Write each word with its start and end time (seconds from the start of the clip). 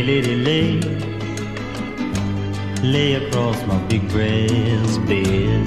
Lay, 0.00 0.06
lady, 0.06 0.36
lay. 0.36 0.80
Lay 2.82 3.14
across 3.16 3.58
my 3.66 3.76
big 3.88 4.00
breast 4.08 4.98
bed. 5.06 5.66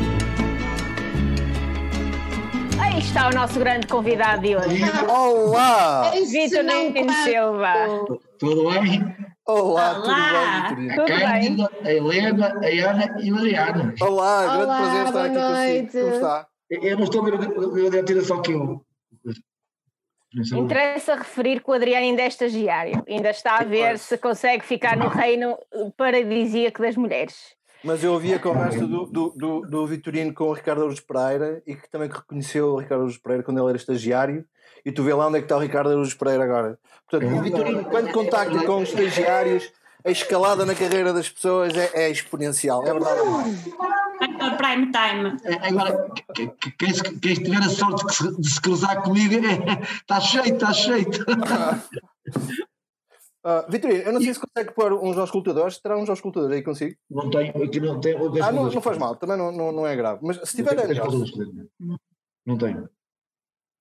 Aí 2.80 2.98
está 2.98 3.30
o 3.30 3.34
nosso 3.36 3.60
grande 3.60 3.86
convidado 3.86 4.42
de 4.42 4.56
hoje. 4.56 4.82
Olá! 5.08 6.12
Vitor 6.32 6.64
Nunes 6.64 7.16
Silva. 7.24 7.74
Tudo 8.40 8.72
bem? 8.72 9.16
Olá, 9.46 10.00
Olá. 10.00 10.74
tudo 10.74 10.78
bem, 10.78 10.88
Vitorino? 10.90 10.96
Tudo 10.96 11.14
a 11.14 11.18
bem? 11.18 11.44
Cândida, 11.44 11.72
a 11.84 11.92
Helena, 11.94 12.48
a 12.48 12.90
Ana 12.90 13.16
e 13.22 13.32
o 13.32 13.38
Adriano. 13.38 13.94
Olá, 14.02 14.44
grande 14.46 14.64
Olá, 14.64 14.78
prazer 14.78 15.06
estar 15.06 15.26
aqui 15.26 15.34
boa 15.36 15.48
consigo. 15.48 15.68
noite. 15.68 15.92
Como 16.00 16.14
está? 16.16 16.48
Eu 16.72 16.98
não 16.98 17.04
estou 17.04 17.22
a 17.22 17.26
ver 17.26 17.34
o- 17.36 17.72
o 17.72 17.90
diretor 17.90 18.24
só 18.24 18.38
que 18.42 18.52
eu. 18.54 18.82
Interessa 20.36 21.16
referir 21.16 21.62
que 21.62 21.70
o 21.70 21.74
Adriano 21.74 22.06
ainda 22.06 22.22
é 22.24 22.28
estagiário, 22.28 23.04
ainda 23.08 23.30
está 23.30 23.58
a 23.58 23.64
ver 23.64 24.00
se 24.00 24.18
consegue 24.18 24.66
ficar 24.66 24.98
no 24.98 25.08
reino 25.08 25.58
paradisíaco 25.96 26.82
das 26.82 26.96
mulheres. 26.96 27.56
Mas 27.84 28.04
eu 28.04 28.14
ouvi 28.14 28.34
a 28.34 28.40
conversa 28.40 28.88
do, 28.88 29.06
do, 29.06 29.30
do, 29.36 29.62
do 29.62 29.88
Vitorino 29.88 30.34
com 30.34 30.46
o 30.46 30.54
Ricardo 30.54 30.84
Aruz 30.84 31.02
Pereira 31.02 31.62
e 31.68 31.76
que 31.76 31.90
também 31.90 32.10
reconheceu 32.10 32.68
o 32.68 32.80
Ricardo 32.80 33.02
Aruz 33.02 33.18
Pereira 33.18 33.44
quando 33.44 33.60
ele 33.60 33.68
era 33.68 33.78
estagiário. 33.78 34.46
E 34.86 34.92
tu 34.92 35.04
vê 35.04 35.14
lá 35.14 35.28
onde 35.28 35.38
é 35.38 35.40
que 35.42 35.46
está 35.46 35.58
o 35.58 35.60
Ricardo 35.60 35.90
Aruz 35.90 36.14
Pereira 36.14 36.46
agora. 36.46 36.80
Portanto, 37.10 37.30
o 37.30 37.42
Vitorino, 37.42 37.86
quando 37.86 38.12
contacta 38.14 38.66
com 38.66 38.82
os 38.82 38.90
estagiários, 38.90 39.70
a 40.06 40.12
escalada 40.12 40.66
na 40.66 40.76
carreira 40.76 41.14
das 41.14 41.30
pessoas 41.30 41.74
é, 41.76 41.92
é 42.06 42.10
exponencial. 42.10 42.86
É 42.86 42.92
verdade. 42.94 43.20
Aquele 44.20 44.56
prime 44.58 44.92
time. 44.92 45.38
É, 45.44 45.68
Agora, 45.70 46.10
que- 46.34 46.48
que- 46.48 46.72
quem, 46.72 47.34
tiver 47.36 47.58
a 47.64 47.70
sorte 47.70 48.06
de 48.40 48.50
se, 48.50 48.62
cruzar 48.62 49.02
comigo 49.04 49.36
está 50.02 50.20
cheio, 50.20 50.54
está 50.54 50.74
cheio. 50.74 51.06
Ah, 53.46 53.66
Vitorino, 53.68 54.02
eu 54.04 54.14
não 54.14 54.22
sei 54.22 54.34
se 54.34 54.40
consegue 54.40 54.74
pôr 54.74 54.94
uns 54.94 55.18
auscultadores. 55.18 55.78
Terá 55.80 55.98
uns 55.98 56.10
auscultadores 56.10 56.56
aí 56.56 56.64
consigo? 56.64 56.96
Não 57.10 57.30
tenho, 57.30 57.64
aqui 57.64 57.80
não 57.82 58.00
tenho. 58.00 58.44
Ah, 58.44 58.52
não, 58.54 58.70
não 58.72 58.82
faz 58.82 58.98
mal, 58.98 59.16
também 59.18 59.36
não, 59.38 59.52
não, 59.52 59.72
não 59.74 59.86
é 59.88 59.96
grave. 59.98 60.20
Mas 60.24 60.38
se 60.50 60.56
tiver, 60.56 60.78
é 60.80 60.88
melhor. 60.88 61.08
Não 62.46 62.58
tenho. 62.58 62.90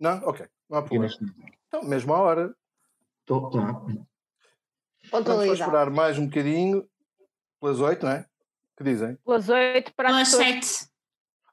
Não? 0.00 0.16
Ok, 0.24 0.44
não 0.68 0.78
há 0.78 0.82
problema. 0.82 1.14
não 1.20 1.28
tenho. 1.32 1.52
Então, 1.68 1.84
mesmo 1.84 2.12
à 2.12 2.18
hora. 2.18 2.54
Estou- 3.20 3.50
tá. 3.50 3.82
Vamos 5.12 5.26
só 5.28 5.52
esperar 5.52 5.90
mais 5.90 6.18
um 6.18 6.26
bocadinho. 6.26 6.84
Pelas 7.60 7.80
oito, 7.80 8.06
não 8.06 8.12
é? 8.12 8.24
Que 8.76 8.82
dizem? 8.82 9.16
Pelas 9.24 9.48
oito 9.48 9.92
para 9.94 10.08
Pelas 10.08 10.22
as 10.22 10.28
sete. 10.28 10.92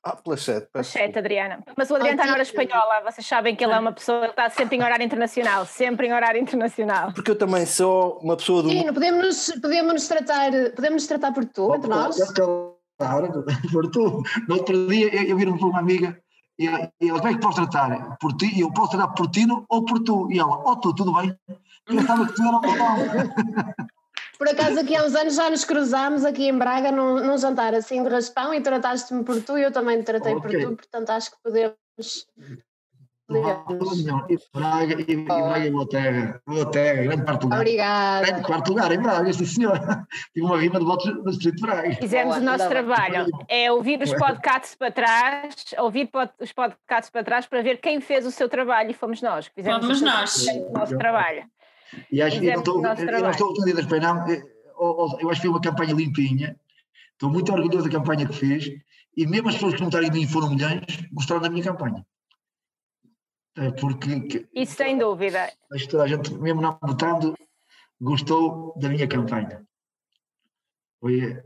Ah, 0.01 0.16
pelas 0.16 0.41
sete. 0.41 0.67
Pelas 0.71 0.88
sete, 0.88 1.19
Adriana. 1.19 1.61
Mas 1.77 1.91
o 1.91 1.95
Adriano 1.95 2.16
está 2.16 2.25
na 2.25 2.33
hora 2.33 2.41
espanhola. 2.41 3.01
Vocês 3.03 3.27
sabem 3.27 3.55
que 3.55 3.63
ele 3.63 3.73
é 3.73 3.79
uma 3.79 3.91
pessoa 3.91 4.21
que 4.21 4.29
está 4.29 4.49
sempre 4.49 4.77
em 4.77 4.81
horário 4.81 5.05
internacional. 5.05 5.66
Sempre 5.66 6.07
em 6.07 6.13
horário 6.13 6.41
internacional. 6.41 7.11
Porque 7.13 7.31
eu 7.31 7.38
também 7.38 7.66
sou 7.66 8.17
uma 8.23 8.38
pessoa 8.38 8.63
do. 8.63 8.69
Sim, 8.69 8.91
podemos 8.93 9.25
nos, 9.25 9.61
podemos 9.61 9.94
nos 9.94 10.07
tratar, 10.07 10.51
podemos 10.73 11.03
nos 11.03 11.07
tratar 11.07 11.33
por 11.33 11.45
tu, 11.45 11.75
entre 11.75 11.89
nós. 11.89 12.17
Claro, 12.97 13.45
por 13.71 13.91
tu. 13.91 14.23
No 14.47 14.55
outro 14.55 14.88
dia 14.88 15.13
eu, 15.13 15.23
eu 15.23 15.38
vi-me 15.38 15.59
para 15.59 15.67
uma 15.67 15.79
amiga 15.79 16.17
e 16.59 16.67
ela, 16.67 17.19
como 17.19 17.27
é 17.29 17.33
que 17.33 17.39
posso 17.39 17.55
tratar? 17.55 18.17
Por 18.17 18.35
ti? 18.35 18.53
E 18.53 18.59
eu 18.59 18.71
posso 18.73 18.91
tratar 18.91 19.07
por 19.13 19.29
ti 19.29 19.47
ou 19.69 19.85
por 19.85 20.03
tu? 20.03 20.29
E 20.29 20.38
ela, 20.38 20.61
oh 20.66 20.75
tu, 20.75 20.94
tudo 20.94 21.13
bem? 21.13 21.33
Eu 21.89 21.95
pensava 21.97 22.27
que 22.27 22.33
tu 22.33 22.41
era 22.43 22.57
um 22.57 22.61
botão. 22.61 23.75
Por 24.37 24.47
acaso 24.47 24.79
aqui 24.79 24.95
há 24.95 25.03
uns 25.03 25.15
anos 25.15 25.35
já 25.35 25.49
nos 25.49 25.65
cruzámos 25.65 26.23
aqui 26.23 26.47
em 26.47 26.57
Braga 26.57 26.91
num, 26.91 27.15
num 27.25 27.37
jantar 27.37 27.73
assim 27.73 28.01
de 28.03 28.09
raspão 28.09 28.53
e 28.53 28.61
trataste-me 28.61 29.23
por 29.23 29.41
tu 29.41 29.57
e 29.57 29.63
eu 29.63 29.71
também 29.71 29.99
te 29.99 30.05
tratei 30.05 30.33
Ok. 30.33 30.49
por 30.51 30.69
tu, 30.69 30.75
portanto 30.77 31.09
acho 31.09 31.31
que 31.31 31.37
podemos. 31.43 31.75
podemos. 33.27 33.99
E 34.29 34.38
Braga, 34.57 34.94
e, 35.01 35.05
e 35.11 35.16
Braga 35.25 35.66
e 35.66 35.69
boa 35.72 35.89
terra. 35.89 36.41
Boa 36.47 36.72
terra, 36.72 37.03
grande 37.03 37.23
parte 37.25 37.41
do 37.41 37.44
lugar. 37.47 37.59
Grande 37.59 37.69
Obrigada. 37.69 38.41
quarto 38.44 38.69
lugar 38.69 38.91
em 38.94 38.99
Braga, 39.01 39.33
sim 39.33 39.45
senhor. 39.45 39.78
Tive 40.33 40.45
uma 40.45 40.57
rima 40.57 40.79
de 40.79 40.85
votos 40.85 41.05
no 41.05 41.25
Distrito 41.25 41.55
de 41.57 41.61
Braga. 41.61 41.95
Fizemos 41.95 42.35
Boa, 42.35 42.38
o 42.38 42.44
nosso 42.57 42.69
trabalho. 42.69 43.28
É 43.49 43.69
ouvir 43.72 44.01
os 44.01 44.13
podcasts 44.13 44.73
para 44.75 44.89
trás, 44.91 45.53
ouvir 45.78 46.07
pod- 46.07 46.31
os 46.39 46.51
podcasts 46.53 47.09
para 47.11 47.23
trás 47.25 47.45
para 47.45 47.61
ver 47.61 47.78
quem 47.81 47.99
fez 47.99 48.25
o 48.25 48.31
seu 48.31 48.47
trabalho 48.47 48.89
e 48.91 48.94
fomos 48.94 49.22
nós 49.22 49.47
fizemos 49.53 49.81
Fomos 49.85 50.01
o, 50.01 50.05
nós. 50.05 50.47
o 50.47 50.72
nosso 50.72 50.97
trabalho. 50.97 51.44
E 52.11 52.22
acho 52.22 52.39
que 52.39 52.45
eu 52.47 52.51
não 52.51 52.57
o 52.57 52.59
estou, 52.59 52.75
eu 52.85 53.22
não 53.22 53.29
estou 53.31 53.51
ofendido 53.51 53.88
bem, 53.88 54.00
não. 54.00 54.27
Eu, 54.27 55.29
acho 55.29 55.41
que 55.41 55.47
foi 55.47 55.50
uma 55.50 55.61
campanha 55.61 55.94
limpinha. 55.94 56.59
Estou 57.13 57.29
muito 57.29 57.51
orgulhoso 57.51 57.89
da 57.89 57.97
campanha 57.97 58.27
que 58.27 58.33
fiz. 58.33 58.69
E 59.17 59.25
mesmo 59.27 59.50
as 59.50 59.55
pessoas 59.55 59.73
que 59.73 59.81
não 59.81 59.88
votaram 59.89 60.07
em 60.07 60.11
mim 60.11 60.28
foram 60.28 60.49
milhões, 60.49 60.83
gostaram 61.11 61.41
da 61.41 61.49
minha 61.49 61.63
campanha. 61.63 62.05
É 63.57 63.72
porque 63.72 64.19
que- 64.22 64.47
Isso 64.53 64.75
sem 64.75 64.97
dúvida. 64.97 65.51
acho 65.73 65.85
que 65.85 65.89
toda 65.91 66.03
a 66.03 66.07
gente, 66.07 66.33
mesmo 66.35 66.61
não 66.61 66.78
votando, 66.81 67.35
gostou 67.99 68.73
da 68.78 68.88
minha 68.88 69.07
campanha. 69.07 69.66
Foi, 71.01 71.41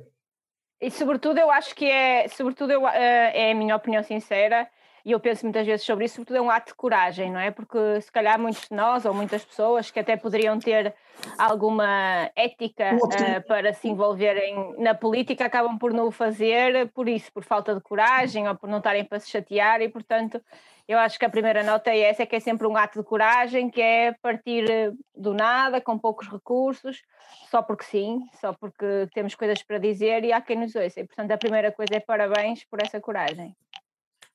E 0.79 0.91
sobretudo 0.91 1.39
eu 1.39 1.49
acho 1.49 1.73
que 1.73 1.85
é, 1.85 2.27
sobretudo 2.27 2.71
eu, 2.71 2.87
eh, 2.87 3.47
é 3.47 3.51
a 3.51 3.55
minha 3.55 3.75
opinião 3.75 4.03
sincera, 4.03 4.69
e 5.05 5.11
eu 5.11 5.19
penso 5.19 5.45
muitas 5.45 5.65
vezes 5.65 5.85
sobre 5.85 6.05
isso, 6.05 6.15
sobretudo 6.15 6.37
é 6.37 6.41
um 6.41 6.49
ato 6.49 6.67
de 6.67 6.75
coragem, 6.75 7.31
não 7.31 7.39
é? 7.39 7.51
Porque 7.51 7.99
se 8.01 8.11
calhar 8.11 8.39
muitos 8.39 8.69
de 8.69 8.75
nós, 8.75 9.05
ou 9.05 9.13
muitas 9.13 9.43
pessoas 9.43 9.91
que 9.91 9.99
até 9.99 10.15
poderiam 10.15 10.57
ter 10.59 10.93
alguma 11.37 12.31
ética 12.35 12.97
eh, 13.19 13.39
para 13.41 13.73
se 13.73 13.89
envolverem 13.89 14.75
na 14.77 14.93
política, 14.93 15.45
acabam 15.45 15.77
por 15.77 15.91
não 15.93 16.07
o 16.07 16.11
fazer 16.11 16.89
por 16.91 17.09
isso, 17.09 17.31
por 17.33 17.43
falta 17.43 17.75
de 17.75 17.81
coragem, 17.81 18.47
ou 18.47 18.55
por 18.55 18.69
não 18.69 18.77
estarem 18.77 19.03
para 19.03 19.19
se 19.19 19.29
chatear, 19.29 19.81
e 19.81 19.89
portanto 19.89 20.41
eu 20.87 20.99
acho 20.99 21.17
que 21.17 21.25
a 21.25 21.29
primeira 21.29 21.63
nota 21.63 21.91
é 21.91 21.99
essa, 21.99 22.23
é 22.23 22.25
que 22.25 22.35
é 22.35 22.39
sempre 22.39 22.67
um 22.67 22.75
ato 22.75 22.99
de 22.99 23.05
coragem, 23.05 23.69
que 23.69 23.81
é 23.81 24.13
partir 24.21 24.69
eh, 24.69 24.91
do 25.15 25.33
nada, 25.33 25.79
com 25.79 25.97
poucos 25.97 26.29
recursos, 26.29 27.03
só 27.49 27.61
porque 27.61 27.85
sim, 27.85 28.21
só 28.39 28.53
porque 28.53 29.07
temos 29.13 29.35
coisas 29.35 29.63
para 29.63 29.77
dizer 29.77 30.23
e 30.23 30.33
há 30.33 30.41
quem 30.41 30.57
nos 30.57 30.75
ouça. 30.75 30.99
E, 30.99 31.05
portanto, 31.05 31.31
a 31.31 31.37
primeira 31.37 31.71
coisa 31.71 31.95
é 31.95 31.99
parabéns 31.99 32.63
por 32.65 32.81
essa 32.81 32.99
coragem. 32.99 33.55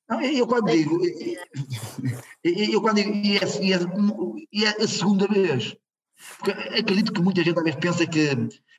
Não, 0.09 0.21
eu 0.21 0.47
quando 0.47 0.71
digo, 0.71 0.99
eu 2.43 2.81
quando 2.81 2.95
digo, 2.95 3.11
e 3.15 3.37
é, 3.37 4.67
é- 4.67 4.81
é 4.81 4.83
a 4.83 4.87
segunda 4.87 5.27
vez, 5.27 5.75
porque 6.37 6.51
acredito 6.51 7.13
que 7.13 7.21
muita 7.21 7.43
gente 7.43 7.61
vezes 7.61 7.79
pensa 7.79 8.07
que 8.07 8.35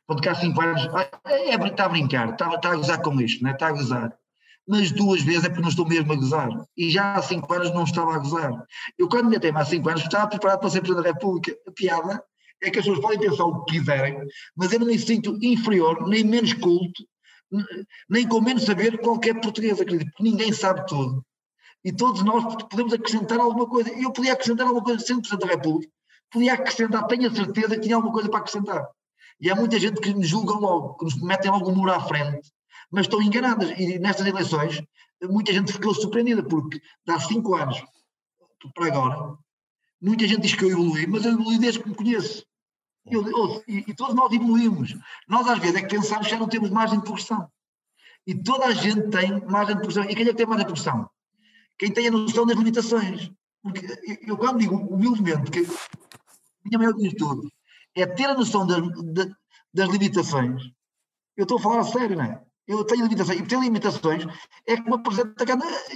quando 0.07 0.23
cá 0.23 0.35
5 0.35 0.61
anos, 0.61 0.89
ah, 0.93 1.09
é, 1.31 1.55
está 1.55 1.85
a 1.85 1.89
brincar, 1.89 2.31
está, 2.31 2.53
está 2.53 2.73
a 2.73 2.77
gozar 2.77 3.01
com 3.01 3.21
isto, 3.21 3.45
né? 3.45 3.53
está 3.53 3.69
a 3.69 3.73
gozar. 3.73 4.13
Mas 4.67 4.91
duas 4.91 5.23
vezes 5.23 5.45
é 5.45 5.49
porque 5.49 5.63
não 5.63 5.69
estou 5.69 5.87
mesmo 5.87 6.13
a 6.13 6.17
gozar. 6.17 6.49
E 6.77 6.91
já 6.91 7.15
há 7.15 7.23
5 7.23 7.53
anos 7.55 7.73
não 7.73 7.85
estava 7.85 8.15
a 8.15 8.19
gozar. 8.19 8.53
Eu 8.99 9.09
quando 9.09 9.29
me 9.29 9.37
atei 9.37 9.53
há 9.55 9.65
5 9.65 9.89
anos 9.89 10.03
estava 10.03 10.29
preparado 10.29 10.61
para 10.61 10.71
ser 10.71 10.81
Presidente 10.81 11.05
da 11.05 11.13
República. 11.13 11.57
A 11.67 11.71
piada 11.71 12.23
é 12.63 12.71
que 12.71 12.79
as 12.79 12.85
pessoas 12.85 13.01
podem 13.01 13.21
pensar 13.21 13.45
o 13.45 13.65
que 13.65 13.79
quiserem, 13.79 14.19
mas 14.57 14.73
eu 14.73 14.81
não 14.81 14.87
me 14.87 14.99
sinto 14.99 15.39
inferior, 15.43 16.09
nem 16.09 16.25
menos 16.25 16.53
culto, 16.55 17.05
nem 18.09 18.27
com 18.29 18.41
menos 18.41 18.65
saber 18.65 19.01
qualquer 19.01 19.41
português, 19.41 19.81
acredito, 19.81 20.11
porque 20.11 20.23
ninguém 20.23 20.53
sabe 20.53 20.87
tudo. 20.87 21.25
E 21.85 21.93
todos 21.93 22.23
nós 22.23 22.45
podemos 22.65 22.93
acrescentar 22.93 23.39
alguma 23.39 23.67
coisa. 23.67 23.91
Eu 23.91 24.13
podia 24.13 24.35
acrescentar 24.35 24.67
alguma 24.67 24.85
coisa 24.85 25.05
sendo 25.05 25.23
Presidente 25.23 25.47
da 25.47 25.55
República. 25.55 25.93
Podia 26.31 26.53
acrescentar, 26.55 27.07
tenho 27.07 27.29
a 27.29 27.35
certeza 27.35 27.75
que 27.75 27.81
tinha 27.81 27.97
alguma 27.97 28.13
coisa 28.13 28.29
para 28.29 28.41
acrescentar. 28.41 28.87
E 29.41 29.51
há 29.51 29.57
muita 29.57 29.81
gente 29.81 30.01
que 30.01 30.13
nos 30.13 30.29
julga 30.29 30.53
logo, 30.53 30.95
que 30.95 31.05
nos 31.05 31.21
metem 31.23 31.51
logo 31.51 31.71
o 31.71 31.75
muro 31.75 31.93
à 31.93 32.01
frente, 32.01 32.53
mas 32.91 33.07
estão 33.07 33.23
enganadas. 33.23 33.71
E 33.79 33.99
nestas 33.99 34.27
eleições, 34.27 34.83
muita 35.23 35.53
gente 35.53 35.73
ficou 35.73 35.95
surpreendida, 35.95 36.43
porque 36.43 36.81
há 37.09 37.19
cinco 37.19 37.55
anos 37.55 37.83
para 38.75 38.87
agora, 38.87 39.39
muita 40.01 40.29
gente 40.29 40.43
diz 40.43 40.55
que 40.55 40.65
eu 40.65 40.71
evolui, 40.71 41.07
mas 41.07 41.25
eu 41.25 41.33
evolui 41.33 41.59
desde 41.59 41.81
que 41.81 41.89
me 41.89 41.95
conheço. 41.95 42.45
Eu- 43.07 43.63
e, 43.67 43.79
e 43.89 43.95
todos 43.95 44.15
nós 44.15 44.33
evoluímos. 44.33 44.95
Nós, 45.29 45.47
às 45.49 45.59
vezes, 45.59 45.77
é 45.77 45.83
que 45.83 45.97
pensamos 45.97 46.27
que 46.27 46.33
já 46.33 46.39
não 46.39 46.49
temos 46.49 46.71
margem 46.71 46.99
de 46.99 47.05
progressão. 47.05 47.51
E 48.27 48.35
toda 48.35 48.67
a 48.67 48.73
gente 48.73 49.09
tem 49.09 49.41
margem 49.47 49.75
de 49.77 49.81
progressão. 49.83 50.05
E 50.05 50.15
quem 50.15 50.25
é 50.27 50.31
que 50.31 50.35
tem 50.35 50.47
margem 50.47 50.67
de 50.67 50.73
progressão? 50.73 51.11
Quem 51.79 51.93
tem 51.93 52.09
a 52.09 52.11
noção 52.11 52.47
das 52.47 52.57
limitações. 52.57 53.31
Porque 53.63 53.87
eu, 54.27 54.37
quando 54.37 54.59
digo 54.59 54.77
humildemente 54.77 55.51
que 55.51 55.61
a 55.61 56.69
minha 56.69 56.79
maior 56.79 56.95
virtude 56.97 57.49
é 57.95 58.07
ter 58.07 58.25
a 58.27 58.35
noção 58.35 58.67
das, 58.67 58.81
da- 59.13 59.37
das 59.73 59.89
limitações, 59.89 60.63
eu 61.37 61.43
estou 61.45 61.59
a 61.59 61.63
falar 61.63 61.81
a 61.81 61.85
sério, 61.85 62.17
não 62.17 62.25
é? 62.25 62.43
Eu 62.67 62.85
tenho 62.85 63.03
limitações. 63.03 63.41
E 63.41 63.47
ter 63.47 63.59
limitações 63.61 64.25
é 64.67 64.77
que 64.77 64.83
me 64.83 64.95
apresenta 64.95 65.45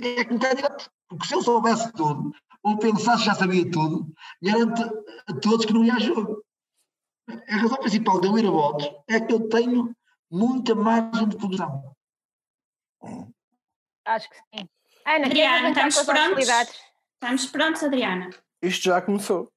é 0.03 0.25
como 0.25 0.41
candidato. 0.41 0.91
Porque 1.09 1.27
se 1.27 1.35
eu 1.35 1.43
soubesse 1.43 1.93
tudo, 1.93 2.33
ou 2.63 2.79
pensasse 2.79 3.21
que 3.21 3.27
já 3.27 3.35
sabia 3.35 3.71
tudo, 3.71 4.13
garanto 4.43 4.83
a 5.29 5.35
todos 5.35 5.65
que 5.67 5.73
não 5.73 5.85
ia 5.85 5.95
a 5.95 5.99
jogo. 6.01 6.44
A 7.29 7.57
razão 7.57 7.77
principal 7.79 8.21
de 8.21 8.27
eu 8.29 8.39
ir 8.39 8.47
a 8.47 8.51
votos 8.51 8.91
é 9.09 9.21
que 9.21 9.33
eu 9.33 9.49
tenho 9.49 9.95
muita 10.31 10.75
margem 10.75 11.29
de 11.29 11.37
progressão. 11.37 11.95
Acho 14.07 14.29
que 14.29 14.37
sim. 14.37 14.69
Ana, 15.07 15.27
Adriana, 15.27 15.69
estamos 15.71 16.03
prontos? 16.03 16.49
Estamos 17.15 17.47
prontos, 17.47 17.83
Adriana? 17.83 18.31
Isto 18.63 18.85
já 18.85 19.01
começou. 19.01 19.51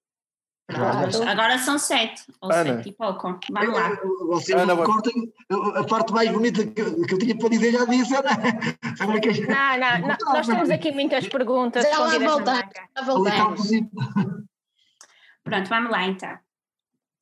Pois, 0.70 1.22
Agora 1.22 1.58
são 1.60 1.80
sete, 1.80 2.24
ou 2.42 2.52
Ana. 2.52 2.76
sete 2.78 2.90
e 2.90 2.94
pouco. 2.94 3.40
Vamos 3.50 3.74
lá. 3.74 3.90
Vocês 4.28 4.60
Ana, 4.62 4.76
cortem. 4.84 5.32
A 5.76 5.84
parte 5.86 6.12
mais 6.12 6.30
bonita 6.30 6.66
que, 6.68 7.06
que 7.06 7.14
eu 7.14 7.18
tinha 7.20 7.38
para 7.38 7.50
dizer 7.50 7.72
já 7.72 7.86
disse, 7.86 8.14
Ana. 8.16 8.30
Agora 9.00 9.20
Não, 9.48 10.02
não, 10.02 10.08
não, 10.10 10.34
nós 10.34 10.46
temos 10.46 10.70
aqui 10.70 10.92
muitas 10.92 11.26
perguntas 11.30 11.84
Já 11.84 11.98
lá 12.00 12.08
escondidas 12.08 12.28
na 12.28 12.34
voltamos. 12.36 12.62
banca. 12.62 12.90
Já 12.96 13.02
Ali 13.02 13.08
está 13.08 13.14
o 13.14 13.24
voltamos. 13.24 13.62
possível. 13.62 13.90
Pronto, 15.44 15.70
vamos 15.70 15.92
lá 15.92 16.04
então. 16.06 16.40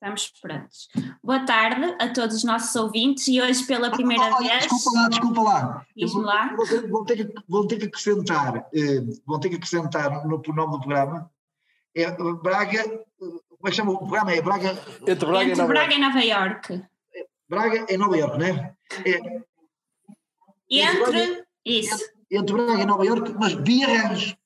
Estamos 0.05 0.31
prontos. 0.39 0.87
Boa 1.23 1.43
tarde 1.47 1.95
a 1.99 2.13
todos 2.13 2.35
os 2.35 2.43
nossos 2.43 2.75
ouvintes 2.75 3.27
e 3.27 3.41
hoje 3.41 3.65
pela 3.65 3.89
primeira 3.89 4.23
Ah, 4.23 4.37
vez. 4.37 4.67
Desculpa 4.67 4.91
lá, 4.93 5.09
desculpa 5.09 5.41
lá. 6.21 6.55
Vão 6.55 6.65
ter, 6.67 6.87
vão 6.87 7.05
ter 7.05 7.15
que, 7.25 7.33
vão 7.49 7.67
ter 7.67 7.77
que 7.79 7.85
acrescentar, 7.85 8.67
eh, 8.71 9.01
vão 9.25 9.39
ter 9.39 9.49
que 9.49 9.55
acrescentar 9.55 10.11
no 10.27 10.37
nome 10.37 10.71
do 10.73 10.79
programa. 10.79 11.27
É 11.95 12.11
Braga, 12.11 12.81
eh, 12.81 12.97
como 13.17 13.65
é 13.65 13.69
que 13.71 13.75
chama 13.75 13.93
o 13.93 13.97
programa? 13.97 14.31
É 14.31 14.41
Braga, 14.43 14.77
Entre 15.07 15.25
Braga 15.27 15.43
e 15.43 15.49
Entre 15.49 15.61
Nova 15.61 15.73
Braga 15.73 15.93
Iorque. 15.93 15.95
e 15.95 15.99
Nova 15.99 16.19
Iorque. 16.23 16.83
Braga 17.49 17.85
em 17.89 17.97
Nova 17.97 18.17
Iorque, 18.17 18.37
né? 18.37 18.75
É, 19.03 19.41
Entre. 20.69 21.43
Isso. 21.65 22.05
entre 22.29 22.53
Braga 22.55 22.83
e 22.83 22.85
Nova 22.85 23.03
Iorque, 23.03 23.33
mas 23.39 23.53
via 23.53 23.87
Rãs. 23.87 24.37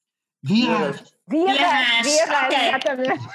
Via 0.42 0.78
Rãs. 0.78 1.04
Via 1.28 1.44
ok. 1.44 2.58
exatamente. 2.58 3.20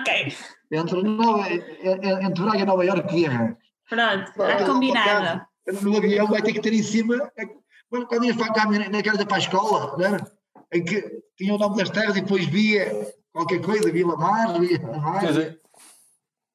Ok. 0.00 0.36
Entre, 0.70 1.02
Nova, 1.02 1.48
é- 1.48 2.24
entre 2.24 2.42
Braga 2.42 2.58
e 2.58 2.64
Nova 2.64 2.84
Iorque, 2.84 3.24
Rãs. 3.26 3.56
Pronto, 3.88 4.28
está 4.28 4.64
combinado. 4.66 5.46
No 5.82 5.96
avião 5.96 6.26
vai 6.26 6.42
ter 6.42 6.52
que 6.52 6.60
ter 6.60 6.72
em 6.72 6.82
cima. 6.82 7.30
é, 7.36 7.46
Quando 7.88 8.06
quando 8.06 8.24
ias 8.24 8.36
para 8.36 8.52
cá 8.52 8.66
naquela 8.66 9.14
ida 9.14 9.26
para 9.26 9.36
a 9.36 9.40
escola, 9.40 9.96
não 9.96 10.04
era? 10.04 10.36
em 10.72 10.84
que 10.84 11.02
tinha 11.36 11.54
o 11.54 11.58
nome 11.58 11.76
das 11.76 11.90
terras 11.90 12.16
e 12.16 12.20
depois 12.20 12.44
via 12.46 12.90
qualquer 13.32 13.60
coisa, 13.60 13.90
via 13.90 14.06
Lamar, 14.06 14.58
via 14.58 14.78
Quer 15.20 15.26
dizer, 15.28 15.60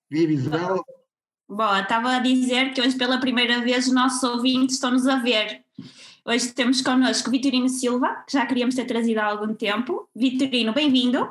via 0.10 0.28
Visual. 0.28 0.84
Bom, 1.48 1.78
estava 1.78 2.16
a 2.16 2.20
dizer 2.20 2.74
que 2.74 2.82
hoje 2.82 2.98
pela 2.98 3.20
primeira 3.20 3.62
vez 3.62 3.88
os 3.88 3.94
nossos 3.94 4.24
ouvintes 4.24 4.76
estão-nos 4.76 5.08
a 5.08 5.18
ver. 5.18 5.61
Hoje 6.24 6.54
temos 6.54 6.82
connosco 6.82 7.30
o 7.30 7.32
Vitorino 7.32 7.68
Silva, 7.68 8.24
que 8.28 8.34
já 8.34 8.46
queríamos 8.46 8.76
ter 8.76 8.86
trazido 8.86 9.20
há 9.20 9.26
algum 9.26 9.56
tempo. 9.56 10.08
Vitorino, 10.16 10.72
bem-vindo. 10.72 11.28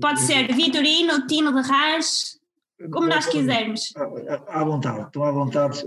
Pode 0.00 0.20
ser 0.22 0.50
Vitorino, 0.54 1.26
Tino 1.26 1.52
de 1.52 1.68
Rãs, 1.68 2.40
como 2.90 3.06
nós 3.06 3.26
quisermos. 3.26 3.92
À 4.48 4.60
à 4.60 4.64
vontade, 4.64 5.02
estou 5.02 5.24
à 5.24 5.30
vontade. 5.30 5.84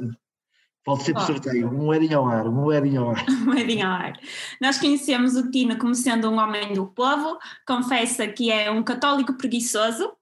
Pode 0.84 1.04
ser 1.04 1.13
por 1.13 1.24
sorteio, 1.24 1.68
um 1.68 1.86
moedinho 1.86 2.19
ao 2.19 2.28
ar, 2.28 2.48
um 2.48 2.51
moedinho 2.51 3.06
ao 3.06 3.12
ar. 3.12 3.25
Moedinha 3.44 3.88
ao 3.88 3.94
ar. 3.94 4.13
Nós 4.62 4.78
conhecemos 4.78 5.36
o 5.36 5.50
Tino 5.50 5.78
como 5.80 5.95
sendo 5.95 6.30
um 6.30 6.38
homem 6.38 6.74
do 6.74 6.86
povo, 6.86 7.40
confessa 7.66 8.28
que 8.28 8.51
é 8.51 8.69
um 8.69 8.83
católico 8.83 9.33
preguiçoso, 9.33 10.13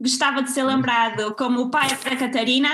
gostava 0.00 0.40
de 0.40 0.52
ser 0.52 0.62
lembrado 0.62 1.34
como 1.34 1.62
o 1.62 1.70
pai 1.70 1.88
da 1.88 2.16
Catarina, 2.16 2.70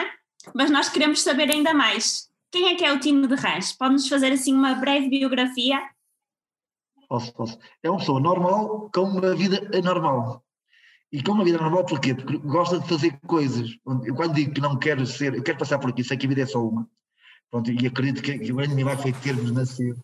mas 0.55 0.71
nós 0.71 0.91
queremos 0.91 1.23
saber 1.23 1.51
ainda 1.51 1.73
mais. 1.73 2.31
Quem 2.53 2.69
é 2.69 2.77
que 2.77 2.85
é 2.85 2.93
o 2.93 3.01
Tino 3.01 3.27
de 3.27 3.35
Rãs? 3.35 3.73
Pode-nos 3.73 4.07
fazer 4.07 4.31
assim 4.31 4.53
uma 4.53 4.75
breve 4.75 5.09
biografia? 5.09 5.81
Posso, 7.09 7.33
posso. 7.33 7.59
É 7.83 7.89
uma 7.89 7.99
pessoa 7.99 8.21
normal 8.21 8.91
com 8.93 9.05
uma 9.05 9.35
vida 9.35 9.71
anormal. 9.75 10.45
E 11.11 11.23
com 11.23 11.33
uma 11.33 11.45
vida 11.45 11.57
normal 11.57 11.87
porquê? 11.87 12.15
Porque 12.15 12.37
gosta 12.37 12.79
de 12.79 12.87
fazer 12.87 13.19
coisas. 13.27 13.71
Eu 14.05 14.15
quando 14.15 14.35
digo 14.35 14.53
que 14.53 14.61
não 14.61 14.79
quero 14.79 15.07
ser, 15.07 15.35
eu 15.35 15.43
quero 15.43 15.57
passar 15.57 15.79
por 15.79 15.89
aqui, 15.89 16.05
sei 16.05 16.19
que 16.19 16.27
a 16.27 16.29
vida 16.29 16.43
é 16.43 16.47
só 16.47 16.63
uma. 16.63 16.87
Pronto, 17.51 17.71
e 17.71 17.87
acredito 17.87 18.23
que, 18.23 18.39
que 18.39 18.53
o 18.53 18.57
grande 18.57 18.75
milagre 18.75 19.03
foi 19.03 19.13
termos 19.15 19.51
nascido. 19.51 19.99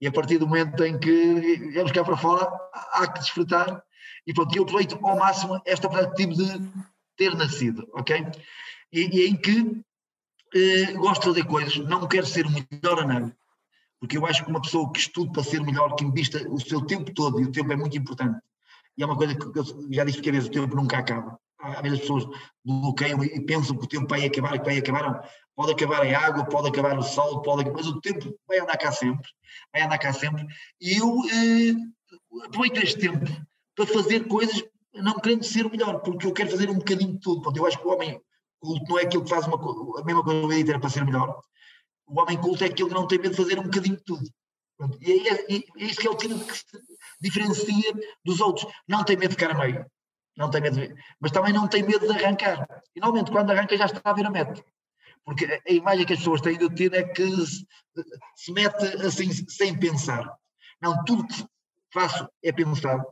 E 0.00 0.06
a 0.06 0.12
partir 0.12 0.38
do 0.38 0.46
momento 0.46 0.82
em 0.82 0.98
que 0.98 1.34
viemos 1.70 1.92
cá 1.92 2.02
para 2.02 2.16
fora, 2.16 2.50
há 2.92 3.06
que 3.08 3.20
desfrutar. 3.20 3.82
E 4.26 4.32
pronto, 4.32 4.56
eu 4.56 4.62
aproveito 4.62 4.98
ao 5.02 5.18
máximo 5.18 5.60
esta 5.66 5.86
oportunidade 5.86 6.16
que 6.16 6.34
tive 6.34 6.58
de 6.58 6.72
ter 7.16 7.34
nascido, 7.36 7.86
ok? 7.92 8.26
E, 8.90 9.00
e 9.00 9.28
em 9.28 9.36
que 9.36 9.82
eh, 10.54 10.92
gosto 10.94 11.22
de 11.22 11.28
fazer 11.28 11.44
coisas, 11.44 11.76
não 11.78 12.06
quero 12.06 12.26
ser 12.26 12.46
o 12.46 12.50
melhor 12.50 13.00
a 13.00 13.06
nada 13.06 13.36
porque 14.00 14.16
eu 14.16 14.26
acho 14.26 14.42
que 14.42 14.50
uma 14.50 14.62
pessoa 14.62 14.90
que 14.90 14.98
estude 14.98 15.30
para 15.30 15.44
ser 15.44 15.60
melhor, 15.62 15.94
que 15.94 16.04
invista 16.04 16.42
o 16.48 16.58
seu 16.58 16.80
tempo 16.80 17.12
todo, 17.12 17.38
e 17.38 17.44
o 17.44 17.52
tempo 17.52 17.70
é 17.70 17.76
muito 17.76 17.96
importante, 17.96 18.40
e 18.96 19.02
é 19.02 19.06
uma 19.06 19.16
coisa 19.16 19.34
que 19.34 19.44
eu 19.44 19.64
já 19.90 20.04
disse 20.04 20.20
que 20.20 20.32
vezes 20.32 20.48
o 20.48 20.50
tempo 20.50 20.74
nunca 20.74 20.98
acaba. 20.98 21.38
Às 21.60 21.82
vezes 21.82 21.98
as 21.98 22.00
pessoas 22.00 22.24
bloqueiam 22.64 23.22
e 23.22 23.40
pensam 23.44 23.76
que 23.76 23.84
o 23.84 23.88
tempo 23.88 24.08
vai 24.08 24.24
acabar 24.24 24.58
que 24.58 24.64
vai 24.64 24.78
acabar. 24.78 25.30
Pode 25.54 25.72
acabar 25.72 26.06
a 26.06 26.18
água, 26.18 26.46
pode 26.46 26.68
acabar 26.68 26.98
o 26.98 27.02
sol, 27.02 27.42
pode 27.42 27.70
mas 27.70 27.86
o 27.86 28.00
tempo 28.00 28.34
vai 28.48 28.58
andar 28.58 28.78
cá 28.78 28.90
sempre, 28.90 29.28
vai 29.70 29.82
andar 29.82 29.98
cá 29.98 30.10
sempre. 30.12 30.46
E 30.80 30.96
eu 30.96 31.18
eh, 31.30 32.46
aproveito 32.46 32.78
este 32.78 32.98
tempo 32.98 33.30
para 33.76 33.86
fazer 33.86 34.26
coisas, 34.26 34.64
não 34.94 35.20
querendo 35.20 35.44
ser 35.44 35.66
o 35.66 35.70
melhor, 35.70 36.00
porque 36.00 36.26
eu 36.26 36.32
quero 36.32 36.50
fazer 36.50 36.70
um 36.70 36.78
bocadinho 36.78 37.12
de 37.12 37.20
tudo. 37.20 37.42
Pronto, 37.42 37.58
eu 37.58 37.66
acho 37.66 37.78
que 37.78 37.86
o 37.86 37.92
homem 37.92 38.18
culto 38.60 38.84
não 38.88 38.98
é 38.98 39.02
aquele 39.02 39.22
que 39.24 39.30
faz 39.30 39.46
uma, 39.46 39.56
a 40.00 40.04
mesma 40.04 40.22
coisa 40.22 40.40
vida 40.46 40.60
inteira 40.60 40.80
para 40.80 40.90
ser 40.90 41.04
melhor, 41.04 41.40
o 42.06 42.20
homem 42.20 42.38
culto 42.40 42.64
é 42.64 42.66
aquele 42.68 42.88
que 42.88 42.94
não 42.94 43.06
tem 43.06 43.18
medo 43.18 43.30
de 43.30 43.36
fazer 43.36 43.58
um 43.58 43.64
bocadinho 43.64 43.96
de 43.96 44.04
tudo. 44.04 44.28
Pronto, 44.76 44.98
E 45.00 45.28
é, 45.28 45.32
é, 45.32 45.56
é 45.56 45.84
isso 45.84 46.00
que 46.00 46.06
é 46.06 46.10
o 46.10 46.16
que 46.16 46.28
se 46.28 46.64
diferencia 47.20 47.92
dos 48.24 48.40
outros. 48.40 48.66
Não 48.88 49.04
tem 49.04 49.16
medo 49.16 49.30
de 49.30 49.36
ficar 49.36 49.50
a 49.54 49.58
meio, 49.58 49.84
não 50.36 50.50
tem 50.50 50.60
medo 50.60 50.76
de, 50.80 50.94
mas 51.20 51.30
também 51.30 51.52
não 51.52 51.68
tem 51.68 51.82
medo 51.82 52.06
de 52.06 52.12
arrancar. 52.12 52.66
E 52.94 53.00
normalmente 53.00 53.30
quando 53.30 53.50
arranca 53.50 53.76
já 53.76 53.86
está 53.86 54.00
a 54.04 54.12
ver 54.12 54.26
a 54.26 54.30
meta. 54.30 54.62
Porque 55.24 55.44
a- 55.44 55.72
imagem 55.72 56.06
que 56.06 56.14
as 56.14 56.18
pessoas 56.18 56.40
têm 56.40 56.56
do 56.56 56.70
tiro 56.70 56.96
é 56.96 57.02
que 57.04 57.26
se, 57.46 57.66
se 58.36 58.52
mete 58.52 58.84
assim 59.06 59.30
sem 59.32 59.78
pensar. 59.78 60.24
Não, 60.80 61.04
tudo 61.04 61.26
que 61.26 61.44
faço 61.92 62.28
é 62.42 62.50
pensado. 62.50 63.04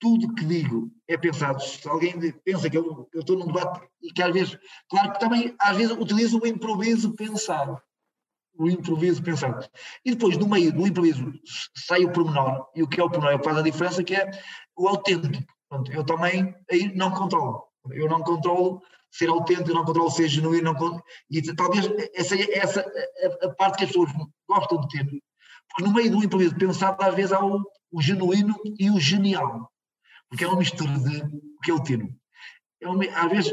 Tudo 0.00 0.34
que 0.34 0.44
digo 0.44 0.90
é 1.08 1.16
pensado. 1.16 1.60
Se 1.60 1.88
alguém 1.88 2.14
pensa 2.44 2.70
que 2.70 2.78
eu, 2.78 3.08
eu 3.12 3.20
estou 3.20 3.36
num 3.38 3.46
debate 3.46 3.86
e 4.02 4.12
que 4.12 4.22
às 4.22 4.32
vezes, 4.32 4.58
claro 4.88 5.12
que 5.12 5.20
também 5.20 5.54
às 5.60 5.76
vezes 5.76 5.96
utilizo 5.96 6.40
o 6.40 6.46
improviso 6.46 7.14
pensado 7.14 7.80
o 8.58 8.68
improviso 8.68 9.22
pensado. 9.22 9.64
E 10.04 10.10
depois, 10.10 10.36
no 10.36 10.48
meio 10.48 10.72
do 10.72 10.86
improviso, 10.86 11.32
sai 11.76 12.04
o 12.04 12.12
pormenor, 12.12 12.66
e 12.74 12.82
o 12.82 12.88
que 12.88 13.00
é 13.00 13.04
o 13.04 13.08
pormenor 13.08 13.38
é 13.38 13.42
faz 13.42 13.56
a 13.56 13.62
diferença, 13.62 14.02
que 14.02 14.14
é 14.16 14.28
o 14.76 14.88
autêntico. 14.88 15.44
Eu 15.92 16.04
também 16.04 16.54
aí 16.70 16.92
não 16.96 17.10
controlo. 17.12 17.62
Eu 17.92 18.08
não 18.08 18.20
controlo 18.20 18.82
ser 19.12 19.28
autêntico, 19.28 19.70
eu 19.70 19.74
não 19.76 19.84
controlo 19.84 20.10
ser 20.10 20.28
genuíno, 20.28 20.72
não 20.72 20.74
con- 20.74 21.00
e 21.30 21.40
talvez 21.54 21.86
essa 22.14 22.34
essa 22.52 22.80
a, 22.80 23.46
a 23.46 23.54
parte 23.54 23.78
que 23.78 23.84
as 23.84 23.90
pessoas 23.90 24.10
gostam 24.48 24.80
de 24.80 24.88
ter. 24.88 25.04
Porque 25.04 25.84
no 25.84 25.92
meio 25.94 26.10
do 26.10 26.24
improviso 26.24 26.56
pensado, 26.56 27.00
às 27.02 27.14
vezes 27.14 27.32
há 27.32 27.44
o, 27.44 27.62
o 27.92 28.02
genuíno 28.02 28.56
e 28.78 28.90
o 28.90 28.98
genial. 28.98 29.70
Porque 30.28 30.44
é 30.44 30.48
uma 30.48 30.58
mistura 30.58 30.92
de 30.98 31.22
o 31.22 31.60
que 31.62 31.70
é 31.70 31.74
o 31.74 31.82
termo. 31.82 32.14
É 32.80 32.88
uma, 32.88 33.04
às 33.04 33.30
vezes 33.30 33.52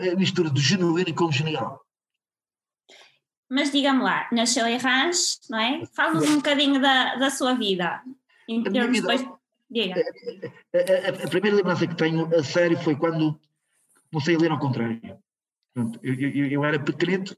é 0.00 0.10
a 0.10 0.16
mistura 0.16 0.50
do 0.50 0.60
genuíno 0.60 1.14
com 1.14 1.24
o 1.26 1.32
genial. 1.32 1.84
Mas 3.48 3.72
diga-me 3.72 4.02
lá, 4.02 4.28
nasceu 4.32 4.66
em 4.66 4.76
Rãs, 4.78 5.40
não 5.50 5.58
é? 5.58 5.84
Fala-nos 5.94 6.28
um 6.30 6.36
bocadinho 6.36 6.80
da, 6.80 7.16
da 7.16 7.30
sua 7.30 7.54
vida. 7.54 8.00
Em 8.48 8.62
termos 8.62 8.96
vida? 9.00 9.08
depois. 9.08 9.38
Diga. 9.68 9.94
A, 10.74 11.22
a- 11.22 11.24
a 11.24 11.28
primeira 11.28 11.56
lembrança 11.56 11.86
que 11.86 11.94
tenho 11.96 12.26
a 12.34 12.42
sério 12.42 12.78
foi 12.78 12.96
quando 12.96 13.38
comecei 14.12 14.34
a 14.34 14.38
ler 14.38 14.50
ao 14.52 14.58
contrário. 14.58 15.00
Eu, 16.02 16.14
eu- 16.14 16.46
eu 16.48 16.64
era 16.64 16.78
pequenito 16.78 17.36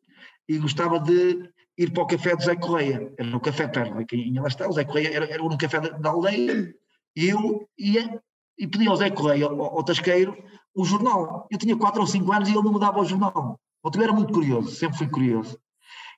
e 0.49 0.59
gostava 0.59 0.99
de 1.01 1.51
ir 1.79 1.91
para 1.93 2.03
o 2.03 2.07
café 2.07 2.37
do 2.37 2.43
Zé 2.43 2.57
Correia. 2.57 3.13
Era 3.19 3.37
o 3.37 3.41
café 3.41 3.69
perto, 3.69 3.99
aqui 3.99 4.17
em 4.17 4.39
Alastá. 4.39 4.69
O 4.69 4.73
Zé 4.73 4.85
Correia 4.85 5.15
era, 5.15 5.27
era 5.27 5.43
um 5.43 5.57
café 5.57 5.81
da, 5.81 5.91
da 5.91 6.11
aldeia 6.11 6.75
e 7.17 7.29
eu 7.29 7.69
ia 7.79 8.23
e 8.63 8.67
pedia 8.69 8.91
ao 8.91 8.97
Zé 8.97 9.11
Correia, 9.11 9.47
ao, 9.47 9.61
ao 9.61 9.83
tasqueiro, 9.83 10.41
o 10.73 10.85
jornal. 10.85 11.49
Eu 11.51 11.59
tinha 11.59 11.77
4 11.77 12.01
ou 12.01 12.07
5 12.07 12.33
anos 12.33 12.49
e 12.49 12.53
ele 12.53 12.63
não 12.63 12.73
me 12.73 12.79
dava 12.79 13.01
o 13.01 13.05
jornal. 13.05 13.59
Eu 13.85 14.03
era 14.03 14.13
muito 14.13 14.33
curioso, 14.33 14.71
sempre 14.71 14.99
fui 14.99 15.09
curioso. 15.09 15.59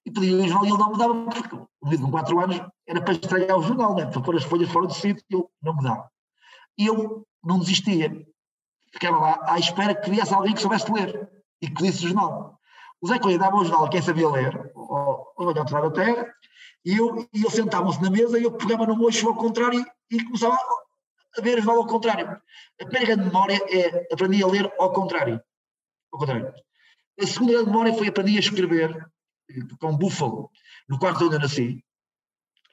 E 0.05 0.11
pedia 0.11 0.37
o 0.37 0.47
jornal 0.47 0.65
e 0.67 0.69
ele 0.69 0.77
não 0.77 0.93
me 0.93 0.99
dava, 0.99 1.15
porque 1.25 1.57
o 1.57 1.89
menino 1.89 2.05
com 2.05 2.11
4 2.11 2.39
anos 2.39 2.61
era 2.87 3.01
para 3.01 3.15
estragar 3.15 3.59
o 3.59 3.63
jornal, 3.63 3.95
né? 3.95 4.05
para 4.05 4.21
pôr 4.21 4.37
as 4.37 4.45
folhas 4.45 4.71
fora 4.71 4.87
do 4.87 4.93
sítio, 4.93 5.25
e 5.31 5.35
ele 5.35 5.45
não 5.63 5.75
me 5.75 5.83
dava. 5.83 6.07
E 6.77 6.85
eu 6.85 7.27
não 7.43 7.59
desistia. 7.59 8.15
Ficava 8.93 9.19
lá 9.19 9.41
à 9.45 9.59
espera 9.59 9.95
que 9.95 10.11
viesse 10.11 10.35
alguém 10.35 10.53
que 10.53 10.61
soubesse 10.61 10.93
ler 10.93 11.27
e 11.63 11.71
que 11.71 11.83
lisse 11.83 12.05
o 12.05 12.09
jornal. 12.09 12.61
O 13.01 13.09
Zé 13.09 13.19
Correia 13.19 13.39
dava 13.39 13.57
o 13.57 13.65
jornal 13.65 13.87
a 13.87 13.89
quem 13.89 14.03
sabia 14.03 14.29
ler, 14.29 14.71
ao 14.77 15.33
lá 15.39 15.53
da 15.55 15.91
terra, 15.91 16.27
e, 16.85 16.95
eu, 16.99 17.27
e 17.33 17.41
eles 17.41 17.55
sentavam-se 17.55 18.03
na 18.03 18.11
mesa 18.11 18.39
e 18.39 18.43
eu 18.43 18.53
pegava 18.53 18.87
no 18.87 18.97
mocho 18.97 19.29
ao 19.29 19.35
contrário 19.35 19.83
e, 20.11 20.17
e 20.17 20.25
começava 20.25 20.59
a 21.37 21.41
ver 21.41 21.59
jornal 21.59 21.79
ao 21.79 21.87
contrário. 21.87 22.27
A 22.81 22.85
primeira 22.87 23.07
grande 23.07 23.25
memória 23.25 23.61
é 23.71 24.13
aprendi 24.13 24.43
a 24.43 24.47
ler 24.47 24.73
ao 24.79 24.93
contrário. 24.93 25.41
Ao 26.13 26.19
contrário. 26.19 26.53
A 27.21 27.27
segunda 27.27 27.53
grande 27.53 27.71
memória 27.71 27.95
foi 27.95 28.09
aprendi 28.09 28.37
a 28.37 28.41
escrever 28.41 28.91
eh, 29.51 29.55
com 29.81 29.97
búfalo, 29.97 30.51
no 30.89 30.99
quarto 30.99 31.25
onde 31.27 31.37
eu 31.37 31.41
nasci. 31.41 31.85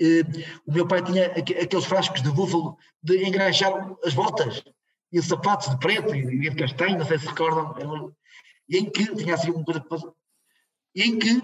Eh, 0.02 0.24
o 0.66 0.72
meu 0.72 0.88
pai 0.88 1.04
tinha 1.04 1.28
aque- 1.28 1.58
aqueles 1.58 1.86
frascos 1.86 2.22
de 2.22 2.32
búfalo 2.32 2.78
de 3.04 3.24
engraxar 3.24 3.72
as 4.04 4.14
botas 4.14 4.64
e 5.12 5.20
os 5.20 5.28
sapatos 5.28 5.70
de 5.70 5.78
preto 5.78 6.16
e 6.16 6.40
de 6.40 6.56
castanho, 6.56 6.98
não 6.98 7.06
sei 7.06 7.20
se 7.20 7.28
recordam, 7.28 8.16
e 8.70 8.78
em 8.78 8.90
que 8.90 9.14
tinha 9.16 9.36
assim 9.36 9.52
uma 9.52 9.64
coisa 9.66 10.14
e 10.96 11.04
em 11.04 11.20
que 11.20 11.42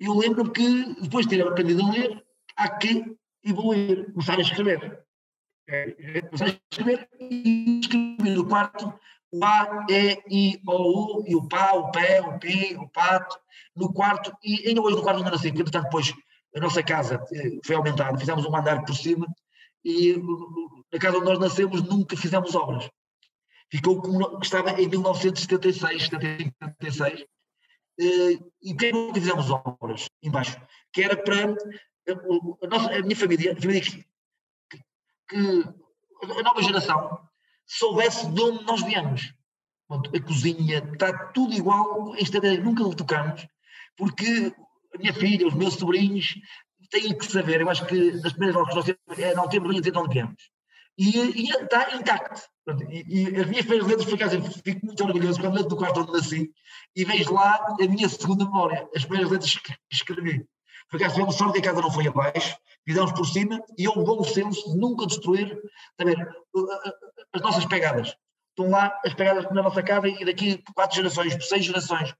eu 0.00 0.14
lembro-me 0.14 0.50
que 0.50 0.94
depois 1.00 1.26
de 1.26 1.36
ter 1.36 1.46
aprendido 1.46 1.82
a 1.82 1.90
ler, 1.90 2.24
há 2.56 2.68
que 2.68 3.16
evoluir, 3.42 4.12
começar 4.12 4.38
a 4.38 4.40
escrever. 4.42 5.03
É, 5.66 5.96
é, 5.98 6.22
no 8.34 8.46
quarto 8.46 8.92
o 9.32 9.44
A, 9.44 9.86
E, 9.90 10.22
I, 10.30 10.60
O, 10.66 11.20
U, 11.20 11.24
e 11.26 11.34
o 11.34 11.48
pá, 11.48 11.72
o 11.72 11.90
pé, 11.90 12.20
o 12.20 12.38
pi, 12.38 12.76
o 12.76 12.88
pato, 12.88 13.36
no 13.74 13.92
quarto, 13.92 14.32
e 14.44 14.68
ainda 14.68 14.80
hoje 14.80 14.96
no 14.96 15.02
quarto 15.02 15.20
eu 15.20 15.24
nasci, 15.24 15.48
porque 15.48 15.62
entretanto 15.62 15.84
depois 15.84 16.14
a 16.54 16.60
nossa 16.60 16.82
casa 16.82 17.24
eh, 17.32 17.58
foi 17.64 17.74
aumentada, 17.74 18.16
fizemos 18.16 18.46
um 18.46 18.54
andar 18.54 18.84
por 18.84 18.94
cima, 18.94 19.26
e 19.84 20.12
uh, 20.12 20.84
na 20.92 20.98
casa 20.98 21.16
onde 21.16 21.26
nós 21.26 21.38
nascemos 21.38 21.82
nunca 21.82 22.16
fizemos 22.16 22.54
obras. 22.54 22.88
ficou 23.70 24.00
como 24.00 24.38
estava 24.40 24.80
em 24.80 24.88
1976, 24.88 26.04
75, 26.04 26.54
76. 26.78 27.26
E 27.98 28.72
o 28.72 28.76
que 28.76 28.86
é 28.86 28.92
que 28.92 29.14
fizemos 29.14 29.50
obras 29.50 30.06
embaixo? 30.22 30.60
Que 30.92 31.02
era 31.02 31.16
para 31.16 31.56
a, 32.62 32.66
nossa, 32.68 32.94
a 32.94 33.02
minha 33.02 33.16
família, 33.16 33.52
a 33.52 33.60
família 33.60 33.82
que, 35.28 35.64
a 36.22 36.42
nova 36.42 36.62
geração 36.62 37.18
soubesse 37.66 38.26
de 38.30 38.42
onde 38.42 38.64
nós 38.64 38.82
viemos. 38.82 39.32
a 39.90 40.20
cozinha 40.22 40.78
está 40.92 41.12
tudo 41.28 41.54
igual, 41.54 42.14
esta 42.16 42.40
nunca 42.58 42.84
lhe 42.84 42.94
tocamos, 42.94 43.46
porque 43.96 44.54
a 44.94 44.98
minha 44.98 45.12
filha, 45.12 45.46
os 45.46 45.54
meus 45.54 45.74
sobrinhos 45.74 46.34
têm 46.90 47.16
que 47.16 47.26
saber, 47.26 47.60
eu 47.60 47.68
acho 47.68 47.86
que 47.86 48.12
das 48.20 48.32
primeiras 48.32 48.56
aulas 48.56 48.70
que 48.70 48.76
nós 48.76 48.84
temos 48.84 49.18
é 49.18 49.34
não 49.34 49.48
ter 49.48 49.60
vergonha 49.60 49.80
de 49.80 49.90
onde 49.96 50.14
viemos. 50.14 50.54
E, 50.96 51.18
e 51.18 51.50
está 51.50 51.94
intacto. 51.96 52.42
E, 52.88 53.30
e, 53.30 53.40
as 53.40 53.46
minhas 53.46 53.66
primeiras 53.66 53.88
letras 53.88 54.08
ficaram, 54.08 54.42
fico 54.42 54.86
muito 54.86 55.04
orgulhoso 55.04 55.40
quando 55.40 55.54
leio 55.54 55.68
do 55.68 55.76
quarto 55.76 56.00
onde 56.00 56.12
nasci 56.12 56.50
e 56.94 57.04
vejo 57.04 57.34
lá 57.34 57.76
a 57.80 57.88
minha 57.88 58.08
segunda 58.08 58.44
memória, 58.44 58.88
as 58.94 59.04
primeiras 59.04 59.32
letras 59.32 59.56
que 59.56 59.74
escrevi. 59.90 60.46
Por 60.94 61.02
acaso 61.02 61.16
tivemos 61.16 61.34
sorte 61.34 61.60
que 61.60 61.66
a 61.66 61.72
casa 61.72 61.82
não 61.82 61.90
foi 61.90 62.06
abaixo, 62.06 62.56
fizemos 62.86 63.10
por 63.10 63.26
cima 63.26 63.60
e 63.76 63.88
houve 63.88 64.04
bom 64.04 64.22
senso 64.22 64.70
de 64.70 64.78
nunca 64.78 65.08
destruir 65.08 65.60
também, 65.96 66.14
as 67.32 67.42
nossas 67.42 67.66
pegadas. 67.66 68.14
Estão 68.50 68.70
lá 68.70 68.96
as 69.04 69.12
pegadas 69.12 69.44
na 69.50 69.60
nossa 69.60 69.82
casa 69.82 70.06
e 70.06 70.24
daqui 70.24 70.62
quatro 70.72 70.94
gerações, 70.94 71.48
seis 71.48 71.64
gerações, 71.64 72.14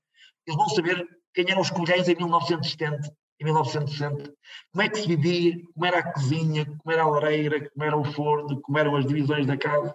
eles 0.44 0.58
vão 0.58 0.68
saber 0.70 1.06
quem 1.32 1.48
eram 1.48 1.60
os 1.60 1.70
colhões 1.70 2.08
em 2.08 2.16
1970, 2.16 3.16
em 3.40 3.44
1960, 3.44 4.34
como 4.72 4.82
é 4.82 4.88
que 4.88 4.98
se 4.98 5.06
vivia, 5.06 5.56
como 5.72 5.86
era 5.86 6.00
a 6.00 6.12
cozinha, 6.12 6.66
como 6.66 6.92
era 6.92 7.04
a 7.04 7.08
lareira, 7.08 7.70
como 7.70 7.84
era 7.84 7.96
o 7.96 8.04
forno, 8.04 8.60
como 8.60 8.76
eram 8.76 8.96
as 8.96 9.06
divisões 9.06 9.46
da 9.46 9.56
casa. 9.56 9.94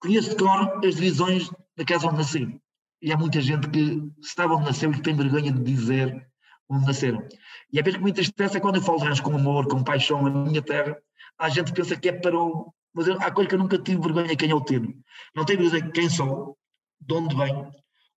Conheço 0.00 0.30
de 0.30 0.36
cor 0.36 0.82
as 0.82 0.94
divisões 0.94 1.50
da 1.76 1.84
casa 1.84 2.06
onde 2.06 2.16
nasci. 2.16 2.58
E 3.02 3.12
há 3.12 3.18
muita 3.18 3.42
gente 3.42 3.68
que 3.68 4.00
estava 4.22 4.54
onde 4.54 4.64
nasceu 4.64 4.90
e 4.90 4.94
que 4.94 5.02
tem 5.02 5.14
vergonha 5.14 5.52
de 5.52 5.62
dizer 5.62 6.31
onde 6.72 6.86
nasceram. 6.86 7.26
E 7.72 7.78
a 7.78 7.82
vez 7.82 7.96
que 7.96 8.02
me 8.02 8.10
entristece 8.10 8.56
é 8.56 8.60
quando 8.60 8.76
eu 8.76 8.82
falo 8.82 8.98
de 8.98 9.04
rancho 9.04 9.22
com 9.22 9.34
amor, 9.34 9.66
com 9.66 9.82
paixão, 9.82 10.26
a 10.26 10.30
minha 10.30 10.62
terra, 10.62 10.96
a 11.38 11.48
gente 11.48 11.72
pensa 11.72 11.96
que 11.96 12.08
é 12.08 12.12
para 12.12 12.38
o. 12.38 12.72
Mas 12.94 13.06
eu, 13.06 13.16
há 13.20 13.30
coisa 13.30 13.48
que 13.48 13.54
eu 13.54 13.58
nunca 13.58 13.78
tive 13.78 14.00
vergonha 14.00 14.36
quem 14.36 14.50
eu 14.50 14.60
tenho. 14.60 14.94
Não 15.34 15.44
tenho 15.44 15.60
vergonha 15.60 15.90
quem 15.92 16.08
sou, 16.10 16.56
de 17.00 17.14
onde 17.14 17.34
venho, 17.34 17.70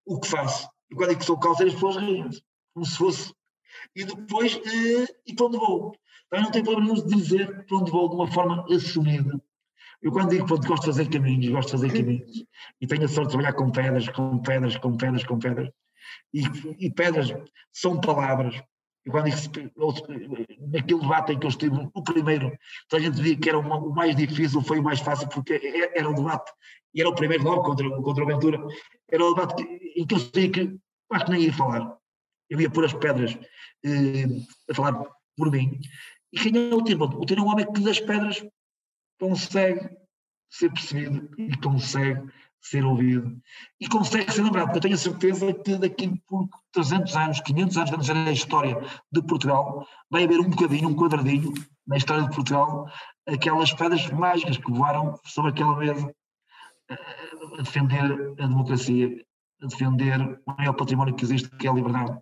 o 0.05 0.19
que 0.19 0.27
faço. 0.27 0.67
E 0.91 0.95
quando 0.95 1.11
é 1.11 1.15
que 1.15 1.25
sou 1.25 1.39
calceiro, 1.39 1.69
as 1.69 1.75
pessoas 1.75 1.97
riem 1.97 2.29
como 2.73 2.85
se 2.85 2.97
fosse. 2.97 3.33
E 3.95 4.03
depois, 4.03 4.55
eh, 4.55 5.07
e 5.25 5.33
para 5.33 5.45
onde 5.45 5.57
vou? 5.57 5.95
Também 6.29 6.45
não 6.45 6.51
tenho 6.51 6.65
problema 6.65 6.93
de 6.93 7.15
dizer 7.15 7.65
para 7.65 7.77
onde 7.77 7.91
vou 7.91 8.09
de 8.09 8.15
uma 8.15 8.27
forma 8.27 8.65
assumida. 8.69 9.41
Eu 10.01 10.11
quando 10.11 10.29
digo 10.29 10.45
que 10.45 10.67
gosto 10.67 10.81
de 10.81 10.87
fazer 10.87 11.09
caminhos, 11.09 11.49
gosto 11.49 11.67
de 11.67 11.71
fazer 11.71 11.93
caminhos, 11.93 12.45
e 12.81 12.87
tenho 12.87 13.05
a 13.05 13.07
sorte 13.07 13.27
de 13.27 13.29
trabalhar 13.29 13.53
com 13.53 13.71
pedras, 13.71 14.09
com 14.09 14.39
pedras, 14.39 14.77
com 14.77 14.97
pedras, 14.97 15.23
com 15.23 15.39
pedras, 15.39 15.69
e, 16.33 16.43
e 16.79 16.91
pedras 16.91 17.33
são 17.71 17.99
palavras. 17.99 18.61
E 19.05 19.11
quando 19.11 19.27
naquele 20.71 20.99
debate 20.99 21.33
em 21.33 21.39
que 21.39 21.45
eu 21.45 21.49
estive, 21.49 21.89
o 21.93 22.03
primeiro, 22.03 22.57
toda 22.89 23.01
a 23.01 23.05
gente 23.05 23.17
dizia 23.17 23.37
que 23.37 23.49
era 23.49 23.59
o 23.59 23.93
mais 23.93 24.15
difícil, 24.15 24.61
foi 24.61 24.79
o 24.79 24.83
mais 24.83 24.99
fácil, 24.99 25.29
porque 25.29 25.61
era 25.93 26.09
o 26.09 26.15
debate, 26.15 26.51
e 26.93 27.01
era 27.01 27.09
o 27.09 27.15
primeiro 27.15 27.43
logo 27.43 27.61
contra, 27.63 27.87
contra 28.01 28.23
o 28.23 28.27
Ventura, 28.27 28.59
era 29.11 29.23
o 29.23 29.33
debate 29.33 29.63
em 29.95 30.07
que 30.07 30.15
eu 30.15 30.19
sabia 30.19 30.51
que 30.51 30.79
que 31.23 31.31
nem 31.31 31.43
ia 31.43 31.53
falar. 31.53 31.97
Eu 32.49 32.59
ia 32.59 32.69
pôr 32.69 32.85
as 32.85 32.93
pedras 32.93 33.37
eh, 33.85 34.25
a 34.69 34.73
falar 34.73 35.05
por 35.37 35.51
mim. 35.51 35.79
E 36.33 36.39
quem 36.39 36.71
é 36.71 36.75
o 36.75 36.83
Tino? 36.83 37.05
O 37.05 37.25
Tino 37.25 37.41
é 37.41 37.45
um 37.45 37.47
homem 37.47 37.71
que 37.71 37.81
das 37.81 37.99
pedras 37.99 38.45
consegue 39.19 39.89
ser 40.49 40.71
percebido 40.71 41.29
e 41.37 41.55
consegue 41.57 42.21
ser 42.65 42.83
ouvido 42.83 43.39
e 43.79 43.87
consegue 43.87 44.31
ser 44.31 44.41
lembrado, 44.41 44.65
porque 44.65 44.77
eu 44.77 44.81
tenho 44.81 44.95
a 44.95 44.97
certeza 44.97 45.53
que 45.53 45.77
daqui 45.77 46.19
por 46.27 46.49
300 46.71 47.15
anos, 47.15 47.39
500 47.41 47.77
anos, 47.77 47.89
vamos 47.91 48.07
ver 48.07 48.17
a 48.17 48.31
história 48.31 48.81
de 49.11 49.21
Portugal, 49.21 49.87
vai 50.09 50.23
haver 50.23 50.39
um 50.39 50.49
bocadinho, 50.49 50.89
um 50.89 50.95
quadradinho 50.95 51.53
na 51.85 51.97
história 51.97 52.23
de 52.23 52.35
Portugal, 52.35 52.89
aquelas 53.27 53.71
pedras 53.71 54.09
mágicas 54.09 54.57
que 54.57 54.71
voaram 54.71 55.19
sobre 55.25 55.51
aquela 55.51 55.77
mesa 55.77 56.11
a 56.89 57.61
defender 57.61 58.01
a 58.39 58.47
democracia, 58.47 59.23
a 59.61 59.67
defender 59.67 60.19
o 60.19 60.55
maior 60.57 60.73
património 60.73 61.15
que 61.15 61.23
existe, 61.23 61.49
que 61.57 61.67
é 61.67 61.69
a 61.69 61.73
liberdade. 61.73 62.17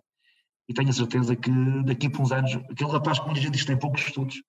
E 0.68 0.74
tenho 0.74 0.90
a 0.90 0.92
certeza 0.92 1.34
que 1.36 1.50
daqui 1.84 2.10
por 2.10 2.22
uns 2.22 2.32
anos, 2.32 2.54
aquele 2.70 2.90
rapaz 2.90 3.18
que 3.18 3.26
muita 3.26 3.40
gente 3.40 3.52
diz 3.52 3.64
tem 3.64 3.78
poucos 3.78 4.02
estudos, 4.02 4.42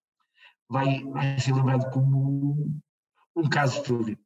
vai, 0.69 1.03
vai 1.05 1.39
ser 1.39 1.53
lembrado 1.53 1.89
como 1.91 2.81
um 3.35 3.49
caso 3.49 3.73
de 3.73 3.79
estúdio. 3.79 4.19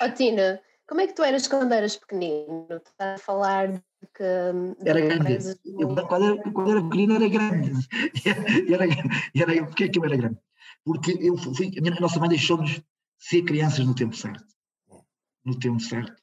Oh, 0.00 0.10
Tina, 0.10 0.60
como 0.86 1.00
é 1.00 1.06
que 1.06 1.14
tu 1.14 1.22
eras 1.22 1.48
quando 1.48 1.72
eras 1.72 1.96
pequenino? 1.96 2.66
Estás 2.70 3.20
a 3.20 3.24
falar 3.24 3.72
de 3.72 3.80
que. 4.14 4.22
Era 4.84 5.00
grande. 5.00 5.56
Eu, 5.64 5.94
quando, 6.06 6.24
era, 6.24 6.52
quando 6.52 6.70
era 6.70 6.82
pequenino 6.82 7.14
era 7.16 7.28
grande. 7.28 7.72
Era, 8.72 8.84
era, 8.84 9.52
era, 9.52 9.66
porquê 9.66 9.88
que 9.88 9.98
eu 9.98 10.04
era 10.04 10.16
grande? 10.16 10.38
Porque 10.84 11.16
eu 11.20 11.36
fui, 11.36 11.72
a, 11.76 11.80
minha, 11.80 11.94
a 11.94 12.00
nossa 12.00 12.18
mãe 12.18 12.28
deixou-nos 12.28 12.80
ser 13.18 13.42
crianças 13.42 13.84
no 13.84 13.94
tempo 13.94 14.14
certo. 14.14 14.44
No 15.44 15.58
tempo 15.58 15.80
certo. 15.80 16.14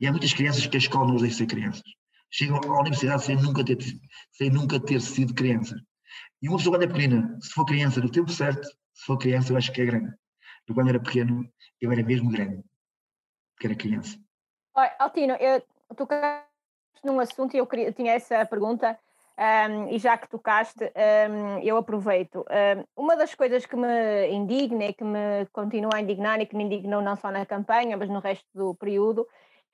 E 0.00 0.06
há 0.06 0.10
muitas 0.10 0.32
crianças 0.32 0.66
que 0.66 0.76
a 0.76 0.78
escola 0.78 1.08
não 1.08 1.16
os 1.16 1.22
deixa 1.22 1.38
ser 1.38 1.46
crianças. 1.46 1.82
Chegam 2.30 2.56
à 2.56 2.80
universidade 2.80 3.24
sem 3.24 3.36
nunca 3.36 3.64
ter, 3.64 3.78
sem 4.32 4.50
nunca 4.50 4.78
ter 4.78 5.00
sido 5.00 5.34
criança. 5.34 5.74
E 6.42 6.48
uma 6.48 6.58
pessoa 6.58 6.76
quando 6.76 6.84
é 6.84 6.86
pequenina, 6.86 7.38
se 7.40 7.50
for 7.50 7.64
criança 7.64 8.00
no 8.00 8.10
tempo 8.10 8.30
certo, 8.30 8.66
se 8.94 9.04
for 9.06 9.18
criança 9.18 9.52
eu 9.52 9.56
acho 9.56 9.72
que 9.72 9.80
é 9.80 9.86
grande. 9.86 10.12
Eu 10.68 10.74
quando 10.74 10.88
era 10.88 11.00
pequeno, 11.00 11.44
eu 11.80 11.90
era 11.90 12.02
mesmo 12.02 12.30
grande, 12.30 12.62
porque 13.60 13.66
era 13.66 13.76
criança. 13.76 14.18
Altino, 14.98 15.34
eu 15.34 15.62
tocaste 15.94 16.48
num 17.04 17.20
assunto 17.20 17.54
e 17.54 17.58
eu 17.58 17.66
queria, 17.66 17.92
tinha 17.92 18.14
essa 18.14 18.46
pergunta, 18.46 18.98
um, 19.38 19.88
e 19.88 19.98
já 19.98 20.16
que 20.16 20.28
tocaste, 20.28 20.84
um, 21.30 21.58
eu 21.58 21.76
aproveito. 21.76 22.44
Um, 22.96 23.02
uma 23.04 23.16
das 23.16 23.34
coisas 23.34 23.66
que 23.66 23.76
me 23.76 24.28
indigna 24.30 24.86
e 24.86 24.94
que 24.94 25.04
me 25.04 25.44
continua 25.52 25.96
a 25.96 26.00
indignar 26.00 26.40
e 26.40 26.46
que 26.46 26.56
me 26.56 26.64
indignou 26.64 27.02
não 27.02 27.16
só 27.16 27.30
na 27.30 27.44
campanha, 27.44 27.98
mas 27.98 28.08
no 28.08 28.18
resto 28.18 28.46
do 28.54 28.74
período, 28.74 29.28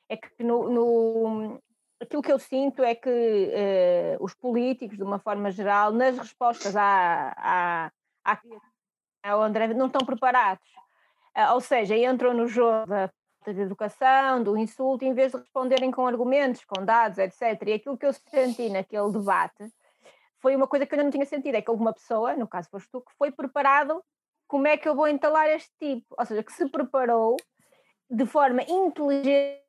é 0.09 0.17
que 0.17 0.43
no, 0.43 0.69
no 0.69 1.63
aquilo 2.01 2.23
que 2.23 2.33
eu 2.33 2.39
sinto 2.39 2.83
é 2.83 2.95
que 2.95 3.09
uh, 3.09 4.25
os 4.25 4.35
políticos, 4.35 4.97
de 4.97 5.05
uma 5.05 5.21
forma 5.21 5.51
geral, 5.53 5.93
nas 5.93 6.19
respostas 6.19 6.75
à, 6.75 7.33
à, 8.25 8.41
à 9.23 9.35
André, 9.35 9.69
não 9.69 9.87
estão 9.87 10.05
preparados. 10.05 10.67
Uh, 11.37 11.55
ou 11.55 11.61
seja, 11.61 11.97
entram 11.97 12.35
no 12.35 12.49
jogo 12.49 12.87
da 12.87 13.11
de 13.53 13.61
educação, 13.61 14.43
do 14.43 14.57
insulto, 14.57 15.05
em 15.05 15.15
vez 15.15 15.33
de 15.33 15.39
responderem 15.39 15.91
com 15.91 16.07
argumentos, 16.07 16.65
com 16.65 16.85
dados, 16.85 17.19
etc. 17.19 17.63
E 17.67 17.73
aquilo 17.75 17.97
que 17.97 18.07
eu 18.07 18.13
senti 18.13 18.69
naquele 18.69 19.11
debate 19.11 19.73
foi 20.39 20.55
uma 20.55 20.67
coisa 20.67 20.87
que 20.87 20.95
eu 20.95 21.03
não 21.03 21.11
tinha 21.11 21.27
sentido, 21.27 21.55
é 21.55 21.63
que 21.63 21.71
houve 21.71 21.83
uma 21.83 21.93
pessoa, 21.93 22.37
no 22.37 22.47
caso 22.47 22.69
foste 22.71 22.89
tu, 22.91 23.01
que 23.01 23.13
foi 23.19 23.31
preparado 23.33 24.03
como 24.47 24.67
é 24.67 24.77
que 24.77 24.89
eu 24.89 24.95
vou 24.95 25.09
entalar 25.09 25.49
este 25.49 25.73
tipo, 25.79 26.07
ou 26.17 26.25
seja, 26.25 26.43
que 26.43 26.53
se 26.53 26.69
preparou 26.69 27.37
de 28.09 28.25
forma 28.27 28.63
inteligente 28.63 29.61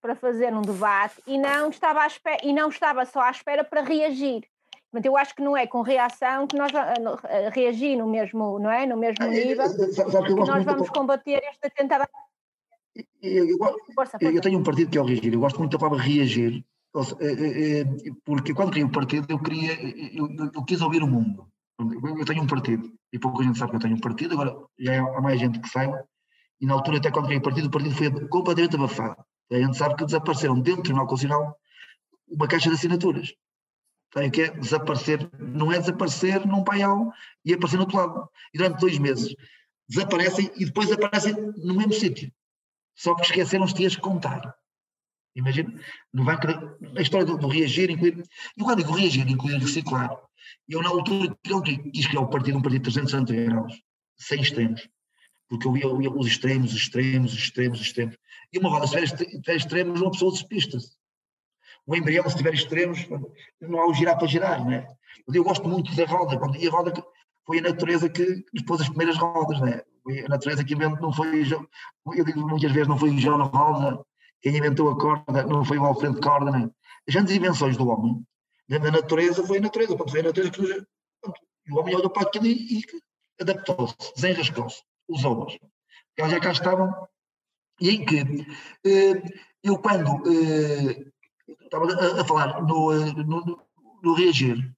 para 0.00 0.14
fazer 0.14 0.52
um 0.54 0.62
debate 0.62 1.22
e 1.26 1.38
não 1.38 1.70
estava, 1.70 2.02
à 2.02 2.06
espera, 2.06 2.38
e 2.42 2.52
não 2.52 2.68
estava 2.68 3.04
só 3.06 3.20
à 3.20 3.30
espera 3.30 3.64
para 3.64 3.82
reagir. 3.82 4.46
Portanto, 4.90 5.06
eu 5.06 5.16
acho 5.16 5.34
que 5.34 5.42
não 5.42 5.56
é 5.56 5.66
com 5.66 5.82
reação 5.82 6.46
que 6.46 6.56
nós 6.56 6.72
ah, 6.74 6.94
ah, 6.96 7.50
reagir 7.50 7.96
no 7.96 8.08
mesmo, 8.08 8.58
não 8.58 8.70
é? 8.70 8.86
No 8.86 8.96
mesmo 8.96 9.24
nível 9.26 9.64
que 9.72 10.34
nós 10.34 10.64
vamos 10.64 10.90
combater 10.90 11.40
esta 11.44 11.70
tentada. 11.70 12.08
Eu, 13.22 13.46
eu, 13.46 13.58
força. 13.94 14.18
eu, 14.20 14.40
tenho 14.40 14.58
um 14.58 14.62
partido 14.62 14.90
que 14.90 14.98
é 14.98 15.00
o 15.00 15.04
reagir, 15.04 15.32
eu 15.32 15.40
gosto 15.40 15.58
muito 15.58 15.72
da 15.72 15.78
palavra 15.78 16.02
reagir, 16.02 16.64
eh, 16.96 17.00
eh, 17.20 17.80
eh, 17.80 17.84
porque 18.24 18.52
quando 18.52 18.70
criei 18.70 18.84
o 18.84 18.90
partido 18.90 19.26
eu 19.28 19.38
queria, 19.38 19.72
eu, 20.16 20.28
eu, 20.54 20.64
quis 20.64 20.80
ouvir 20.80 21.02
o 21.02 21.06
mundo. 21.06 21.46
Eu 21.78 22.24
tenho 22.24 22.42
um 22.42 22.46
partido, 22.46 22.92
e 23.12 23.18
pouca 23.18 23.42
gente 23.42 23.58
sabe 23.58 23.70
que 23.70 23.76
eu 23.76 23.80
tenho 23.80 23.96
um 23.96 24.00
partido, 24.00 24.34
agora 24.34 24.56
já 24.78 25.02
há 25.02 25.20
mais 25.20 25.40
gente 25.40 25.60
que 25.60 25.68
saiba, 25.68 26.04
e 26.60 26.66
na 26.66 26.74
altura 26.74 26.98
até 26.98 27.10
quando 27.10 27.24
criei 27.24 27.38
o 27.38 27.42
partido, 27.42 27.68
o 27.68 27.70
partido 27.70 27.94
foi 27.94 28.28
completamente 28.28 28.76
abafado. 28.76 29.24
A 29.50 29.56
gente 29.56 29.76
sabe 29.76 29.96
que 29.96 30.04
desapareceram 30.04 30.60
dentro 30.60 30.76
do 30.76 30.82
Tribunal 30.82 31.06
Constitucional 31.06 31.56
uma 32.28 32.46
caixa 32.46 32.68
de 32.68 32.76
assinaturas. 32.76 33.34
Tem 34.12 34.30
que 34.30 34.42
é 34.42 34.50
desaparecer, 34.50 35.30
não 35.38 35.72
é 35.72 35.78
desaparecer 35.78 36.46
num 36.46 36.64
paial 36.64 37.12
e 37.44 37.54
aparecer 37.54 37.76
no 37.76 37.82
outro 37.82 37.96
lado. 37.96 38.28
E 38.52 38.58
durante 38.58 38.80
dois 38.80 38.98
meses 38.98 39.34
desaparecem 39.88 40.50
e 40.56 40.64
depois 40.64 40.90
aparecem 40.90 41.34
no 41.34 41.74
mesmo 41.74 41.92
sítio. 41.92 42.30
Só 43.02 43.14
que 43.14 43.22
esqueceram-se 43.22 43.74
de 43.74 43.98
contar. 43.98 44.54
Imagina, 45.34 45.72
vai 46.12 46.38
querer, 46.38 46.58
a 46.96 47.00
história 47.00 47.24
do, 47.24 47.38
do, 47.38 47.48
reagir, 47.48 47.88
incluir. 47.88 48.22
E 48.56 48.62
quando 48.62 48.78
digo 48.78 48.92
reagir, 48.92 49.28
incluir 49.28 49.58
reciclar, 49.58 50.10
eu 50.68 50.82
na 50.82 50.90
altura 50.90 51.36
quis 51.92 52.06
criar 52.06 52.22
o 52.22 52.28
partido, 52.28 52.58
um 52.58 52.62
partido 52.62 52.82
de 52.82 52.90
360 52.90 53.32
graus, 53.32 53.80
sem 54.18 54.40
extremos 54.40 54.88
porque 55.50 55.66
eu 55.66 55.72
via, 55.72 56.10
os 56.10 56.28
extremos, 56.28 56.72
os 56.72 56.78
extremos, 56.78 57.32
os 57.32 57.38
extremos, 57.40 57.80
os 57.80 57.86
extremos. 57.86 58.16
E 58.52 58.58
uma 58.58 58.70
roda, 58.70 58.86
se 58.86 59.16
tiver 59.16 59.56
extremos, 59.56 60.00
uma 60.00 60.12
pessoa 60.12 60.30
despista-se. 60.30 60.92
O 61.84 61.96
embrião, 61.96 62.28
se 62.30 62.36
tiver 62.36 62.54
extremos, 62.54 63.00
não 63.60 63.80
há 63.80 63.88
o 63.88 63.92
girar 63.92 64.16
para 64.16 64.28
girar, 64.28 64.64
não 64.64 64.72
é? 64.72 64.86
Eu 65.34 65.42
gosto 65.42 65.68
muito 65.68 65.94
da 65.96 66.04
roda, 66.04 66.38
e 66.56 66.68
a 66.68 66.70
roda 66.70 67.04
foi 67.44 67.58
a 67.58 67.62
natureza 67.62 68.08
que 68.08 68.44
nos 68.54 68.62
pôs 68.62 68.80
as 68.80 68.88
primeiras 68.88 69.18
rodas, 69.18 69.58
não 69.58 69.66
é? 69.66 69.84
A 70.24 70.28
natureza 70.28 70.64
que 70.64 70.74
inventou, 70.74 71.00
não 71.00 71.12
foi, 71.12 71.42
eu 71.42 72.24
digo 72.24 72.46
muitas 72.48 72.72
vezes, 72.72 72.88
não 72.88 72.98
foi 72.98 73.10
o 73.10 73.16
John 73.16 73.42
Rosa 73.44 74.04
quem 74.40 74.56
inventou 74.56 74.90
a 74.90 74.98
corda, 74.98 75.42
não 75.44 75.64
foi 75.64 75.78
o 75.78 75.84
Alfredo 75.84 76.20
Córdoba. 76.20 76.72
As 77.06 77.14
grandes 77.14 77.34
invenções 77.34 77.76
do 77.76 77.88
homem, 77.88 78.24
da 78.68 78.78
natureza, 78.78 79.46
foi 79.46 79.58
a 79.58 79.60
natureza. 79.60 79.96
Pronto, 79.96 80.10
foi 80.10 80.20
a 80.20 80.24
natureza 80.24 80.50
que 80.50 80.62
o 81.70 81.78
homem 81.78 81.94
olhou 81.94 82.10
para 82.10 82.22
aquilo 82.22 82.46
e, 82.46 82.82
adaptou-se, 83.40 83.94
desenrascou-se, 84.14 84.82
usou-as. 85.08 85.58
Elas 86.16 86.32
já 86.32 86.40
cá 86.40 86.52
estavam. 86.52 86.92
E 87.80 87.90
em 87.90 88.04
que 88.04 88.18
eh, 88.84 89.22
eu, 89.62 89.78
quando 89.78 90.22
eh, 90.30 91.06
estava 91.62 92.20
a, 92.20 92.24
falar 92.24 92.62
no, 92.62 92.92
eh, 92.92 93.12
no, 93.24 93.66
no, 94.02 94.14
reagir, 94.14 94.70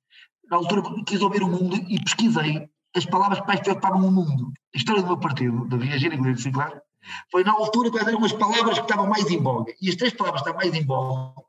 na 0.48 0.58
altura 0.58 0.82
quis 1.04 1.20
ouvir 1.20 1.42
o 1.42 1.48
mundo 1.48 1.76
e 1.88 2.00
pesquisei 2.00 2.68
as 2.94 3.06
palavras 3.06 3.40
que 3.40 3.46
mais 3.46 3.60
preocupavam 3.60 4.06
o 4.06 4.12
mundo. 4.12 4.52
A 4.74 4.78
história 4.78 5.02
do 5.02 5.08
meu 5.08 5.18
partido, 5.18 5.66
de 5.68 5.84
reagir 5.84 6.12
e 6.12 6.16
governo 6.16 6.38
circular, 6.38 6.82
foi 7.30 7.44
na 7.44 7.52
altura 7.52 7.90
quais 7.90 8.06
eram 8.06 8.24
as 8.24 8.32
palavras 8.32 8.78
que 8.78 8.84
estavam 8.84 9.06
mais 9.06 9.28
em 9.30 9.42
voga. 9.42 9.72
E 9.80 9.88
as 9.88 9.96
três 9.96 10.12
palavras 10.12 10.42
que 10.42 10.48
estavam 10.48 10.66
mais 10.66 10.80
em 10.80 10.86
voga 10.86 11.42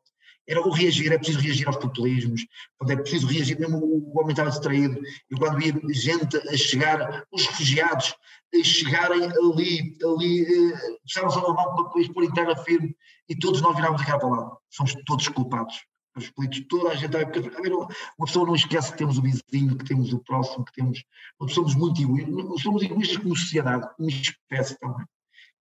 era 0.47 0.61
o 0.61 0.71
reagir, 0.71 1.11
é 1.11 1.17
preciso 1.17 1.39
reagir 1.39 1.67
aos 1.67 1.77
populismos, 1.77 2.45
é 2.89 2.95
preciso 2.97 3.27
reagir, 3.27 3.57
mesmo 3.59 3.77
o 3.77 4.19
homem 4.19 4.31
estava 4.31 4.49
distraído, 4.49 4.99
e 5.31 5.35
quando 5.37 5.57
via 5.57 5.73
gente 5.93 6.37
a 6.37 6.57
chegar, 6.57 7.23
os 7.31 7.45
refugiados 7.45 8.13
a 8.53 8.63
chegarem 8.63 9.23
ali, 9.23 9.97
ali, 10.03 10.41
eh, 10.41 10.97
puxavam-se 11.03 11.39
a 11.39 11.41
mão 11.41 11.55
para 11.55 12.03
pôr 12.13 12.23
em 12.23 12.31
terra 12.31 12.55
firme, 12.57 12.95
e 13.29 13.35
todos 13.37 13.61
nós 13.61 13.75
virávamos 13.75 14.01
a 14.01 14.05
cara 14.05 14.19
para 14.19 14.29
lá. 14.29 14.57
Somos 14.69 14.93
todos 15.05 15.27
culpados. 15.29 15.85
Os 16.15 16.29
políticos, 16.29 16.67
toda 16.69 16.91
a 16.91 16.95
gente. 16.95 17.15
Uma 17.17 18.25
pessoa 18.25 18.45
não 18.45 18.55
esquece 18.55 18.91
que 18.91 18.97
temos 18.99 19.17
o 19.17 19.21
vizinho, 19.21 19.75
que 19.75 19.85
temos 19.85 20.13
o 20.13 20.19
próximo, 20.19 20.63
que 20.65 20.73
temos. 20.73 21.03
Somos 21.49 21.75
muito 21.75 22.01
egoístas. 22.01 22.61
Somos 22.61 22.83
egoístas 22.83 23.17
como 23.17 23.35
sociedade, 23.35 23.89
como 23.95 24.09
espécie 24.09 24.77
também. 24.79 25.05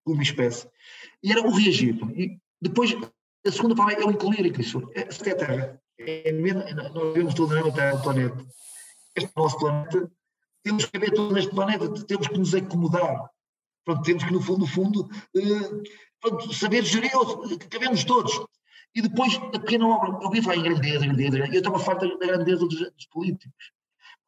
Como 0.05 0.21
espécie. 0.21 0.69
E 1.23 1.33
era 1.33 1.41
o 1.41 1.51
reagir. 1.51 1.99
E 2.15 2.39
depois 2.61 2.95
a 3.47 3.51
segunda 3.51 3.75
palavra 3.75 4.03
é 4.03 4.07
o 4.07 4.11
incluir 4.11 4.47
aquilo. 4.47 4.91
Esta 4.95 5.31
é 5.31 5.33
a 5.33 5.37
Terra. 5.37 5.83
É 5.99 6.33
mesmo, 6.33 6.63
nós 6.95 7.15
vemos 7.15 7.35
tudo 7.35 7.55
na 7.55 7.63
mesma 7.63 7.73
Terra, 7.75 7.95
o 7.95 8.03
planeta. 8.03 8.47
Este 9.17 9.31
é 9.31 9.41
nosso 9.41 9.59
planeta. 9.59 10.11
Temos 10.63 10.85
que 10.85 10.99
ver 10.99 11.11
tudo 11.13 11.35
neste 11.35 11.51
planeta, 11.51 12.05
temos 12.05 12.29
que 12.29 12.39
nos 12.39 12.55
acomodar. 12.55 13.31
Pronto, 13.85 14.03
temos 14.03 14.23
que, 14.23 14.33
no 14.33 14.41
fundo, 14.41 14.61
no 14.61 14.67
fundo 14.67 15.11
eh, 15.37 15.83
pronto, 16.21 16.55
saber 16.55 16.85
gerir, 16.85 17.11
cabemos 17.69 18.05
todos. 18.05 18.33
E 18.95 19.03
depois, 19.03 19.35
a 19.37 19.59
pequena 19.59 19.87
obra, 19.87 20.19
eu 20.23 20.31
vi 20.31 20.43
falar 20.43 20.57
em 20.57 20.63
grandeza, 20.63 21.07
grandeza, 21.07 21.39
eu 21.39 21.53
estava 21.53 21.79
farto 21.79 22.19
da 22.19 22.27
grandeza 22.27 22.67
dos, 22.67 22.79
dos 22.79 23.07
políticos 23.11 23.73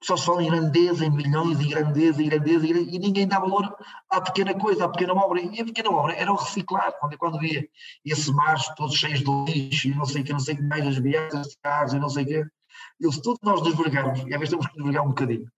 só 0.05 0.19
se 0.19 0.27
fala 0.27 0.43
em 0.43 0.51
grandeza, 0.51 1.07
em 1.07 1.11
milhões, 1.11 1.59
em 1.61 1.69
grandeza, 1.69 2.23
em 2.23 2.29
grandeza, 2.29 2.67
e 2.67 2.99
ninguém 2.99 3.27
dá 3.27 3.39
valor 3.39 3.75
à 4.11 4.21
pequena 4.21 4.53
coisa, 4.55 4.85
à 4.85 4.89
pequena 4.89 5.15
obra. 5.15 5.41
E 5.41 5.61
a 5.61 5.65
pequena 5.65 5.91
obra 5.91 6.15
era 6.15 6.31
o 6.31 6.37
reciclar, 6.37 6.93
quando, 7.01 7.17
quando 7.17 7.39
via 7.39 7.67
esse 8.05 8.31
mar 8.33 8.59
todos 8.77 8.95
cheios 8.95 9.21
de 9.21 9.45
lixo, 9.51 9.89
e 9.89 9.95
não 9.95 10.05
sei 10.05 10.21
o 10.21 10.25
que, 10.25 10.33
não 10.33 10.41
sei 10.41 10.55
o 10.55 10.57
que 10.59 10.63
mais, 10.63 10.87
as 10.87 10.99
viagens 10.99 11.49
de 11.49 11.57
carros, 11.63 11.95
e 11.95 11.99
não 11.99 12.11
sei 12.11 12.25
o 12.25 12.27
que. 12.27 13.13
se 13.13 13.23
todos 13.23 13.41
nós 13.43 13.63
nos 13.63 13.75
vergamos, 13.75 14.21
e 14.21 14.35
às 14.35 14.41
vezes 14.41 14.51
temos 14.51 14.67
que 14.67 14.77
nos 14.77 14.87
vergar 14.87 15.03
um 15.03 15.09
bocadinho, 15.09 15.51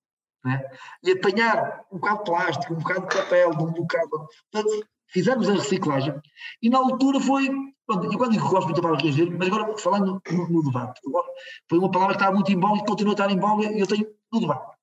né? 0.45 0.63
e 1.03 1.11
apanhar 1.11 1.85
um 1.91 1.99
bocado 1.99 2.19
de 2.19 2.25
plástico, 2.31 2.75
um 2.75 2.79
bocado 2.79 3.09
de 3.09 3.17
papel, 3.17 3.51
um 3.51 3.73
bocado. 3.73 4.29
Portanto, 4.53 4.87
fizemos 5.09 5.49
a 5.49 5.53
reciclagem, 5.53 6.15
e 6.63 6.71
na 6.71 6.79
altura 6.79 7.21
foi 7.21 7.49
Pronto, 7.87 8.13
e 8.13 8.17
quando 8.17 8.33
digo 8.33 8.45
que 8.45 8.51
gosto 8.51 8.65
muito 8.65 8.77
da 8.77 8.83
palavra 8.83 9.05
reagir, 9.05 9.31
mas 9.31 9.47
agora 9.47 9.79
falando 9.79 10.21
no, 10.51 10.63
debate, 10.65 11.01
foi 11.69 11.79
uma 11.79 11.89
palavra 11.89 12.17
que 12.17 12.21
estava 12.21 12.35
muito 12.35 12.51
em 12.51 12.59
e 12.59 12.85
continua 12.85 13.13
a 13.13 13.15
estar 13.15 13.31
em 13.31 13.77
e 13.77 13.81
eu 13.81 13.87
tenho 13.87 14.09
no 14.33 14.41
debate. 14.41 14.77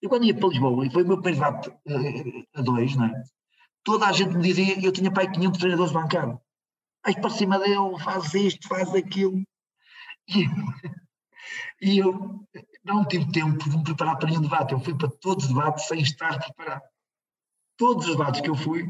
Eu 0.00 0.08
quando 0.08 0.24
ia 0.24 0.32
para 0.32 0.48
Lisboa, 0.48 0.86
e 0.86 0.90
foi 0.90 1.02
o 1.02 1.06
meu 1.08 1.20
primeiro 1.20 1.44
debate 1.44 1.68
uh, 1.68 2.46
a 2.54 2.62
dois, 2.62 2.94
não 2.94 3.06
é? 3.06 3.24
toda 3.86 4.06
a 4.08 4.12
gente 4.12 4.36
me 4.36 4.42
dizia, 4.42 4.84
eu 4.84 4.90
tinha 4.90 5.12
pai 5.12 5.30
500 5.30 5.60
treinadores 5.60 5.92
bancários. 5.92 6.38
Aí 7.04 7.14
para 7.14 7.30
cima 7.30 7.56
dele, 7.56 7.98
faz 8.02 8.34
isto, 8.34 8.66
faz 8.66 8.92
aquilo. 8.92 9.42
E, 10.28 10.44
e 11.80 11.98
eu 11.98 12.44
não 12.84 13.06
tive 13.06 13.30
tempo 13.30 13.70
de 13.70 13.76
me 13.76 13.84
preparar 13.84 14.18
para 14.18 14.28
nenhum 14.28 14.42
debate. 14.42 14.72
Eu 14.72 14.80
fui 14.80 14.98
para 14.98 15.08
todos 15.20 15.44
os 15.44 15.50
debates 15.50 15.86
sem 15.86 16.00
estar 16.00 16.36
preparado. 16.36 16.82
Todos 17.76 18.06
os 18.06 18.16
debates 18.16 18.40
que 18.40 18.48
eu 18.48 18.54
fui, 18.54 18.86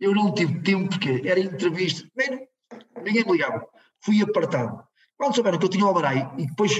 eu 0.00 0.14
não 0.14 0.32
tive 0.32 0.60
tempo, 0.62 0.88
porque 0.88 1.22
era 1.26 1.38
entrevista. 1.38 2.08
Bem, 2.16 2.48
ninguém 3.04 3.24
me 3.24 3.32
ligava. 3.32 3.66
Fui 4.00 4.22
apartado. 4.22 4.82
Quando 5.16 5.34
souberam 5.34 5.58
que 5.58 5.64
eu 5.64 5.68
tinha 5.68 5.84
o 5.84 5.88
Albarai 5.88 6.32
e 6.38 6.46
depois 6.46 6.72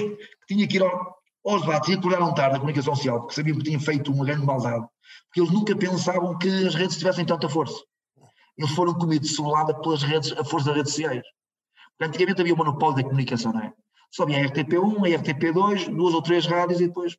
tinha 0.47 0.67
que 0.67 0.77
ir 0.77 0.83
ao, 0.83 1.15
aos 1.45 1.61
debates 1.61 1.89
e 1.89 1.93
acordaram 1.93 2.33
tarde 2.33 2.53
na 2.53 2.59
comunicação 2.59 2.95
social, 2.95 3.19
porque 3.19 3.35
sabiam 3.35 3.57
que 3.57 3.63
tinham 3.63 3.79
feito 3.79 4.11
uma 4.11 4.25
grande 4.25 4.45
maldade, 4.45 4.85
porque 5.25 5.41
eles 5.41 5.51
nunca 5.51 5.75
pensavam 5.75 6.37
que 6.37 6.49
as 6.67 6.75
redes 6.75 6.97
tivessem 6.97 7.25
tanta 7.25 7.47
força. 7.47 7.81
Eles 8.57 8.71
foram 8.71 8.93
comidos 8.93 9.35
solada 9.35 9.73
pelas 9.73 10.03
redes, 10.03 10.31
a 10.33 10.43
força 10.43 10.67
das 10.67 10.77
redes 10.77 10.91
sociais. 10.91 11.23
Porque 11.91 12.09
antigamente 12.09 12.41
havia 12.41 12.53
um 12.53 12.57
monopólio 12.57 12.97
da 12.97 13.03
comunicação, 13.03 13.53
não 13.53 13.61
é? 13.61 13.73
Só 14.11 14.23
havia 14.23 14.37
a 14.37 14.49
RTP1, 14.49 15.15
a 15.15 15.19
RTP2, 15.19 15.95
duas 15.95 16.13
ou 16.13 16.21
três 16.21 16.45
rádios 16.45 16.81
e 16.81 16.87
depois 16.87 17.17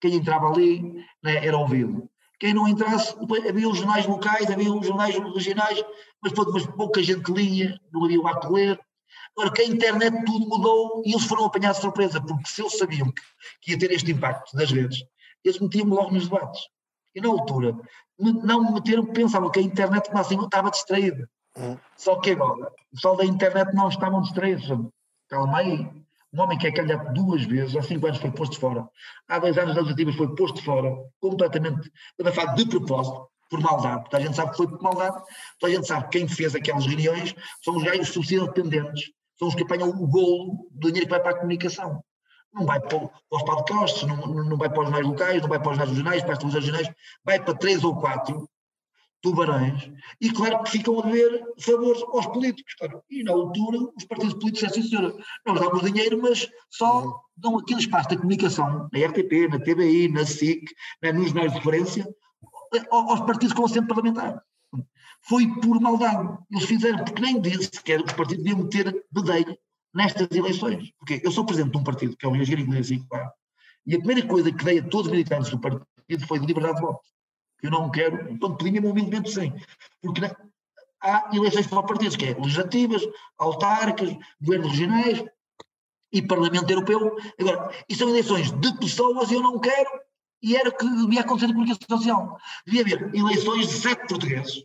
quem 0.00 0.14
entrava 0.14 0.48
ali 0.48 1.04
né, 1.22 1.46
era 1.46 1.56
ouvido. 1.56 2.08
Quem 2.38 2.52
não 2.52 2.68
entrasse, 2.68 3.14
havia 3.48 3.68
os 3.68 3.78
jornais 3.78 4.06
locais, 4.06 4.50
havia 4.50 4.72
os 4.72 4.86
jornais 4.86 5.16
regionais, 5.16 5.82
mas, 6.22 6.32
mas 6.34 6.66
pouca 6.66 7.02
gente 7.02 7.32
lia, 7.32 7.80
não 7.92 8.04
havia 8.04 8.20
o 8.20 8.26
ato 8.26 8.48
de 8.48 8.54
ler. 8.54 8.80
Agora, 9.36 9.52
que 9.52 9.62
a 9.62 9.66
internet 9.66 10.24
tudo 10.24 10.46
mudou 10.46 11.02
e 11.04 11.12
eles 11.12 11.24
foram 11.24 11.46
apanhados 11.46 11.78
de 11.78 11.82
surpresa, 11.82 12.20
porque 12.20 12.48
se 12.48 12.62
eles 12.62 12.76
sabiam 12.76 13.10
que, 13.10 13.22
que 13.62 13.70
ia 13.72 13.78
ter 13.78 13.90
este 13.90 14.10
impacto 14.10 14.56
das 14.56 14.70
redes, 14.70 15.02
eles 15.44 15.58
metiam-me 15.58 15.92
logo 15.92 16.10
nos 16.10 16.28
debates. 16.28 16.62
E 17.14 17.20
na 17.20 17.28
altura, 17.28 17.74
não 18.18 18.64
me 18.64 18.72
meteram, 18.72 19.06
pensavam 19.06 19.50
que 19.50 19.58
a 19.58 19.62
internet 19.62 20.10
assim, 20.12 20.38
estava 20.38 20.70
distraída. 20.70 21.28
Uhum. 21.56 21.78
Só 21.96 22.16
que 22.20 22.32
agora, 22.32 22.70
o 22.92 22.94
pessoal 22.94 23.16
da 23.16 23.24
internet 23.24 23.74
não 23.74 23.88
estavam 23.88 24.20
distraídos. 24.20 24.66
Calma 25.28 25.58
aí. 25.58 26.05
Um 26.36 26.42
homem 26.42 26.58
que 26.58 26.66
é 26.66 26.72
candidato 26.72 27.14
duas 27.14 27.44
vezes, 27.44 27.74
há 27.74 27.82
cinco 27.82 28.06
anos 28.06 28.18
foi 28.18 28.30
posto 28.30 28.60
fora, 28.60 28.86
há 29.26 29.38
dois 29.38 29.56
anos 29.56 29.74
nas 29.74 29.84
legislativas 29.84 30.16
foi 30.16 30.34
posto 30.34 30.62
fora, 30.62 30.94
completamente, 31.18 31.90
de 32.56 32.66
propósito, 32.66 33.26
por 33.48 33.58
maldade. 33.58 34.04
Toda 34.10 34.18
a 34.18 34.20
gente 34.20 34.36
sabe 34.36 34.50
que 34.50 34.58
foi 34.58 34.68
por 34.68 34.82
maldade, 34.82 35.16
toda 35.58 35.72
a 35.72 35.76
gente 35.76 35.86
sabe 35.86 36.04
que 36.08 36.18
quem 36.18 36.28
fez 36.28 36.54
aquelas 36.54 36.84
reuniões 36.84 37.34
são 37.64 37.74
os 37.76 37.82
gajos 37.82 38.08
subsídio 38.08 38.46
dependentes, 38.48 39.12
são 39.38 39.48
os 39.48 39.54
que 39.54 39.62
apanham 39.62 39.88
o 39.88 40.06
golo 40.06 40.68
do 40.72 40.88
dinheiro 40.88 41.06
que 41.06 41.10
vai 41.10 41.20
para 41.20 41.30
a 41.30 41.36
comunicação. 41.36 42.04
Não 42.52 42.66
vai 42.66 42.80
para, 42.80 42.98
para 42.98 43.08
os 43.30 43.42
podcasts, 43.42 44.02
não, 44.02 44.16
não 44.26 44.58
vai 44.58 44.68
para 44.68 44.80
os 44.80 44.84
jornais 44.90 45.06
locais, 45.06 45.40
não 45.40 45.48
vai 45.48 45.58
para 45.58 45.70
os 45.70 45.78
jornais 45.78 45.90
regionais, 45.96 46.22
para 46.22 46.32
as 46.32 46.38
televisões 46.38 46.66
regionais, 46.66 46.96
vai 47.24 47.42
para 47.42 47.54
três 47.54 47.82
ou 47.82 47.98
quatro 47.98 48.46
tubarões, 49.22 49.90
e 50.20 50.30
claro 50.30 50.62
que 50.62 50.70
ficam 50.72 51.00
a 51.00 51.02
dever 51.02 51.44
favores 51.58 52.02
aos 52.02 52.26
políticos. 52.26 52.74
Claro. 52.78 53.02
E 53.10 53.22
na 53.22 53.32
altura 53.32 53.78
os 53.96 54.04
partidos 54.04 54.34
políticos 54.34 54.72
disseram, 54.72 54.88
senhora, 54.88 55.24
nós 55.46 55.60
damos 55.60 55.82
dinheiro, 55.82 56.20
mas 56.22 56.48
só 56.70 57.04
uhum. 57.04 57.14
dão 57.36 57.58
aquele 57.58 57.80
espaço 57.80 58.08
da 58.10 58.16
comunicação, 58.16 58.88
na 58.92 59.06
RTP, 59.06 59.48
na 59.50 59.58
TBI, 59.58 60.08
na 60.08 60.24
SIC, 60.24 60.64
né, 61.02 61.12
nos 61.12 61.26
jornais 61.26 61.52
de 61.52 61.58
referência, 61.58 62.08
aos 62.90 63.20
partidos 63.20 63.54
com 63.54 63.64
assento 63.64 63.88
parlamentar. 63.88 64.42
Foi 65.22 65.46
por 65.60 65.80
maldade. 65.80 66.38
Eles 66.50 66.64
fizeram, 66.64 67.04
porque 67.04 67.22
nem 67.22 67.40
disse 67.40 67.70
que 67.82 67.96
os 67.96 68.12
partidos 68.12 68.44
deviam 68.44 68.64
meter 68.64 69.04
bedelho 69.10 69.56
nestas 69.94 70.28
eleições. 70.30 70.92
Porque 70.98 71.20
eu 71.24 71.32
sou 71.32 71.44
presidente 71.44 71.72
de 71.72 71.78
um 71.78 71.84
partido, 71.84 72.16
que 72.16 72.26
é 72.26 72.28
o 72.28 72.36
Engenharia 72.36 72.64
Inglês 72.64 72.90
e 72.90 73.02
e 73.86 73.94
a 73.94 73.98
primeira 73.98 74.26
coisa 74.26 74.50
que 74.50 74.64
dei 74.64 74.80
a 74.80 74.82
todos 74.82 75.06
os 75.06 75.12
militantes 75.12 75.48
do 75.50 75.60
partido 75.60 76.26
foi 76.26 76.40
de 76.40 76.46
liberdade 76.46 76.74
de 76.76 76.82
voto. 76.82 77.00
Eu 77.66 77.70
não 77.72 77.90
quero, 77.90 78.30
então 78.30 78.56
pedi-me 78.56 78.86
humildemente 78.86 79.32
sim. 79.32 79.52
Porque 80.00 80.22
há 81.02 81.30
eleições 81.32 81.66
para 81.66 81.82
partidos, 81.82 82.16
que 82.16 82.26
é 82.26 82.34
legislativas, 82.34 83.02
autárquicas, 83.38 84.16
governos 84.40 84.70
regionais 84.70 85.24
e 86.12 86.22
Parlamento 86.22 86.70
Europeu. 86.70 87.16
Agora, 87.40 87.72
e 87.88 87.94
são 87.94 88.08
eleições 88.08 88.52
de 88.52 88.78
pessoas 88.78 89.32
eu 89.32 89.42
não 89.42 89.58
quero, 89.58 89.90
e 90.40 90.56
era 90.56 90.68
o 90.68 90.76
que 90.76 90.88
devia 90.88 91.22
acontecer 91.22 91.48
na 91.48 91.54
comunicação 91.54 91.98
social. 91.98 92.38
Devia 92.64 92.82
haver 92.82 93.14
eleições 93.14 93.66
de 93.66 93.74
sete 93.74 94.06
portugueses. 94.06 94.64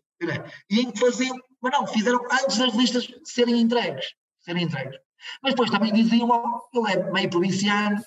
E 0.69 0.79
em 0.79 0.91
que 0.91 0.99
faziam, 0.99 1.35
mas 1.59 1.71
não, 1.73 1.87
fizeram 1.87 2.21
antes 2.31 2.57
das 2.57 2.75
listas 2.75 3.07
serem 3.23 3.59
entregues. 3.59 4.13
Serem 4.41 4.65
entregues. 4.65 4.99
Mas 5.41 5.53
depois 5.53 5.71
também 5.71 5.91
diziam, 5.91 6.29
ele 6.71 6.91
é 6.91 7.11
meio 7.11 7.29
provinciano, 7.29 7.99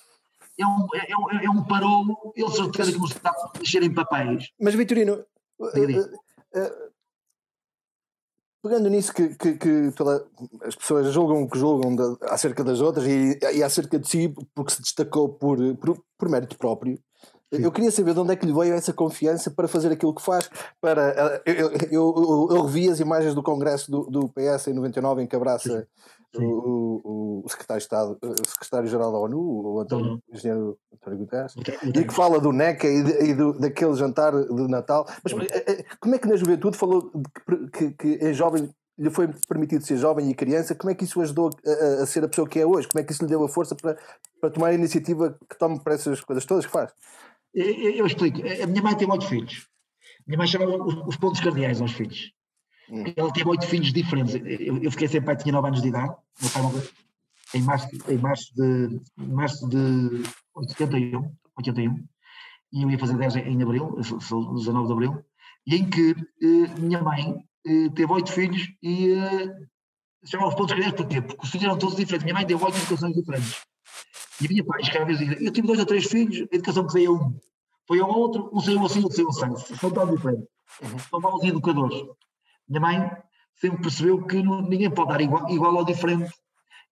é 0.58 0.66
um, 0.66 0.86
é, 0.94 1.16
um, 1.16 1.40
é 1.40 1.50
um 1.50 1.64
parou, 1.64 2.32
ele 2.36 2.50
certeza 2.50 2.92
que 2.92 2.98
não 2.98 3.06
está 3.06 3.30
a 3.30 3.58
mexer 3.58 3.82
em 3.82 3.92
papéis. 3.92 4.50
Mas 4.60 4.74
Vitorino, 4.74 5.24
uh, 5.58 5.64
uh, 5.64 6.60
uh, 6.60 6.92
pegando 8.62 8.88
nisso 8.88 9.12
que, 9.12 9.34
que, 9.34 9.54
que 9.54 9.92
toda, 9.96 10.26
as 10.62 10.76
pessoas 10.76 11.12
julgam 11.12 11.42
o 11.42 11.50
que 11.50 11.58
julgam 11.58 11.94
de, 11.94 12.24
acerca 12.26 12.62
das 12.62 12.80
outras 12.80 13.06
e, 13.06 13.38
e 13.52 13.62
acerca 13.62 13.98
de 13.98 14.08
si 14.08 14.34
porque 14.54 14.72
se 14.72 14.82
destacou 14.82 15.28
por, 15.28 15.58
por, 15.76 16.02
por 16.16 16.28
mérito 16.28 16.56
próprio, 16.56 16.98
eu 17.50 17.70
queria 17.70 17.90
saber 17.90 18.14
de 18.14 18.20
onde 18.20 18.32
é 18.32 18.36
que 18.36 18.46
lhe 18.46 18.52
veio 18.52 18.74
essa 18.74 18.92
confiança 18.92 19.50
para 19.50 19.68
fazer 19.68 19.92
aquilo 19.92 20.14
que 20.14 20.22
faz. 20.22 20.50
Para, 20.80 21.42
eu, 21.46 21.54
eu, 21.54 21.72
eu, 21.90 22.48
eu 22.50 22.62
revi 22.62 22.88
as 22.88 23.00
imagens 23.00 23.34
do 23.34 23.42
congresso 23.42 23.90
do, 23.90 24.04
do 24.10 24.28
PS 24.28 24.68
em 24.68 24.72
99 24.72 25.22
em 25.22 25.26
que 25.26 25.36
abraça 25.36 25.86
o, 26.38 27.42
o, 27.44 27.48
secretário 27.48 27.82
o 28.22 28.48
secretário-geral 28.48 29.12
da 29.12 29.18
ONU, 29.18 29.38
o 29.38 29.80
António, 29.80 30.12
uhum. 30.12 30.20
engenheiro 30.32 30.78
António 30.92 31.18
Guterres, 31.20 31.54
e 31.94 32.04
que 32.04 32.14
fala 32.14 32.40
do 32.40 32.52
NECA 32.52 32.86
e, 32.88 33.02
de- 33.02 33.24
e 33.30 33.34
do, 33.34 33.52
daquele 33.58 33.94
jantar 33.94 34.32
de 34.32 34.68
Natal. 34.68 35.06
Mas 35.22 35.32
eh, 35.50 35.64
eh, 35.66 35.84
como 36.00 36.14
é 36.14 36.18
que 36.18 36.28
na 36.28 36.36
juventude 36.36 36.76
falou 36.78 37.10
que, 37.72 37.90
que, 37.92 38.18
que 38.18 38.24
é 38.24 38.32
jovem, 38.32 38.70
lhe 38.98 39.10
foi 39.10 39.28
permitido 39.48 39.84
ser 39.84 39.96
jovem 39.96 40.30
e 40.30 40.34
criança? 40.34 40.74
Como 40.74 40.90
é 40.90 40.94
que 40.94 41.04
isso 41.04 41.20
ajudou 41.20 41.50
a, 41.66 42.02
a- 42.02 42.06
ser 42.06 42.24
a 42.24 42.28
pessoa 42.28 42.48
que 42.48 42.58
é 42.60 42.66
hoje? 42.66 42.88
Como 42.88 43.00
é 43.00 43.04
que 43.04 43.12
isso 43.12 43.22
lhe 43.22 43.28
deu 43.28 43.44
a 43.44 43.48
força 43.48 43.74
para, 43.74 43.96
para 44.40 44.50
tomar 44.50 44.68
a 44.68 44.74
iniciativa 44.74 45.36
que 45.48 45.58
toma 45.58 45.78
para 45.82 45.94
essas 45.94 46.20
coisas 46.20 46.44
todas 46.44 46.64
que 46.66 46.72
faz? 46.72 46.92
Eu, 47.52 47.66
eu- 47.66 48.06
explico. 48.06 48.40
A 48.62 48.66
minha 48.66 48.82
mãe 48.82 48.96
tem 48.96 49.10
oito 49.10 49.26
filhos. 49.28 49.68
A 50.20 50.24
minha 50.26 50.38
mãe 50.38 50.46
chamava 50.46 50.72
os, 50.82 50.94
os 51.08 51.16
pontos 51.16 51.40
cardeais 51.40 51.80
aos 51.80 51.92
filhos. 51.92 52.32
Ela 53.16 53.32
teve 53.32 53.48
oito 53.48 53.66
filhos 53.66 53.92
diferentes. 53.92 54.34
Eu, 54.34 54.78
eu 54.82 54.90
fiquei 54.90 55.08
sem 55.08 55.22
pai, 55.22 55.36
tinha 55.36 55.52
nove 55.52 55.68
anos 55.68 55.82
de 55.82 55.88
idade. 55.88 56.14
Meu 56.40 56.50
pai 56.50 56.62
morreu 56.62 56.82
em 57.54 57.62
março, 57.62 57.88
em 58.08 58.18
março 58.18 58.54
de, 58.54 59.00
março 59.16 59.68
de 59.68 60.22
81, 60.54 61.30
81. 61.56 62.04
E 62.72 62.82
eu 62.82 62.90
ia 62.90 62.98
fazer 62.98 63.16
10 63.16 63.36
em 63.36 63.62
abril, 63.62 63.94
eu 63.96 64.02
sou- 64.02 64.20
sou 64.20 64.54
19 64.54 64.86
de 64.88 64.92
abril. 64.92 65.24
E 65.66 65.76
em 65.76 65.88
que 65.88 66.10
eh, 66.42 66.80
minha 66.80 67.00
mãe 67.02 67.44
eh, 67.66 67.88
teve 67.94 68.12
oito 68.12 68.32
filhos 68.32 68.68
e 68.82 69.12
eh, 69.12 69.56
chamava 70.24 70.48
os 70.50 70.54
pontos 70.56 70.72
cardeais 70.72 70.94
porquê? 70.94 71.22
Porque 71.22 71.42
os 71.44 71.50
filhos 71.50 71.64
eram 71.64 71.78
todos 71.78 71.94
diferentes. 71.96 72.24
Minha 72.24 72.34
mãe 72.34 72.44
deu 72.46 72.60
oito 72.62 72.76
educações 72.76 73.14
diferentes. 73.14 73.62
E 74.40 74.46
a 74.46 74.48
minha 74.48 74.64
pai, 74.64 74.82
cada 74.92 75.04
vez 75.04 75.18
dizia, 75.20 75.40
eu 75.40 75.52
tive 75.52 75.66
dois 75.68 75.78
ou 75.78 75.86
três 75.86 76.04
filhos, 76.06 76.40
a 76.52 76.54
educação 76.56 76.86
que 76.86 76.94
dei 76.94 77.06
a 77.06 77.10
um. 77.12 77.38
Foi 77.86 78.00
a 78.00 78.06
outro, 78.06 78.50
um 78.52 78.60
saiu 78.60 78.84
assim, 78.84 79.02
outro 79.04 79.16
saiu 79.16 79.28
assim. 79.28 79.76
São 79.76 79.90
tão 79.90 80.12
diferentes. 80.12 80.46
São 81.08 81.20
maus 81.20 81.44
educadores. 81.44 81.96
Minha 82.68 82.80
mãe 82.80 83.10
sempre 83.56 83.82
percebeu 83.82 84.24
que 84.26 84.42
ninguém 84.42 84.90
pode 84.90 85.10
dar 85.10 85.20
igual, 85.20 85.48
igual 85.50 85.76
ao 85.78 85.84
diferente. 85.84 86.32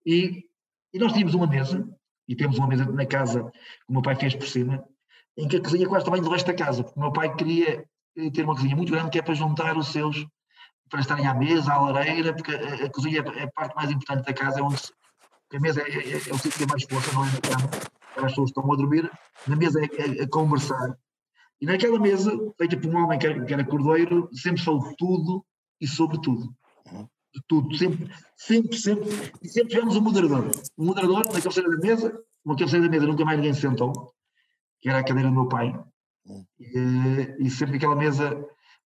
E, 0.07 0.45
e 0.93 0.99
nós 0.99 1.13
tínhamos 1.13 1.35
uma 1.35 1.47
mesa, 1.47 1.89
e 2.29 2.37
temos 2.37 2.59
uma 2.59 2.67
mesa 2.67 2.85
na 2.87 3.07
casa 3.07 3.43
que 3.51 3.89
o 3.89 3.93
meu 3.93 4.03
pai 4.03 4.15
fez 4.17 4.35
por 4.35 4.47
cima, 4.47 4.85
em 5.37 5.49
que 5.49 5.57
a 5.57 5.63
cozinha 5.63 5.89
quase 5.89 6.05
também 6.05 6.21
do 6.23 6.31
resto 6.31 6.47
da 6.47 6.55
casa, 6.55 6.83
porque 6.85 6.99
o 6.99 7.03
meu 7.03 7.13
pai 7.13 7.35
queria 7.35 7.85
eh, 8.17 8.31
ter 8.31 8.45
uma 8.45 8.55
cozinha 8.55 8.77
muito 8.77 8.93
grande 8.93 9.11
que 9.11 9.19
é 9.19 9.23
para 9.23 9.35
juntar 9.35 9.77
os 9.77 9.89
seus, 9.89 10.27
para 10.91 11.01
estarem 11.01 11.27
à 11.27 11.35
mesa, 11.35 11.73
à 11.73 11.81
lareira, 11.81 12.35
porque 12.35 12.55
a, 12.55 12.87
a 12.87 12.91
cozinha 12.91 13.23
é 13.37 13.43
a 13.45 13.51
parte 13.51 13.75
mais 13.75 13.91
importante 13.91 14.27
da 14.27 14.33
casa, 14.35 14.61
é 14.61 14.63
onde 14.63 14.79
se- 14.81 14.93
a 15.55 15.61
mesa 15.61 15.81
é, 15.83 15.85
é, 15.91 16.13
é 16.15 16.17
o 16.17 16.39
sítio 16.39 16.53
que 16.53 16.59
tem 16.59 16.67
mais 16.67 16.83
força, 16.85 17.13
não 17.13 17.25
é 17.25 17.31
na 17.31 17.41
cama, 17.41 17.71
as 18.17 18.23
pessoas 18.33 18.51
estão 18.51 18.71
a 18.73 18.77
dormir, 18.77 19.11
na 19.47 19.57
mesa 19.57 19.81
é, 19.81 19.85
é- 19.85 20.23
é 20.23 20.27
conversar. 20.27 20.97
E 21.61 21.67
naquela 21.67 21.99
mesa, 21.99 22.31
feita 22.59 22.77
por 22.77 22.95
um 22.95 23.05
homem 23.05 23.19
que 23.19 23.27
era, 23.27 23.45
que 23.45 23.53
era 23.55 23.65
cordeiro, 23.65 24.29
sempre 24.35 24.61
soube 24.63 24.95
tudo 24.99 25.45
e 25.83 25.87
sobre 25.88 26.21
tudo. 26.21 26.55
De 27.35 27.42
tudo, 27.49 27.75
sempre, 27.77 28.11
sempre, 28.37 28.79
sempre. 28.79 29.09
E 29.42 29.49
sempre 29.49 29.71
tivemos 29.71 29.97
um 29.97 30.01
moderador. 30.01 30.51
Um 30.79 30.87
moderador, 30.87 31.25
na 31.27 31.40
cabeceira 31.40 31.68
da 31.68 31.77
mesa, 31.79 32.23
uma 32.45 32.57
cabeceira 32.57 32.85
da 32.85 32.90
mesa 32.90 33.07
nunca 33.07 33.25
mais 33.25 33.38
ninguém 33.38 33.55
se 33.55 33.62
sentou, 33.62 34.14
que 34.81 34.88
era 34.88 34.99
a 34.99 35.05
cadeira 35.05 35.29
do 35.29 35.35
meu 35.35 35.49
pai. 35.49 35.75
E, 36.61 37.37
e 37.40 37.51
sempre 37.51 37.77
aquela 37.77 37.97
mesa, 37.97 38.47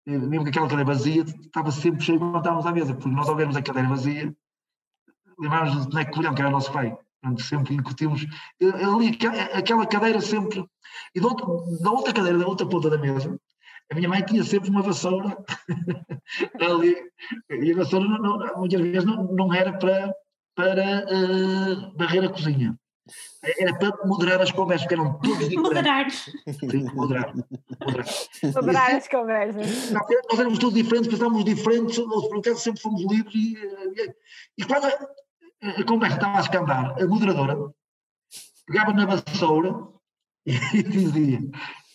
eh, 0.08 0.18
mesmo 0.18 0.46
que 0.46 0.50
aquela 0.50 0.68
cadeira 0.68 0.86
vazia, 0.86 1.22
estava 1.24 1.72
sempre 1.72 2.02
cheio 2.02 2.18
quando 2.18 2.38
estávamos 2.38 2.66
à 2.66 2.72
mesa, 2.72 2.94
porque 2.94 3.10
nós 3.10 3.30
ao 3.30 3.36
vermos 3.36 3.56
a 3.56 3.62
cadeira 3.62 3.90
vazia, 3.90 4.36
lembrámos 5.38 5.86
do 5.86 5.96
Neco 5.96 6.14
Colhão, 6.14 6.34
que 6.34 6.42
era 6.42 6.50
o 6.50 6.54
nosso 6.54 6.72
pai. 6.72 6.98
Portanto, 7.22 7.44
sempre 7.44 7.76
incutimos. 7.76 8.26
eh, 8.62 8.86
Ali, 8.86 9.18
aquela 9.54 9.86
cadeira 9.86 10.22
sempre. 10.22 10.66
E 11.14 11.20
outra, 11.20 11.46
da 11.84 11.92
outra 11.92 12.14
cadeira, 12.14 12.38
da 12.38 12.48
outra 12.48 12.66
ponta 12.68 12.90
da 12.90 12.98
mesa, 12.98 13.38
a 13.92 13.96
minha 13.96 14.10
mãe 14.10 14.22
tinha 14.24 14.44
sempre 14.44 14.70
uma 14.70 14.82
vassoura 14.82 15.38
ali. 16.62 16.96
E 17.50 17.72
a 17.72 17.76
vassoura, 17.76 18.06
não- 18.08 18.38
não- 18.38 18.58
muitas 18.58 18.82
vezes, 18.82 19.06
não, 19.06 19.24
não 19.34 19.54
era 19.54 19.74
para, 19.78 20.14
para 20.56 20.84
eh, 20.84 21.92
varrer 21.96 22.24
a 22.26 22.30
cozinha. 22.30 22.78
Era 23.58 23.76
para 23.80 24.06
moderar 24.06 24.40
as 24.42 24.52
conversas, 24.52 24.86
porque 24.86 25.02
eram 25.02 25.18
todos 25.20 25.38
diferentes. 25.50 25.58
Moderar. 25.64 26.12
Sim, 26.12 26.84
moderar. 26.94 27.34
moderar. 27.82 28.06
Moderar 28.54 28.96
as 28.96 29.08
conversas. 29.08 29.90
Não, 29.92 30.02
nós 30.30 30.40
éramos 30.40 30.60
todos 30.60 30.76
diferentes, 30.76 31.10
pensávamos 31.10 31.44
diferentes, 31.44 31.98
nós 31.98 32.28
por 32.28 32.38
acaso 32.40 32.60
sempre 32.60 32.82
fomos 32.82 33.02
livres 33.10 33.34
e, 33.34 33.56
e, 33.56 34.16
e 34.60 34.66
quando 34.66 34.86
a, 34.86 35.70
a 35.82 35.84
conversa 35.86 36.18
estava 36.18 36.38
a 36.38 36.42
escandar, 36.42 37.02
a 37.02 37.08
moderadora 37.08 37.58
pegava 38.68 38.94
na 38.94 39.06
vassoura 39.08 39.88
e 40.46 40.84
dizia 40.84 41.40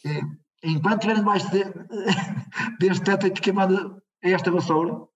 eh, 0.07 0.21
enquanto 0.65 0.95
estiverem 1.09 1.23
debaixo 1.23 1.51
de, 1.51 1.65
deste 2.81 3.05
teto 3.05 3.27
aqui, 3.27 3.41
quem 3.41 3.53
manda 3.53 4.03
é 4.23 4.31
esta 4.33 4.51
vassoura, 4.51 5.07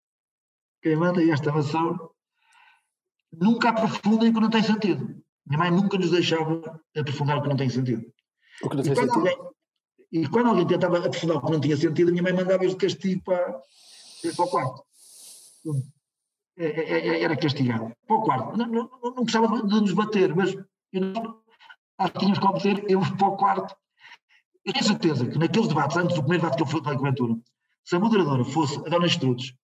quem 0.83 0.97
manda 0.97 1.23
é 1.23 1.31
esta 1.31 1.51
vassoura, 1.51 1.99
nunca 3.33 3.71
aprofundem 3.71 4.31
o 4.31 4.35
que 4.35 4.41
não 4.41 4.51
tem 4.51 4.63
sentido. 4.63 5.23
Minha 5.47 5.59
mãe 5.59 5.71
nunca 5.71 5.97
nos 5.99 6.11
deixava 6.11 6.81
aprofundar 6.97 7.39
o 7.39 7.43
que 7.43 7.49
não 7.49 7.57
tem 7.57 7.71
sentido. 7.71 8.05
O 8.63 8.69
que 8.69 8.77
não 8.77 8.83
E 8.83 8.87
tem 8.87 8.95
quando, 8.95 9.13
sentido. 9.15 9.29
alguém, 9.29 9.51
e 10.13 10.29
quando 10.29 10.49
alguém 10.49 10.67
tentava 10.67 10.99
aprofundar 10.99 11.37
o 11.39 11.43
que 11.47 11.53
não 11.53 11.61
tinha 11.61 11.77
sentido, 11.77 12.09
a 12.09 12.13
minha 12.13 12.23
mãe 12.23 12.33
mandava-os 12.33 12.71
de 12.73 12.77
castigo 12.77 13.23
para, 13.25 13.61
para 14.37 14.45
o 14.45 14.49
quarto. 14.49 14.83
É- 16.57 16.67
é- 16.67 17.09
é- 17.09 17.23
Era 17.23 17.37
castigado. 17.37 17.93
Para 18.07 18.17
o 18.17 18.23
quarto. 18.23 18.57
Não, 18.57 18.67
não, 18.67 18.91
não 19.03 19.25
precisava 19.25 19.63
de 19.63 19.81
nos 19.81 19.93
bater, 19.93 20.35
mas 20.35 20.53
e 20.93 21.01
nós, 21.01 21.35
nós 21.99 22.11
tínhamos 22.19 22.39
que 22.39 22.47
obedecer, 22.47 22.85
eu 22.91 23.01
para 23.17 23.27
o 23.29 23.37
quarto. 23.37 23.77
Eu 24.69 24.73
tenho 24.75 24.85
certeza 24.85 25.27
que 25.27 25.39
naqueles 25.39 25.69
debates, 25.69 25.97
antes 25.97 26.15
do 26.15 26.21
primeiro 26.21 26.43
debate 26.43 26.57
que 26.59 26.63
eu 26.63 26.67
fui 26.67 26.83
para 26.83 26.93
a 26.93 26.97
Coventura, 26.99 27.35
se 27.83 27.97
a 27.97 27.99
moderadora 27.99 28.45
fosse 28.45 28.77
a 28.79 28.91
Dona 28.91 29.07
Estrudes, 29.07 29.55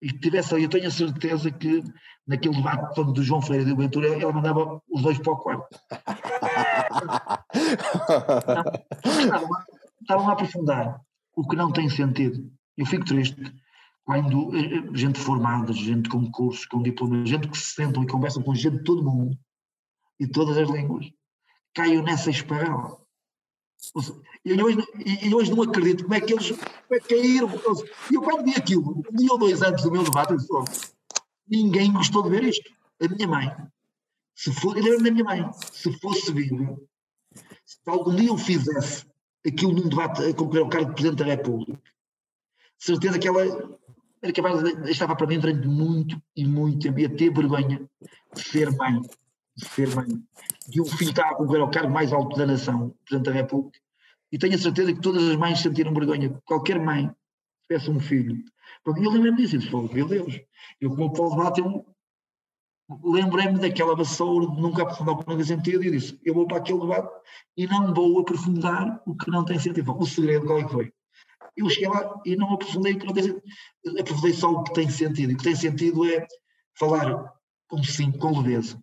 e 0.00 0.12
tivesse 0.12 0.54
ali, 0.54 0.62
eu 0.62 0.68
tenho 0.70 0.86
a 0.86 0.90
certeza 0.92 1.50
que 1.50 1.82
naquele 2.24 2.54
debate 2.54 2.94
falando 2.94 3.12
do 3.12 3.22
João 3.22 3.42
Freire 3.42 3.64
e 3.68 3.74
do 3.74 3.76
Ventura, 3.76 4.06
ela 4.08 4.32
mandava 4.32 4.80
os 4.88 5.02
dois 5.02 5.18
para 5.18 5.32
o 5.32 5.36
quarto. 5.36 5.76
estavam, 10.00 10.28
a- 10.28 10.30
a 10.30 10.32
aprofundar 10.34 11.00
o 11.34 11.46
que 11.48 11.56
não 11.56 11.72
tem 11.72 11.88
sentido. 11.90 12.48
Eu 12.78 12.86
fico 12.86 13.04
triste 13.04 13.42
quando 14.04 14.56
eh, 14.56 14.76
eh, 14.76 14.96
gente 14.96 15.18
formada, 15.18 15.72
gente 15.72 16.08
com 16.08 16.30
cursos, 16.30 16.64
com 16.64 16.80
diplomas, 16.80 17.28
gente 17.28 17.48
que 17.48 17.58
se 17.58 17.74
sentam 17.74 18.04
e 18.04 18.06
conversam 18.06 18.42
com 18.42 18.54
gente 18.54 18.78
de 18.78 18.84
todo 18.84 19.02
mundo 19.02 19.36
e 20.20 20.28
todas 20.28 20.56
as 20.56 20.70
línguas, 20.70 21.10
caiam 21.74 22.04
nessa 22.04 22.30
esparrela. 22.30 23.00
Eu 24.44 24.64
hoje, 24.64 24.78
e- 25.04 25.28
e 25.28 25.34
hoje 25.34 25.50
não 25.50 25.62
acredito 25.62 26.04
como 26.04 26.14
é 26.14 26.20
que 26.20 26.32
eles 26.32 26.50
como 26.50 26.62
é 26.92 27.00
que 27.00 27.08
caíram. 27.08 27.48
E 28.10 28.14
eu 28.14 28.22
quando 28.22 28.44
vi 28.44 28.54
aquilo, 28.56 29.02
um 29.10 29.16
dia 29.16 29.32
ou 29.32 29.38
dois 29.38 29.62
antes 29.62 29.82
do 29.84 29.90
meu 29.90 30.04
debate, 30.04 30.30
eu 30.32 30.36
disse, 30.36 30.52
"Oh, 30.52 30.64
ninguém 31.48 31.92
gostou 31.92 32.22
de 32.22 32.30
ver 32.30 32.44
isto. 32.44 32.70
A 33.02 33.08
minha 33.08 33.26
mãe, 33.26 33.50
se 34.34 34.52
for, 34.52 34.76
eu 34.76 34.84
lembro 34.84 35.02
da 35.04 35.10
minha 35.10 35.24
mãe, 35.24 35.50
se 35.72 35.92
fosse 35.98 36.32
viva, 36.32 36.78
se 37.64 37.78
algum 37.86 38.14
dia 38.14 38.28
eu 38.28 38.38
fizesse 38.38 39.06
aquilo 39.46 39.72
num 39.72 39.88
debate 39.88 40.22
a 40.22 40.34
concorrer 40.34 40.62
ao 40.62 40.68
cargo 40.68 40.88
de 40.90 40.94
Presidente 40.94 41.18
da 41.18 41.24
República, 41.24 41.80
certeza 42.78 43.18
que 43.18 43.26
ela 43.26 43.42
era 44.22 44.32
capaz 44.32 44.62
de 44.62 44.74
deixava 44.76 45.16
para 45.16 45.26
mim 45.26 45.38
durante 45.40 45.66
muito 45.66 46.20
e 46.36 46.46
muito 46.46 46.80
tempo, 46.82 47.00
ia 47.00 47.08
ter 47.08 47.32
vergonha 47.32 47.88
de 48.34 48.42
ser 48.42 48.70
mãe, 48.76 49.00
de 49.60 49.68
ser 49.68 49.94
mãe, 49.94 50.06
um 50.78 50.84
filho 50.84 51.10
estava 51.10 51.30
a 51.30 51.34
concorrer 51.34 51.62
ao 51.62 51.70
cargo 51.70 51.92
mais 51.92 52.12
alto 52.12 52.36
da 52.36 52.46
nação, 52.46 52.94
Presidente 53.04 53.26
da 53.26 53.32
República, 53.32 53.78
e 54.32 54.38
tenho 54.38 54.54
a 54.54 54.58
certeza 54.58 54.92
que 54.92 55.00
todas 55.00 55.22
as 55.28 55.36
mães 55.36 55.60
sentiram 55.60 55.92
vergonha, 55.92 56.40
qualquer 56.44 56.80
mãe 56.80 57.10
tivesse 57.68 57.90
um 57.90 58.00
filho. 58.00 58.36
E 58.36 59.04
eu 59.04 59.10
lembro-me 59.10 59.36
disso, 59.36 59.56
eu 59.56 59.70
"Pô, 59.70 59.94
meu 59.94 60.06
Deus, 60.06 60.40
eu 60.80 60.90
como 60.90 61.06
o 61.06 61.30
debate, 61.30 61.60
eu 61.60 61.84
lembrei-me 63.04 63.58
daquela 63.58 63.94
vassoura 63.94 64.46
de 64.46 64.60
nunca 64.60 64.82
aprofundar 64.82 65.14
o 65.14 65.18
que 65.18 65.28
não 65.28 65.36
tem 65.36 65.46
sentido 65.46 65.84
e 65.84 65.90
disse, 65.90 66.18
eu 66.24 66.34
vou 66.34 66.46
para 66.46 66.58
aquele 66.58 66.80
debate 66.80 67.08
e 67.56 67.66
não 67.66 67.94
vou 67.94 68.18
aprofundar 68.20 69.02
o 69.06 69.14
que 69.16 69.30
não 69.30 69.44
tem 69.44 69.58
sentido. 69.58 69.92
O 69.96 70.06
segredo 70.06 70.46
qual 70.46 70.58
é 70.58 70.64
que 70.64 70.72
foi? 70.72 70.92
Eu 71.56 71.68
cheguei 71.68 71.88
lá 71.88 72.20
e 72.24 72.36
não 72.36 72.54
aprofundei 72.54 72.94
o 72.94 72.98
que 72.98 73.06
não 73.06 73.14
tem 73.14 73.22
sentido. 73.24 73.42
Eu 73.84 74.00
aprofundei 74.00 74.32
só 74.32 74.50
o 74.50 74.64
que 74.64 74.72
tem 74.72 74.88
sentido. 74.88 75.30
E 75.30 75.34
o 75.34 75.36
que 75.36 75.44
tem 75.44 75.54
sentido 75.54 76.04
é 76.04 76.26
falar 76.78 77.32
com 77.68 77.82
sim, 77.82 78.10
com 78.10 78.40
leveza. 78.40 78.82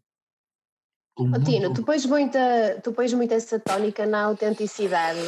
Tino, 1.44 1.74
tu 1.74 1.84
pões 1.84 2.06
muita, 2.06 2.80
tu 2.84 2.92
pões 2.94 3.12
muito 3.14 3.34
essa 3.34 3.60
tónica 3.60 4.06
na 4.06 4.24
autenticidade 4.24 5.20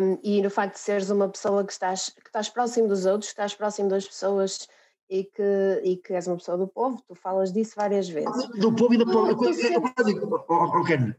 hum, 0.00 0.18
e 0.22 0.42
no 0.42 0.50
facto 0.50 0.74
de 0.74 0.80
seres 0.80 1.08
uma 1.10 1.28
pessoa 1.28 1.64
que 1.64 1.72
estás, 1.72 2.10
que 2.10 2.28
estás 2.28 2.48
próximo 2.50 2.88
dos 2.88 3.06
outros, 3.06 3.30
que 3.30 3.32
estás 3.32 3.54
próximo 3.54 3.88
das 3.88 4.06
pessoas 4.06 4.68
e 5.12 5.24
que, 5.24 5.80
e 5.84 5.96
que 5.96 6.14
és 6.14 6.26
uma 6.26 6.36
pessoa 6.36 6.56
do 6.56 6.66
povo, 6.66 7.02
tu 7.06 7.14
falas 7.14 7.52
disso 7.52 7.74
várias 7.76 8.08
vezes. 8.08 8.48
do 8.58 8.74
povo 8.74 8.94
e 8.94 8.98
da 8.98 9.04
povo. 9.04 9.28
Eu, 9.28 9.36
Tu 9.36 9.44
eu, 9.44 9.72
eu, 9.72 9.82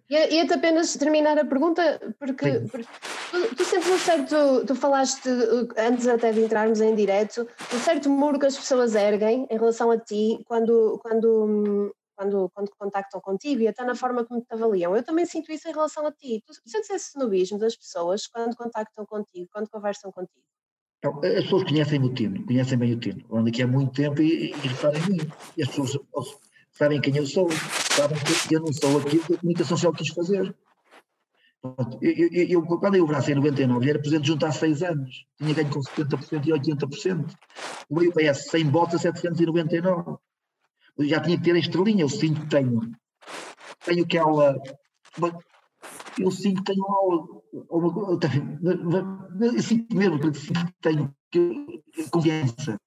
Ia-te 0.10 0.54
apenas 0.54 0.94
terminar 0.94 1.38
a 1.38 1.46
pergunta, 1.46 2.02
porque, 2.20 2.62
porque 2.72 2.88
tu, 3.30 3.56
tu 3.56 3.64
sentes 3.64 3.90
um 3.90 3.98
certo, 4.00 4.66
tu 4.66 4.74
falaste 4.74 5.30
antes 5.78 6.08
até 6.08 6.32
de 6.32 6.44
entrarmos 6.44 6.82
em 6.82 6.96
direto, 6.96 7.48
um 7.74 7.80
certo 7.80 8.10
muro 8.10 8.40
que 8.40 8.48
as 8.48 8.58
pessoas 8.58 8.96
erguem 8.96 9.48
em 9.50 9.58
relação 9.58 9.92
a 9.92 9.98
ti 9.98 10.44
quando, 10.48 11.00
quando, 11.04 11.46
hum, 11.46 11.92
quando, 12.16 12.50
quando 12.54 12.70
contactam 12.78 13.20
contigo 13.22 13.62
e 13.62 13.68
até 13.68 13.84
na 13.84 13.96
forma 13.96 14.26
como 14.26 14.42
te 14.42 14.54
avaliam. 14.54 14.96
Eu 14.96 15.04
também 15.04 15.26
sinto 15.26 15.52
isso 15.52 15.68
em 15.68 15.72
relação 15.72 16.06
a 16.06 16.12
ti. 16.12 16.44
Tu 16.46 16.54
sentes 16.66 16.90
esse 16.90 17.10
snobismo 17.10 17.58
das 17.58 17.76
pessoas 17.76 18.28
quando 18.28 18.56
contactam 18.56 19.06
contigo, 19.06 19.50
quando 19.52 19.70
conversam 19.70 20.12
contigo. 20.12 20.46
Então, 21.00 21.18
as 21.20 21.44
pessoas 21.44 21.64
conhecem 21.64 22.02
o 22.02 22.14
Tino, 22.14 22.46
conhecem 22.46 22.78
bem 22.78 22.94
o 22.94 23.00
Tino. 23.00 23.26
Ando 23.32 23.50
aqui 23.50 23.62
há 23.62 23.68
muito 23.68 23.92
tempo 23.92 24.22
e, 24.22 24.52
e 24.52 24.68
reparem 24.68 25.02
em 25.02 25.10
mim. 25.10 25.32
E 25.58 25.64
as 25.64 25.68
pessoas 25.68 26.00
sabem 26.72 27.02
quem 27.02 27.18
eu 27.18 27.26
sou, 27.26 27.50
sabem 27.92 28.18
que 28.48 28.56
eu 28.56 28.62
não 28.62 28.72
sou 28.72 29.00
aquilo 29.00 29.24
que 29.26 29.34
a 29.34 29.38
comunicação 29.38 29.76
social 29.76 29.94
quis 29.94 30.10
fazer. 30.10 30.56
Eu, 32.02 32.30
eu, 32.32 32.48
eu, 32.50 32.62
quando 32.64 32.96
eu 32.96 33.08
braço 33.08 33.32
em 33.32 33.36
99, 33.36 33.90
era 33.90 34.00
presidente 34.00 34.28
junto 34.28 34.46
há 34.46 34.52
6 34.52 34.84
anos. 34.84 35.26
Tinha 35.38 35.54
ganho 35.54 35.70
com 35.70 35.80
70% 35.80 36.46
e 36.46 36.52
80%. 36.52 37.36
O 37.90 38.00
meu 38.00 38.12
PS 38.12 38.50
100 38.50 38.70
votos 38.70 38.96
a 38.96 39.00
799. 39.00 40.18
Eu 40.98 41.06
já 41.06 41.20
tinha 41.20 41.38
que 41.38 41.44
ter 41.44 41.56
a 41.56 41.60
estrelinha, 41.60 42.04
eu 42.04 42.10
sinto 42.10 42.42
que 42.42 42.50
tenho. 42.50 42.80
Tenho 43.86 44.04
aquela. 44.04 44.56
Eu 46.20 46.32
sinto 46.32 46.64
que 46.64 46.72
tenho. 46.72 47.44
Eu 49.42 49.62
sinto 49.62 49.96
mesmo 49.96 50.20
que 50.20 50.32
tenho 50.82 51.14
confiança. 52.12 52.78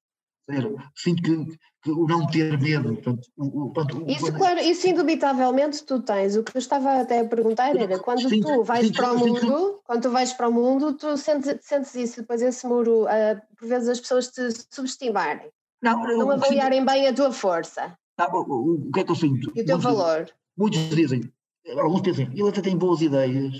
Sinto 0.94 1.22
que, 1.22 1.58
que 1.82 1.90
o 1.90 2.06
não 2.06 2.26
ter 2.28 2.56
medo. 2.60 2.94
Portanto, 2.94 3.28
o, 3.36 3.72
portanto, 3.72 4.04
isso, 4.06 4.32
claro, 4.32 4.60
isso 4.60 4.86
indubitavelmente 4.86 5.82
tu 5.84 6.00
tens. 6.00 6.36
O 6.36 6.44
que 6.44 6.56
eu 6.56 6.60
estava 6.60 7.00
até 7.00 7.20
a 7.20 7.24
perguntar 7.24 7.76
era 7.76 7.98
quando 7.98 8.28
sim, 8.28 8.40
tu 8.40 8.62
vais 8.62 8.86
sim, 8.86 8.92
para 8.92 9.12
o 9.12 9.18
mundo, 9.18 9.40
sim, 9.40 9.80
quando 9.84 10.02
tu 10.02 10.10
vais 10.10 10.32
para 10.32 10.48
o 10.48 10.52
mundo, 10.52 10.92
tu 10.94 11.16
sentes, 11.16 11.58
sentes 11.62 11.94
isso, 11.96 12.20
depois 12.20 12.40
esse 12.42 12.64
muro, 12.64 13.04
uh, 13.04 13.40
por 13.58 13.66
vezes 13.66 13.88
as 13.88 14.00
pessoas 14.00 14.28
te 14.28 14.48
subestimarem. 14.70 15.50
Não, 15.86 16.02
não 16.02 16.30
avaliarem 16.32 16.84
bem 16.84 17.06
a 17.06 17.14
tua 17.14 17.32
força. 17.32 17.96
Não, 18.18 18.26
o, 18.32 18.88
o, 18.88 18.92
que 18.92 19.00
é 19.00 19.04
que 19.04 19.10
eu 19.10 19.14
sinto? 19.14 19.52
E 19.54 19.62
o 19.62 19.64
teu 19.64 19.78
muitos, 19.78 19.82
valor. 19.84 20.30
Muitos 20.56 20.88
dizem, 20.88 21.32
alguns 21.78 22.00
pensam, 22.00 22.24
ele 22.32 22.48
até 22.48 22.60
tem 22.60 22.76
boas 22.76 23.00
ideias, 23.02 23.54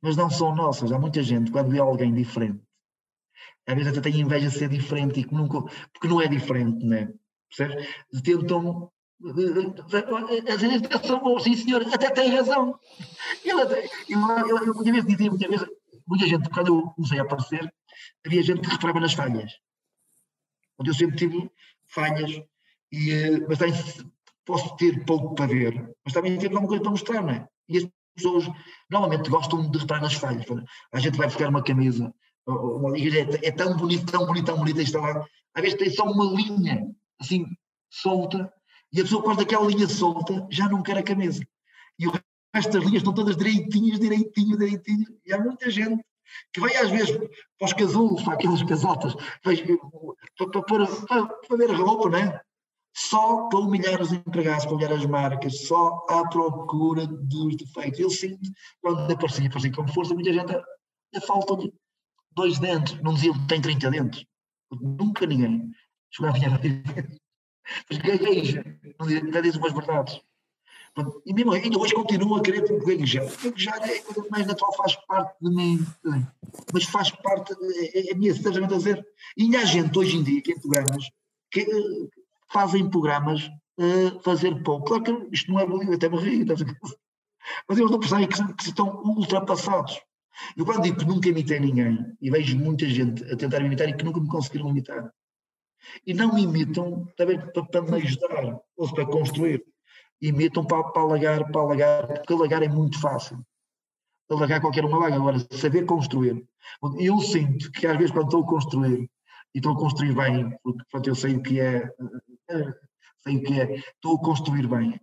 mas 0.00 0.16
não 0.16 0.30
são 0.30 0.54
nossas. 0.54 0.90
Há 0.90 0.98
muita 0.98 1.22
gente, 1.22 1.50
quando 1.50 1.70
vê 1.70 1.80
alguém 1.80 2.14
diferente, 2.14 2.60
às 3.66 3.74
vezes 3.74 3.92
até 3.92 4.00
tem 4.00 4.20
inveja 4.20 4.48
de 4.48 4.54
ser 4.54 4.68
diferente, 4.68 5.20
e 5.20 5.24
que 5.24 5.34
nunca, 5.34 5.60
porque 5.92 6.08
não 6.08 6.20
é 6.20 6.28
diferente, 6.28 6.84
né? 6.84 7.12
Percebes? 7.54 7.88
Tentam. 8.22 8.90
Às 9.26 10.60
vezes 10.60 10.82
pensam, 10.82 11.20
oh, 11.24 11.38
sim 11.38 11.56
senhor, 11.56 11.82
até 11.92 12.10
tem 12.10 12.34
razão. 12.34 12.78
Ele 13.44 13.60
até, 13.62 13.84
eu, 14.08 14.20
eu, 14.20 14.58
eu, 14.58 14.74
muitas 14.74 14.92
vezes 14.92 15.06
dizia, 15.06 15.30
vezes, 15.30 15.66
muita 16.06 16.26
gente, 16.26 16.48
quando 16.50 16.68
eu 16.68 16.82
comecei 16.90 17.18
a 17.18 17.22
aparecer, 17.22 17.72
havia 18.24 18.42
gente 18.42 18.60
que 18.60 18.68
reparava 18.68 19.00
nas 19.00 19.14
falhas. 19.14 19.52
Onde 20.78 20.90
eu 20.90 20.94
sempre 20.94 21.16
tive 21.16 21.50
falhas, 21.86 22.30
e, 22.92 23.10
eh, 23.10 23.40
mas 23.48 23.58
também 23.58 23.74
posso 24.44 24.76
ter 24.76 25.04
pouco 25.04 25.34
para 25.34 25.46
ver, 25.46 25.94
mas 26.04 26.12
também 26.12 26.36
tenho 26.38 26.52
alguma 26.52 26.68
coisa 26.68 26.82
para 26.82 26.90
mostrar, 26.90 27.22
não 27.22 27.30
é? 27.30 27.48
E 27.68 27.78
as 27.78 27.88
pessoas 28.14 28.44
normalmente 28.90 29.30
gostam 29.30 29.70
de 29.70 29.78
reparar 29.78 30.02
nas 30.02 30.14
falhas. 30.14 30.44
A 30.92 30.98
gente 30.98 31.16
vai 31.16 31.26
buscar 31.26 31.48
uma 31.48 31.62
camisa 31.62 32.12
uma 32.46 32.96
é, 32.96 33.46
é, 33.48 33.52
tão 33.52 33.76
bonito, 33.76 34.10
tão 34.10 34.26
bonito, 34.26 34.46
tão 34.46 34.58
bonito, 34.58 34.80
está 34.80 35.00
lá. 35.00 35.26
Às 35.54 35.62
vezes 35.62 35.78
tem 35.78 35.90
só 35.90 36.04
uma 36.04 36.24
linha 36.24 36.86
assim 37.18 37.46
solta 37.90 38.52
e 38.92 39.00
a 39.00 39.02
pessoa 39.02 39.22
quando 39.22 39.40
aquela 39.40 39.66
linha 39.66 39.88
solta 39.88 40.46
já 40.50 40.68
não 40.68 40.82
quer 40.82 40.98
a 40.98 41.02
camisa. 41.02 41.46
E 41.98 42.06
o 42.06 42.12
resto 42.54 42.72
das 42.72 42.84
linhas 42.84 42.98
estão 42.98 43.14
todas 43.14 43.36
direitinhas, 43.36 43.98
direitinhas, 43.98 44.58
direitinhas. 44.58 45.12
E 45.24 45.32
há 45.32 45.38
muita 45.38 45.70
gente 45.70 46.04
que 46.52 46.60
vai 46.60 46.74
às 46.76 46.90
vezes 46.90 47.10
para 47.58 47.66
os 47.66 47.72
casulos, 47.72 48.22
para 48.22 48.34
aqueles 48.34 48.62
casotas, 48.62 49.14
para, 49.42 49.54
para, 50.36 50.62
para, 50.62 50.86
para, 50.86 51.26
para 51.26 51.56
ver 51.56 51.70
a 51.70 51.76
roupa, 51.76 52.10
não 52.10 52.18
é? 52.18 52.40
Só 52.96 53.48
para 53.48 53.58
humilhar 53.58 54.00
os 54.00 54.12
empregados, 54.12 54.64
para 54.64 54.74
humilhar 54.74 54.92
as 54.92 55.06
marcas, 55.06 55.66
só 55.66 56.06
à 56.08 56.28
procura 56.28 57.06
dos 57.06 57.56
defeitos. 57.56 57.98
Eu 57.98 58.10
sinto, 58.10 58.50
quando 58.80 59.10
aparecia, 59.12 59.46
aparecia 59.46 59.72
com 59.72 59.88
força, 59.88 60.14
muita 60.14 60.32
gente 60.32 60.54
a, 60.54 60.62
a 61.16 61.20
falta 61.20 61.56
de 61.56 61.72
dois 62.32 62.58
dentes, 62.58 63.00
não 63.02 63.14
diziam 63.14 63.34
que 63.34 63.48
tem 63.48 63.60
30 63.60 63.90
dentes. 63.90 64.24
Nunca 64.70 65.26
ninguém 65.26 65.70
chegava 66.10 66.36
a 66.36 66.58
vinha 66.58 66.80
Mas 67.90 67.98
gagueja, 67.98 68.64
não 68.98 69.42
diz 69.42 69.56
umas 69.56 69.72
verdades. 69.72 70.20
E 71.26 71.34
mesmo 71.34 71.52
ainda 71.52 71.78
hoje 71.78 71.92
continuo 71.92 72.36
a 72.36 72.42
querer 72.42 72.62
gaguejar. 72.62 73.26
Gaguejar 73.42 73.82
é 73.82 73.98
a 73.98 74.02
coisa 74.04 74.28
mais 74.30 74.46
natural, 74.46 74.72
faz 74.76 74.94
parte 75.06 75.36
de 75.40 75.50
mim. 75.50 75.86
Mas 76.72 76.84
faz 76.84 77.10
parte, 77.10 77.52
é, 77.94 78.12
é 78.12 78.14
minha, 78.14 78.30
estás 78.30 78.56
a 78.56 78.60
dizer. 78.60 79.04
E 79.36 79.56
há 79.56 79.64
gente 79.64 79.98
hoje 79.98 80.16
em 80.16 80.22
dia 80.22 80.40
que 80.40 80.52
em 80.52 80.60
programas 80.60 81.04
que 81.50 81.62
uh, 81.62 82.10
fazem 82.52 82.88
programas 82.88 83.44
uh, 83.78 84.20
fazer 84.22 84.62
pouco. 84.62 84.86
Claro 84.86 85.02
que 85.02 85.34
isto 85.34 85.50
não 85.50 85.58
é 85.58 85.66
bonito, 85.66 85.92
até 85.94 86.08
me 86.08 86.18
rio, 86.18 86.46
mas 87.68 87.78
eles 87.78 87.90
não 87.90 87.98
percebem 87.98 88.28
que, 88.28 88.54
que 88.54 88.64
estão 88.64 89.02
ultrapassados. 89.04 90.00
Eu 90.56 90.64
quando 90.64 90.82
digo 90.82 90.98
que 90.98 91.04
nunca 91.04 91.28
imitei 91.28 91.60
ninguém, 91.60 91.98
e 92.20 92.30
vejo 92.30 92.58
muita 92.58 92.88
gente 92.88 93.22
a 93.32 93.36
tentar 93.36 93.60
imitar 93.60 93.88
e 93.88 93.96
que 93.96 94.04
nunca 94.04 94.20
me 94.20 94.28
conseguiram 94.28 94.70
imitar, 94.70 95.12
e 96.06 96.14
não 96.14 96.34
me 96.34 96.42
imitam 96.42 97.06
também 97.16 97.38
para, 97.38 97.64
para 97.64 97.82
me 97.82 97.96
ajudar, 97.96 98.60
ou 98.76 98.92
para 98.92 99.06
construir, 99.06 99.64
imitam 100.28 100.64
para, 100.64 100.84
para 100.84 101.02
alagar, 101.02 101.50
para 101.50 101.60
alagar, 101.60 102.06
porque 102.06 102.32
alagar 102.32 102.62
é 102.62 102.68
muito 102.68 103.00
fácil. 103.00 103.38
Alagar 104.30 104.60
qualquer 104.60 104.84
uma 104.84 104.96
alaga, 104.96 105.16
agora 105.16 105.46
saber 105.52 105.84
construir. 105.84 106.44
Eu 106.98 107.20
sinto 107.20 107.70
que 107.72 107.86
às 107.86 107.96
vezes 107.96 108.10
quando 108.10 108.26
estou 108.26 108.42
a 108.42 108.46
construir, 108.46 109.10
e 109.54 109.58
estou 109.58 109.72
a 109.72 109.78
construir 109.78 110.14
bem, 110.14 110.56
porque 110.62 110.82
pronto, 110.90 111.08
eu 111.08 111.14
sei 111.14 111.36
o 111.36 111.42
que 111.42 111.60
é, 111.60 111.88
eh, 112.50 112.74
sei 113.22 113.36
o 113.36 113.42
que 113.42 113.60
é, 113.60 113.74
estou 113.76 114.16
a 114.16 114.20
construir 114.20 114.66
bem. 114.66 114.98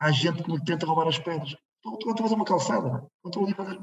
Há 0.00 0.10
gente 0.10 0.42
que 0.42 0.50
me 0.50 0.64
tenta 0.64 0.86
roubar 0.86 1.08
as 1.08 1.18
pedras. 1.18 1.54
Estou, 1.76 1.98
estou 1.98 2.12
a 2.12 2.16
fazer 2.16 2.34
uma 2.34 2.44
calçada, 2.44 3.06
estou 3.24 3.44
ali 3.44 3.52
a 3.52 3.56
fazer 3.56 3.78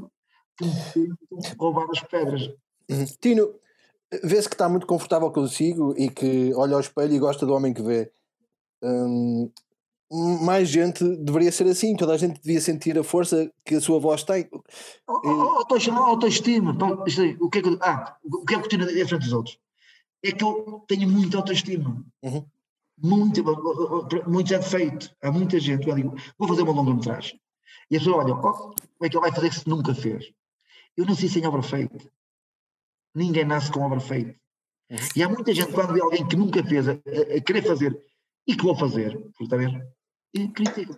roubar 1.57 1.87
as 1.91 2.01
pedras. 2.01 2.47
Uhum. 2.89 3.05
Tino, 3.21 3.53
vê-se 4.23 4.49
que 4.49 4.55
está 4.55 4.67
muito 4.67 4.87
confortável 4.87 5.31
consigo 5.31 5.93
e 5.95 6.09
que 6.09 6.53
olha 6.55 6.73
ao 6.73 6.81
espelho 6.81 7.13
e 7.13 7.19
gosta 7.19 7.45
do 7.45 7.53
homem 7.53 7.73
que 7.73 7.81
vê. 7.81 8.11
Hum, 8.83 9.49
mais 10.11 10.67
gente 10.67 11.03
deveria 11.17 11.51
ser 11.51 11.67
assim, 11.67 11.95
toda 11.95 12.13
a 12.13 12.17
gente 12.17 12.41
devia 12.41 12.59
sentir 12.59 12.99
a 12.99 13.03
força 13.03 13.49
que 13.63 13.75
a 13.75 13.81
sua 13.81 13.97
voz 13.97 14.23
tem. 14.23 14.49
Autoestima, 15.07 16.75
o 17.39 17.49
que 17.49 17.59
é 17.59 17.61
que, 17.61 17.77
ah, 17.81 18.17
o 18.25 18.45
que 18.45 18.55
é 18.55 18.61
que 18.61 18.67
Tino 18.67 18.83
é 18.83 19.05
frente 19.05 19.23
dos 19.23 19.31
outros? 19.31 19.57
É 20.23 20.31
que 20.33 20.43
eu 20.43 20.83
tenho 20.87 21.09
muita 21.09 21.37
autoestima. 21.37 22.03
Uhum. 22.21 22.45
Muito, 23.01 23.43
muito 24.27 24.49
já 24.49 24.61
feito. 24.61 25.15
Há 25.23 25.31
muita 25.31 25.59
gente. 25.59 25.87
Eu 25.87 25.95
digo, 25.95 26.15
vou 26.37 26.47
fazer 26.47 26.61
uma 26.63 26.73
longa-metragem. 26.73 27.39
E 27.89 27.95
a 27.95 27.99
pessoa 27.99 28.17
olha, 28.17 28.35
como 28.35 28.75
é 29.01 29.09
que 29.09 29.15
ele 29.15 29.21
vai 29.21 29.31
fazer 29.31 29.49
que 29.49 29.55
se 29.55 29.67
nunca 29.67 29.95
fez? 29.95 30.25
Eu 30.95 31.05
nasci 31.05 31.29
sem 31.29 31.47
obra 31.47 31.63
feita. 31.63 31.97
Ninguém 33.15 33.45
nasce 33.45 33.71
com 33.71 33.79
obra 33.81 33.99
feita. 33.99 34.35
Uhum. 34.89 34.97
E 35.15 35.23
há 35.23 35.29
muita 35.29 35.53
gente, 35.53 35.71
quando 35.71 35.93
vê 35.93 36.01
alguém 36.01 36.27
que 36.27 36.35
nunca 36.35 36.61
fez, 36.63 36.87
a, 36.89 36.91
a 36.91 37.41
querer 37.41 37.63
fazer 37.63 37.97
e 38.45 38.55
que 38.55 38.63
vou 38.63 38.75
fazer, 38.75 39.17
está 39.39 39.55
a 39.55 39.59
ver? 39.59 39.87
E 40.33 40.47
critica. 40.47 40.95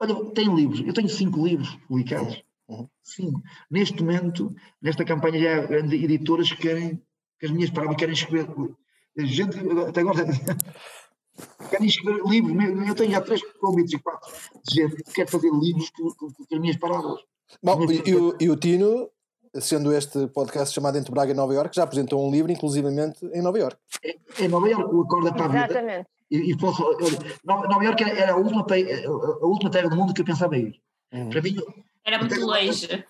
Olha, 0.00 0.14
tenho 0.32 0.54
livros, 0.54 0.80
eu 0.86 0.92
tenho 0.92 1.08
cinco 1.08 1.46
livros 1.46 1.76
publicados. 1.86 2.42
Uhum. 2.68 2.88
Cinco. 3.02 3.40
Neste 3.70 4.02
momento, 4.02 4.54
nesta 4.80 5.04
campanha, 5.04 5.38
já 5.38 5.76
há 5.76 5.78
editoras 5.78 6.50
que 6.52 6.62
querem, 6.62 7.00
que 7.38 7.46
as 7.46 7.52
minhas 7.52 7.70
palavras 7.70 7.96
querem 7.96 8.14
escrever. 8.14 8.48
Gente, 9.16 9.58
até 9.88 10.00
agora, 10.00 10.26
querem 11.70 11.86
escrever 11.86 12.22
livros. 12.24 12.88
Eu 12.88 12.94
tenho 12.94 13.12
já 13.12 13.20
três 13.20 13.42
convites 13.60 13.92
e 13.92 13.98
quatro. 13.98 14.32
Gente 14.70 14.96
que 14.96 15.12
quer 15.12 15.28
fazer 15.28 15.50
livros 15.50 15.90
com, 15.90 16.10
com, 16.14 16.32
com 16.32 16.54
as 16.54 16.60
minhas 16.60 16.76
palavras. 16.76 17.20
Bom, 17.62 17.86
e, 17.90 18.14
o, 18.14 18.36
e 18.40 18.50
o 18.50 18.56
Tino, 18.56 19.10
sendo 19.60 19.92
este 19.92 20.26
podcast 20.28 20.74
chamado 20.74 20.98
Entre 20.98 21.12
Braga 21.12 21.32
e 21.32 21.34
Nova 21.34 21.54
Iorque, 21.54 21.76
já 21.76 21.84
apresentou 21.84 22.26
um 22.26 22.30
livro, 22.30 22.50
inclusivamente, 22.50 23.24
em 23.26 23.42
Nova 23.42 23.58
Iorque. 23.58 23.80
Em 24.38 24.48
Nova 24.48 24.68
Iorque, 24.68 24.94
o 24.94 25.02
Acorda 25.02 25.32
para 25.32 25.44
a 25.44 25.48
Vida. 25.48 25.64
Exatamente. 25.64 26.08
E, 26.32 26.50
e 26.50 26.56
posso, 26.56 26.82
Nova 27.44 27.84
Iorque 27.84 28.04
era 28.04 28.32
a 28.32 28.36
última, 28.36 28.64
a 28.64 29.46
última 29.46 29.70
terra 29.70 29.90
do 29.90 29.96
mundo 29.96 30.14
que 30.14 30.22
eu 30.22 30.24
pensava 30.24 30.56
ir. 30.56 30.80
Uhum. 31.12 31.28
Para 31.28 31.42
mim, 31.42 31.56
era 32.04 32.18
muito 32.18 32.40
longe. 32.40 33.04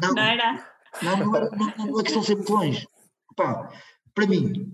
Não, 0.00 0.14
não 0.14 0.22
era? 0.22 0.66
Não, 1.02 1.16
não, 1.18 1.30
não, 1.30 1.86
não 1.86 2.00
é 2.00 2.02
questão 2.02 2.22
de 2.22 2.26
ser 2.26 2.36
muito 2.36 2.52
longe. 2.52 2.88
Pá, 3.36 3.70
para 4.14 4.26
mim, 4.26 4.72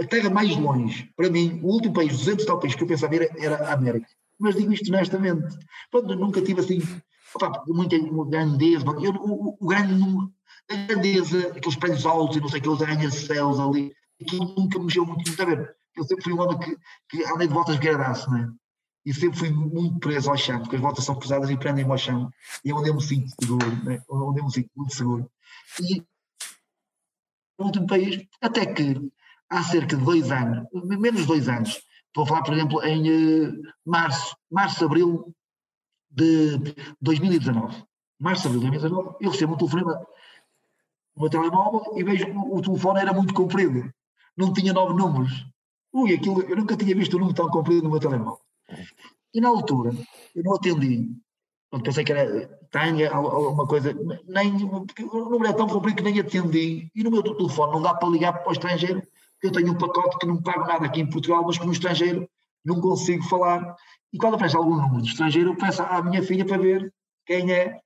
a 0.00 0.06
terra 0.06 0.30
mais 0.30 0.56
longe, 0.56 1.12
para 1.16 1.28
mim, 1.28 1.60
o 1.64 1.66
último 1.66 1.94
país, 1.94 2.16
200 2.16 2.46
tal 2.46 2.60
país 2.60 2.76
que 2.76 2.84
eu 2.84 2.86
pensava 2.86 3.14
ir 3.16 3.28
era 3.36 3.56
a 3.56 3.72
América. 3.72 4.06
Mas 4.38 4.54
digo 4.54 4.72
isto 4.72 4.88
honestamente. 4.92 5.58
Pronto, 5.90 6.14
nunca 6.14 6.40
tive 6.40 6.60
assim 6.60 6.80
opa, 7.34 7.64
muita 7.66 7.96
grandeza, 8.28 8.84
eu, 9.02 9.12
o, 9.14 9.56
o, 9.60 9.66
grande, 9.66 9.94
a 10.70 10.74
grandeza, 10.74 11.48
aqueles 11.48 11.76
prédios 11.76 12.06
altos 12.06 12.36
e 12.36 12.40
não 12.40 12.48
sei, 12.48 12.60
aqueles 12.60 12.82
arranha-céus 12.82 13.58
ali, 13.58 13.92
aquilo 14.20 14.54
nunca 14.56 14.78
me 14.78 14.86
mexeu 14.86 15.06
muito, 15.06 15.28
está 15.28 15.42
a 15.44 15.46
ver? 15.46 15.76
Eu 15.96 16.04
sempre 16.04 16.24
fui 16.24 16.32
um 16.32 16.40
homem 16.40 16.58
que, 16.58 16.76
que 17.08 17.24
andei 17.24 17.46
de 17.46 17.54
voltas 17.54 17.76
guardaço, 17.76 18.30
não 18.30 18.38
é? 18.38 18.48
E 19.04 19.12
sempre 19.12 19.38
fui 19.38 19.50
muito 19.50 19.98
preso 19.98 20.30
ao 20.30 20.36
chão, 20.36 20.60
porque 20.60 20.76
as 20.76 20.82
voltas 20.82 21.04
são 21.04 21.18
pesadas 21.18 21.50
e 21.50 21.56
prendem-me 21.56 21.90
ao 21.90 21.98
chão. 21.98 22.30
E 22.64 22.70
é 22.70 22.74
onde 22.74 22.88
eu 22.88 22.94
me 22.94 23.02
sinto 23.02 23.32
seguro, 23.40 23.84
né? 23.84 24.00
onde 24.08 24.40
eu 24.40 24.44
me 24.44 24.52
sinto 24.52 24.70
muito 24.76 24.94
seguro. 24.94 25.30
E 25.80 26.04
no 27.58 27.66
último 27.66 27.86
país, 27.86 28.24
até 28.40 28.66
que 28.66 29.10
há 29.50 29.62
cerca 29.62 29.96
de 29.96 30.04
dois 30.04 30.30
anos, 30.30 30.66
menos 30.72 31.22
de 31.22 31.26
dois 31.26 31.48
anos, 31.48 31.82
estou 32.06 32.24
a 32.24 32.26
falar, 32.26 32.42
por 32.42 32.54
exemplo, 32.54 32.84
em 32.84 33.48
uh, 33.48 33.62
março, 33.84 34.36
março, 34.50 34.84
abril 34.84 35.34
de 36.10 36.58
2019, 37.00 37.84
março 38.18 38.48
de 38.48 38.58
2019, 38.58 39.16
eu 39.20 39.30
recebo 39.30 39.54
um 39.54 39.56
telefonema 39.56 40.06
no 41.16 41.22
meu 41.22 41.30
telemóvel 41.30 41.98
e 41.98 42.04
vejo 42.04 42.26
que 42.26 42.32
o 42.32 42.62
telefone 42.62 43.00
era 43.00 43.12
muito 43.12 43.34
comprido, 43.34 43.92
não 44.36 44.52
tinha 44.52 44.72
nove 44.72 44.94
números. 44.94 45.46
Ui, 45.92 46.14
aquilo, 46.14 46.42
eu 46.42 46.56
nunca 46.56 46.76
tinha 46.76 46.94
visto 46.94 47.16
um 47.16 47.20
número 47.20 47.36
tão 47.36 47.50
comprido 47.50 47.82
no 47.82 47.90
meu 47.90 48.00
telemóvel. 48.00 48.40
E 49.34 49.40
na 49.40 49.48
altura, 49.48 49.92
eu 50.34 50.42
não 50.42 50.54
atendi, 50.54 51.10
Pronto, 51.72 51.84
pensei 51.84 52.04
que 52.04 52.12
era 52.12 52.46
tanga, 52.70 53.10
alguma 53.10 53.66
coisa, 53.66 53.96
nem, 54.26 54.58
porque 54.86 55.04
o 55.04 55.30
número 55.30 55.46
é 55.46 55.54
tão 55.54 55.66
comprido 55.66 55.96
que 55.96 56.02
nem 56.02 56.20
atendi. 56.20 56.90
E 56.94 57.02
no 57.02 57.10
meu 57.10 57.22
telefone 57.22 57.72
não 57.72 57.80
dá 57.80 57.94
para 57.94 58.10
ligar 58.10 58.34
para 58.34 58.50
o 58.50 58.52
estrangeiro, 58.52 59.02
eu 59.42 59.50
tenho 59.50 59.72
um 59.72 59.78
pacote 59.78 60.18
que 60.18 60.26
não 60.26 60.42
pago 60.42 60.66
nada 60.66 60.84
aqui 60.84 61.00
em 61.00 61.08
Portugal, 61.08 61.42
mas 61.46 61.56
que 61.56 61.64
no 61.64 61.72
estrangeiro 61.72 62.28
não 62.62 62.78
consigo 62.78 63.22
falar. 63.24 63.74
E 64.12 64.18
quando 64.18 64.34
aparece 64.34 64.54
algum 64.54 64.76
número 64.76 65.00
do 65.00 65.06
estrangeiro, 65.06 65.48
eu 65.52 65.56
peço 65.56 65.82
à 65.82 66.02
minha 66.02 66.22
filha 66.22 66.44
para 66.44 66.58
ver 66.58 66.92
quem 67.24 67.50
é. 67.50 67.80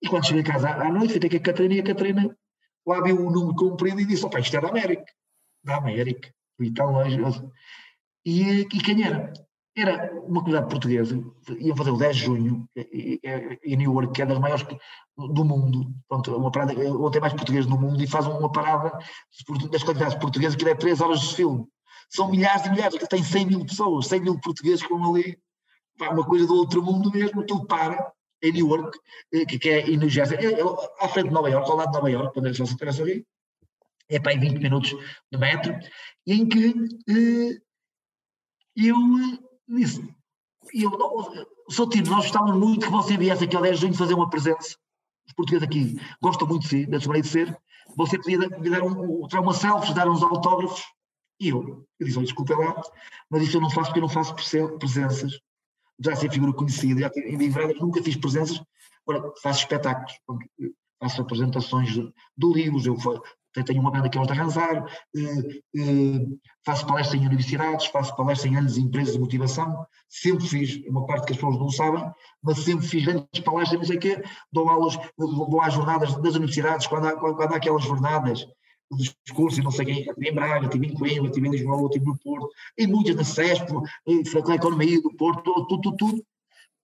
E 0.00 0.08
quando 0.08 0.24
cheguei 0.24 0.42
a 0.42 0.46
casa 0.46 0.70
à 0.70 0.88
noite, 0.88 1.10
fui 1.10 1.18
ter 1.18 1.28
com 1.28 1.36
a 1.38 1.40
Catarina 1.40 1.74
e 1.74 1.80
a 1.80 1.84
Catarina 1.84 2.36
lá 2.86 3.02
viu 3.02 3.26
o 3.26 3.32
número 3.32 3.56
comprido 3.56 4.00
e 4.00 4.04
disse: 4.04 4.24
opa, 4.24 4.38
isto 4.38 4.56
é 4.56 4.60
da 4.60 4.68
América. 4.68 5.12
Da 5.64 5.78
América. 5.78 6.32
Tão 6.74 6.92
longe. 6.92 7.20
E, 8.24 8.60
e 8.60 8.66
quem 8.66 9.04
era? 9.04 9.32
Era 9.76 10.10
uma 10.22 10.40
comunidade 10.40 10.70
portuguesa, 10.70 11.22
iam 11.58 11.76
fazer 11.76 11.90
o 11.90 11.98
10 11.98 12.16
de 12.16 12.24
junho 12.24 12.66
em 12.74 13.76
New 13.76 13.92
York, 13.92 14.14
que 14.14 14.22
é 14.22 14.26
das 14.26 14.38
maiores 14.38 14.66
do 15.16 15.44
mundo, 15.44 15.94
pronto, 16.08 16.34
uma 16.34 16.50
parada, 16.50 16.72
ou 16.90 17.10
tem 17.10 17.20
mais 17.20 17.34
português 17.34 17.66
no 17.66 17.78
mundo, 17.78 18.02
e 18.02 18.06
faz 18.06 18.26
uma 18.26 18.50
parada 18.50 18.98
das 19.70 19.82
quantidades 19.82 20.14
portuguesas 20.14 20.56
que 20.56 20.66
é 20.66 20.74
3 20.74 21.00
horas 21.02 21.20
de 21.20 21.36
filme. 21.36 21.66
São 22.08 22.30
milhares 22.30 22.64
e 22.64 22.70
milhares, 22.70 22.96
tem 23.08 23.22
100 23.22 23.46
mil 23.46 23.66
pessoas, 23.66 24.06
100 24.06 24.20
mil 24.20 24.40
portugueses 24.40 24.82
que 24.82 24.88
vão 24.88 25.14
ali, 25.14 25.38
uma 26.00 26.24
coisa 26.24 26.46
do 26.46 26.54
outro 26.54 26.82
mundo 26.82 27.10
mesmo, 27.10 27.42
aquilo 27.42 27.66
para, 27.66 28.12
em 28.42 28.52
New 28.52 28.68
York, 28.68 28.98
eh, 29.32 29.44
que, 29.44 29.68
é 29.68 29.90
em 29.90 29.96
New 29.96 30.08
Jersey, 30.08 30.38
é, 30.38 30.60
é, 30.60 30.64
à 31.00 31.08
frente 31.08 31.28
de 31.28 31.34
Nova 31.34 31.50
York, 31.50 31.70
ao 31.70 31.76
lado 31.76 31.90
de 31.90 31.96
Nova 31.96 32.10
York, 32.10 32.32
quando 32.32 32.46
eles 32.46 32.58
vão 32.58 32.66
se 32.66 32.76
é 34.08 34.20
para 34.20 34.32
aí 34.32 34.38
20 34.38 34.58
minutos 34.58 34.90
de 35.30 35.38
metro, 35.38 35.76
em 36.26 36.48
que 36.48 36.74
eh, 37.08 37.60
eu 38.76 38.96
disse, 39.68 40.02
eu 40.72 40.90
não, 40.90 41.46
sou 41.70 41.88
tiro, 41.88 42.10
nós 42.10 42.24
gostávamos 42.24 42.56
muito 42.56 42.86
que 42.86 42.92
você 42.92 43.16
viesse 43.16 43.44
aqui 43.44 43.56
ao 43.56 43.62
10 43.62 43.76
de 43.76 43.80
junho 43.82 43.94
fazer 43.94 44.14
uma 44.14 44.30
presença. 44.30 44.76
Os 45.26 45.32
portugueses 45.32 45.66
aqui 45.66 46.00
gostam 46.20 46.46
muito 46.46 46.62
de 46.62 46.68
si, 46.68 46.86
da 46.86 47.00
sua 47.00 47.20
de 47.20 47.28
ser. 47.28 47.56
Você 47.96 48.18
podia 48.18 48.38
dar 48.38 48.82
um, 48.82 49.26
tirar 49.26 49.42
uma 49.42 49.54
selfie, 49.54 49.94
dar 49.94 50.08
uns 50.08 50.22
autógrafos. 50.22 50.82
E 51.40 51.48
eu, 51.48 51.86
eu 51.98 52.06
disse, 52.06 52.20
desculpa 52.20 52.56
lá, 52.56 52.80
mas 53.30 53.42
isso 53.42 53.56
eu 53.56 53.60
não 53.60 53.70
faço 53.70 53.88
porque 53.88 53.98
eu 53.98 54.02
não 54.02 54.08
faço 54.08 54.34
presenças. 54.78 55.38
Já 55.98 56.14
sei 56.14 56.30
figura 56.30 56.52
conhecida, 56.52 57.00
já 57.00 57.10
em 57.16 57.36
livradas 57.36 57.78
nunca 57.78 58.02
fiz 58.02 58.16
presenças. 58.16 58.62
Agora, 59.06 59.32
faço 59.42 59.60
espetáculos, 59.60 60.12
faço 61.00 61.22
apresentações 61.22 61.92
de, 61.92 62.02
de 62.36 62.52
livros, 62.52 62.86
eu 62.86 62.96
tenho 63.64 63.80
uma 63.80 63.90
banda 63.90 64.08
que 64.08 64.18
é 64.18 64.20
os 64.20 64.26
de 64.26 64.32
arranjar, 64.32 64.84
eh, 65.16 65.60
eh, 65.76 66.26
faço 66.64 66.86
palestras 66.86 67.20
em 67.20 67.26
universidades, 67.26 67.86
faço 67.86 68.14
palestras 68.16 68.52
em 68.52 68.56
anos 68.56 68.76
empresas 68.76 69.14
de 69.14 69.20
motivação, 69.20 69.86
sempre 70.08 70.46
fiz, 70.46 70.82
uma 70.88 71.06
parte 71.06 71.26
que 71.26 71.32
as 71.32 71.38
pessoas 71.38 71.58
não 71.58 71.70
sabem, 71.70 72.04
mas 72.42 72.58
sempre 72.58 72.86
fiz 72.86 73.04
grandes 73.04 73.40
palestras, 73.44 73.80
não 73.80 73.86
sei 73.86 73.96
o 73.96 74.00
quê, 74.00 74.22
dou 74.52 74.68
aulas, 74.68 74.98
vou 75.16 75.60
às 75.60 75.74
jornadas 75.74 76.14
das 76.16 76.34
universidades, 76.34 76.86
quando 76.86 77.06
há, 77.06 77.16
quando 77.16 77.52
há 77.52 77.56
aquelas 77.56 77.84
jornadas, 77.84 78.46
dos 78.90 79.14
cursos, 79.34 79.62
não 79.62 79.70
sei 79.70 79.84
quem, 79.84 80.00
estive 80.00 80.28
em 80.28 80.34
Braga, 80.34 80.66
estive 80.66 80.86
em 80.86 80.94
Coimbra, 80.94 81.26
estive 81.26 81.48
em 81.48 81.50
Lisboa, 81.50 81.86
estive 81.86 82.06
no 82.06 82.18
Porto, 82.18 82.48
em 82.78 82.86
muitas 82.86 83.16
na 83.16 83.24
CESP, 83.24 83.72
em 84.06 84.24
Faculdade 84.24 84.60
de 84.60 84.66
Economia 84.66 85.02
do 85.02 85.14
Porto, 85.16 85.42
tudo, 85.42 85.80
tudo, 85.80 85.96
tudo. 85.96 86.24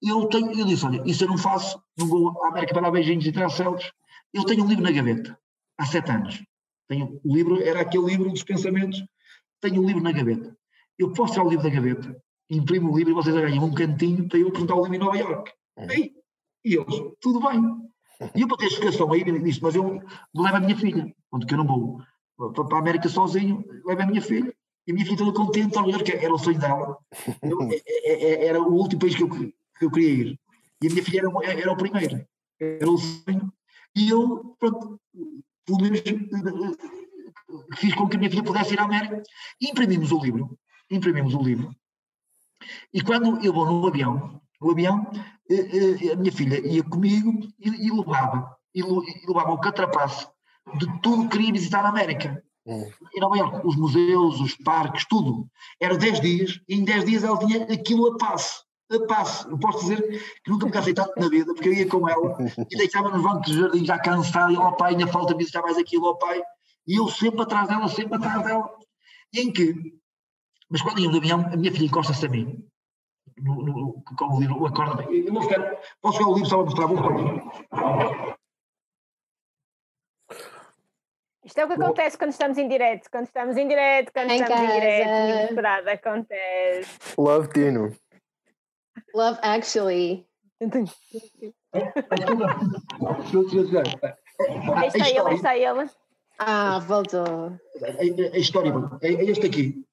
Eu, 0.03 0.27
tenho, 0.27 0.59
eu 0.59 0.67
disse, 0.67 0.85
olha, 0.85 1.03
isso 1.07 1.23
eu 1.23 1.29
não 1.29 1.39
faço, 1.39 1.81
não 1.97 2.09
vou 2.09 2.45
à 2.45 2.49
América 2.49 2.75
para 2.75 2.83
dar 2.83 2.91
beijinhos 2.91 3.25
e 3.25 3.51
céus. 3.51 3.93
Eu 4.35 4.45
tenho 4.45 4.65
um 4.65 4.69
livro 4.69 4.83
na 4.83 4.91
gaveta, 4.91 5.39
há 5.79 5.87
sete 5.87 6.11
anos. 6.11 6.43
Tenho, 6.93 7.19
o 7.25 7.35
livro 7.35 7.63
era 7.63 7.81
aquele 7.81 8.05
livro 8.05 8.29
dos 8.29 8.43
pensamentos. 8.43 9.03
Tenho 9.63 9.81
o 9.81 9.87
livro 9.87 10.03
na 10.03 10.13
gaveta. 10.13 10.55
Eu 10.99 11.11
posso 11.15 11.33
tirar 11.33 11.47
o 11.47 11.49
livro 11.49 11.65
da 11.65 11.71
gaveta, 11.75 12.23
imprimo 12.51 12.93
o 12.93 12.97
livro 12.99 13.13
e 13.13 13.15
vocês 13.15 13.35
ganham 13.35 13.65
um 13.65 13.73
cantinho 13.73 14.29
para 14.29 14.39
eu 14.39 14.49
apresentar 14.49 14.75
o 14.75 14.83
livro 14.83 14.97
em 14.97 14.99
Nova 14.99 15.17
York. 15.17 15.53
Uhum. 15.79 15.91
E, 15.91 16.13
e 16.67 16.75
eles, 16.75 16.95
tudo 17.19 17.41
bem. 17.41 17.63
E 18.37 18.43
eu 18.43 18.47
para 18.47 18.59
ter 18.59 18.67
explicação 18.67 19.11
aí 19.11 19.25
disse, 19.41 19.63
mas 19.63 19.75
eu 19.75 20.03
levo 20.35 20.57
a 20.57 20.61
minha 20.61 20.77
filha, 20.77 21.11
onde 21.33 21.47
que 21.47 21.55
eu 21.55 21.59
não 21.59 21.67
vou 21.67 22.03
para 22.53 22.77
a 22.77 22.81
América 22.81 23.09
sozinho, 23.09 23.65
levo 23.87 24.03
a 24.03 24.07
minha 24.07 24.21
filha. 24.21 24.55
E 24.87 24.91
a 24.91 24.95
minha 24.95 25.07
filha 25.07 25.17
toda 25.17 25.33
contente, 25.33 25.75
Nova 25.75 25.91
York 25.91 26.13
era 26.13 26.35
o 26.35 26.39
sonho 26.39 26.59
dela. 26.59 26.99
Eu, 27.41 27.63
é, 27.73 27.81
é, 28.05 28.13
é, 28.13 28.47
era 28.49 28.61
o 28.61 28.75
último 28.75 29.01
país 29.01 29.15
que 29.15 29.23
eu, 29.23 29.31
que 29.31 29.55
eu 29.81 29.91
queria 29.91 30.11
ir. 30.11 30.41
E 30.83 30.89
a 30.89 30.91
minha 30.91 31.03
filha 31.03 31.21
era, 31.21 31.61
era 31.61 31.73
o 31.73 31.77
primeiro. 31.77 32.27
Era 32.61 32.91
o 32.91 32.99
sonho. 32.99 33.51
E 33.97 34.11
eu, 34.11 34.57
pronto, 34.59 35.01
pelo 35.65 35.81
menos 35.81 36.03
fiz 37.77 37.95
com 37.95 38.09
que 38.09 38.17
a 38.17 38.19
minha 38.19 38.31
filha 38.31 38.43
pudesse 38.43 38.75
ir 38.75 38.81
à 38.81 38.85
América. 38.85 39.23
E 39.61 39.71
imprimimos 39.71 40.13
o 40.13 40.19
livro, 40.19 40.59
imprimimos 40.91 41.35
o 41.35 41.43
livro. 41.43 41.75
E 42.93 43.03
quando 43.03 43.45
eu 43.45 43.53
vou 43.53 43.67
no 43.67 43.87
avião, 43.87 44.41
no 44.61 44.71
avião, 44.71 45.11
eh, 45.51 46.07
eh, 46.07 46.13
a 46.13 46.17
minha 46.17 46.33
filha 46.33 46.65
ia 46.67 46.83
comigo 46.85 47.41
e, 47.59 47.87
e 47.87 47.91
levava, 47.91 48.57
e, 48.75 48.83
levava 49.27 49.53
o 49.53 49.61
catrapaço 49.61 50.31
de 50.79 50.87
tudo 51.01 51.25
que 51.25 51.37
queria 51.37 51.53
visitar 51.53 51.83
na 51.83 51.89
América. 51.89 52.43
Hum. 52.65 52.89
Em 53.15 53.21
Nova 53.21 53.37
Iorque, 53.37 53.67
os 53.67 53.77
museus, 53.77 54.41
os 54.41 54.55
parques, 54.57 55.05
tudo. 55.07 55.49
Eram 55.81 55.99
10 55.99 56.21
dias, 56.21 56.61
e 56.69 56.77
em 56.77 56.85
10 56.85 57.05
dias 57.05 57.25
ela 57.25 57.39
tinha 57.39 57.65
aquilo 57.65 58.13
a 58.13 58.17
passo 58.17 58.63
a 58.63 58.72
passo. 59.01 59.49
Eu 59.49 59.59
posso 59.59 59.81
dizer 59.81 60.01
que 60.45 60.51
nunca 60.51 60.67
me 60.67 60.73
cansei 60.73 60.95
tanto 60.95 61.13
na 61.19 61.29
vida, 61.29 61.53
porque 61.55 61.69
eu 61.69 61.73
ia 61.73 61.89
com 61.89 62.09
ela 62.09 62.37
e 62.71 62.77
deitava 62.77 63.11
nos 63.11 63.23
bancos 63.23 63.53
de 63.53 63.61
jardim 63.61 63.85
já 63.85 63.99
cansado, 63.99 64.53
e 64.53 64.57
ó 64.57 64.73
pai, 64.73 64.93
ainda 64.93 65.07
falta 65.07 65.37
visitar 65.37 65.63
mais 65.63 65.79
aquilo, 65.79 66.07
ó 66.07 66.15
pai. 66.15 66.43
E 66.87 66.99
eu 66.99 67.09
sempre 67.09 67.43
atrás 67.43 67.69
dela, 67.69 67.89
sempre 67.89 68.17
atrás 68.17 68.43
dela. 68.45 68.71
E 69.33 69.41
em 69.41 69.53
que? 69.53 69.75
Mas 70.69 70.83
quando 70.83 71.01
ia 71.01 71.11
no 71.11 71.19
avião, 71.19 71.41
a 71.41 71.57
minha 71.57 71.73
filha 71.73 71.87
encosta-se 71.87 72.27
a 72.27 72.29
mim. 72.29 72.65
No, 73.39 73.63
no, 73.63 74.03
com 74.17 74.37
o 74.37 74.41
livro, 74.41 74.67
acorda 74.67 75.05
Eu 75.11 75.33
vou 75.33 75.43
ficar, 75.43 75.79
posso 76.01 76.19
ver 76.19 76.25
o 76.25 76.35
livro 76.35 76.49
só 76.49 76.63
para 76.65 76.87
mostrar? 76.87 76.87
Vou 76.87 78.33
Isto 81.45 81.59
é 81.59 81.65
o 81.65 81.69
que 81.69 81.75
acontece 81.75 82.17
quando 82.17 82.31
estamos 82.31 82.57
em 82.57 82.69
direto, 82.69 83.11
quando 83.11 83.27
estamos 83.27 83.57
em 83.57 83.67
direto, 83.67 84.13
quando 84.13 84.31
em 84.31 84.41
estamos 84.41 84.61
casa. 84.61 84.65
em 84.65 84.81
direto, 84.81 85.43
misturado, 85.43 85.91
acontece. 85.91 86.99
Love 87.19 87.49
Tino. 87.49 88.02
Love 89.15 89.39
Actually. 89.43 90.27
Aí 94.77 94.89
está 94.89 95.09
ele, 95.09 95.21
aí 95.21 95.35
está 95.35 95.57
ele. 95.57 95.91
Ah, 96.39 96.79
voltou. 96.81 97.25
A, 97.25 98.35
a 98.35 98.39
história 98.39 98.73
é, 99.03 99.13
é 99.13 99.25
este 99.25 99.47
aqui. 99.47 99.85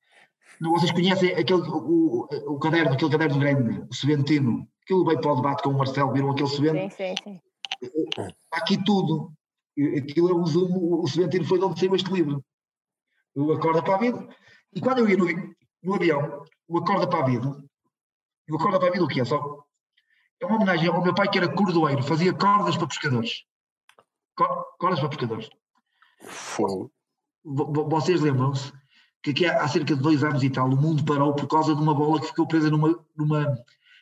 Vocês 0.62 0.92
conhecem 0.92 1.34
aquele, 1.34 1.62
o, 1.62 2.28
o 2.48 2.60
caderno, 2.60 2.94
aquele 2.94 3.12
caderno 3.12 3.40
grande, 3.40 3.86
o 3.90 3.94
Seventino. 3.94 4.68
Aquilo 4.84 5.06
veio 5.06 5.22
para 5.22 5.32
o 5.32 5.36
debate 5.36 5.64
com 5.64 5.70
o 5.70 5.78
Marcelo, 5.78 6.12
viram 6.12 6.32
aquele 6.32 6.50
Seventino? 6.50 6.92
Sim, 6.92 7.16
sim, 7.16 7.16
sim. 7.24 7.42
Aqui 8.52 8.84
tudo. 8.84 9.32
Aquilo 9.98 10.30
é 10.30 10.36
um 10.36 10.46
zoom, 10.46 11.02
o 11.02 11.08
Seventino 11.08 11.46
foi 11.46 11.60
de 11.60 11.66
onde 11.66 11.80
saiu 11.80 11.96
este 11.96 12.12
livro. 12.12 12.44
O 13.36 13.54
Acorda 13.54 13.82
para 13.82 13.96
a 13.96 14.00
Vida. 14.00 14.28
E 14.74 14.82
quando 14.82 15.00
eu 15.00 15.08
ia 15.08 15.16
no, 15.16 15.26
no 15.84 15.96
avião, 15.96 16.44
o 16.68 16.80
Acorda 16.80 17.08
para 17.08 17.20
a 17.20 17.28
Vida, 17.28 17.64
e 18.50 18.52
o 18.52 18.56
Acorda 18.56 18.80
para 18.80 18.92
Vida 18.92 19.04
o 19.04 19.08
que 19.08 19.22
é? 19.22 19.26
Só, 19.26 19.64
é 20.40 20.46
uma 20.46 20.56
homenagem 20.56 20.90
ao 20.90 21.04
meu 21.04 21.14
pai 21.14 21.30
que 21.30 21.38
era 21.38 21.48
cordoeiro, 21.48 22.02
fazia 22.02 22.34
cordas 22.34 22.76
para 22.76 22.88
pescadores. 22.88 23.44
Cordas 24.80 25.00
para 25.00 25.10
pescadores. 25.10 25.50
Fogo. 26.24 26.92
Vocês 27.44 28.22
lembram-se 28.22 28.74
que 29.22 29.32
aqui 29.32 29.46
há, 29.46 29.68
cerca 29.68 29.96
de 29.96 30.02
dois 30.02 30.24
anos 30.24 30.44
e 30.44 30.50
tal 30.50 30.70
o 30.70 30.76
mundo 30.76 31.04
parou 31.06 31.34
por 31.34 31.48
causa 31.48 31.76
de 31.76 31.82
uma 31.82 31.94
bola 31.94 32.20
que 32.20 32.28
ficou 32.28 32.48
presa 32.48 32.70
numa, 32.70 32.98
numa 33.16 33.58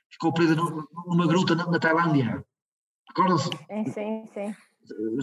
ficou 0.10 0.32
presa 0.32 0.56
numa 0.56 1.28
gruta 1.28 1.56
na, 1.56 1.66
na 1.66 1.80
Tailândia. 1.80 2.46
Recordam-se? 3.10 3.50
Sim, 3.50 3.86
sim, 3.92 4.26
sim. 4.34 4.56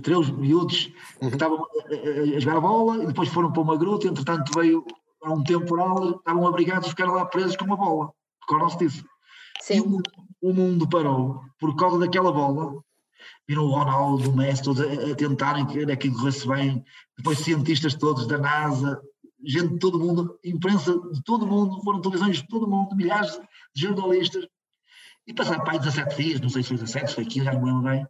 Três 0.03 0.31
miúdos 0.31 0.87
que 0.87 1.25
uhum. 1.25 1.29
estavam 1.29 1.65
a, 1.65 2.37
a, 2.37 2.41
jogar 2.41 2.57
a 2.59 2.61
bola 2.61 3.03
e 3.03 3.07
depois 3.07 3.29
foram 3.29 3.53
para 3.53 3.63
uma 3.63 3.77
gruta, 3.77 4.09
entretanto 4.09 4.53
veio 4.55 4.85
há 5.23 5.33
um 5.33 5.43
temporal, 5.43 6.11
estavam 6.11 6.47
abrigados 6.47 6.89
e 6.89 6.91
ficaram 6.91 7.15
lá 7.15 7.25
presos 7.25 7.57
com 7.57 7.65
uma 7.65 7.77
bola. 7.77 8.13
Recordam-se 8.43 8.79
disso? 8.79 9.05
Sim. 9.65 9.77
E 9.77 9.81
o, 9.81 10.03
o, 10.43 10.53
mundo 10.53 10.87
parou 10.87 11.41
por 11.59 11.75
causa 11.75 11.99
daquela 11.99 12.31
bola. 12.31 12.83
Viram 13.49 13.65
o 13.65 13.71
Ronaldo, 13.71 14.31
o 14.31 14.37
Messi, 14.37 14.63
todos 14.63 14.83
a, 14.83 15.13
a 15.13 15.15
tentarem 15.15 15.67
que 15.67 15.91
aquilo 15.91 16.17
corresse 16.17 16.47
bem. 16.47 16.85
Depois 17.17 17.39
cientistas 17.39 17.95
todos 17.95 18.27
da 18.27 18.37
NASA, 18.37 19.01
gente 19.43 19.73
de 19.75 19.79
todo 19.79 19.99
mundo, 19.99 20.39
imprensa 20.45 20.93
de 21.11 21.23
todo 21.25 21.47
mundo, 21.47 21.83
foram 21.83 22.03
televisões 22.03 22.37
de 22.37 22.47
todo 22.47 22.69
mundo, 22.69 22.95
milhares 22.95 23.41
de 23.75 23.83
jornalistas. 23.83 24.47
E 25.27 25.33
passaram 25.33 25.65
para 25.65 25.73
aí 25.73 25.79
17 25.79 26.23
dias, 26.23 26.41
não 26.43 26.51
sei 26.51 26.63
se 26.63 26.69
foi 26.69 26.77
17, 26.77 27.09
se 27.09 27.15
foi 27.15 27.25
15, 27.25 27.45
já 27.47 27.53
não 27.55 27.65
lembro 27.65 27.83
bem. 27.83 28.07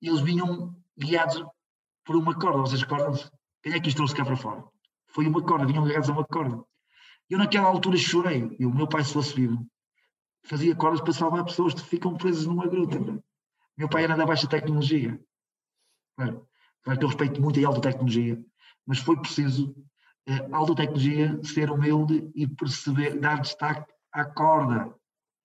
E 0.00 0.08
eles 0.08 0.20
vinham 0.20 0.74
guiados 0.98 1.44
por 2.04 2.16
uma 2.16 2.34
corda, 2.34 2.58
vocês 2.58 2.82
recordam-se? 2.82 3.30
Quem 3.62 3.74
é 3.74 3.78
que 3.78 3.88
isto 3.88 3.98
trouxe 3.98 4.16
cá 4.16 4.24
para 4.24 4.36
fora? 4.36 4.64
Foi 5.14 5.28
uma 5.28 5.40
corda, 5.42 5.64
vinham 5.64 5.84
guiados 5.84 6.10
a 6.10 6.12
uma 6.12 6.24
corda. 6.24 6.60
Eu 7.30 7.38
naquela 7.38 7.68
altura 7.68 7.96
chorei. 7.96 8.56
E 8.58 8.66
o 8.66 8.74
meu 8.74 8.88
pai, 8.88 9.04
se 9.04 9.12
fosse 9.12 9.32
vivo, 9.34 9.64
fazia 10.42 10.74
cordas 10.74 11.00
para 11.00 11.12
salvar 11.12 11.44
pessoas 11.44 11.74
que 11.74 11.82
ficam 11.82 12.16
presas 12.16 12.46
numa 12.46 12.66
gruta. 12.66 12.98
Meu 13.76 13.88
pai 13.88 14.04
era 14.04 14.16
da 14.16 14.26
baixa 14.26 14.48
tecnologia. 14.48 15.18
Claro, 16.16 16.46
claro 16.82 16.98
que 16.98 17.04
eu 17.04 17.08
respeito 17.08 17.40
muito 17.40 17.64
a 17.64 17.68
alta 17.68 17.80
tecnologia, 17.80 18.44
mas 18.86 18.98
foi 18.98 19.16
preciso 19.18 19.74
a 20.28 20.32
eh, 20.32 20.48
alta 20.52 20.74
tecnologia 20.74 21.40
ser 21.42 21.70
humilde 21.70 22.30
e 22.34 22.46
perceber, 22.46 23.18
dar 23.18 23.40
destaque 23.40 23.92
à 24.12 24.24
corda. 24.24 24.94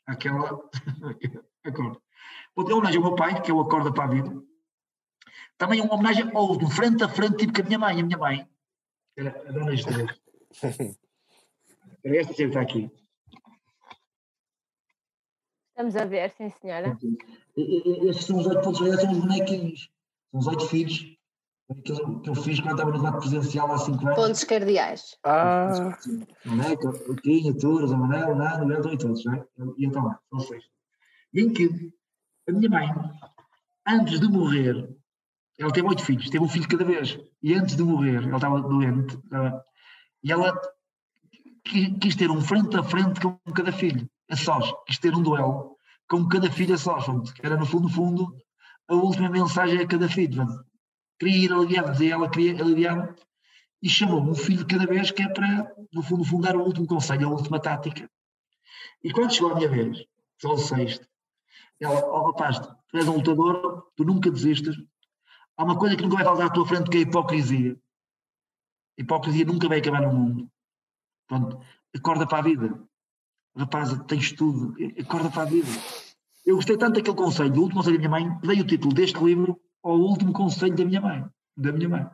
Aquela. 0.05 0.49
à 1.65 1.71
corda. 1.71 1.99
Outra 2.55 2.75
homenagem 2.75 2.97
ao 2.97 3.07
meu 3.07 3.15
pai, 3.15 3.41
que 3.41 3.51
é 3.51 3.53
o 3.53 3.59
Acorda 3.59 3.93
para 3.93 4.05
a 4.05 4.07
Vida. 4.07 4.43
Também 5.57 5.81
uma 5.81 5.93
homenagem 5.93 6.29
ao 6.33 6.47
outro, 6.47 6.67
frente 6.69 7.03
a 7.03 7.09
frente, 7.09 7.37
tipo 7.37 7.53
que 7.53 7.61
a 7.61 7.63
minha 7.63 7.79
mãe. 7.79 7.99
A 7.99 8.03
minha 8.03 8.17
mãe 8.17 8.49
era 9.17 9.29
a 9.47 9.51
Dona 9.51 9.73
Estrelas. 9.73 10.19
Era 12.03 12.17
esta 12.17 12.33
que 12.33 12.43
está 12.43 12.61
aqui. 12.61 12.89
Estamos 15.77 15.95
a 15.95 16.05
ver, 16.05 16.31
sim 16.31 16.49
senhora. 16.59 16.97
Estes 17.55 18.25
são 18.25 18.39
os 18.39 18.47
oito 18.47 18.61
pontos, 18.61 18.81
estes 18.81 19.01
são 19.01 19.11
os 19.11 19.19
bonequinhos. 19.19 19.89
São 20.31 20.39
os 20.39 20.47
oito 20.47 20.65
filhos 20.65 21.15
que 21.83 21.91
eu, 21.91 22.19
que 22.19 22.29
eu 22.31 22.33
fiz 22.35 22.59
quando 22.59 22.71
estava 22.79 22.89
no 22.89 22.97
debate 22.97 23.19
presencial 23.19 23.71
há 23.71 23.77
cinco 23.77 24.03
anos. 24.07 24.15
Pontos 24.15 24.43
cardeais. 24.43 25.15
Ah, 25.23 25.95
A 26.45 26.55
Neca, 26.55 26.89
o 26.89 27.15
Quinha, 27.17 27.53
Turas, 27.55 27.91
a 27.91 27.97
Manel, 27.97 28.29
o 28.31 28.35
Nando, 28.35 28.65
o 28.65 28.71
Elton 28.73 28.91
e 28.93 28.97
todos, 28.97 29.23
não 29.23 29.33
é? 29.35 29.45
E 29.77 29.85
então 29.85 30.03
lá, 30.03 30.19
são 30.31 30.39
seis. 30.39 30.63
E 31.31 31.41
em 31.41 31.53
que 31.53 31.93
a 32.49 32.51
minha 32.53 32.69
mãe, 32.71 32.89
antes 33.87 34.19
de 34.19 34.27
morrer, 34.27 34.89
ela 35.59 35.71
teve 35.71 35.87
oito 35.87 36.03
filhos, 36.03 36.27
teve 36.31 36.43
um 36.43 36.49
filho 36.49 36.67
cada 36.67 36.85
vez. 36.85 37.19
E 37.43 37.53
antes 37.53 37.75
de 37.75 37.83
morrer, 37.83 38.23
ela 38.23 38.37
estava 38.37 38.61
doente, 38.61 39.15
estava- 39.15 39.63
e 40.23 40.31
ela 40.31 40.59
qui- 41.63 41.91
quis 41.99 42.15
ter 42.15 42.31
um 42.31 42.41
frente 42.41 42.75
a 42.75 42.81
frente 42.83 43.21
com 43.21 43.37
cada 43.53 43.71
filho, 43.71 44.09
a 44.29 44.35
sós, 44.35 44.71
quis 44.85 44.97
ter 44.97 45.15
um 45.15 45.21
duelo 45.21 45.77
com 46.09 46.27
cada 46.27 46.51
filho 46.51 46.75
a 46.75 46.77
sós, 46.77 47.31
que 47.31 47.45
era 47.45 47.57
no 47.57 47.65
fundo, 47.65 47.89
fundo, 47.89 48.35
a 48.87 48.95
última 48.95 49.29
mensagem 49.29 49.79
a 49.79 49.87
cada 49.87 50.07
filho. 50.07 50.35
pronto. 50.35 50.65
Queria 51.19 51.45
ir 51.45 51.53
aliviar, 51.53 52.01
e 52.01 52.11
ela 52.11 52.29
queria 52.29 52.61
aliviar 52.61 53.15
e 53.81 53.89
chamou 53.89 54.21
um 54.21 54.35
filho 54.35 54.65
cada 54.67 54.85
vez, 54.85 55.11
que 55.11 55.21
é 55.21 55.29
para, 55.29 55.71
no 55.93 56.01
fundo, 56.01 56.23
fundar 56.23 56.55
o 56.55 56.63
último 56.63 56.87
conselho, 56.87 57.27
a 57.27 57.31
última 57.31 57.59
tática. 57.59 58.09
E 59.03 59.11
quando 59.11 59.33
chegou 59.33 59.51
a 59.51 59.55
minha 59.55 59.69
vez, 59.69 60.05
só 60.41 60.53
o 60.53 60.57
sexto, 60.57 61.07
ela, 61.79 62.05
ó 62.07 62.27
rapaz, 62.27 62.59
tu 62.59 62.97
és 62.97 63.07
um 63.07 63.15
lutador, 63.15 63.91
tu 63.95 64.03
nunca 64.03 64.31
desistas. 64.31 64.75
Há 65.55 65.63
uma 65.63 65.77
coisa 65.77 65.95
que 65.95 66.03
nunca 66.03 66.15
vai 66.15 66.25
faltar 66.25 66.47
à 66.47 66.49
tua 66.49 66.67
frente, 66.67 66.89
que 66.89 66.97
é 66.97 66.99
a 66.99 67.03
hipocrisia. 67.03 67.79
A 68.97 69.01
hipocrisia 69.01 69.45
nunca 69.45 69.67
vai 69.67 69.79
acabar 69.79 70.01
no 70.01 70.13
mundo. 70.13 70.51
Pronto, 71.27 71.59
acorda 71.95 72.27
para 72.27 72.39
a 72.39 72.41
vida. 72.41 72.86
Rapaz, 73.57 73.89
tens 74.07 74.31
tudo, 74.33 74.75
acorda 74.99 75.29
para 75.31 75.43
a 75.43 75.45
vida. 75.45 75.67
Eu 76.45 76.55
gostei 76.55 76.77
tanto 76.77 76.95
daquele 76.95 77.15
conselho, 77.17 77.51
do 77.51 77.61
último 77.61 77.79
conselho 77.79 77.97
da 78.01 78.07
minha 78.07 78.09
mãe, 78.09 78.39
que 78.39 78.47
dei 78.47 78.61
o 78.61 78.67
título 78.67 78.93
deste 78.93 79.21
livro 79.23 79.59
ao 79.83 79.97
último 79.99 80.31
conselho 80.31 80.75
da 80.75 80.85
minha 80.85 81.01
mãe. 81.01 81.25
Da 81.55 81.71
minha 81.71 81.89
mãe. 81.89 82.07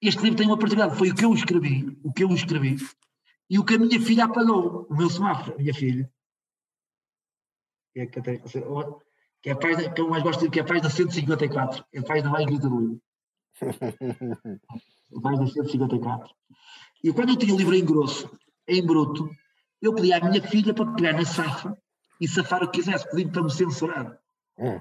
Este 0.00 0.22
livro 0.22 0.38
tem 0.38 0.46
uma 0.46 0.58
particularidade, 0.58 0.98
foi 0.98 1.10
o 1.10 1.14
que 1.14 1.24
eu 1.24 1.34
escrevi, 1.34 1.98
o 2.02 2.12
que 2.12 2.24
eu 2.24 2.30
escrevi, 2.30 2.76
e 3.50 3.58
o 3.58 3.64
que 3.64 3.74
a 3.74 3.78
minha 3.78 4.00
filha 4.00 4.24
apagou, 4.24 4.86
o 4.90 4.96
meu 4.96 5.10
semáforo, 5.10 5.54
a 5.54 5.58
minha 5.58 5.74
filha. 5.74 6.10
Que 7.92 8.00
é, 8.00 8.06
que 8.06 8.18
até- 8.18 8.38
que 8.38 9.50
é 9.50 9.52
a 9.52 9.56
página 9.56 9.92
que 9.92 10.00
eu 10.00 10.08
mais 10.08 10.22
gosto 10.22 10.40
de 10.40 10.50
que 10.50 10.58
é 10.58 10.62
a 10.62 10.66
página 10.66 10.90
154, 10.90 11.84
é 11.92 11.98
a 12.00 12.02
página 12.02 12.30
mais 12.30 12.44
bonita 12.46 12.68
do 12.68 12.80
livro. 12.80 13.02
A 15.16 15.20
página 15.22 15.46
154. 15.46 16.34
E 17.02 17.10
quando 17.14 17.30
eu 17.30 17.36
tinha 17.36 17.54
o 17.54 17.56
livro 17.56 17.74
em 17.74 17.82
grosso, 17.84 18.30
em 18.68 18.84
bruto, 18.84 19.30
eu 19.80 19.94
pedi 19.94 20.12
à 20.12 20.20
minha 20.20 20.42
filha 20.42 20.74
para 20.74 20.92
pegar 20.92 21.12
na 21.12 21.24
safa 21.24 21.76
e 22.20 22.26
safar 22.26 22.62
o 22.62 22.70
que 22.70 22.78
quisesse, 22.78 23.08
pedindo 23.10 23.32
para 23.32 23.42
me 23.42 23.50
censurar. 23.50 24.18
Hum. 24.58 24.80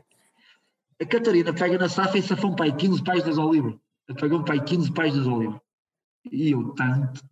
A 1.00 1.06
Catarina 1.06 1.54
pega 1.54 1.78
na 1.78 1.88
safa 1.88 2.18
e 2.18 2.24
safou 2.24 2.52
um 2.52 2.56
pai 2.56 2.76
15 2.76 3.04
páginas 3.04 3.38
ao 3.38 3.54
livro. 3.54 3.80
Apagou 4.10 4.40
um 4.40 4.44
pai 4.44 4.64
15 4.64 4.92
páginas 4.94 5.28
ao 5.28 5.40
livro. 5.40 5.62
E 6.32 6.52
eu, 6.52 6.74
tanto. 6.74 7.24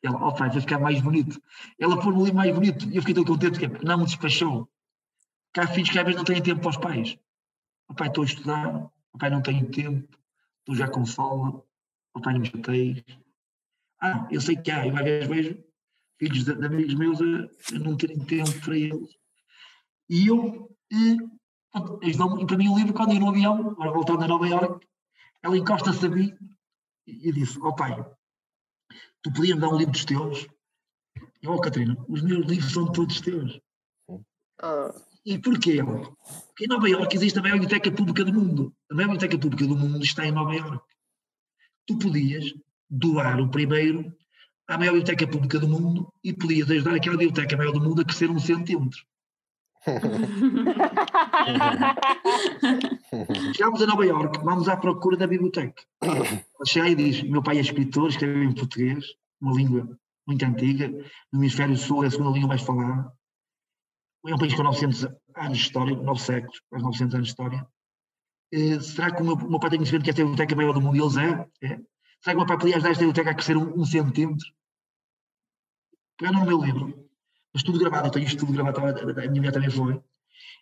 Ela, 0.00 0.16
ó 0.22 0.30
pai, 0.30 0.50
vai 0.50 0.60
ficar 0.60 0.78
mais 0.78 1.00
bonito. 1.00 1.42
Ela 1.78 1.96
o 1.96 2.10
livro 2.10 2.34
mais 2.34 2.54
bonito. 2.54 2.88
E 2.88 2.96
eu 2.96 3.02
fiquei 3.02 3.14
tão 3.14 3.24
contente 3.24 3.58
que 3.58 3.84
não 3.84 3.98
me 3.98 4.04
despachou. 4.04 4.68
Cá 5.52 5.66
filhos 5.66 5.90
que 5.90 5.98
às 5.98 6.04
vezes 6.04 6.18
não 6.18 6.24
têm 6.24 6.40
tempo 6.40 6.60
para 6.60 6.70
os 6.70 6.76
pais. 6.76 7.18
O 7.88 7.94
pai, 7.94 8.06
estou 8.06 8.22
a 8.22 8.26
estudar. 8.26 8.90
O 9.12 9.18
pai, 9.18 9.30
não 9.30 9.42
tenho 9.42 9.68
tempo. 9.68 10.16
Estou 10.60 10.76
já 10.76 10.86
com 10.86 11.04
fome. 11.04 11.60
O 12.14 12.20
pai, 12.20 12.34
não 12.34 12.40
me 12.40 12.46
chateias. 12.46 13.02
Ah, 14.00 14.28
eu 14.30 14.40
sei 14.40 14.54
que 14.54 14.70
há. 14.70 14.86
Eu 14.86 14.96
às 14.96 15.02
vezes 15.02 15.28
vejo 15.28 15.69
filhos 16.20 16.44
de, 16.44 16.54
de 16.54 16.66
amigos 16.66 16.94
meus 16.94 17.18
a, 17.20 17.24
a 17.74 17.78
não 17.80 17.96
terem 17.96 18.18
tempo 18.20 18.52
para 18.60 18.76
eles. 18.78 19.08
E 20.08 20.26
eu, 20.28 20.70
pronto, 21.72 21.98
eles 22.02 22.16
dão- 22.16 22.38
e 22.40 22.46
para 22.46 22.56
mim 22.58 22.68
o 22.68 22.76
livro, 22.78 22.92
quando 22.94 23.12
eu 23.14 23.20
no 23.20 23.30
avião, 23.30 23.70
agora 23.70 23.90
voltando 23.92 24.22
a 24.24 24.28
Nova 24.28 24.46
Iorque, 24.46 24.86
ela 25.42 25.56
encosta-se 25.56 26.04
a 26.06 26.08
mim 26.10 26.32
e, 27.06 27.28
e 27.28 27.32
disse, 27.32 27.58
ó 27.62 27.72
pai, 27.72 27.96
tu 29.22 29.32
podias 29.32 29.54
me 29.56 29.60
dar 29.62 29.70
um 29.70 29.76
livro 29.78 29.92
dos 29.92 30.04
teus? 30.04 30.46
E 31.42 31.48
ó 31.48 31.58
Catarina, 31.58 31.96
os 32.08 32.22
meus 32.22 32.46
livros 32.46 32.72
são 32.72 32.92
todos 32.92 33.20
teus. 33.20 33.58
Ah, 34.62 34.94
E 35.24 35.38
porquê? 35.38 35.82
Porque 35.82 36.64
em 36.64 36.68
Nova 36.68 36.88
Iorque 36.88 37.16
existe 37.16 37.38
a 37.38 37.42
maior 37.42 37.54
biblioteca 37.58 37.90
pública 37.90 38.24
do 38.24 38.32
mundo. 38.32 38.74
A 38.90 38.94
maior 38.94 39.08
biblioteca 39.08 39.38
pública 39.40 39.66
do 39.66 39.76
mundo 39.76 40.04
está 40.04 40.26
em 40.26 40.32
Nova 40.32 40.54
Iorque. 40.54 40.94
Tu 41.86 41.98
podias 41.98 42.52
doar 42.90 43.40
o 43.40 43.50
primeiro 43.50 44.14
à 44.70 44.78
maior 44.78 44.92
biblioteca 44.92 45.26
pública 45.26 45.58
do 45.58 45.68
mundo 45.68 46.10
e 46.22 46.32
podias 46.32 46.70
ajudar 46.70 46.94
aquela 46.94 47.16
biblioteca 47.16 47.56
maior 47.56 47.72
do 47.72 47.80
mundo 47.80 48.02
a 48.02 48.04
crescer 48.04 48.30
um 48.30 48.38
centímetro. 48.38 49.00
Chegámos 53.56 53.82
a 53.82 53.86
Nova 53.86 54.06
Iorque, 54.06 54.38
vamos 54.44 54.68
à 54.68 54.76
procura 54.76 55.16
da 55.16 55.26
biblioteca. 55.26 55.82
Chega 56.66 56.90
e 56.90 56.94
diz: 56.94 57.22
Meu 57.22 57.42
pai 57.42 57.56
é 57.58 57.62
escritor, 57.62 58.10
escreve 58.10 58.44
em 58.44 58.54
português, 58.54 59.04
uma 59.40 59.54
língua 59.54 59.88
muito 60.26 60.44
antiga. 60.44 60.88
No 61.32 61.40
hemisfério 61.40 61.76
sul 61.76 62.04
é 62.04 62.06
a 62.06 62.10
segunda 62.10 62.30
língua 62.30 62.50
mais 62.50 62.62
falada. 62.62 63.12
É 64.26 64.34
um 64.34 64.38
país 64.38 64.54
com 64.54 64.62
900 64.62 65.04
anos 65.34 65.58
de 65.58 65.64
história, 65.64 65.96
9 65.96 66.20
séculos, 66.20 66.60
quase 66.68 66.84
900 66.84 67.14
anos 67.14 67.26
de 67.26 67.32
história. 67.32 67.66
Eh, 68.52 68.78
será 68.80 69.10
que 69.14 69.22
o 69.22 69.24
meu, 69.24 69.34
o 69.34 69.50
meu 69.50 69.58
pai 69.58 69.70
tem 69.70 69.78
conhecimento 69.78 70.04
que 70.04 70.10
esta 70.10 70.20
é 70.20 70.24
a 70.24 70.26
biblioteca 70.26 70.54
maior 70.54 70.74
do 70.74 70.82
mundo? 70.82 70.96
E 70.96 71.00
eles 71.00 71.16
é. 71.16 71.48
é. 71.62 71.80
Será 72.22 72.32
que 72.32 72.34
o 72.34 72.36
meu 72.36 72.46
pai 72.46 72.58
podia 72.58 72.76
ajudar 72.76 72.90
esta 72.90 73.00
biblioteca 73.00 73.30
a 73.30 73.34
crescer 73.34 73.56
um, 73.56 73.80
um 73.80 73.84
centímetro? 73.84 74.46
Pegaram 76.20 76.40
no 76.40 76.46
meu 76.46 76.62
livro, 76.62 77.08
mas 77.54 77.62
tudo 77.62 77.78
gravado, 77.78 78.08
eu 78.08 78.10
tenho 78.10 78.26
isto 78.26 78.40
tudo 78.44 78.52
gravado, 78.52 78.78
a 78.78 79.14
minha 79.14 79.30
mulher 79.30 79.52
também 79.52 79.70
foi, 79.70 79.98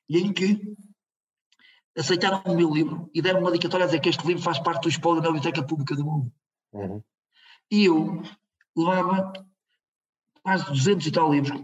e 0.08 0.18
em 0.18 0.32
que 0.32 0.76
aceitaram 1.98 2.40
o 2.44 2.54
meu 2.54 2.72
livro 2.72 3.10
e 3.12 3.20
deram 3.20 3.40
uma 3.40 3.50
dedicatória 3.50 3.82
a 3.82 3.86
dizer 3.88 3.98
que 3.98 4.08
este 4.08 4.24
livro 4.24 4.40
faz 4.40 4.60
parte 4.60 4.84
do 4.84 4.88
espólio 4.88 5.20
da 5.20 5.32
Biblioteca 5.32 5.66
Pública 5.66 5.96
do 5.96 6.04
Mundo. 6.04 6.32
Uhum. 6.72 7.02
E 7.72 7.86
eu 7.86 8.22
levava 8.76 9.32
quase 10.44 10.64
200 10.66 11.04
e 11.08 11.10
tal 11.10 11.32
livros 11.32 11.60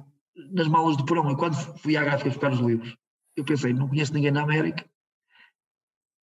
nas 0.51 0.67
malas 0.67 0.97
do 0.97 1.05
porão. 1.05 1.31
E 1.31 1.37
quando 1.37 1.55
fui 1.55 1.97
à 1.97 2.03
gráfica 2.03 2.31
buscar 2.31 2.53
os 2.53 2.59
livros, 2.59 2.97
eu 3.37 3.45
pensei, 3.45 3.73
não 3.73 3.89
conheço 3.89 4.13
ninguém 4.13 4.33
na 4.33 4.43
América, 4.43 4.85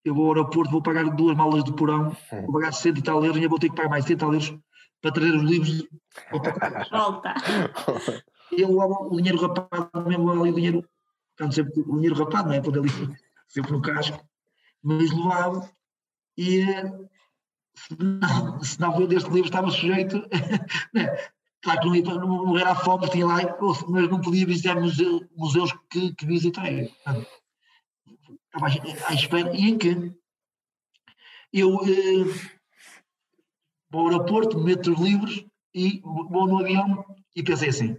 eu 0.03 0.13
vou 0.13 0.25
ao 0.25 0.31
aeroporto, 0.31 0.71
vou 0.71 0.81
pagar 0.81 1.05
duas 1.15 1.37
malas 1.37 1.63
de 1.63 1.73
porão, 1.73 2.13
vou 2.29 2.51
pagar 2.51 2.73
60 2.73 2.99
e 2.99 3.01
tal 3.01 3.23
euros, 3.23 3.41
e 3.41 3.47
vou 3.47 3.59
ter 3.59 3.69
que 3.69 3.77
pagar 3.77 3.89
mais 3.89 4.03
100 4.03 4.13
e 4.13 4.17
tal 4.17 4.33
euros 4.33 4.59
para 5.01 5.11
trazer 5.11 5.35
os 5.35 5.43
livros. 5.43 5.87
para. 6.29 6.53
Volta. 6.91 7.33
Eu 8.51 8.69
o 8.79 9.17
dinheiro 9.17 9.39
rapado, 9.41 10.07
mesmo 10.07 10.29
ali 10.31 10.51
o 10.51 10.55
dinheiro, 10.55 10.89
canto 11.37 11.55
sempre 11.55 11.81
o 11.81 11.95
dinheiro 11.95 12.15
rapado, 12.15 12.49
não 12.49 12.55
é? 12.55 12.61
Por 12.61 12.77
ali, 12.77 12.89
sempre 13.47 13.71
no 13.71 13.81
casco, 13.81 14.23
mas 14.83 15.11
levava 15.11 15.71
e 16.37 16.63
se 17.75 17.95
não, 17.97 18.61
se 18.63 18.79
não 18.79 19.07
deste 19.07 19.29
livro 19.29 19.45
estava 19.47 19.71
sujeito, 19.71 20.17
né? 20.93 21.07
claro 21.61 21.79
que 21.79 21.87
não 21.87 21.95
ia 21.95 22.03
para- 22.03 22.25
morrer 22.27 22.67
à 22.67 22.75
fome, 22.75 23.09
tinha 23.09 23.25
lá, 23.25 23.37
mas 23.89 24.09
não 24.09 24.19
podia 24.21 24.45
visitar 24.45 24.75
museu- 24.79 25.25
museus 25.35 25.71
que, 25.89 26.13
que 26.15 26.25
visitei. 26.25 26.87
Portanto, 27.03 27.27
Estava 28.53 28.67
à- 28.67 29.07
à 29.09 29.13
espera, 29.13 29.55
e 29.55 29.69
em 29.69 29.77
que 29.77 30.11
eu 31.53 31.79
eh, 31.85 32.59
vou 33.91 34.01
ao 34.01 34.07
aeroporto, 34.07 34.59
meto 34.59 34.93
os 34.93 34.99
livros 34.99 35.45
e 35.73 36.01
vou 36.03 36.47
no 36.47 36.59
avião 36.59 37.05
e 37.35 37.43
pensei 37.43 37.69
assim, 37.69 37.97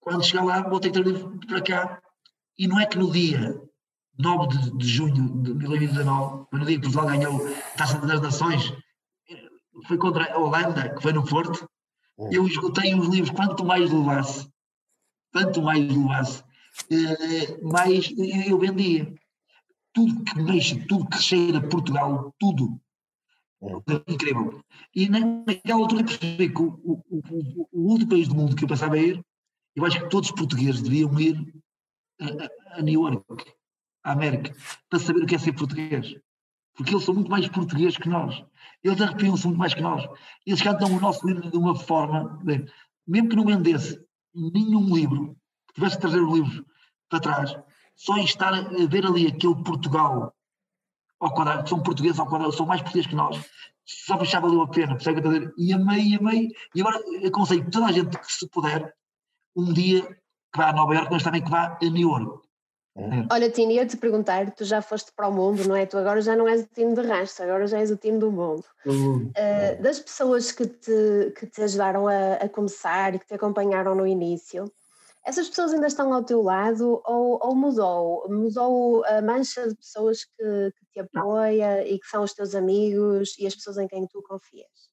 quando 0.00 0.24
chegar 0.24 0.44
lá 0.44 0.62
vou 0.62 0.80
ter 0.80 0.90
que 0.90 1.02
trazer 1.02 1.24
para 1.46 1.62
cá. 1.62 2.02
E 2.58 2.68
não 2.68 2.78
é 2.78 2.86
que 2.86 2.98
no 2.98 3.10
dia 3.10 3.60
9 4.18 4.48
de, 4.48 4.76
de 4.78 4.86
junho 4.86 5.42
de 5.42 5.54
2019, 5.54 6.46
foi 6.50 6.58
no 6.58 6.66
dia 6.66 6.76
que 6.76 6.82
Portugal 6.82 7.06
ganhou 7.06 7.46
a 7.46 7.76
Taça 7.76 7.98
das 7.98 8.20
Nações, 8.20 8.72
foi 9.86 9.96
contra 9.96 10.32
a 10.32 10.38
Holanda, 10.38 10.94
que 10.94 11.02
foi 11.02 11.12
no 11.12 11.24
Porto, 11.24 11.68
eu 12.30 12.46
esgotei 12.46 12.94
os 12.94 13.08
livros, 13.08 13.30
quanto 13.30 13.64
mais 13.64 13.90
levasse, 13.90 14.48
quanto 15.32 15.62
mais 15.62 15.88
levasse, 15.88 16.44
eh, 16.90 17.58
mais 17.62 18.12
eu 18.46 18.58
vendia. 18.58 19.12
Tudo 19.92 20.24
que 20.24 20.40
mexe, 20.40 20.86
tudo 20.86 21.08
que 21.08 21.18
cheira 21.18 21.60
Portugal, 21.68 22.34
tudo. 22.38 22.80
Incrível. 24.08 24.60
E 24.94 25.08
na- 25.08 25.44
naquela 25.46 25.80
altura 25.80 26.04
percebi 26.04 26.48
que 26.52 26.60
o, 26.62 26.80
o, 26.84 27.02
o, 27.10 27.68
o 27.72 27.90
último 27.92 28.10
país 28.10 28.28
do 28.28 28.34
mundo 28.34 28.56
que 28.56 28.64
eu 28.64 28.68
pensava 28.68 28.98
ir, 28.98 29.24
eu 29.76 29.84
acho 29.84 30.00
que 30.00 30.08
todos 30.10 30.30
os 30.30 30.34
portugueses 30.34 30.82
deviam 30.82 31.18
ir 31.20 31.54
a, 32.20 32.78
a- 32.78 32.82
New 32.82 33.02
York, 33.02 33.24
à 34.04 34.12
América, 34.12 34.54
para 34.90 34.98
saber 34.98 35.22
o 35.22 35.26
que 35.26 35.34
é 35.36 35.38
ser 35.38 35.52
português. 35.52 36.16
Porque 36.74 36.92
eles 36.92 37.04
são 37.04 37.14
muito 37.14 37.30
mais 37.30 37.46
portugueses 37.48 37.96
que 37.98 38.08
nós. 38.08 38.42
Eles 38.82 39.00
arrepiam-se 39.00 39.46
muito 39.46 39.58
mais 39.58 39.74
que 39.74 39.82
nós. 39.82 40.08
Eles 40.46 40.62
cantam 40.62 40.90
o 40.96 41.00
nosso 41.00 41.26
livro 41.26 41.50
de 41.50 41.56
uma 41.56 41.76
forma, 41.76 42.40
bem, 42.42 42.64
mesmo 43.06 43.28
que 43.28 43.36
não 43.36 43.44
vendesse 43.44 44.02
nenhum 44.34 44.92
livro, 44.94 45.36
que 45.68 45.74
tivesse 45.74 45.96
que 45.96 46.00
trazer 46.02 46.20
os 46.20 46.32
livros 46.34 46.64
para 47.08 47.20
trás, 47.20 47.56
só 47.94 48.16
em 48.16 48.24
estar 48.24 48.52
a 48.54 48.62
ver 48.88 49.04
ali 49.06 49.26
aquele 49.26 49.62
Portugal 49.62 50.34
ao 51.24 51.34
quadrado, 51.34 51.62
que 51.64 51.68
são 51.68 51.82
portugueses 51.82 52.18
ao 52.18 52.26
quadrado, 52.26 52.52
são 52.52 52.66
mais 52.66 52.80
portugueses 52.80 53.08
que 53.08 53.16
nós, 53.16 53.40
só 53.84 54.18
me 54.18 54.24
já 54.24 54.40
valeu 54.40 54.62
a 54.62 54.68
pena, 54.68 54.94
percebe 54.94 55.18
o 55.18 55.22
que 55.22 55.28
eu 55.28 55.32
estou 55.32 55.48
a 55.48 55.50
dizer? 55.50 55.54
E 55.58 55.72
amei, 55.72 56.16
amei, 56.16 56.48
e 56.74 56.80
agora 56.80 57.00
aconselho 57.26 57.70
toda 57.70 57.86
a 57.86 57.92
gente 57.92 58.18
que 58.18 58.32
se 58.32 58.48
puder, 58.48 58.94
um 59.56 59.72
dia 59.72 60.02
que 60.02 60.58
vá 60.58 60.68
a 60.68 60.72
Nova 60.72 60.94
Iorque, 60.94 61.12
mas 61.12 61.22
também 61.22 61.42
que 61.42 61.50
vá 61.50 61.78
a 61.80 61.84
New 61.84 62.10
York. 62.10 62.42
Olha, 63.30 63.50
Tino, 63.50 63.72
ia-te 63.72 63.96
perguntar, 63.96 64.50
tu 64.50 64.64
já 64.64 64.82
foste 64.82 65.12
para 65.16 65.26
o 65.26 65.32
mundo, 65.32 65.66
não 65.66 65.74
é? 65.74 65.86
Tu 65.86 65.96
agora 65.96 66.20
já 66.20 66.36
não 66.36 66.46
és 66.46 66.62
o 66.62 66.66
time 66.66 66.94
de 66.94 67.00
rastro, 67.00 67.44
agora 67.44 67.66
já 67.66 67.78
és 67.78 67.90
o 67.90 67.96
time 67.96 68.18
do 68.18 68.30
mundo. 68.30 68.64
Uh, 68.84 69.82
das 69.82 69.98
pessoas 69.98 70.52
que 70.52 70.66
te, 70.66 71.32
que 71.38 71.46
te 71.46 71.62
ajudaram 71.62 72.06
a, 72.06 72.34
a, 72.34 72.48
começar 72.50 73.14
e 73.14 73.18
que 73.18 73.26
te 73.26 73.34
acompanharam 73.34 73.94
no 73.94 74.06
início, 74.06 74.70
essas 75.24 75.48
pessoas 75.48 75.72
ainda 75.72 75.86
estão 75.86 76.12
ao 76.12 76.22
teu 76.22 76.42
lado 76.42 77.00
ou, 77.06 77.38
ou 77.42 77.54
mudou? 77.54 78.28
Mudou 78.28 79.04
a 79.06 79.22
mancha 79.22 79.66
de 79.66 79.74
pessoas 79.74 80.24
que 80.24 80.72
te 80.92 81.00
apoia 81.00 81.86
e 81.88 81.98
que 81.98 82.06
são 82.06 82.22
os 82.22 82.32
teus 82.32 82.54
amigos 82.54 83.36
e 83.38 83.46
as 83.46 83.54
pessoas 83.54 83.78
em 83.78 83.88
quem 83.88 84.06
tu 84.06 84.22
confias? 84.22 84.92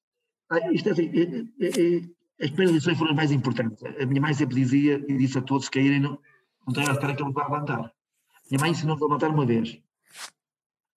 Ah, 0.50 0.72
isto 0.72 0.90
é 0.90 0.92
assim, 0.94 1.10
é, 1.10 1.66
é, 1.66 1.68
é, 1.68 2.46
as 2.46 2.50
primeiras 2.50 2.76
lições 2.76 2.98
foram 2.98 3.12
as 3.12 3.18
mais 3.18 3.32
importantes. 3.32 3.84
A 3.84 4.06
minha 4.06 4.22
mãe 4.22 4.34
sempre 4.34 4.56
dizia 4.56 5.04
e 5.08 5.18
disse 5.18 5.38
a 5.38 5.42
todos 5.42 5.70
que 5.70 5.80
caírem, 5.80 6.00
não, 6.00 6.20
não 6.66 6.74
tenho 6.74 6.90
a 6.90 6.94
esperar 6.94 7.16
que 7.16 7.22
ele 7.22 7.34
vá 7.34 7.44
levantar. 7.44 7.94
Minha 8.50 8.62
mãe 8.62 8.72
ensinou-nos 8.72 9.02
a 9.02 9.06
levantar 9.06 9.30
uma 9.30 9.46
vez. 9.46 9.80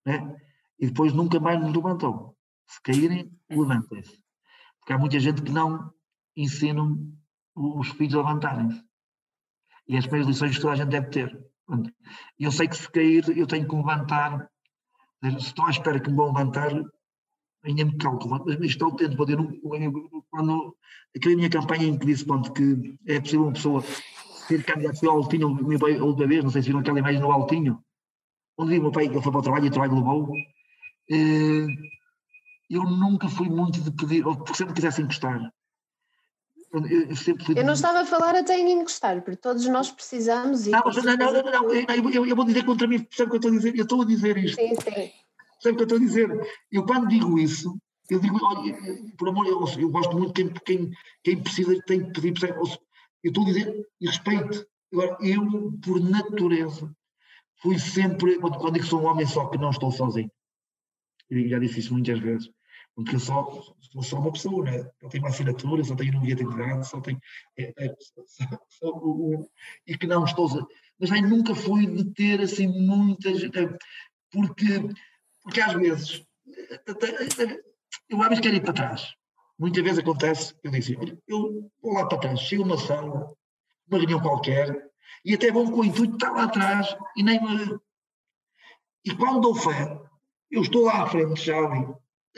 Né? 0.05 0.35
E 0.79 0.87
depois 0.87 1.13
nunca 1.13 1.39
mais 1.39 1.61
nos 1.61 1.73
levantou. 1.73 2.35
Se 2.67 2.81
caírem, 2.81 3.31
levantem-se. 3.49 4.23
Porque 4.79 4.93
há 4.93 4.97
muita 4.97 5.19
gente 5.19 5.41
que 5.41 5.51
não 5.51 5.93
ensinam 6.35 6.97
os 7.55 7.89
filhos 7.89 8.15
a 8.15 8.17
levantarem-se. 8.17 8.83
E 9.87 9.97
as 9.97 10.05
primeiras 10.05 10.27
lições 10.27 10.55
que 10.55 10.61
toda 10.61 10.73
a 10.73 10.77
gente 10.77 10.89
deve 10.89 11.09
ter. 11.09 11.45
Eu 12.39 12.51
sei 12.51 12.67
que 12.67 12.75
se 12.75 12.89
cair, 12.89 13.37
eu 13.37 13.47
tenho 13.47 13.67
que 13.67 13.75
levantar. 13.75 14.49
Estou 15.23 15.65
à 15.65 15.69
espera 15.69 15.99
que 15.99 16.09
me 16.09 16.17
vão 16.17 16.27
levantar, 16.27 16.71
ainda 17.63 17.85
me 17.85 17.97
calculo. 17.97 18.43
Mas 18.45 18.59
estou 18.61 18.95
tendo 18.95 19.15
poder. 19.15 19.37
Quando 20.29 20.75
aquela 21.15 21.35
minha 21.35 21.49
campanha 21.49 21.87
em 21.87 21.97
que 21.97 22.05
disse 22.05 22.25
pronto, 22.25 22.51
que 22.51 22.97
é 23.07 23.19
possível 23.19 23.45
uma 23.45 23.53
pessoa 23.53 23.81
ser 23.81 24.63
candidato 24.65 25.09
ao 25.09 25.17
Altinho 25.17 25.47
a 25.47 26.03
última 26.03 26.27
vez, 26.27 26.43
não 26.43 26.51
sei 26.51 26.61
se 26.61 26.67
viram 26.67 26.81
aquela 26.81 26.99
imagem 26.99 27.21
no 27.21 27.31
Altinho, 27.31 27.81
onde 28.57 28.77
o 28.77 28.81
meu 28.81 28.91
pai 28.91 29.05
ele 29.05 29.21
foi 29.21 29.31
para 29.31 29.39
o 29.39 29.43
trabalho 29.43 29.65
e 29.65 29.69
o 29.69 29.71
trabalho 29.71 29.95
levou. 29.95 30.35
Eh, 31.09 31.67
eu 32.69 32.83
nunca 32.83 33.29
fui 33.29 33.47
muito 33.49 33.81
de 33.81 33.91
pedir, 33.91 34.25
ou 34.25 34.35
porque 34.35 34.55
sempre 34.55 34.73
quisesse 34.73 35.01
encostar. 35.01 35.51
Eu, 36.73 37.15
sempre 37.15 37.45
fui 37.45 37.59
eu 37.59 37.63
não 37.63 37.73
estava 37.73 37.99
a 37.99 38.05
falar 38.05 38.35
até 38.35 38.57
em 38.57 38.71
encostar, 38.71 39.21
porque 39.21 39.37
todos 39.37 39.67
nós 39.67 39.91
precisamos. 39.91 40.65
Não, 40.65 40.79
não, 40.79 41.17
não, 41.17 41.33
não, 41.33 41.61
não 41.61 42.09
eu, 42.09 42.25
eu, 42.25 42.35
vou 42.35 42.45
dizer 42.45 42.65
contra 42.65 42.87
mim, 42.87 43.07
sabe 43.11 43.27
o 43.27 43.29
que 43.29 43.35
eu 43.35 43.51
estou 43.51 43.51
a 43.51 43.55
dizer? 43.55 43.75
Eu 43.77 43.83
estou 43.83 44.01
a 44.01 44.05
dizer 44.05 44.37
isto. 44.37 44.55
Sim, 44.55 44.75
sim. 44.75 45.11
Sabe 45.59 45.73
o 45.73 45.75
que 45.75 45.81
eu 45.81 45.83
estou 45.83 45.97
a 45.97 46.01
dizer? 46.01 46.55
Eu 46.71 46.83
quando 46.83 47.07
digo 47.07 47.37
isso, 47.37 47.77
eu 48.09 48.19
digo, 48.19 48.39
olha, 48.43 48.75
por 49.17 49.29
amor, 49.29 49.45
eu, 49.45 49.63
eu 49.79 49.89
gosto 49.89 50.17
muito 50.17 50.33
de 50.33 50.51
quem, 50.51 50.63
quem, 50.65 50.91
quem 51.23 51.43
precisa 51.43 51.79
tem 51.85 52.11
que 52.11 52.21
pedir, 52.21 52.49
eu 52.49 52.63
estou 53.23 53.43
a 53.43 53.45
dizer, 53.45 53.87
e 54.01 54.07
respeito. 54.07 54.65
Agora, 54.91 55.17
eu, 55.21 55.73
por 55.83 55.99
natureza, 55.99 56.91
fui 57.61 57.77
sempre, 57.77 58.39
quando 58.39 58.73
digo 58.73 58.83
que 58.83 58.89
sou 58.89 59.01
um 59.01 59.05
homem 59.05 59.27
só, 59.27 59.45
que 59.47 59.59
não 59.59 59.69
estou 59.69 59.91
sozinho. 59.91 60.31
Eu 61.29 61.47
já 61.47 61.59
disse 61.59 61.79
isso 61.79 61.93
muitas 61.93 62.19
vezes. 62.19 62.49
Porque 62.95 63.15
eu 63.15 63.19
só, 63.19 63.49
sou 63.91 64.03
só 64.03 64.19
uma 64.19 64.31
pessoa, 64.31 64.63
né? 64.63 64.89
Eu 65.01 65.09
tenho 65.09 65.23
uma 65.23 65.29
assinatura, 65.29 65.83
só 65.83 65.95
tenho 65.95 66.17
um 66.17 66.21
guia 66.21 66.35
de 66.35 66.43
identidade, 66.43 66.87
só 66.87 67.01
tenho. 67.01 67.19
É, 67.57 67.73
é, 67.77 67.95
só, 67.99 68.23
só, 68.69 68.97
um, 68.97 69.47
e 69.87 69.97
que 69.97 70.05
não 70.05 70.25
estou. 70.25 70.47
Mas 70.99 71.11
aí 71.11 71.21
nunca 71.21 71.55
fui 71.55 71.87
de 71.87 72.05
ter 72.13 72.41
assim 72.41 72.67
muitas. 72.67 73.41
Porque, 74.31 74.89
porque 75.41 75.61
às 75.61 75.73
vezes. 75.73 76.23
Eu 78.09 78.21
às 78.21 78.29
vezes 78.29 78.41
quero 78.41 78.55
ir 78.55 78.61
para 78.63 78.73
trás. 78.73 79.15
Muitas 79.57 79.83
vezes 79.83 79.99
acontece, 79.99 80.55
eu 80.63 80.71
disse, 80.71 80.97
eu 81.27 81.71
vou 81.81 81.93
lá 81.93 82.07
para 82.07 82.17
trás, 82.17 82.39
chego 82.39 82.63
a 82.63 82.65
uma 82.65 82.77
sala, 82.77 83.33
uma 83.87 83.97
reunião 83.99 84.19
qualquer, 84.19 84.89
e 85.23 85.33
até 85.33 85.51
vou 85.51 85.71
com 85.71 85.81
o 85.81 85.85
intuito 85.85 86.17
de 86.17 86.23
estar 86.23 86.31
lá 86.31 86.43
atrás 86.45 86.95
e 87.15 87.23
nem 87.23 87.41
me. 87.41 87.79
E 89.05 89.15
quando 89.15 89.41
dou 89.41 89.55
fé, 89.55 90.01
eu 90.49 90.61
estou 90.61 90.85
lá 90.85 91.03
à 91.03 91.07
frente, 91.07 91.45
já 91.45 91.57
ali, 91.57 91.87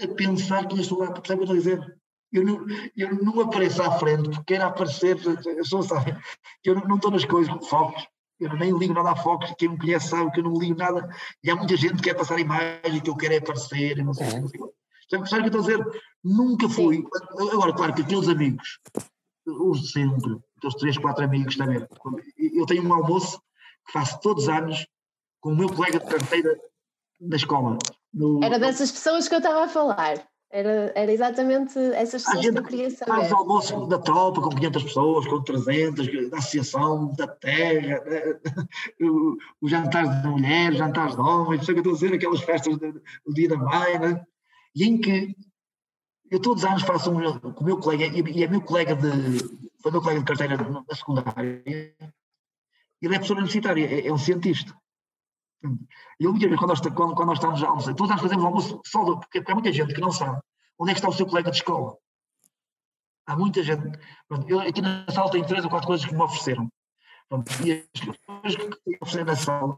a 0.02 0.08
pensar 0.08 0.68
que 0.68 0.76
eu 0.76 0.82
estou 0.82 1.00
lá, 1.00 1.12
percebe 1.12 1.44
o 1.44 1.46
que 1.46 1.52
eu 1.54 1.58
estou 1.58 1.74
a 1.74 1.78
dizer? 1.78 1.98
Eu 2.32 2.44
não, 2.44 2.66
eu 2.98 3.24
não 3.24 3.40
apareço 3.42 3.82
à 3.82 3.92
frente 3.98 4.30
porque 4.30 4.56
quero 4.56 4.66
aparecer, 4.66 5.18
eu 5.46 5.66
sou, 5.66 5.84
sabe, 5.84 6.18
eu 6.64 6.76
não, 6.76 6.84
não 6.84 6.96
estou 6.98 7.12
nas 7.12 7.24
coisas 7.24 7.54
com 7.54 7.62
focos, 7.62 8.06
eu 8.40 8.54
nem 8.58 8.78
ligo 8.78 8.94
nada 8.94 9.12
a 9.12 9.16
focos, 9.16 9.54
quem 9.58 9.70
me 9.70 9.78
conhece 9.78 10.10
sabe 10.10 10.32
que 10.32 10.40
eu 10.40 10.44
não 10.44 10.60
ligo 10.60 10.78
nada, 10.78 11.08
e 11.44 11.50
há 11.50 11.56
muita 11.56 11.78
gente 11.78 11.96
que 11.96 12.04
quer 12.04 12.16
passar 12.16 12.40
imagem, 12.40 13.00
que 13.02 13.10
eu 13.10 13.16
quero 13.16 13.36
é 13.36 13.38
aparecer, 13.38 14.04
não 14.04 14.14
sei, 14.14 14.40
não 14.40 14.48
sei. 14.48 14.60
Sabe, 15.10 15.30
sabe 15.30 15.48
o 15.48 15.52
que 15.52 15.56
eu 15.56 15.62
estou 15.62 15.76
a 15.76 15.78
dizer? 15.78 16.02
Nunca 16.24 16.68
fui. 16.68 17.06
Agora, 17.54 17.74
claro 17.74 17.94
que 17.94 18.02
aqueles 18.02 18.28
amigos, 18.28 18.80
os 19.46 19.92
sempre, 19.92 20.38
aqueles 20.58 20.76
três, 20.78 20.98
quatro 20.98 21.24
amigos 21.24 21.56
também. 21.56 21.88
Eu 22.38 22.66
tenho 22.66 22.84
um 22.84 22.94
almoço 22.94 23.40
que 23.86 23.94
faço 23.94 24.20
todos 24.20 24.44
os 24.44 24.50
anos 24.50 24.88
com 25.40 25.52
o 25.52 25.56
meu 25.56 25.70
colega 25.70 26.00
de 26.00 26.08
carteira 26.08 26.60
da 27.20 27.36
escola. 27.36 27.78
Era 28.44 28.60
dessas 28.60 28.92
pessoas 28.92 29.28
que 29.28 29.36
eu 29.36 29.40
estava 29.40 29.66
a 29.66 29.68
falar. 29.68 30.26
Era, 30.52 30.94
era 30.96 31.12
exatamente 31.12 31.78
essas 31.96 32.24
pessoas 32.24 32.50
que 32.50 32.58
eu 32.58 32.64
queria 32.64 32.90
saber. 32.90 33.12
Faz 33.12 33.32
almoço 33.34 33.88
da 33.88 34.00
tropa 34.00 34.42
com 34.42 34.50
500 34.50 34.84
pessoas, 34.84 35.28
com 35.28 35.44
300, 35.44 36.30
da 36.30 36.38
associação, 36.38 37.14
da 37.14 37.28
terra, 37.28 38.02
o, 39.02 39.38
o 39.62 39.68
jantar 39.68 40.22
de 40.22 40.28
mulheres, 40.28 40.78
jantar 40.78 41.10
de 41.10 41.20
homens, 41.20 41.66
sei 41.66 41.74
o 41.74 41.82
que 41.82 41.88
eu 41.88 41.94
estou 41.94 42.08
a 42.08 42.10
dizer, 42.10 42.16
aquelas 42.16 42.42
festas 42.42 42.78
do 42.78 43.34
dia 43.34 43.50
da 43.50 43.58
mãe, 43.58 44.00
né? 44.00 44.26
e 44.76 44.86
em 44.86 44.98
que 44.98 45.36
eu 46.32 46.40
todos 46.40 46.64
os 46.64 46.70
anos 46.70 46.84
faço 46.84 47.12
um 47.12 47.40
com 47.40 47.62
o 47.62 47.66
meu 47.66 47.78
colega, 47.78 48.06
e 48.06 48.44
é 48.44 48.48
meu 48.48 48.62
colega 48.62 48.96
de, 48.96 49.40
foi 49.82 49.92
meu 49.92 50.02
colega 50.02 50.20
de 50.20 50.26
carteira 50.26 50.58
na 50.58 50.96
secundária, 50.96 51.64
ele 51.66 51.96
é 53.02 53.18
professor 53.18 53.38
universitário, 53.38 53.86
é, 53.86 54.08
é 54.08 54.14
um 54.14 54.18
cientista. 54.18 54.74
Eu 56.20 56.32
muitas 56.32 56.50
vezes, 56.50 56.60
quando 56.60 56.70
nós, 56.70 56.82
quando, 56.82 57.16
quando 57.16 57.28
nós 57.28 57.38
estamos 57.38 57.64
a 57.64 57.68
almoçar, 57.68 57.94
todos 57.96 58.12
nós 58.12 58.22
fazemos 58.22 58.46
almoço 58.46 58.82
só, 58.86 59.04
porque, 59.04 59.40
porque 59.40 59.52
há 59.52 59.56
muita 59.56 59.72
gente 59.72 59.94
que 59.94 60.02
não 60.02 60.12
sabe 60.12 60.40
onde 60.78 60.92
é 60.92 60.94
que 60.94 61.00
está 61.00 61.10
o 61.10 61.14
seu 61.14 61.26
colega 61.26 61.52
de 61.52 61.58
escola. 61.58 61.98
Há 63.28 63.36
muita 63.36 63.64
gente. 63.64 64.00
Eu 64.48 64.60
aqui 64.60 64.82
na 64.82 65.06
sala 65.10 65.32
tenho 65.32 65.48
três 65.48 65.64
ou 65.64 65.70
quatro 65.70 65.88
coisas 65.88 66.06
que 66.06 66.14
me 66.14 66.22
ofereceram. 66.22 66.70
Pronto, 67.28 67.52
e 67.66 67.72
as 67.72 68.02
coisas 68.02 68.56
que 68.56 68.90
me 68.90 68.98
ofereceram 69.02 69.26
na 69.26 69.36
sala 69.36 69.78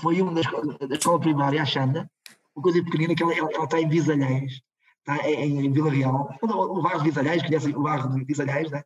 foi 0.00 0.20
uma 0.20 0.32
da 0.32 0.40
escola, 0.40 0.78
da 0.78 0.94
escola 0.96 1.20
primária, 1.20 1.62
a 1.62 1.64
Xanda, 1.64 2.10
uma 2.54 2.62
coisa 2.62 2.82
pequenina, 2.82 3.14
que 3.14 3.22
ela, 3.22 3.32
ela, 3.34 3.50
ela 3.52 3.64
está 3.64 3.80
em 3.80 3.88
Visalhães, 3.88 4.60
está 4.98 5.28
em, 5.28 5.64
em 5.64 5.72
Vila 5.72 5.90
Real, 5.90 6.28
o 6.42 6.82
bairro 6.82 6.98
de 6.98 7.10
Visalhães, 7.10 7.42
conhecem 7.42 7.76
o 7.76 7.82
bairro 7.82 8.12
de 8.12 8.24
Visalhães, 8.24 8.70
né? 8.70 8.82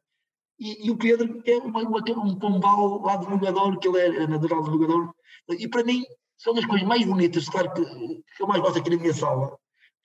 E, 0.59 0.87
e, 0.87 0.91
o 0.91 0.97
Pedro 0.97 1.43
é 1.47 1.57
uma, 1.57 1.81
uma, 1.81 1.99
um 1.99 2.39
pombal 2.39 3.01
lá 3.01 3.17
de 3.17 3.27
Lugador, 3.27 3.79
que 3.79 3.89
ele 3.89 4.19
é 4.19 4.27
natural 4.27 4.63
de 4.63 4.71
Lugador, 4.71 5.15
e 5.49 5.67
para 5.67 5.83
mim 5.83 6.05
são 6.43 6.57
as 6.57 6.65
coisas 6.65 6.87
mais 6.87 7.05
bonitas, 7.05 7.49
claro 7.49 7.73
que, 7.73 7.85
que 7.85 8.43
eu 8.43 8.47
mais 8.47 8.61
gosto 8.61 8.79
aqui 8.79 8.91
na 8.91 8.97
minha 8.97 9.15
sala, 9.15 9.57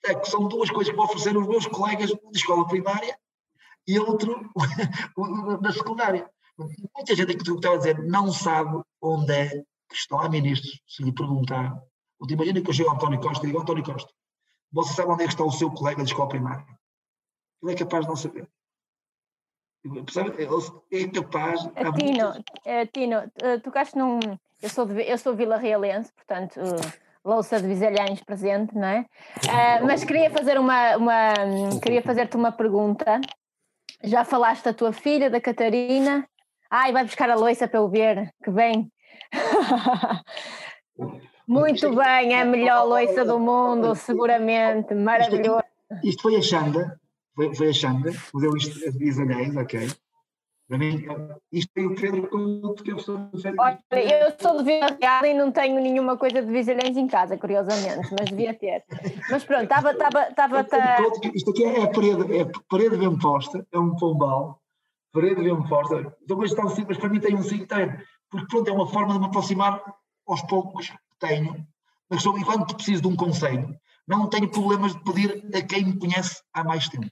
é 0.04 0.14
que 0.14 0.28
são 0.28 0.46
duas 0.46 0.70
coisas 0.70 0.90
que 0.90 0.96
me 0.96 1.04
ofereceram 1.04 1.40
os 1.40 1.48
meus 1.48 1.66
colegas 1.66 2.10
de 2.10 2.38
escola 2.38 2.66
primária 2.66 3.18
e 3.86 3.98
outro 3.98 4.48
da 5.60 5.72
secundária. 5.72 6.30
Muita 6.94 7.14
gente 7.14 7.36
que 7.36 7.50
estava 7.50 7.74
a 7.74 7.78
dizer 7.78 7.98
não 8.04 8.32
sabe 8.32 8.80
onde 9.00 9.32
é 9.32 9.48
que 9.48 9.94
estão 9.94 10.20
há 10.20 10.28
ministros, 10.28 10.80
se 10.86 11.02
lhe 11.02 11.12
perguntar 11.12 11.80
Imagina 12.28 12.60
que 12.60 12.68
eu 12.68 12.74
chego 12.74 12.90
ao 12.90 12.96
António 12.96 13.20
Costa 13.20 13.44
e 13.44 13.46
digo, 13.46 13.60
António 13.60 13.84
Costa, 13.84 14.12
você 14.72 14.92
sabe 14.94 15.12
onde 15.12 15.22
é 15.22 15.26
que 15.26 15.32
está 15.32 15.44
o 15.44 15.52
seu 15.52 15.70
colega 15.70 16.02
de 16.02 16.10
escola 16.10 16.28
primária? 16.28 16.66
Ele 17.62 17.72
é 17.72 17.76
capaz 17.76 18.04
de 18.04 18.08
não 18.08 18.16
saber. 18.16 18.48
É, 20.90 21.02
é 21.02 21.08
capaz. 21.08 21.60
Tino, 21.96 22.30
uh, 22.30 22.86
Tino, 22.92 23.18
uh, 23.18 23.60
tocaste 23.62 23.96
num. 23.96 24.18
Eu 24.60 24.68
sou, 24.68 24.84
de, 24.86 25.02
eu 25.02 25.16
sou 25.18 25.34
Vila 25.34 25.56
Realense, 25.56 26.12
portanto, 26.12 26.60
louça 27.24 27.60
de 27.60 27.68
Visalhães 27.68 28.22
presente, 28.24 28.74
não 28.74 28.86
é? 28.86 29.00
Uh, 29.44 29.86
mas 29.86 30.04
queria 30.04 30.30
fazer 30.30 30.58
uma, 30.58 30.96
uma 30.96 31.32
queria 31.82 32.02
fazer-te 32.02 32.36
uma 32.36 32.50
pergunta. 32.50 33.20
Já 34.02 34.24
falaste 34.24 34.64
da 34.64 34.72
tua 34.72 34.92
filha, 34.92 35.30
da 35.30 35.40
Catarina? 35.40 36.28
Ai, 36.70 36.92
vai 36.92 37.04
buscar 37.04 37.30
a 37.30 37.34
louça 37.34 37.68
para 37.68 37.80
eu 37.80 37.88
ver, 37.88 38.32
que 38.42 38.50
bem. 38.50 38.90
Muito 41.46 41.94
bem, 41.94 42.34
é 42.34 42.42
a 42.42 42.44
melhor 42.44 42.84
loiça 42.84 43.24
do 43.24 43.38
mundo, 43.38 43.94
seguramente, 43.94 44.94
maravilhoso. 44.94 45.62
Isto 46.04 46.22
foi 46.22 46.36
a 46.36 46.42
Xanda, 46.42 47.00
foi, 47.34 47.54
foi 47.54 47.68
a 47.70 47.72
Xanda, 47.72 48.12
deu 48.34 48.54
isto 48.54 48.86
a 48.86 48.90
Visalhães, 48.90 49.56
ok. 49.56 49.88
Isto 51.50 51.72
foi 51.72 51.86
o 51.86 51.94
Pedro 51.94 52.74
que 52.82 52.92
eu 52.92 52.98
sou 52.98 53.30
Olha, 53.58 53.78
eu 53.90 54.34
sou 54.38 54.58
de 54.58 54.64
Vila 54.64 54.98
Real 55.00 55.24
e 55.24 55.32
não 55.32 55.50
tenho 55.50 55.80
nenhuma 55.80 56.18
coisa 56.18 56.42
de 56.42 56.52
Visalhães 56.52 56.94
em 56.94 57.06
casa, 57.06 57.38
curiosamente, 57.38 58.08
mas 58.10 58.28
devia 58.28 58.52
ter. 58.52 58.84
Mas 59.30 59.44
pronto, 59.44 59.62
estava. 59.62 59.92
estava 59.92 60.66
Isto 61.34 61.50
aqui 61.50 61.64
é 61.64 61.82
a 61.82 61.90
parede, 61.90 62.36
é 62.36 62.44
parede 62.68 62.96
bem 62.98 63.18
posta, 63.18 63.66
é 63.72 63.78
um 63.78 63.96
pombal, 63.96 64.60
parede 65.10 65.42
bem 65.42 65.62
posta. 65.66 66.14
Então, 66.22 66.44
está, 66.44 66.64
mas 66.64 66.98
para 66.98 67.08
mim 67.08 67.20
tem 67.20 67.34
um 67.34 67.42
signo, 67.42 67.66
porque 68.30 68.46
pronto, 68.48 68.68
é 68.68 68.72
uma 68.72 68.86
forma 68.86 69.14
de 69.14 69.20
me 69.20 69.26
aproximar 69.26 69.82
aos 70.26 70.42
poucos 70.42 70.92
tenho, 71.18 71.66
mas 72.10 72.22
sou, 72.22 72.38
e 72.38 72.44
quando 72.44 72.74
preciso 72.74 73.02
de 73.02 73.08
um 73.08 73.16
conselho, 73.16 73.74
não 74.06 74.28
tenho 74.28 74.50
problemas 74.50 74.94
de 74.94 75.02
pedir 75.02 75.44
a 75.54 75.62
quem 75.62 75.84
me 75.84 75.98
conhece 75.98 76.42
há 76.52 76.62
mais 76.62 76.88
tempo. 76.88 77.10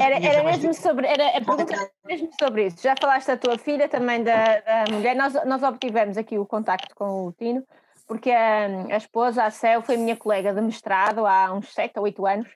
Era, 0.00 0.16
era 0.16 0.44
mesmo 0.44 0.74
sobre, 0.74 1.06
era, 1.06 1.28
a 1.28 1.40
pergunta 1.40 1.74
era 1.74 1.90
mesmo 2.04 2.28
sobre 2.38 2.66
isso. 2.66 2.82
Já 2.82 2.94
falaste 3.00 3.28
da 3.28 3.36
tua 3.36 3.58
filha, 3.58 3.88
também 3.88 4.22
da, 4.22 4.60
da 4.60 4.84
mulher. 4.90 5.16
Nós, 5.16 5.34
nós 5.46 5.62
obtivemos 5.62 6.16
aqui 6.16 6.38
o 6.38 6.46
contacto 6.46 6.94
com 6.94 7.26
o 7.26 7.32
Tino, 7.32 7.64
porque 8.06 8.30
a, 8.30 8.66
a 8.90 8.96
esposa, 8.96 9.44
a 9.44 9.50
Céu, 9.50 9.82
foi 9.82 9.96
minha 9.96 10.16
colega 10.16 10.52
de 10.52 10.60
mestrado 10.60 11.26
há 11.26 11.52
uns 11.52 11.72
7 11.72 11.98
ou 11.98 12.04
8 12.04 12.26
anos. 12.26 12.48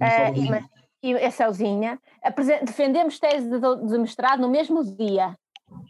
Uh, 0.00 0.64
e, 1.02 1.12
e 1.12 1.24
a 1.24 1.30
Céuzinha. 1.30 1.98
Defendemos 2.62 3.18
tese 3.18 3.48
de, 3.48 3.58
de 3.58 3.98
mestrado 3.98 4.40
no 4.40 4.48
mesmo 4.48 4.84
dia. 4.84 5.36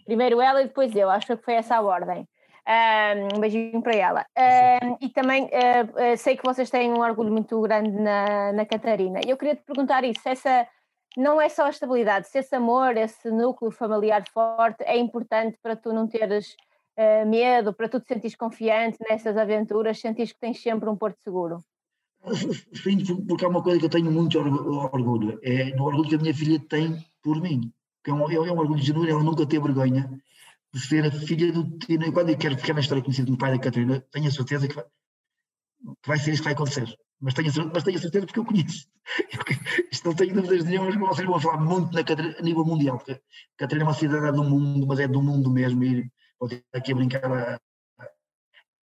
Primeiro 0.05 0.41
ela 0.41 0.62
e 0.62 0.66
depois 0.66 0.95
eu. 0.95 1.11
Acho 1.11 1.26
que 1.26 1.37
foi 1.37 1.55
essa 1.55 1.76
a 1.76 1.83
ordem. 1.83 2.28
Um 3.35 3.41
beijinho 3.41 3.83
para 3.83 3.95
ela. 3.95 4.27
Um, 4.39 4.97
e 5.01 5.09
também 5.09 5.45
uh, 5.45 6.16
sei 6.16 6.37
que 6.37 6.45
vocês 6.45 6.71
têm 6.71 6.93
um 6.93 7.01
orgulho 7.01 7.33
muito 7.33 7.61
grande 7.61 7.91
na, 7.91 8.53
na 8.53 8.64
Catarina. 8.64 9.21
Eu 9.27 9.37
queria 9.37 9.57
te 9.57 9.62
perguntar 9.62 10.05
isso: 10.05 10.21
essa 10.25 10.68
não 11.16 11.41
é 11.41 11.49
só 11.49 11.66
a 11.66 11.71
estabilidade, 11.71 12.29
se 12.29 12.39
esse 12.39 12.55
amor, 12.55 12.97
esse 12.97 13.31
núcleo 13.31 13.73
familiar 13.73 14.23
forte 14.33 14.85
é 14.85 14.97
importante 14.97 15.59
para 15.61 15.75
tu 15.75 15.93
não 15.93 16.07
teres 16.07 16.55
uh, 16.97 17.29
medo, 17.29 17.73
para 17.73 17.89
tu 17.89 17.99
te 18.01 18.07
sentires 18.07 18.37
confiante 18.37 18.99
nessas 19.09 19.37
aventuras, 19.37 19.99
sentires 19.99 20.33
que 20.33 20.39
tens 20.39 20.62
sempre 20.62 20.89
um 20.89 20.97
porto 20.97 21.21
seguro. 21.23 21.59
Sim, 22.85 23.25
porque 23.27 23.45
é 23.45 23.49
uma 23.49 23.62
coisa 23.62 23.81
que 23.81 23.87
eu 23.87 23.91
tenho 23.91 24.12
muito 24.12 24.39
orgulho. 24.39 25.41
É 25.43 25.75
no 25.75 25.85
orgulho 25.87 26.09
que 26.09 26.14
a 26.14 26.18
minha 26.18 26.35
filha 26.35 26.61
tem 26.68 27.05
por 27.23 27.41
mim. 27.41 27.73
Que 28.05 28.11
é 28.11 28.14
um, 28.14 28.31
é 28.31 28.53
um 28.53 28.59
orgulho 28.59 28.81
genuíno, 28.81 29.11
ela 29.11 29.23
nunca 29.25 29.45
teve 29.47 29.64
vergonha 29.64 30.09
de 30.73 30.81
ser 30.81 31.05
a 31.07 31.11
filha 31.11 31.53
do 31.53 31.79
Tino. 31.79 32.07
E 32.07 32.12
quando 32.12 32.31
eu 32.31 32.39
quero 32.39 32.57
ficar 32.57 32.75
na 32.75 32.81
história 32.81 33.03
conhecida 33.03 33.31
do 33.31 33.39
pai 33.39 33.53
da 33.53 33.59
Catarina, 33.59 34.01
tenho 34.12 34.29
a 34.29 34.31
certeza 34.31 34.68
que 34.68 34.75
vai, 34.75 34.85
que 34.85 36.09
vai 36.09 36.18
ser 36.18 36.33
isso 36.33 36.43
que 36.43 36.45
vai 36.45 36.53
acontecer. 36.55 36.97
Mas 37.21 37.35
tenho, 37.35 37.51
mas 37.73 37.85
tenho 37.85 37.99
a 37.99 38.01
certeza 38.01 38.27
porque 38.27 38.39
eu 38.39 38.45
conheço. 38.45 38.89
Isto 39.93 40.09
não 40.09 40.14
tenho 40.14 40.35
dúvidas 40.35 40.64
nenhumas, 40.64 40.97
mas 40.97 41.09
vocês 41.09 41.29
vão 41.29 41.41
falar 41.41 41.59
muito 41.59 41.93
na 41.93 42.03
Catarina, 42.03 42.37
a 42.39 42.43
nível 42.43 42.64
mundial. 42.64 42.97
Porque 42.97 43.12
a 43.12 43.21
Catarina 43.59 43.85
é 43.85 43.89
uma 43.89 43.95
cidadã 43.95 44.33
do 44.33 44.45
mundo, 44.45 44.87
mas 44.87 45.01
é 45.01 45.09
do 45.09 45.23
mundo 45.23 45.51
mesmo. 45.51 45.85
E 45.85 46.11
vou 46.39 46.49
ter 46.49 46.64
aqui 46.73 46.93
a 46.93 46.95
brincar. 46.95 47.33
A, 47.33 47.61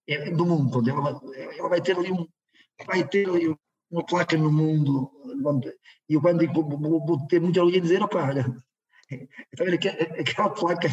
é 0.08 0.30
do 0.30 0.44
mundo. 0.44 0.88
Ela, 0.88 1.20
ela 1.56 1.68
vai 1.68 1.80
ter 1.80 1.96
ali 1.96 2.12
um. 2.12 2.26
Vai 2.86 3.08
ter 3.08 3.28
ali 3.28 3.56
uma 3.90 4.04
placa 4.04 4.36
no 4.36 4.52
mundo. 4.52 5.10
E 6.08 6.14
eu 6.14 6.20
quando 6.20 6.40
digo, 6.40 6.62
vou, 6.62 7.06
vou 7.06 7.26
ter 7.26 7.42
em 7.42 7.50
dizer, 7.80 8.02
opa, 8.02 8.22
olha, 8.22 8.44
então, 9.10 9.66
aquela 10.20 10.50
placa, 10.50 10.88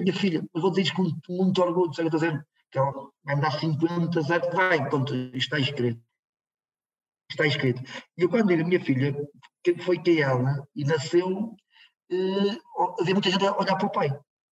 minha 0.00 0.12
filha, 0.12 0.44
eu 0.54 0.60
vou 0.60 0.70
dizer 0.70 0.82
isto 0.82 0.96
com 0.96 1.32
muito 1.32 1.62
orgulho, 1.62 1.94
sabe 1.94 2.08
estou 2.08 2.20
dizendo? 2.20 2.44
Que 2.70 2.78
ela 2.78 2.92
vai 3.24 3.36
me 3.36 3.40
dar 3.40 3.58
50, 3.58 4.22
zero, 4.22 4.50
vai, 4.52 4.88
pronto, 4.88 5.14
está 5.34 5.58
escrito. 5.58 6.00
Está 7.30 7.46
escrito. 7.46 7.82
E 8.16 8.22
eu 8.22 8.28
quando 8.28 8.48
digo 8.48 8.62
a 8.62 8.66
minha 8.66 8.84
filha, 8.84 9.16
que 9.62 9.78
foi 9.78 9.98
que 9.98 10.20
ela, 10.20 10.66
e 10.74 10.84
nasceu, 10.84 11.56
eh, 12.10 12.58
havia 13.00 13.14
muita 13.14 13.30
gente 13.30 13.46
a 13.46 13.56
olhar 13.56 13.76
para 13.76 13.86
o 13.86 13.90
pai. 13.90 14.10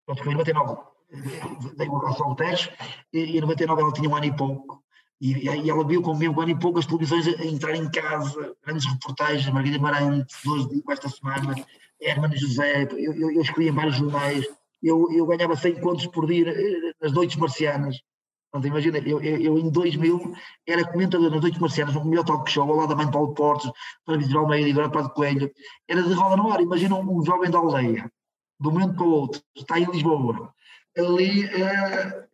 Pronto, 0.06 0.22
foi 0.22 0.32
em 0.32 0.36
99. 0.36 0.82
Dei 1.76 1.88
uma 1.88 2.00
relação 2.00 2.26
ao 2.26 2.36
teste, 2.36 2.72
e 3.12 3.38
em 3.38 3.40
99 3.40 3.82
ela 3.82 3.92
tinha 3.92 4.08
um 4.08 4.14
ano 4.14 4.26
e 4.26 4.36
pouco. 4.36 4.84
E, 5.20 5.48
ela 5.48 5.86
viu 5.86 6.00
com 6.00 6.14
mesmo 6.14 6.38
um 6.38 6.40
ano 6.40 6.52
e 6.52 6.58
pouco 6.58 6.78
as 6.78 6.86
televisões 6.86 7.26
a, 7.26 7.44
entrar 7.44 7.74
em 7.74 7.90
casa, 7.90 8.56
grandes 8.64 8.86
reportagens, 8.86 9.52
Margarida 9.52 9.78
Marante, 9.78 10.34
dias 10.42 10.84
esta 10.88 11.08
semana, 11.08 11.54
Hermano 12.00 12.36
José, 12.36 12.88
eu, 12.92 13.14
eu, 13.14 13.30
eu 13.30 13.42
escrevia 13.42 13.70
em 13.70 13.74
vários 13.74 13.96
jornais, 13.96 14.46
eu, 14.82 15.10
eu 15.12 15.26
ganhava 15.26 15.56
100 15.56 15.80
contos 15.80 16.06
por 16.06 16.26
dia 16.26 16.50
eh, 16.50 16.92
nas 17.00 17.12
noites 17.12 17.36
marcianas. 17.36 18.00
Imagina, 18.52 18.98
eu, 18.98 19.20
eu, 19.22 19.40
eu, 19.40 19.58
em 19.58 19.70
2000 19.70 20.34
era 20.66 20.90
comentador 20.90 21.30
nas 21.30 21.40
noites 21.40 21.60
marcianas, 21.60 21.94
no 21.94 22.04
melhor 22.04 22.24
talk 22.24 22.50
show, 22.50 22.68
ao 22.68 22.76
lado 22.76 22.88
da 22.88 22.96
mãe 22.96 23.06
de 23.06 23.12
Paulo 23.12 23.32
Portes, 23.32 23.70
para 24.04 24.16
Vitor 24.16 24.38
Almeida 24.38 24.68
e 24.68 24.72
agora 24.72 24.90
para 24.90 25.02
de 25.02 25.14
Coelho. 25.14 25.52
Era 25.86 26.02
de 26.02 26.12
roda 26.14 26.36
no 26.36 26.50
ar. 26.50 26.60
Imagina 26.60 26.96
um, 26.96 27.24
jovem 27.24 27.50
da 27.50 27.58
aldeia, 27.58 28.10
de 28.58 28.68
um 28.68 28.72
momento 28.72 28.96
para 28.96 29.04
o 29.04 29.10
outro, 29.10 29.42
está 29.54 29.78
em 29.78 29.84
Lisboa. 29.84 30.52
Ali, 30.98 31.44
é, 31.44 32.28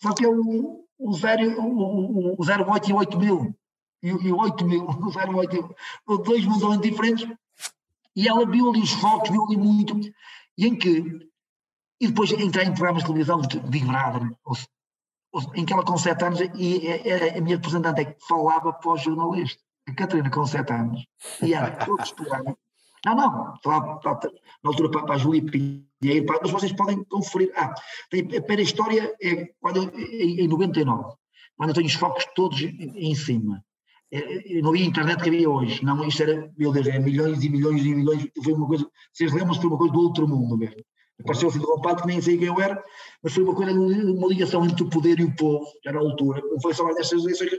só 0.00 0.14
que 0.14 0.24
é 0.24 0.28
o, 0.28 0.84
o, 0.98 1.12
zero, 1.14 1.60
o, 1.60 2.34
o 2.34 2.72
08 2.72 2.90
e 2.90 2.92
o 2.92 2.96
8 2.96 3.18
mil. 3.18 3.56
E, 4.04 4.08
e 4.08 4.32
o 4.32 4.38
8 4.38 4.64
mil, 4.64 4.84
o 4.86 5.10
08, 5.10 5.74
dois 6.22 6.44
mundos 6.44 6.80
diferentes, 6.80 7.26
e 8.16 8.28
ela 8.28 8.46
viu 8.46 8.70
ali 8.70 8.80
os 8.80 8.92
focos, 8.92 9.30
viu 9.30 9.44
ali 9.44 9.56
muito, 9.56 9.98
e 10.56 10.66
em 10.66 10.76
que, 10.76 11.04
e 12.00 12.08
depois 12.08 12.30
entrar 12.32 12.64
em 12.64 12.72
programas 12.72 13.02
de 13.02 13.08
televisão 13.08 13.40
de 13.40 13.58
Big 13.60 13.84
Brother, 13.84 14.30
ou, 14.44 14.56
ou, 15.32 15.54
em 15.54 15.64
que 15.64 15.72
ela 15.72 15.84
com 15.84 15.96
7 15.96 16.24
anos, 16.24 16.40
e 16.40 16.88
a, 16.88 17.38
a, 17.38 17.40
minha 17.40 17.56
representante 17.56 18.00
é 18.00 18.04
que 18.04 18.26
falava 18.26 18.72
para 18.72 18.90
o 18.90 18.96
jornalista, 18.96 19.60
a 19.88 19.94
Catarina 19.94 20.30
com 20.30 20.46
7 20.46 20.72
anos, 20.72 21.06
e 21.42 21.54
era 21.54 21.70
todo 21.84 22.02
esperado. 22.02 22.56
Não, 23.04 23.14
não, 23.14 23.54
falava 23.62 24.00
na 24.62 24.70
altura 24.70 24.90
para, 24.90 25.02
para 25.04 25.14
a 25.16 25.18
Júlia 25.18 25.44
Pinheiro, 25.44 26.26
para, 26.26 26.40
mas 26.40 26.50
vocês 26.50 26.72
podem 26.72 27.04
conferir. 27.04 27.52
Ah, 27.54 27.66
a 27.66 28.08
primeira 28.08 28.62
história 28.62 29.14
é 29.20 29.46
quando, 29.60 29.94
em, 29.94 30.40
em 30.40 30.48
99, 30.48 31.14
quando 31.56 31.70
eu 31.70 31.74
tenho 31.74 31.86
os 31.86 31.94
focos 31.94 32.26
todos 32.34 32.62
em 32.62 33.14
cima. 33.14 33.62
É, 34.12 34.60
não 34.60 34.70
havia 34.70 34.84
internet 34.84 35.22
que 35.22 35.28
havia 35.28 35.50
hoje. 35.50 35.84
Não, 35.84 36.06
isto 36.06 36.22
era, 36.22 36.50
meu 36.56 36.72
Deus, 36.72 36.86
é 36.86 36.98
milhões 36.98 37.42
e 37.42 37.48
milhões 37.48 37.84
e 37.84 37.94
milhões. 37.94 38.28
Foi 38.42 38.52
uma 38.52 38.66
coisa, 38.66 38.86
vocês 39.12 39.32
lembram-se, 39.32 39.60
foi 39.60 39.70
uma 39.70 39.78
coisa 39.78 39.92
do 39.92 40.00
outro 40.00 40.28
mundo 40.28 40.56
mesmo. 40.56 40.82
Apareceu 41.20 41.48
o 41.48 41.50
filho 41.52 41.64
do 41.64 41.72
compadre, 41.72 42.02
que 42.02 42.08
nem 42.08 42.20
sei 42.20 42.36
quem 42.36 42.48
eu 42.48 42.60
era, 42.60 42.82
mas 43.22 43.32
foi 43.32 43.44
uma 43.44 43.54
coisa, 43.54 43.72
uma 43.72 44.28
ligação 44.28 44.64
entre 44.64 44.82
o 44.82 44.90
poder 44.90 45.20
e 45.20 45.24
o 45.24 45.34
povo, 45.36 45.64
já 45.84 45.92
na 45.92 46.00
altura. 46.00 46.42
Não 46.42 46.60
foi 46.60 46.74
só 46.74 46.84
nestas 46.92 47.22
eleições 47.22 47.50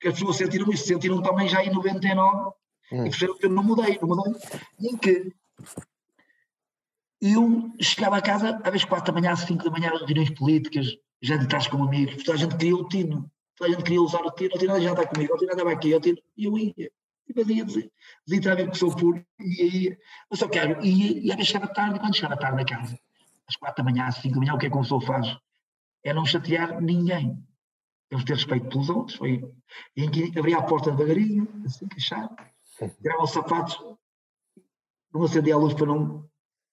que, 0.00 0.08
as 0.08 0.14
pessoas 0.14 0.36
sentiram 0.36 0.70
isso, 0.72 0.86
sentiram 0.86 1.22
também 1.22 1.48
já 1.48 1.62
em 1.62 1.72
99, 1.72 2.50
hum. 2.92 3.06
e 3.06 3.10
perceberam 3.10 3.38
que 3.38 3.46
eu 3.46 3.50
não 3.50 3.62
mudei, 3.62 3.98
não 4.00 4.08
mudei. 4.08 4.32
E 4.80 4.88
em 4.88 4.96
que 4.96 5.32
eu 7.20 7.70
chegava 7.80 8.16
a 8.16 8.22
casa, 8.22 8.60
às 8.64 8.70
vezes 8.72 8.84
quatro 8.84 9.12
da 9.12 9.20
manhã, 9.20 9.32
às 9.32 9.40
cinco 9.40 9.62
da 9.62 9.70
manhã, 9.70 9.90
reuniões 9.90 10.30
políticas, 10.30 10.96
jantares 11.20 11.66
com 11.68 11.82
amigos, 11.84 12.24
toda 12.24 12.36
a 12.36 12.40
gente 12.40 12.56
queria 12.56 12.76
o 12.76 12.88
tino 12.88 13.30
a 13.60 13.68
gente 13.68 13.82
queria 13.82 14.00
usar 14.02 14.22
o 14.24 14.30
tiro, 14.30 14.54
o 14.54 14.58
tiro 14.58 14.80
já 14.80 14.90
está 14.92 15.06
comigo, 15.06 15.34
o 15.34 15.36
tiro 15.36 15.52
andava 15.52 15.72
aqui, 15.72 15.94
o 15.94 16.00
tiro, 16.00 16.20
e 16.36 16.44
eu 16.44 16.58
ia. 16.58 16.90
E 17.28 17.34
fazia 17.34 17.64
literalmente 18.28 18.70
que 18.72 18.78
sou 18.78 18.94
puro, 18.94 19.24
e 19.38 19.84
ia, 19.84 19.98
eu 20.30 20.36
só 20.36 20.48
quero, 20.48 20.84
e 20.84 21.26
ia, 21.26 21.44
chegar 21.44 21.64
à 21.64 21.68
tarde, 21.68 22.00
quando 22.00 22.16
chegar 22.16 22.32
à 22.32 22.36
tarde 22.36 22.56
na 22.56 22.64
casa, 22.64 22.98
às 23.46 23.56
quatro 23.56 23.84
da 23.84 23.90
manhã, 23.90 24.06
às 24.06 24.16
cinco 24.16 24.34
da 24.34 24.40
manhã, 24.40 24.54
o 24.54 24.58
que 24.58 24.66
é 24.66 24.70
que 24.70 24.76
uma 24.76 24.82
pessoa 24.82 25.00
faz? 25.00 25.36
É 26.04 26.12
não 26.12 26.24
chatear 26.24 26.80
ninguém. 26.80 27.38
Temos 28.08 28.24
ter 28.24 28.34
respeito 28.34 28.68
pelos 28.68 28.90
outros, 28.90 29.16
foi 29.16 29.42
em 29.96 30.10
que 30.10 30.38
abria 30.38 30.58
a 30.58 30.62
porta 30.62 30.90
devagarinho, 30.90 31.48
assim, 31.64 31.86
que 31.86 32.00
chave, 32.00 32.34
tirava 33.00 33.22
os 33.22 33.30
sapatos, 33.30 33.78
não 35.12 35.22
acendia 35.22 35.54
a 35.54 35.58
luz 35.58 35.74
para 35.74 35.86
não. 35.86 36.28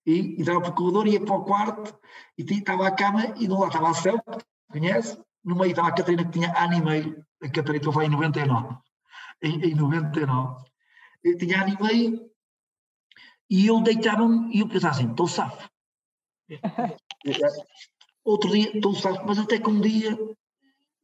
E 0.06 0.42
entrava 0.42 0.62
para 0.62 0.72
o 0.72 0.76
corredor, 0.76 1.08
ia 1.08 1.24
para 1.24 1.36
o 1.36 1.46
quarto, 1.46 1.98
e 2.38 2.42
estava 2.42 2.88
a 2.88 2.92
cama, 2.92 3.36
e 3.38 3.48
não 3.48 3.60
lá 3.60 3.68
estava 3.68 3.90
a 3.90 3.94
céu, 3.94 4.20
conhece? 4.72 5.22
No 5.44 5.56
meio 5.56 5.72
estava 5.72 5.90
a 5.90 5.94
Catarina 5.94 6.26
que 6.26 6.32
tinha 6.32 6.54
ano 6.58 6.74
e 6.74 6.82
meio, 6.82 7.26
a 7.42 7.50
Catarina 7.50 7.80
que 7.80 7.88
eu 7.88 8.02
em 8.02 8.10
99, 8.10 8.78
em, 9.42 9.72
em 9.72 9.76
99, 9.76 10.70
eu 11.24 11.38
tinha 11.38 11.62
ano 11.62 11.78
e 11.80 11.84
meio, 11.84 12.32
e 13.50 13.68
eu 13.68 13.82
deitava-me 13.82 14.56
e 14.56 14.60
eu 14.60 14.68
pensava 14.68 14.96
assim, 14.96 15.10
estou 15.10 15.28
safo. 15.28 15.70
Outro 18.24 18.52
dia 18.52 18.76
estou 18.76 18.94
safo, 18.94 19.26
mas 19.26 19.40
até 19.40 19.60
que 19.60 19.70
um 19.70 19.82
dia 19.82 20.18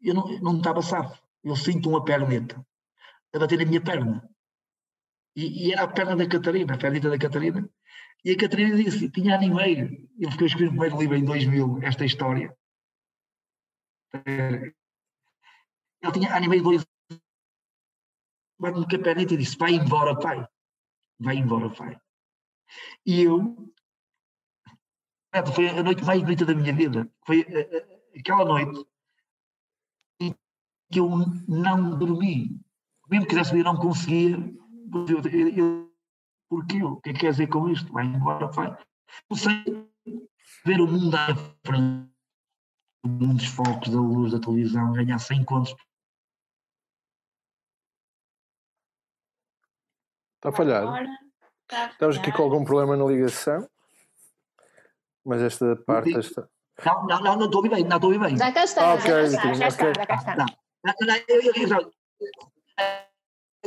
eu 0.01 0.13
não, 0.13 0.27
não 0.39 0.57
estava 0.57 0.81
safo, 0.81 1.19
eu 1.43 1.55
sinto 1.55 1.89
uma 1.89 2.03
perneta 2.03 2.63
a 3.33 3.39
bater 3.39 3.59
na 3.59 3.65
minha 3.65 3.81
perna. 3.81 4.29
E, 5.35 5.67
e, 5.67 5.73
era 5.73 5.83
a 5.83 5.87
perna 5.87 6.15
da 6.15 6.27
Catarina, 6.27 6.73
a 6.73 6.77
pernita 6.77 7.09
da 7.09 7.17
Catarina. 7.17 7.69
E 8.23 8.31
a 8.31 8.37
Catarina 8.37 8.75
disse, 8.75 9.09
tinha 9.09 9.35
ano 9.35 9.43
e 9.43 9.49
meio. 9.49 10.09
Eu, 10.17 10.29
eu 10.29 10.45
escrevi 10.45 10.67
o 10.67 10.71
primeiro 10.71 10.97
livro 10.97 11.17
em 11.17 11.25
2000, 11.25 11.79
esta 11.83 12.05
história. 12.05 12.55
Ele 16.01 16.11
tinha 16.11 16.61
dois 16.61 16.85
mas 18.57 18.73
no 18.73 18.87
campeonato 18.87 19.33
e 19.33 19.37
disse: 19.37 19.57
Vai 19.57 19.73
embora, 19.73 20.17
pai. 20.17 20.47
Vai 21.19 21.37
embora, 21.37 21.69
pai. 21.69 21.99
E 23.05 23.21
eu. 23.21 23.71
Foi 25.53 25.67
a 25.67 25.83
noite 25.83 26.03
mais 26.03 26.21
bonita 26.21 26.45
da 26.45 26.55
minha 26.55 26.73
vida. 26.73 27.11
Foi 27.25 27.41
eh, 27.41 27.69
eh, 27.69 28.19
aquela 28.19 28.45
noite 28.45 28.87
em 30.21 30.33
que 30.91 30.99
eu 30.99 31.09
não 31.47 31.97
dormi. 31.97 32.57
Mesmo 33.09 33.25
que 33.25 33.31
quisesse 33.31 33.49
dormir, 33.49 33.63
não 33.65 33.75
conseguia. 33.75 34.37
Eu, 35.57 35.93
porquê? 36.49 36.81
O 36.81 37.01
que 37.01 37.09
é 37.09 37.13
que 37.13 37.19
quer 37.19 37.31
dizer 37.31 37.47
com 37.47 37.67
isto? 37.67 37.91
Vai 37.91 38.05
embora, 38.05 38.49
pai. 38.49 38.77
Não 39.29 39.37
sei 39.37 39.63
ver 40.63 40.79
o 40.79 40.87
mundo 40.87 41.13
à 41.15 41.35
frente 41.65 42.14
um 43.05 43.35
dos 43.35 43.45
focos 43.47 43.89
da 43.89 43.99
luz 43.99 44.31
da 44.31 44.39
televisão, 44.39 44.91
ganhar 44.93 45.19
100 45.19 45.43
contos. 45.45 45.75
Está 50.37 50.49
a 50.49 50.51
falhar. 50.51 51.03
Está 51.63 51.87
Estamos 51.91 52.17
aqui 52.17 52.31
com 52.31 52.43
algum 52.43 52.63
problema 52.63 52.95
na 52.95 53.05
ligação, 53.05 53.67
mas 55.25 55.41
esta 55.41 55.75
parte 55.77 56.11
está, 56.17 56.47
Não, 56.85 57.05
não, 57.07 57.21
não, 57.21 57.35
não 57.37 57.45
estou 57.45 57.59
a 57.59 57.63
ouvir 57.63 57.69
bem, 57.75 57.83
não 57.83 57.97
estou 57.97 58.11
a 58.11 58.13
ouvir 58.13 58.27
bem. 58.27 58.37
Já 58.37 58.51
cá 58.51 58.63
está. 58.63 58.91
Ah, 58.91 58.93
ok, 58.95 59.27
já 59.29 59.41
cá 59.41 59.53
Já, 59.53 59.53
está. 59.53 59.53
já 59.53 59.67
está, 59.67 59.83
ok. 59.89 59.93
já 59.95 60.05
cá 60.05 60.15
está. 60.15 60.35
Não, 60.35 60.45
não, 60.83 60.93
não, 61.77 61.91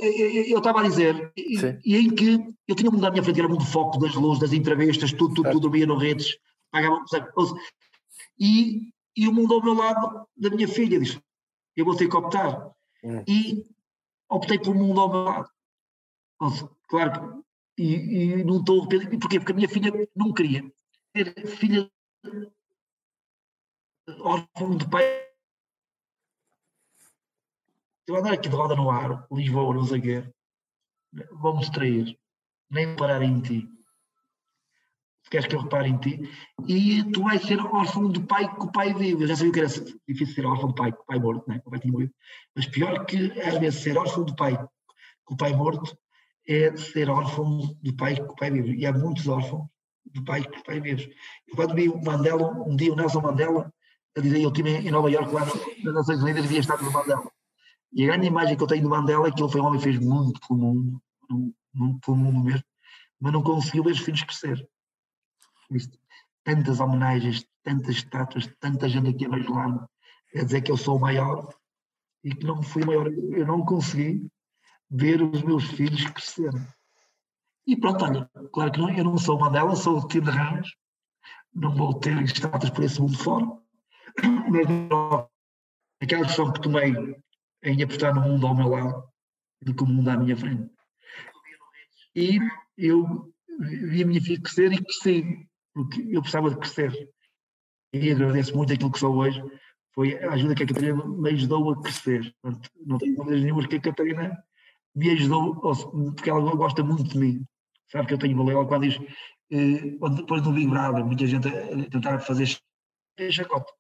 eu- 0.01 0.59
estava 0.59 0.81
a 0.81 0.85
dizer, 0.85 1.33
e, 1.37 1.59
Sim. 1.59 1.81
e 1.85 1.97
em 1.97 2.15
que 2.15 2.39
eu 2.69 2.77
tinha 2.77 2.89
um 2.89 2.93
mundo 2.93 3.07
à 3.07 3.11
minha 3.11 3.23
frente, 3.23 3.41
era 3.41 3.49
muito 3.49 3.67
foco 3.67 3.99
das 3.99 4.15
luzes, 4.15 4.41
das 4.41 4.53
entrevistas, 4.53 5.13
tudo, 5.13 5.35
tudo, 5.35 5.43
Certo. 5.43 5.55
tudo 5.55 5.63
dormia 5.63 5.87
no 5.87 5.97
redes, 5.97 6.39
pagava, 6.71 7.03
e, 8.39 8.93
e 9.19 9.27
o 9.27 9.33
mundo 9.33 9.55
ao 9.55 9.63
meu 9.63 9.75
lado 9.75 10.29
da 10.37 10.49
minha 10.49 10.69
filha 10.69 11.01
disse: 11.01 11.21
Eu 11.77 11.85
vou 11.85 11.97
ter 11.97 12.09
que 12.09 12.17
optar. 12.17 12.73
Hum. 13.03 13.25
E 13.27 13.67
optei 14.31 14.61
por 14.61 14.77
um 14.77 14.79
mundo 14.79 15.01
ao 15.01 15.09
meu 15.11 15.25
lado. 15.25 15.51
Claro 16.89 17.45
que, 17.77 17.83
e, 17.83 17.95
e 17.95 18.45
não 18.45 18.61
estou 18.61 18.81
arrependido. 18.81 19.19
Porquê? 19.19 19.41
Porque 19.41 19.53
a 19.53 19.57
minha 19.57 19.69
filha 19.69 19.91
não 20.15 20.33
queria 20.33 20.73
ter 21.13 21.47
filha 21.49 21.91
órfã 24.21 24.77
de 24.77 24.89
pai. 24.89 25.05
Eu 28.07 28.17
andar 28.17 28.35
aqui 28.35 28.49
de 28.49 28.55
roda 28.55 28.77
no 28.77 28.89
ar, 28.89 29.27
Lisboa, 29.33 29.75
não 29.75 29.85
sei 29.85 29.99
o 29.99 30.03
quê, 30.03 30.33
vou-me 31.33 31.61
distrair, 31.61 32.19
nem 32.71 32.97
parar 32.97 33.21
em 33.21 33.41
ti. 33.43 33.69
Queres 35.31 35.47
que 35.47 35.55
eu 35.55 35.61
repare 35.61 35.89
em 35.91 35.99
ti, 35.99 36.31
e 36.67 37.05
tu 37.13 37.23
vais 37.23 37.43
ser 37.43 37.61
órfão 37.61 38.11
de 38.11 38.21
pai 38.21 38.49
que 38.55 38.65
o 38.65 38.73
pai 38.73 38.95
vive. 38.95 39.23
Eu 39.23 39.29
já 39.29 39.37
sabia 39.37 39.53
que 39.53 39.61
era 39.61 39.69
difícil 40.09 40.35
ser 40.35 40.47
órfão 40.47 40.69
de 40.69 40.75
pai 40.75 40.93
que 40.93 40.99
o 40.99 41.05
pai 41.05 41.19
morto, 41.19 41.49
né? 41.49 41.59
que 41.59 41.69
o 41.69 41.71
pai 41.71 41.81
tinha 41.81 41.93
morrido. 41.93 42.13
Mas 42.57 42.67
pior 42.67 43.05
que 43.05 43.33
às 43.43 43.59
vezes 43.59 43.81
ser 43.81 43.99
órfão 43.99 44.25
de 44.25 44.35
pai 44.35 44.57
que 44.57 45.35
o 45.35 45.37
pai 45.37 45.55
morto 45.55 45.97
é 46.49 46.75
ser 46.77 47.11
órfão 47.11 47.77
de 47.83 47.93
pai 47.93 48.15
que 48.15 48.23
o 48.23 48.35
pai 48.35 48.51
vive. 48.51 48.75
E 48.77 48.87
há 48.87 48.93
muitos 48.93 49.29
órfãos 49.29 49.69
de 50.07 50.23
pai 50.25 50.43
que 50.43 50.59
o 50.59 50.65
pai 50.65 50.81
vive. 50.81 51.15
Eu 51.47 51.57
quando 51.57 51.75
vi 51.75 51.89
o 51.89 52.03
Mandela, 52.03 52.51
um 52.67 52.75
dia 52.75 52.93
o 52.93 52.97
Nelson 52.97 53.21
Mandela, 53.21 53.71
a 54.17 54.21
dizer, 54.21 54.41
eu 54.41 54.49
estive 54.49 54.71
em 54.71 54.91
Nova 54.91 55.11
Iorque 55.11 55.35
lá 55.35 55.45
nas 55.85 55.95
Nações 55.95 56.23
Unidas 56.23 56.45
e 56.45 56.49
vi 56.49 56.57
a 56.57 56.61
estátua 56.61 56.87
do 56.87 56.93
Mandela. 56.93 57.31
E 57.93 58.05
a 58.05 58.07
grande 58.07 58.27
imagem 58.27 58.57
que 58.57 58.63
eu 58.63 58.67
tenho 58.67 58.83
do 58.83 58.89
Mandela 58.89 59.29
é 59.29 59.31
que 59.31 59.43
ele 59.43 59.51
foi 59.51 59.61
um 59.61 59.67
homem 59.67 59.79
que 59.79 59.85
fez 59.85 59.99
muito 59.99 60.41
pelo 60.47 60.59
mundo, 60.59 61.03
pelo 62.05 62.17
mundo 62.17 62.45
mesmo, 62.45 62.65
mas 63.21 63.33
não 63.33 63.43
conseguiu 63.43 63.85
ver 63.85 63.93
os 63.93 64.01
filhos 64.01 64.23
crescer. 64.23 64.69
Tantas 66.45 66.81
homenagens, 66.81 67.47
tantas 67.63 67.97
estátuas, 67.97 68.47
tanta 68.59 68.89
gente 68.89 69.11
aqui 69.11 69.27
a 69.27 69.29
bajular-me, 69.29 69.81
a 70.35 70.45
dizer 70.45 70.63
que 70.63 70.71
eu 70.71 70.77
sou 70.77 70.97
o 70.97 71.01
maior 71.01 71.55
e 72.25 72.35
que 72.35 72.47
não 72.47 72.63
fui 72.63 72.83
o 72.83 72.87
maior. 72.87 73.07
Eu 73.09 73.47
não 73.47 73.65
consegui 73.65 74.31
ver 74.91 75.23
os 75.23 75.43
meus 75.43 75.65
filhos 75.65 76.05
crescerem. 76.11 76.67
E 77.67 77.77
pronto, 77.77 78.05
olha, 78.05 78.31
claro 78.53 78.73
que 78.73 78.79
não, 78.79 78.91
eu 78.91 79.05
não 79.05 79.19
sou 79.19 79.37
o 79.37 79.41
Mandela, 79.41 79.77
sou 79.77 79.99
o 79.99 80.09
Tino 80.09 80.25
de 80.25 80.31
Ramos, 80.31 80.75
não 81.55 81.75
vou 81.75 81.93
ter 81.99 82.21
estátuas 82.23 82.71
por 82.71 82.85
esse 82.85 83.01
mundo 83.01 83.19
fora, 83.19 83.47
mas 84.49 84.67
aquela 86.01 86.25
decisão 86.25 86.51
que 86.53 86.63
tomei 86.63 86.95
em 87.63 87.83
apostar 87.83 88.15
no 88.15 88.23
mundo 88.23 88.47
ao 88.47 88.55
meu 88.55 88.69
lado 88.69 89.05
do 89.61 89.75
que 89.75 89.83
o 89.83 89.87
mundo 89.87 90.09
à 90.09 90.17
minha 90.17 90.37
frente. 90.37 90.71
E 92.15 92.39
eu 92.77 93.33
vi 93.61 94.03
a 94.03 94.07
minha 94.07 94.21
filha 94.21 94.41
crescer 94.41 94.73
e 94.73 94.83
cresci, 94.83 95.47
porque 95.85 96.03
eu 96.11 96.21
precisava 96.21 96.51
de 96.51 96.57
crescer. 96.57 96.93
E 97.93 98.11
agradeço 98.11 98.55
muito 98.57 98.73
aquilo 98.73 98.93
que 98.93 98.99
sou 98.99 99.17
hoje, 99.17 99.43
foi 99.95 100.19
a 100.23 100.33
ajuda 100.33 100.55
que 100.55 100.63
a 100.63 100.67
Catarina 100.67 101.05
me 101.05 101.31
ajudou 101.31 101.71
a 101.73 101.81
crescer. 101.83 102.35
Portanto, 102.43 102.71
não 102.85 102.99
tenho 102.99 103.17
dúvidas 103.17 103.43
nenhumas 103.43 103.67
que 103.67 103.77
a 103.77 103.81
Catarina 103.81 104.45
me 104.95 105.11
ajudou, 105.11 105.55
porque 105.57 106.29
ela 106.31 106.55
gosta 106.55 106.83
muito 106.85 107.05
de 107.05 107.19
mim. 107.19 107.47
Sabe 107.91 108.07
que 108.07 108.15
eu 108.15 108.19
tenho 108.19 108.37
valor. 108.37 108.53
Ela 108.53 108.67
quando 108.67 108.83
diz, 108.89 108.99
eh, 109.51 109.97
depois 110.17 110.43
do 110.43 110.53
Big 110.53 110.69
Brother, 110.69 111.05
muita 111.05 111.27
gente 111.27 111.49
a 111.49 111.91
tentar 111.91 112.19
fazer 112.21 112.47
ch- 112.47 112.61
chacota. 113.31 113.73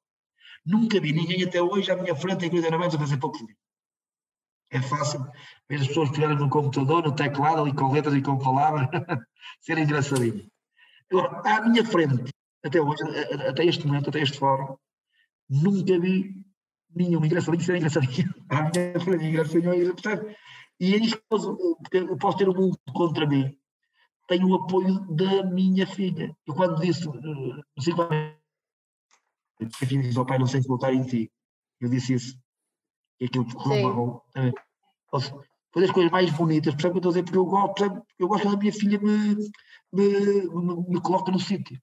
Nunca 0.65 0.99
vi 1.01 1.13
ninguém 1.13 1.45
até 1.45 1.61
hoje 1.63 1.91
à 1.91 1.97
minha 1.97 2.15
frente 2.17 2.47
em 2.47 2.51
49 2.51 2.83
anos 2.85 2.95
a 2.95 2.99
fazer 2.99 3.19
pouco 3.19 3.39
de 3.39 3.45
mim. 3.45 3.55
É 4.71 4.81
fácil 4.83 5.21
ver 5.69 5.81
as 5.81 5.87
pessoas 5.89 6.11
pegarem 6.11 6.37
no 6.37 6.49
computador, 6.51 7.03
no 7.03 7.15
teclado, 7.15 7.63
ali 7.63 7.75
com 7.75 7.91
letras 7.93 8.15
e 8.15 8.23
com 8.23 8.39
palavras, 8.39 8.87
serem 9.61 9.85
engraçadinhos. 9.85 10.47
À 11.45 11.63
minha 11.63 11.85
frente, 11.85 12.31
até 12.65 12.81
hoje, 12.81 13.03
até 13.49 13.65
este 13.65 13.87
momento, 13.87 14.11
até 14.11 14.21
este 14.21 14.39
fórum, 14.39 14.77
nunca 15.49 15.99
vi 15.99 16.35
nenhum 16.95 17.25
engraçadinho 17.25 17.65
ser 17.65 17.77
engraçadinho. 17.77 18.35
À 18.51 18.63
minha 18.63 19.01
frente, 19.01 19.25
engraçadinho, 19.25 19.95
percebe? 19.95 20.37
E 20.81 20.95
é 20.95 20.99
isso 20.99 21.21
porque 21.29 21.99
eu 21.99 22.17
posso 22.19 22.39
ter 22.39 22.49
o 22.49 22.55
mundo 22.55 22.79
contra 22.93 23.27
mim. 23.27 23.57
Tenho 24.29 24.49
o 24.49 24.55
apoio 24.55 25.01
da 25.15 25.43
minha 25.45 25.87
filha. 25.87 26.37
Eu 26.47 26.55
quando 26.55 26.81
disse, 26.81 27.09
eh, 27.09 27.13
não 27.13 27.83
sei 27.83 27.95
qual 27.95 28.13
é, 28.13 28.37
a 29.61 29.87
filha 29.87 30.03
disse 30.03 30.19
ao 30.19 30.27
pai, 30.27 30.39
não 30.39 30.47
sei 30.47 30.61
se 30.63 30.69
voltar 30.69 30.93
em 30.93 31.03
ti. 31.03 31.33
Eu 31.81 31.89
disse 31.89 32.15
isso. 32.15 32.39
E 33.21 33.25
aquilo 33.25 33.47
que 33.47 33.57
Sim. 34.33 34.53
Foi 35.73 35.83
das 35.83 35.91
coisas 35.91 36.11
mais 36.11 36.31
bonitas, 36.31 36.75
percebe 36.75 36.99
o 36.99 37.01
que 37.01 37.07
eu 37.07 37.11
estou 37.11 37.11
a 37.11 37.13
dizer? 37.13 37.23
Porque 37.25 37.39
eu 37.39 37.45
gosto, 37.47 37.75
percebe? 37.75 38.03
eu 38.19 38.29
gosto 38.29 38.49
que 38.49 38.55
a 38.55 38.59
minha 38.59 38.73
filha 38.73 38.99
me, 38.99 39.35
me, 39.93 40.49
me, 40.49 40.89
me 40.89 41.01
coloca 41.01 41.31
no 41.31 41.39
sítio. 41.39 41.79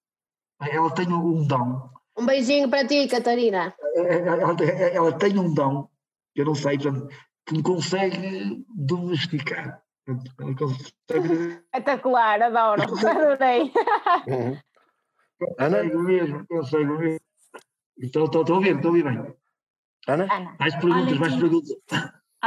Ela 0.60 0.92
tem 0.94 1.12
um 1.12 1.46
dom. 1.46 1.90
Um 2.18 2.26
beijinho 2.26 2.70
para 2.70 2.88
ti, 2.88 3.08
Catarina. 3.08 3.76
Ela, 3.96 4.56
tem- 4.56 4.70
ela 4.70 5.12
tem 5.18 5.38
um 5.38 5.54
dom, 5.54 5.88
que 6.34 6.42
eu 6.42 6.46
não 6.46 6.56
sei, 6.56 6.78
portanto, 6.78 7.08
que 7.46 7.54
me 7.56 7.62
consegue 7.64 8.66
domesticar. 8.70 9.82
Ela 10.08 10.56
consegue 10.56 11.62
Espetacular, 11.74 12.42
adoro, 12.42 12.82
adorei. 13.08 13.72
Uhum. 14.28 14.58
Ana? 15.60 15.78
Consegue 15.84 15.98
mesmo, 15.98 16.48
consegue 16.48 16.86
mesmo. 16.86 17.20
Então, 18.00 18.26
estou 18.26 18.42
estou 18.42 18.56
a 18.56 18.58
ouvir, 18.58 18.76
estou 18.76 18.90
a 18.90 18.92
ouvir 18.92 19.04
bem. 19.04 19.36
Ana? 20.08 20.28
Ana, 20.34 20.56
Mais 20.60 20.76
perguntas, 20.76 21.12
Olha, 21.12 21.20
mais 21.20 21.36
perguntas. 21.36 21.78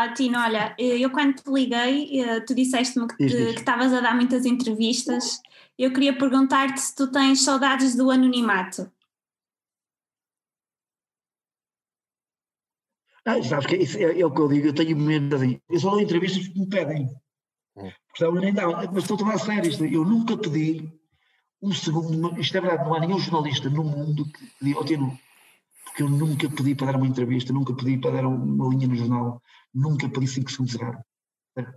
Ah, 0.00 0.12
Tino, 0.14 0.38
olha, 0.38 0.76
eu 0.78 1.10
quando 1.10 1.34
te 1.34 1.50
liguei, 1.50 2.20
eh, 2.20 2.40
tu 2.42 2.54
disseste-me 2.54 3.08
que 3.08 3.24
estavas 3.24 3.92
a 3.92 4.00
dar 4.00 4.14
muitas 4.14 4.46
entrevistas. 4.46 5.40
Eu 5.76 5.92
queria 5.92 6.16
perguntar-te 6.16 6.80
se 6.80 6.94
tu 6.94 7.10
tens 7.10 7.42
saudades 7.42 7.96
do 7.96 8.08
anonimato. 8.08 8.88
Ah, 13.26 13.42
sabes 13.42 13.66
que 13.66 13.74
isso 13.74 13.98
é, 13.98 14.20
é 14.20 14.24
o 14.24 14.32
que 14.32 14.40
eu 14.40 14.46
digo, 14.46 14.68
eu 14.68 14.72
tenho 14.72 14.96
medo 14.96 15.34
assim. 15.34 15.60
Eu 15.68 15.80
só 15.80 15.90
dou 15.90 16.00
entrevistas 16.00 16.46
porque 16.46 16.60
me 16.60 16.68
pedem. 16.68 17.02
Hum. 17.76 17.90
Porque 18.06 18.18
senão 18.18 18.36
eu 18.36 18.40
nem 18.40 18.54
dá. 18.54 18.68
Mas 18.92 19.02
estou 19.02 19.26
a 19.26 19.34
a 19.34 19.38
sério, 19.38 19.68
isto, 19.68 19.84
eu 19.84 20.04
nunca 20.04 20.36
pedi 20.36 20.88
um 21.60 21.72
segundo, 21.72 22.40
isto 22.40 22.56
é 22.56 22.60
verdade, 22.60 22.84
não 22.84 22.94
há 22.94 23.00
nenhum 23.00 23.18
jornalista 23.18 23.68
no 23.68 23.82
mundo 23.82 24.26
que 24.26 24.46
pediu, 24.60 24.78
oh, 24.78 24.84
Tino, 24.84 25.18
porque 25.84 26.04
eu 26.04 26.08
nunca 26.08 26.48
pedi 26.48 26.76
para 26.76 26.92
dar 26.92 26.98
uma 26.98 27.06
entrevista, 27.08 27.52
nunca 27.52 27.74
pedi 27.74 27.98
para 27.98 28.12
dar 28.12 28.28
uma 28.28 28.68
linha 28.68 28.86
no 28.86 28.94
jornal, 28.94 29.42
nunca 29.78 30.08
segundos 30.50 30.76
de 30.76 30.78
rádio. 30.78 31.04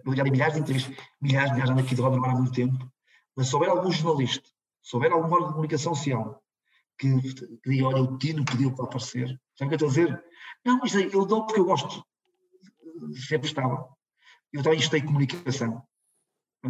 Eu 0.06 0.16
já 0.16 0.24
dei 0.24 0.32
milhares 0.32 0.54
de 0.56 0.62
entrevistas, 0.62 0.96
milhares, 1.20 1.52
milhares, 1.52 1.72
ando 1.72 1.82
aqui 1.82 1.96
de 1.96 2.02
roda 2.02 2.18
há 2.18 2.36
muito 2.36 2.52
tempo, 2.52 2.92
mas 3.36 3.48
se 3.48 3.56
houver 3.56 3.70
algum 3.70 3.92
jornalista, 3.92 4.48
se 4.84 4.96
houver 4.96 5.12
algum 5.12 5.32
órgão 5.34 5.48
de 5.48 5.54
comunicação 5.54 5.96
social 5.96 6.44
que, 6.98 7.10
que 7.34 7.70
diga, 7.70 7.88
olha, 7.88 8.02
o 8.04 8.18
Tino 8.18 8.46
pediu 8.46 8.74
para 8.76 8.86
aparecer, 8.86 9.28
sabe 9.58 9.74
o 9.74 9.78
que 9.78 9.84
eu 9.84 9.88
estou 9.88 9.88
a 9.88 9.92
dizer? 9.92 10.24
Não, 10.64 10.86
isto 10.86 10.98
aí 10.98 11.12
eu 11.12 11.26
dou 11.26 11.46
porque 11.46 11.60
eu 11.60 11.66
gosto 11.66 12.06
de 13.10 13.22
ser 13.26 13.40
prestável. 13.40 13.88
Eu 14.54 14.62
também 14.62 14.80
estudei 14.80 15.02
comunicação, 15.02 15.82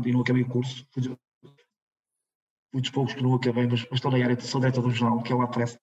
e 0.06 0.12
não 0.12 0.22
acabei 0.22 0.44
o 0.44 0.48
curso, 0.50 0.88
fui, 0.94 1.02
dos- 1.04 1.18
poucos 2.90 3.14
que 3.14 3.22
não 3.22 3.34
acabei, 3.34 3.68
mas, 3.68 3.82
mas 3.82 3.94
estou 3.94 4.12
na 4.12 4.24
área, 4.24 4.40
sou 4.40 4.62
diretor 4.62 4.82
do 4.82 4.92
jornal, 4.92 5.22
que 5.22 5.34
é 5.34 5.36
o 5.36 5.42
Apressa. 5.42 5.78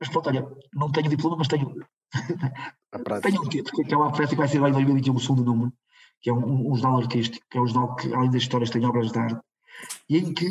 Mas 0.00 0.08
pronto, 0.08 0.28
olha, 0.28 0.44
não 0.74 0.90
tenho 0.90 1.08
diploma, 1.08 1.36
mas 1.36 1.46
tenho. 1.48 1.86
Tenho 3.22 3.42
um 3.42 3.48
título, 3.48 3.84
que 3.84 3.94
é 3.94 3.96
o 3.96 4.02
Apressa, 4.02 4.30
que 4.30 4.36
vai 4.36 4.48
ser 4.48 4.60
lá 4.60 4.68
em 4.68 4.72
2021 4.72 5.14
o 5.14 5.20
segundo 5.20 5.44
número, 5.44 5.72
que 6.20 6.30
é 6.30 6.32
um, 6.32 6.72
um, 6.72 6.76
jornal 6.76 7.00
artístico, 7.00 7.44
que 7.50 7.58
é 7.58 7.60
um 7.60 7.66
jornal 7.66 7.96
que, 7.96 8.12
além 8.14 8.30
das 8.30 8.42
histórias, 8.42 8.70
tem 8.70 8.84
obras 8.84 9.12
de 9.12 9.18
arte, 9.18 9.40
e 10.08 10.18
em 10.18 10.32
que 10.32 10.46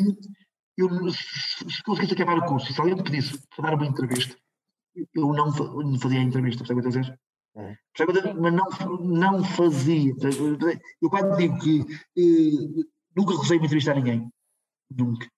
eu, 0.76 0.88
se 1.10 1.70
se 1.70 1.82
conseguisse 1.82 2.14
acabar 2.14 2.38
o 2.38 2.46
curso, 2.46 2.72
se 2.72 2.80
alguém 2.80 2.96
me 2.96 3.02
pedisse 3.02 3.40
para 3.56 3.70
dar 3.70 3.76
uma 3.76 3.86
entrevista, 3.86 4.36
eu 5.14 5.32
não, 5.32 5.50
não 5.50 5.98
fazia 5.98 6.20
a 6.20 6.22
entrevista, 6.22 6.64
percebe 6.64 6.80
o 6.80 6.82
que 6.82 6.88
eu 6.88 7.00
estou 7.00 7.00
a 7.00 7.02
dizer? 7.02 7.18
Uhum. 7.54 8.40
Mas 8.40 8.52
não, 8.52 8.96
não 8.98 9.44
fazia. 9.44 10.12
Eu 11.00 11.10
quando 11.10 11.36
digo 11.36 11.58
que 11.60 11.80
eh, 12.18 12.84
nunca 13.16 13.32
recusei 13.32 13.58
uma 13.58 13.66
entrevista 13.66 13.92
a 13.92 13.94
ninguém, 13.94 14.28
nunca. 14.90 15.28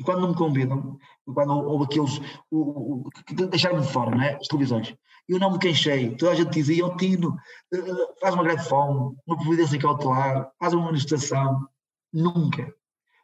E 0.00 0.02
quando 0.02 0.22
não 0.22 0.30
me 0.30 0.34
convidam, 0.34 0.98
quando 1.26 1.52
houve 1.52 1.84
aqueles 1.84 2.18
o- 2.50 3.02
o- 3.06 3.10
que 3.26 3.34
deixaram-me 3.34 3.82
de 3.86 3.92
fora, 3.92 4.16
não 4.16 4.22
é? 4.22 4.36
As 4.36 4.48
televisões, 4.48 4.94
eu 5.28 5.38
não 5.38 5.52
me 5.52 5.58
queixei. 5.58 6.16
Toda 6.16 6.32
a 6.32 6.34
gente 6.34 6.50
dizia, 6.52 6.86
ó 6.86 6.96
Tino, 6.96 7.36
eh, 7.74 7.78
faz 8.18 8.34
uma 8.34 8.42
greve 8.42 8.62
de 8.62 8.68
fome, 8.68 9.14
uma 9.26 9.36
providência 9.36 9.78
cautelar, 9.78 10.50
faz 10.58 10.72
uma 10.72 10.86
manifestação. 10.86 11.68
Nunca. 12.10 12.74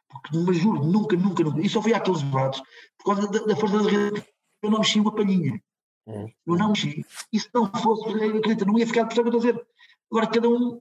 Porque, 0.07 0.37
mas 0.37 0.57
juro, 0.57 0.83
nunca, 0.85 1.17
nunca, 1.17 1.43
nunca. 1.43 1.59
E 1.61 1.67
só 1.67 1.81
fui 1.81 1.95
àqueles 1.95 2.21
debates 2.21 2.61
por 2.99 3.15
causa 3.15 3.27
da, 3.31 3.39
da 3.43 3.55
força 3.55 3.81
da 3.81 3.89
rede. 3.89 4.23
Eu 4.61 4.69
não 4.69 4.77
mexi 4.77 4.99
uma 4.99 5.11
palhinha. 5.15 5.59
Uhum. 6.05 6.27
Eu 6.45 6.55
não 6.57 6.69
mexi. 6.69 7.03
E 7.33 7.39
se 7.39 7.49
não 7.53 7.65
fosse, 7.71 8.07
acredita, 8.07 8.65
não 8.65 8.77
ia 8.77 8.85
ficar, 8.85 9.05
o 9.05 9.07
que 9.07 9.19
eu 9.19 9.25
estou 9.25 9.39
a 9.39 9.43
dizer? 9.43 9.67
Agora 10.11 10.27
cada 10.27 10.47
um 10.47 10.79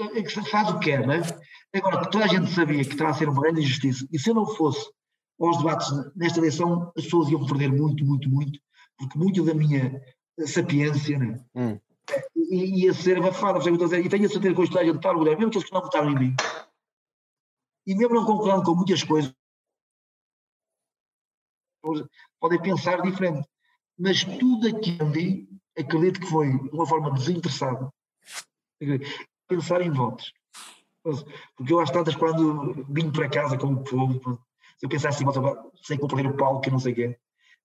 eh, 0.00 0.18
é 0.18 0.22
que 0.22 0.50
faz 0.50 0.68
o 0.70 0.78
que 0.78 0.86
quer, 0.90 1.06
não 1.06 1.14
é? 1.14 1.20
Agora, 1.74 2.08
toda 2.10 2.24
a 2.24 2.28
gente 2.28 2.50
sabia 2.52 2.84
que 2.84 2.92
estava 2.92 3.10
a 3.10 3.14
ser 3.14 3.28
uma 3.28 3.40
grande 3.42 3.60
injustiça, 3.62 4.06
e 4.12 4.18
se 4.18 4.30
eu 4.30 4.34
não 4.34 4.46
fosse 4.46 4.90
aos 5.40 5.58
debates 5.58 5.88
nesta 6.16 6.38
eleição, 6.38 6.92
as 6.96 7.04
pessoas 7.04 7.28
iam 7.30 7.46
perder 7.46 7.72
muito, 7.72 8.04
muito, 8.04 8.28
muito, 8.28 8.58
porque 8.98 9.18
muito 9.18 9.44
da 9.44 9.54
minha 9.54 10.00
sapiência 10.46 11.18
né, 11.18 11.42
Hum. 11.54 11.78
i- 12.36 12.84
ia 12.84 12.92
ser 12.94 13.18
abafada. 13.18 13.58
que? 13.60 14.06
E 14.06 14.08
tenho 14.08 14.26
a 14.26 14.28
certeza 14.28 14.54
que 14.54 14.60
hoje 14.60 14.70
está 14.70 14.80
a 14.80 14.84
gente 14.84 14.96
está 14.96 15.10
orgulhoso, 15.10 15.36
mesmo 15.38 15.48
aqueles 15.50 15.66
que 15.68 15.74
não 15.74 15.80
votaram 15.82 16.10
em 16.10 16.18
mim, 16.18 16.34
e 17.86 17.94
mesmo 17.94 18.14
não 18.14 18.24
concordando 18.26 18.64
com 18.64 18.74
muitas 18.74 19.02
coisas, 19.02 19.32
podem 22.38 22.60
pensar 22.60 23.00
diferente. 23.02 23.48
Mas 23.98 24.24
tudo 24.24 24.66
aquilo 24.68 25.12
que 25.12 25.48
acredito 25.78 26.20
que 26.20 26.26
foi 26.26 26.50
de 26.58 26.68
uma 26.70 26.86
forma 26.86 27.10
desinteressada. 27.12 27.90
Pensar 29.50 29.82
em 29.82 29.90
votos. 29.90 30.32
Porque 31.56 31.72
eu 31.72 31.80
às 31.80 31.90
tantas, 31.90 32.14
quando 32.14 32.86
vim 32.88 33.10
para 33.10 33.28
casa 33.28 33.58
com 33.58 33.72
o 33.72 33.82
povo, 33.82 34.40
eu 34.80 34.88
em 34.88 35.24
votos, 35.24 35.80
sei 35.82 35.96
que 35.96 36.00
vou 36.00 36.08
perder 36.08 36.30
o 36.30 36.36
palco, 36.36 36.60
que 36.60 36.70
não 36.70 36.78
sei 36.78 36.92
o 36.92 36.94
quê. 36.94 37.18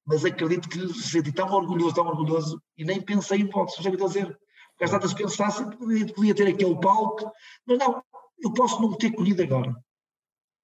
Mas 0.04 0.26
acredito 0.26 0.68
que 0.68 0.80
se 0.94 1.12
senti 1.12 1.32
tão 1.32 1.48
orgulhoso, 1.52 1.94
tão 1.94 2.08
orgulhoso, 2.08 2.60
e 2.76 2.84
nem 2.84 3.00
pensei 3.00 3.42
em 3.42 3.50
votos, 3.50 3.76
já 3.76 3.84
que 3.84 3.90
eu 3.90 3.94
estou 3.94 4.08
a 4.08 4.10
dizer. 4.10 4.40
Porque 4.72 4.84
às 4.84 4.90
tantas 4.90 5.14
pensasse, 5.14 5.64
podia, 5.78 6.08
podia 6.12 6.34
ter 6.34 6.48
aquele 6.48 6.76
palco, 6.80 7.32
mas 7.68 7.78
não, 7.78 8.04
eu 8.40 8.52
posso 8.52 8.82
não 8.82 8.92
ter 8.94 9.12
colhido 9.12 9.44
agora. 9.44 9.76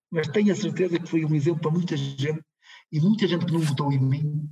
Mas 0.10 0.28
tenho 0.28 0.52
a 0.52 0.56
certeza 0.56 1.00
que 1.00 1.08
foi 1.08 1.24
um 1.24 1.36
exemplo 1.36 1.62
para 1.62 1.72
muita 1.72 1.96
gente, 1.96 2.44
e 2.92 3.00
muita 3.00 3.28
gente 3.28 3.46
que 3.46 3.54
não 3.54 3.60
votou 3.60 3.92
em 3.92 4.00
mim, 4.00 4.50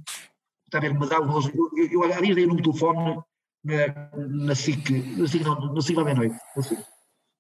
está 0.65 0.77
a 0.77 0.81
ver, 0.81 0.93
dá 1.07 1.19
o 1.19 1.27
gozo. 1.27 1.51
Eu, 1.51 1.71
eu, 1.75 2.03
eu 2.03 2.13
há 2.13 2.21
dias 2.21 2.35
dei 2.35 2.45
um 2.45 2.55
telefone 2.55 3.23
na, 3.63 4.09
na 4.27 4.55
SIC, 4.55 4.89
na 5.17 5.27
SIC, 5.27 5.43
não, 5.43 5.73
na 5.73 5.81
SIC 5.81 5.97
à 5.97 6.03
meia-noite, 6.03 6.35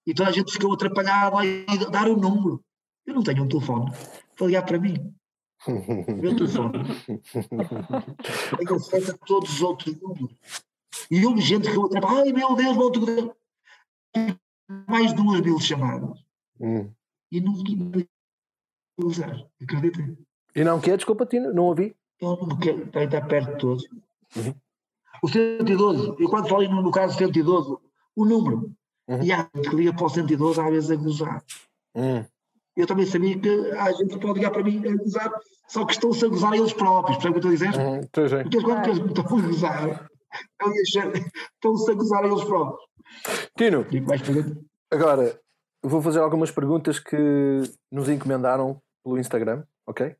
e 0.05 0.13
toda 0.13 0.29
a 0.29 0.33
gente 0.33 0.51
ficou 0.51 0.73
atrapalhada 0.73 1.37
a 1.67 1.89
dar 1.89 2.07
o 2.09 2.17
número. 2.17 2.63
Eu 3.05 3.13
não 3.15 3.23
tenho 3.23 3.43
um 3.43 3.47
telefone 3.47 3.91
para 4.35 4.47
ligar 4.47 4.65
para 4.65 4.79
mim. 4.79 5.13
Meu 6.21 6.35
telefone. 6.35 6.83
Tenho 8.57 8.75
acesso 8.75 9.11
a 9.11 9.17
todos 9.17 9.53
os 9.53 9.61
outros 9.61 9.99
números. 9.99 10.35
E 11.11 11.25
houve 11.25 11.41
gente 11.41 11.63
que 11.63 11.69
ficou 11.69 11.85
atrapalhada. 11.85 12.23
Ai 12.23 12.33
meu 12.33 12.55
Deus, 12.55 12.75
volto. 12.75 13.35
Mais 14.87 15.13
de 15.13 15.15
duas 15.21 15.41
mil 15.41 15.59
chamadas. 15.59 16.23
Hum. 16.59 16.91
E 17.31 17.41
não 17.41 17.53
usar. 18.97 19.45
Acreditem. 19.61 20.17
E 20.55 20.63
não 20.63 20.79
quer? 20.79 20.97
Desculpa, 20.97 21.25
Tino, 21.25 21.53
não 21.53 21.65
ouvi. 21.65 21.95
Eu 22.19 22.35
não 22.47 22.57
quero 22.57 22.83
estar, 22.83 23.03
estar 23.03 23.27
perto 23.27 23.51
de 23.51 23.57
todos. 23.59 23.83
Uhum. 24.35 24.55
O 25.21 25.27
112, 25.27 26.15
eu 26.19 26.29
quando 26.29 26.47
falei 26.47 26.67
no, 26.67 26.81
no 26.81 26.91
caso 26.91 27.17
112, 27.17 27.77
o 28.15 28.25
número, 28.25 28.71
Uhum. 29.09 29.23
e 29.23 29.31
há 29.31 29.49
gente 29.55 29.69
que 29.71 29.75
liga 29.75 29.91
para 29.91 30.05
o 30.05 30.09
112 30.09 30.61
às 30.61 30.69
vezes 30.69 30.91
a 30.91 30.95
gozar. 30.95 31.43
Hum. 31.95 32.23
Eu 32.77 32.85
também 32.85 33.07
sabia 33.07 33.37
que 33.39 33.71
há 33.71 33.91
gente 33.91 34.13
que 34.13 34.19
pode 34.19 34.35
ligar 34.35 34.51
para 34.51 34.63
mim 34.63 34.87
a 34.87 34.95
gozar, 34.95 35.31
só 35.67 35.83
que 35.83 35.93
estão-se 35.93 36.23
a 36.23 36.27
gozar 36.27 36.53
eles 36.53 36.71
próprios, 36.73 37.17
percebe 37.17 37.39
o 37.39 37.41
que 37.41 37.47
eu 37.47 37.53
estou 37.53 37.67
a 37.67 37.71
dizer? 37.71 37.81
Hum. 37.81 37.95
É. 37.95 38.43
Porque 38.43 38.57
eles, 38.57 38.63
quando 38.63 38.85
eles 38.85 38.99
me 38.99 39.07
estão 39.07 39.25
a 39.25 39.41
gozar, 39.41 40.09
estão-se 41.55 41.91
a 41.91 41.93
gozar 41.95 42.23
a 42.23 42.27
eles 42.27 42.43
próprios. 42.43 42.89
Tino, 43.57 43.85
agora 44.91 45.41
vou 45.81 46.01
fazer 46.03 46.19
algumas 46.19 46.51
perguntas 46.51 46.99
que 46.99 47.63
nos 47.91 48.09
encomendaram 48.09 48.79
pelo 49.03 49.17
Instagram, 49.17 49.63
ok? 49.87 50.15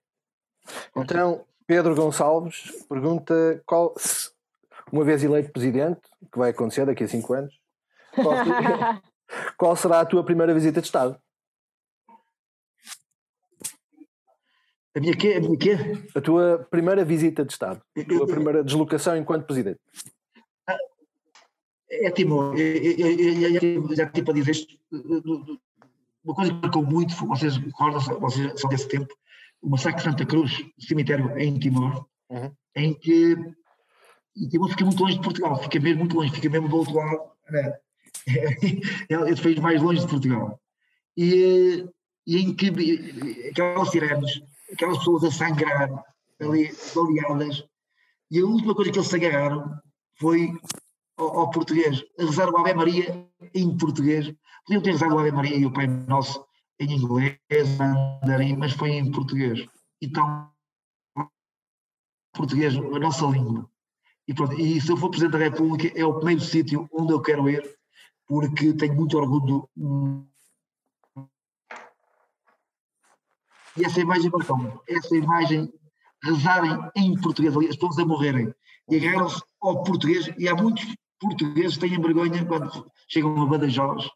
Então, 0.95 1.45
Pedro 1.67 1.93
Gonçalves 1.93 2.85
pergunta 2.89 3.61
qual, 3.67 3.93
se, 3.97 4.31
uma 4.91 5.03
vez 5.03 5.23
eleito 5.23 5.51
presidente, 5.51 6.01
que 6.31 6.37
vai 6.37 6.51
acontecer 6.51 6.85
daqui 6.85 7.03
a 7.03 7.07
5 7.07 7.33
anos, 7.33 7.59
qual, 8.13 8.33
qual 9.57 9.75
será 9.75 10.01
a 10.01 10.05
tua 10.05 10.23
primeira 10.23 10.53
visita 10.53 10.81
de 10.81 10.87
Estado? 10.87 11.19
A 14.95 14.99
minha 14.99 15.15
quê? 15.15 15.33
A 15.37 15.39
minha 15.39 15.57
quê? 15.57 15.75
A 16.15 16.21
tua 16.21 16.67
primeira 16.69 17.05
visita 17.05 17.45
de 17.45 17.51
Estado, 17.51 17.81
a 17.97 18.03
tua 18.03 18.27
primeira 18.27 18.63
deslocação 18.63 19.15
enquanto 19.15 19.45
presidente. 19.45 19.79
É 21.91 22.11
Timor, 22.11 22.55
já 23.95 24.09
tive 24.09 24.25
para 24.25 24.33
dizer 24.33 24.51
isto. 24.51 24.77
Uma 26.23 26.35
coisa 26.35 26.53
que 26.53 26.61
marcou 26.61 26.83
muito, 26.85 27.15
vocês 27.25 27.57
recordam, 27.57 27.99
vocês 28.19 28.59
são 28.59 28.69
desse 28.69 28.87
tempo, 28.87 29.13
o 29.61 29.69
massacre 29.69 29.97
de 29.97 30.03
Santa 30.03 30.25
Cruz, 30.25 30.51
cemitério 30.79 31.37
em 31.37 31.57
Timor, 31.57 32.07
Uhum. 32.29 32.51
em 32.75 32.93
que 32.93 33.35
Timor 34.47 34.69
fica 34.69 34.85
muito 34.85 35.01
longe 35.01 35.15
de 35.15 35.23
Portugal, 35.23 35.61
fica 35.61 35.79
mesmo 35.79 35.99
muito 35.99 36.15
longe, 36.15 36.31
fica 36.31 36.49
mesmo 36.49 36.69
do 36.69 36.77
outro 36.77 36.93
lado, 36.93 37.31
né? 37.49 37.77
é 39.09 39.35
país 39.41 39.59
mais 39.59 39.81
longe 39.81 40.01
de 40.01 40.07
Portugal. 40.07 40.59
E, 41.17 41.85
e 42.25 42.37
em 42.37 42.55
que 42.55 43.49
aquelas 43.49 43.89
sirenes, 43.89 44.41
aquelas 44.71 44.99
pessoas 44.99 45.23
a 45.25 45.31
sangrar, 45.31 45.89
ali, 46.39 46.71
baleadas, 46.95 47.65
e 48.31 48.39
a 48.39 48.45
última 48.45 48.75
coisa 48.75 48.91
que 48.91 48.99
eles 48.99 49.09
se 49.09 49.15
agarraram 49.15 49.79
foi 50.19 50.51
ao, 51.17 51.39
ao 51.39 51.51
português, 51.51 52.03
a 52.19 52.23
rezar 52.23 52.49
o 52.49 52.57
Ave 52.57 52.73
Maria 52.73 53.27
em 53.53 53.77
português. 53.77 54.33
Podiam 54.65 54.83
ter 54.83 54.91
rezado 54.91 55.15
o 55.15 55.19
Ave 55.19 55.31
Maria 55.31 55.57
e 55.57 55.65
o 55.65 55.73
Pai 55.73 55.87
Nosso 55.87 56.45
em 56.79 56.93
inglês, 56.93 57.37
mandarim, 57.77 58.55
mas 58.55 58.71
foi 58.71 58.91
em 58.91 59.11
português. 59.11 59.65
Então, 60.01 60.49
português, 62.33 62.75
a 62.75 62.99
nossa 62.99 63.25
língua. 63.25 63.69
E, 64.29 64.33
pronto, 64.35 64.53
e 64.61 64.79
se 64.79 64.91
eu 64.91 64.95
for 64.95 65.09
Presidente 65.09 65.39
da 65.39 65.45
República, 65.45 65.91
é 65.99 66.05
o 66.05 66.13
primeiro 66.13 66.41
sítio 66.41 66.87
onde 66.93 67.11
eu 67.11 67.19
quero 67.19 67.49
ir, 67.49 67.63
porque 68.27 68.73
tenho 68.73 68.93
muito 68.93 69.17
orgulho. 69.17 69.67
hum, 69.75 70.23
E 73.75 73.85
essa 73.85 73.99
imagem 73.99 74.29
marcou-me. 74.29 74.71
Essa 74.87 75.15
imagem, 75.17 75.73
rezarem 76.23 76.77
em 76.95 77.19
português 77.19 77.57
ali, 77.57 77.69
as 77.69 77.75
pessoas 77.75 77.97
a 77.97 78.05
morrerem, 78.05 78.53
e 78.87 78.97
agarram-se 78.97 79.41
ao 79.61 79.83
português, 79.83 80.29
e 80.37 80.47
há 80.47 80.53
muitos 80.53 80.85
portugueses 81.19 81.77
que 81.77 81.89
têm 81.89 81.99
vergonha 81.99 82.45
quando 82.45 82.85
chegam 83.07 83.41
a 83.41 83.47
Badajoz 83.47 84.07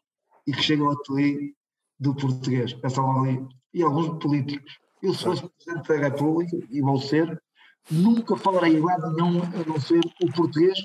e 0.46 0.52
que 0.52 0.62
chegam 0.62 0.90
a 0.90 0.96
ali 1.10 1.56
do 1.98 2.14
português. 2.14 2.72
Pensam 2.72 3.10
ali. 3.18 3.44
E 3.72 3.82
alguns 3.82 4.16
políticos. 4.22 4.78
Eu, 5.02 5.12
fosse 5.12 5.42
Presidente 5.48 5.88
da 5.88 5.96
República, 6.08 6.56
e 6.70 6.80
vou 6.80 7.00
ser, 7.00 7.42
nunca 7.90 8.36
falarei 8.36 8.76
em 8.76 8.80
lado 8.80 9.12
nenhum 9.12 9.42
a 9.42 9.68
não 9.68 9.80
ser 9.80 10.00
o 10.22 10.32
português 10.32 10.78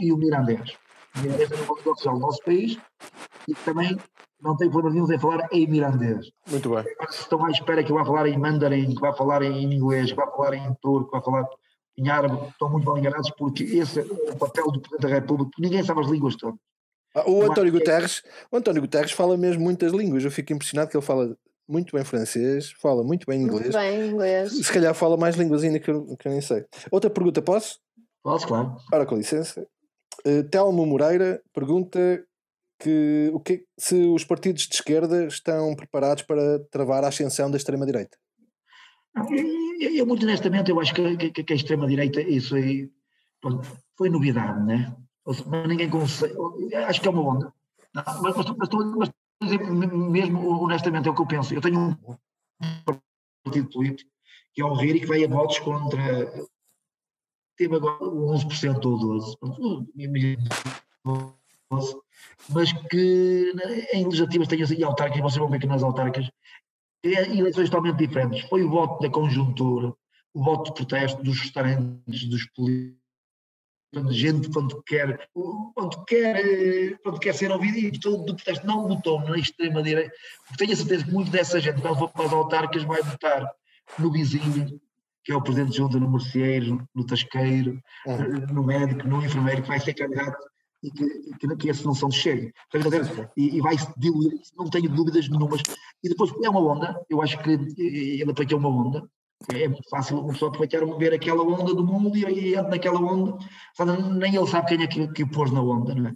e 0.00 0.12
o 0.12 0.16
mirandês. 0.16 0.76
O 1.16 1.20
mirandês 1.20 1.50
é 1.50 1.54
uma 1.54 1.62
língua 1.76 1.92
oficial 1.92 2.14
do 2.14 2.20
nosso 2.20 2.42
país 2.44 2.78
e 3.48 3.54
também 3.54 3.96
não 4.40 4.56
tenho 4.56 4.70
problema 4.70 4.94
nenhum 4.94 5.12
em 5.12 5.18
falar 5.18 5.48
em 5.52 5.66
mirandês. 5.66 6.30
Muito 6.48 6.70
bem. 6.70 6.84
Se 7.10 7.22
estão 7.22 7.44
à 7.44 7.50
espera 7.50 7.82
que 7.82 7.90
eu 7.90 7.96
vá 7.96 8.04
falar 8.04 8.28
em 8.28 8.38
mandarim, 8.38 8.94
que 8.94 9.00
vá 9.00 9.12
falar 9.12 9.42
em 9.42 9.64
inglês, 9.64 10.10
que 10.10 10.16
vá 10.16 10.26
falar 10.30 10.54
em 10.54 10.74
turco, 10.80 11.10
que 11.10 11.16
vá 11.16 11.22
falar 11.22 11.48
em 11.96 12.08
árabe, 12.08 12.38
estão 12.48 12.70
muito 12.70 12.84
mal 12.84 12.96
enganados 12.96 13.30
porque 13.36 13.64
esse 13.64 14.00
é 14.00 14.02
o 14.04 14.36
papel 14.36 14.70
do 14.70 14.80
Presidente 14.80 15.02
da 15.02 15.08
República. 15.08 15.50
Ninguém 15.58 15.82
sabe 15.82 16.00
as 16.00 16.06
línguas 16.08 16.36
todas. 16.36 16.58
Ah, 17.14 17.28
O 17.28 17.42
António 17.42 17.72
Guterres, 17.72 18.22
o 18.52 18.56
António 18.56 18.82
Guterres 18.82 19.10
fala 19.10 19.36
mesmo 19.36 19.62
muitas 19.62 19.92
línguas. 19.92 20.24
Eu 20.24 20.30
fico 20.30 20.52
impressionado 20.52 20.90
que 20.90 20.96
ele 20.96 21.04
fala 21.04 21.36
muito 21.68 21.94
bem 21.94 22.04
francês, 22.04 22.72
fala 22.80 23.04
muito 23.04 23.26
bem 23.26 23.40
Muito 23.40 23.54
inglês. 23.56 23.74
bem, 23.74 24.08
inglês. 24.08 24.52
Se 24.66 24.72
calhar 24.72 24.94
fala 24.94 25.16
mais 25.16 25.36
línguas 25.36 25.62
ainda 25.62 25.78
que 25.78 25.90
eu, 25.90 26.16
que 26.16 26.26
eu 26.26 26.32
nem 26.32 26.40
sei. 26.40 26.64
Outra 26.90 27.10
pergunta, 27.10 27.42
posso? 27.42 27.78
Posso, 28.22 28.46
claro. 28.46 28.76
Ora, 28.92 29.04
com 29.06 29.16
licença. 29.16 29.66
Eh, 30.24 30.42
Telmo 30.44 30.84
Moreira 30.86 31.40
pergunta 31.52 31.98
que, 32.80 33.30
o 33.32 33.40
que 33.40 33.64
se 33.78 33.94
os 34.06 34.24
partidos 34.24 34.62
de 34.66 34.74
esquerda 34.74 35.26
estão 35.26 35.74
preparados 35.76 36.22
para 36.22 36.58
travar 36.70 37.04
a 37.04 37.08
ascensão 37.08 37.50
da 37.50 37.56
extrema-direita. 37.56 38.16
Eu, 39.30 39.36
eu- 39.80 39.94
eu, 39.96 40.06
muito 40.06 40.24
honestamente, 40.24 40.70
eu 40.70 40.80
acho 40.80 40.94
que, 40.94 41.30
que- 41.30 41.44
que 41.44 41.52
a 41.52 41.56
extrema-direita, 41.56 42.20
isso 42.20 42.54
aí 42.54 42.88
pronto, 43.40 43.66
foi 43.96 44.08
novidade, 44.10 44.64
né? 44.66 44.94
Mas 45.26 45.44
ninguém 45.68 45.90
consegue. 45.90 46.34
Acho 46.74 47.00
que 47.00 47.08
é 47.08 47.10
uma 47.10 47.22
onda. 47.36 47.52
Não, 47.94 48.02
mas, 48.22 48.36
mas, 48.36 48.46
mas, 48.46 48.62
estou- 48.62 48.96
mas 48.96 49.10
mesmo 49.40 50.62
honestamente 50.62 51.08
é 51.08 51.10
o 51.10 51.14
que 51.14 51.22
eu 51.22 51.26
penso. 51.26 51.54
Eu 51.54 51.60
tenho 51.60 51.80
um 51.80 51.94
partido 53.44 53.68
político 53.70 54.10
que 54.58 54.62
é 54.62 54.64
o 54.64 54.74
RIR 54.74 54.96
e 54.96 55.00
que 55.00 55.06
vai 55.06 55.24
a 55.24 55.28
votos 55.28 55.58
contra. 55.60 56.32
Teve 57.56 57.76
agora 57.76 58.04
o 58.04 58.32
11% 58.34 58.84
ou 58.84 58.98
12%. 58.98 59.38
pronto, 59.38 59.92
imagino, 59.96 60.42
12%, 61.70 62.00
Mas 62.50 62.72
que 62.72 63.52
né, 63.54 63.86
em 63.92 64.04
legislativas 64.04 64.48
tenho 64.48 64.66
e 64.72 64.82
autárquicas, 64.82 65.22
vocês 65.32 65.38
vão 65.38 65.48
ver 65.48 65.60
que 65.60 65.66
nas 65.66 65.82
autárquicas 65.82 66.30
é 67.04 67.36
eleições 67.36 67.70
totalmente 67.70 67.98
diferentes. 67.98 68.48
Foi 68.48 68.62
o 68.64 68.70
voto 68.70 69.00
da 69.00 69.10
conjuntura, 69.10 69.94
o 70.34 70.42
voto 70.42 70.68
de 70.68 70.74
protesto 70.74 71.22
dos 71.22 71.40
restaurantes, 71.40 72.24
dos 72.24 72.46
políticos, 72.50 73.07
de 73.92 74.14
gente 74.14 74.50
quando 74.50 74.82
quer, 74.82 75.28
quando 75.32 76.04
quer, 76.04 76.98
quando 77.02 77.18
quer 77.18 77.34
ser 77.34 77.50
ouvido 77.50 77.78
e 77.78 77.98
todo 77.98 78.24
do 78.24 78.36
protesto 78.36 78.66
não 78.66 78.86
votou 78.86 79.20
na 79.20 79.38
extrema-direita, 79.38 80.12
porque 80.46 80.64
tenho 80.64 80.72
a 80.72 80.76
certeza 80.76 81.04
que 81.04 81.10
muito 81.10 81.30
dessa 81.30 81.58
gente, 81.60 81.80
quando 81.80 81.98
for 81.98 82.10
para 82.10 82.26
as 82.26 82.32
autárquicas, 82.32 82.84
vai 82.84 83.02
votar 83.02 83.50
no 83.98 84.12
vizinho, 84.12 84.80
que 85.24 85.32
é 85.32 85.36
o 85.36 85.42
presidente 85.42 85.72
de 85.72 85.76
junta, 85.78 85.98
no 85.98 86.10
merceeiro, 86.10 86.86
no 86.94 87.04
tasqueiro, 87.06 87.80
eh, 88.06 88.52
no 88.52 88.64
médico, 88.64 89.06
no 89.08 89.24
enfermeiro, 89.24 89.62
que 89.62 89.68
vai 89.68 89.80
ser 89.80 89.94
candidato 89.94 90.38
e 90.82 90.90
que, 90.90 91.08
que, 91.38 91.56
que 91.56 91.72
chega. 92.12 92.52
Estás 92.72 92.86
a 92.86 92.88
ver? 92.88 93.30
E, 93.36 93.56
e 93.56 93.60
vai-se 93.60 93.86
diluir, 93.96 94.32
não 94.56 94.68
tenho 94.70 94.88
dúvidas 94.88 95.28
nenhumas. 95.28 95.62
E 96.02 96.08
depois 96.08 96.30
é 96.42 96.48
uma 96.48 96.60
onda, 96.60 97.00
eu 97.10 97.20
acho 97.20 97.38
que 97.42 97.50
ele 97.50 98.34
para 98.34 98.44
que 98.44 98.54
é 98.54 98.56
uma 98.56 98.68
onda, 98.68 99.08
É 99.52 99.68
muito 99.68 99.88
fácil 99.88 100.18
uma 100.18 100.32
pessoa 100.32 100.50
aproveitar 100.50 100.84
ver 100.98 101.14
aquela 101.14 101.42
onda 101.42 101.72
do 101.72 101.86
mundo 101.86 102.16
e, 102.16 102.24
e 102.24 102.54
entra 102.54 102.68
naquela 102.68 103.00
onda, 103.00 103.38
sabe, 103.76 104.02
nem 104.18 104.34
ele 104.34 104.46
sabe 104.46 104.68
quem 104.68 104.82
é 104.82 104.86
que, 104.86 105.08
que 105.12 105.22
o 105.22 105.30
pôs 105.30 105.50
na 105.52 105.62
onda, 105.62 105.94
não 105.94 106.10
é? 106.10 106.14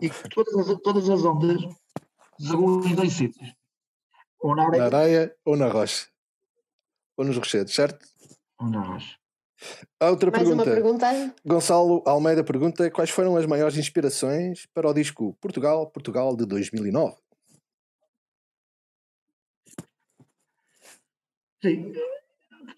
E 0.00 0.10
todas 0.34 0.68
as, 0.68 0.80
todas 0.82 1.08
as 1.08 1.24
ondas 1.24 1.62
desagam 2.38 2.84
em 2.84 2.94
dois 2.94 3.12
sítios. 3.12 3.54
Ou 4.40 4.54
na 4.54 4.68
Na 4.68 4.84
areia 4.84 4.84
areia 4.84 5.36
ou 5.44 5.56
na 5.56 5.68
rocha? 5.68 6.08
Ou 7.16 7.24
nos 7.24 7.36
rochedos, 7.36 7.74
certo? 7.74 8.04
ou 8.58 8.68
na 8.68 8.80
rocha. 8.82 9.16
A 9.98 10.10
outra 10.10 10.30
Mais 10.30 10.50
uma 10.50 10.64
pergunta. 10.64 11.06
pergunta? 11.06 11.34
Gonçalo 11.44 12.02
Almeida 12.04 12.44
pergunta 12.44 12.90
quais 12.90 13.08
foram 13.08 13.36
as 13.36 13.46
maiores 13.46 13.78
inspirações 13.78 14.66
para 14.66 14.88
o 14.88 14.92
disco 14.92 15.34
Portugal, 15.40 15.90
Portugal 15.90 16.36
de 16.36 16.44
2009. 16.44 17.16
Sim. 21.62 21.92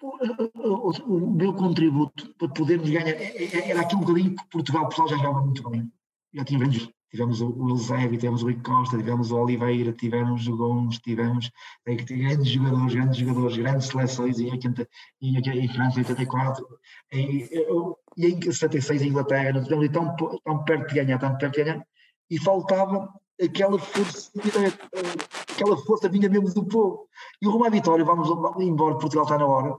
O, 0.00 0.88
o- 0.88 1.16
o 1.16 1.30
meu 1.34 1.52
contributo 1.54 2.34
para 2.38 2.48
podermos 2.48 2.88
ganhar 2.88 3.08
é- 3.08 3.44
é- 3.44 3.70
era 3.70 3.80
aquele 3.80 4.00
bocadinho 4.02 4.36
que 4.36 4.48
Portugal, 4.50 4.82
Portugal 4.84 5.08
já 5.08 5.16
jogava 5.16 5.40
muito 5.44 5.68
bem. 5.70 5.90
Já 6.34 6.44
grandes. 6.44 6.88
Tivemos 7.10 7.40
o 7.40 7.70
Eusébio, 7.70 8.18
tivemos 8.18 8.42
o 8.42 8.44
Rui 8.44 8.56
Costa, 8.62 8.98
tivemos 8.98 9.30
o 9.32 9.38
Oliveira, 9.38 9.92
tivemos 9.94 10.46
o 10.46 10.54
Gomes, 10.54 10.98
tivemos 10.98 11.50
eh, 11.86 11.94
grandes 11.94 12.48
jogadores, 12.48 12.94
grandes 12.94 13.16
jogadores, 13.16 13.56
grandes 13.56 13.86
seleções 13.86 14.38
em, 14.38 14.50
80, 14.50 14.86
em, 15.22 15.38
em 15.38 15.68
França 15.68 15.96
em 16.00 16.02
84, 16.02 16.66
em, 17.10 17.48
e 18.18 18.26
em 18.26 18.52
76 18.52 19.00
em 19.00 19.08
Inglaterra, 19.08 19.52
nós 19.54 19.64
tivemos 19.64 19.88
tão, 19.88 20.14
tão 20.44 20.64
perto 20.64 20.88
de 20.88 20.94
ganhar, 20.96 21.18
tão 21.18 21.34
perto 21.38 21.54
de 21.56 21.64
ganhar, 21.64 21.82
e 22.30 22.38
faltava 22.38 23.08
aquela 23.42 23.78
força, 23.78 24.30
aquela 25.50 25.76
força 25.78 26.10
vinha 26.10 26.28
mesmo 26.28 26.52
do 26.52 26.66
povo. 26.66 27.08
E 27.40 27.46
o 27.48 27.50
rumo 27.50 27.64
à 27.64 27.70
vitória, 27.70 28.04
vamos 28.04 28.28
embora, 28.60 28.98
Portugal 28.98 29.24
está 29.24 29.38
na 29.38 29.46
hora. 29.46 29.78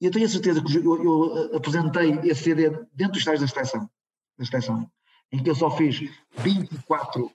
E 0.00 0.06
eu 0.06 0.12
tenho 0.12 0.26
a 0.26 0.28
certeza 0.28 0.62
que 0.62 0.76
eu, 0.76 1.02
eu, 1.02 1.36
eh, 1.52 1.56
apresentei 1.56 2.12
esse 2.30 2.44
CD 2.44 2.70
dentro 2.92 3.14
dos 3.14 3.18
estágios 3.18 3.40
da 3.40 3.48
seleção, 3.48 3.90
da 4.38 4.44
seleção, 4.44 4.90
em 5.32 5.42
que 5.42 5.50
eu 5.50 5.54
só 5.54 5.70
fiz 5.70 6.00
24, 6.38 7.30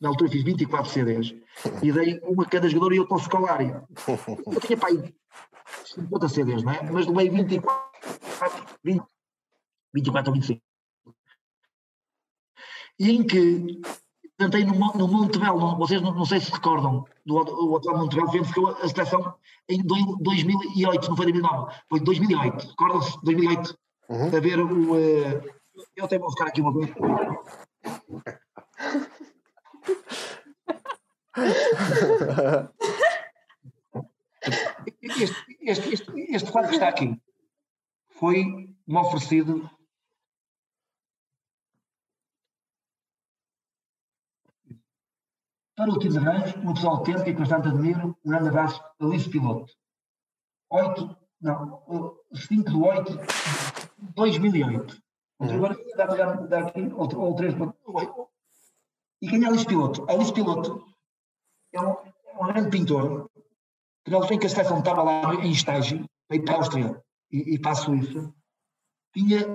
na 0.00 0.08
altura 0.08 0.30
fiz 0.30 0.44
24 0.44 0.90
CDs, 0.90 1.34
e 1.82 1.92
dei 1.92 2.20
uma 2.22 2.44
a 2.44 2.48
cada 2.48 2.68
jogador 2.68 2.92
e 2.92 2.98
eu 2.98 3.06
para 3.06 3.16
o 3.16 3.20
Scolari. 3.20 3.74
Eu 4.46 4.60
tinha 4.60 4.78
pá, 4.78 4.88
aí 4.88 5.14
50 5.84 6.28
CDs, 6.28 6.62
não 6.62 6.72
é? 6.72 6.82
Mas 6.90 7.06
levei 7.06 7.30
24, 7.30 8.78
20, 8.84 9.02
24 9.94 10.30
ou 10.30 10.34
25. 10.34 10.62
E 13.00 13.10
em 13.10 13.26
que 13.26 13.80
tentei 14.38 14.64
no, 14.64 14.72
no 14.74 15.08
Montebello, 15.08 15.58
não- 15.60 15.76
vocês 15.76 16.00
não, 16.00 16.14
não 16.14 16.24
sei 16.24 16.40
se 16.40 16.46
se 16.46 16.52
recordam, 16.52 17.04
do, 17.26 17.34
o 17.36 17.76
atual 17.76 17.98
Montebello 17.98 18.30
venceu 18.30 18.68
a 18.68 18.88
seleção 18.88 19.34
em 19.68 19.82
dois- 19.82 20.06
2008, 20.20 21.10
não 21.10 21.16
foi 21.16 21.26
2009, 21.26 21.74
foi 21.90 22.00
2008, 22.00 22.68
recordam-se? 22.70 23.18
2008, 23.24 23.78
Uhum. 24.10 24.28
a 24.34 24.40
ver 24.40 24.58
o... 24.58 24.96
eh, 24.96 25.42
eu 25.96 26.06
até 26.06 26.18
vou 26.18 26.28
buscar 26.28 26.46
aqui 26.46 26.62
uma 26.62 26.72
coisa. 26.72 26.94
Este, 35.02 35.34
este, 35.62 35.88
este, 35.92 36.12
este 36.36 36.52
quadro 36.52 36.70
que 36.70 36.76
está 36.76 36.88
aqui 36.88 37.20
foi-me 38.18 38.74
oferecido 38.96 39.68
para 45.78 45.92
o 45.92 45.98
Tino 46.00 46.18
Arranjo, 46.18 46.58
uma 46.58 46.74
pessoa 46.74 46.94
autêntica 46.94 47.32
que 47.32 47.38
bastante 47.38 47.68
admiro, 47.68 48.18
um 48.24 48.30
grande 48.30 48.48
abraço, 48.48 48.82
Alice 49.00 49.30
Piloto. 49.30 49.72
8, 50.70 51.16
não, 51.40 52.18
5 52.34 52.68
de 52.68 52.76
8, 52.76 53.18
2008. 54.16 55.02
Agora 55.38 55.76
dá 55.96 56.06
dar 56.34 56.66
aqui 56.66 56.92
outro, 56.92 57.20
ou 57.20 57.32
3 57.36 57.54
E 59.22 59.28
quem 59.28 59.44
é 59.44 59.46
Alice 59.46 59.64
Piloto? 59.64 60.04
Alice 60.10 60.32
Piloto 60.32 60.84
é 61.72 61.80
um, 61.80 61.92
é 61.92 62.42
um 62.42 62.46
grande 62.48 62.70
pintor 62.70 63.30
que 64.04 64.10
na 64.10 64.16
altura 64.16 64.34
em 64.34 64.38
que 64.40 64.46
a 64.46 64.50
seleção 64.50 64.80
estava 64.80 65.04
lá 65.04 65.32
em 65.36 65.52
estágio, 65.52 66.04
veio 66.28 66.44
para 66.44 66.54
a 66.54 66.56
Áustria 66.56 67.04
e, 67.30 67.54
e 67.54 67.58
para 67.58 67.70
a 67.70 67.76
Suíça, 67.76 68.34
tinha 69.14 69.46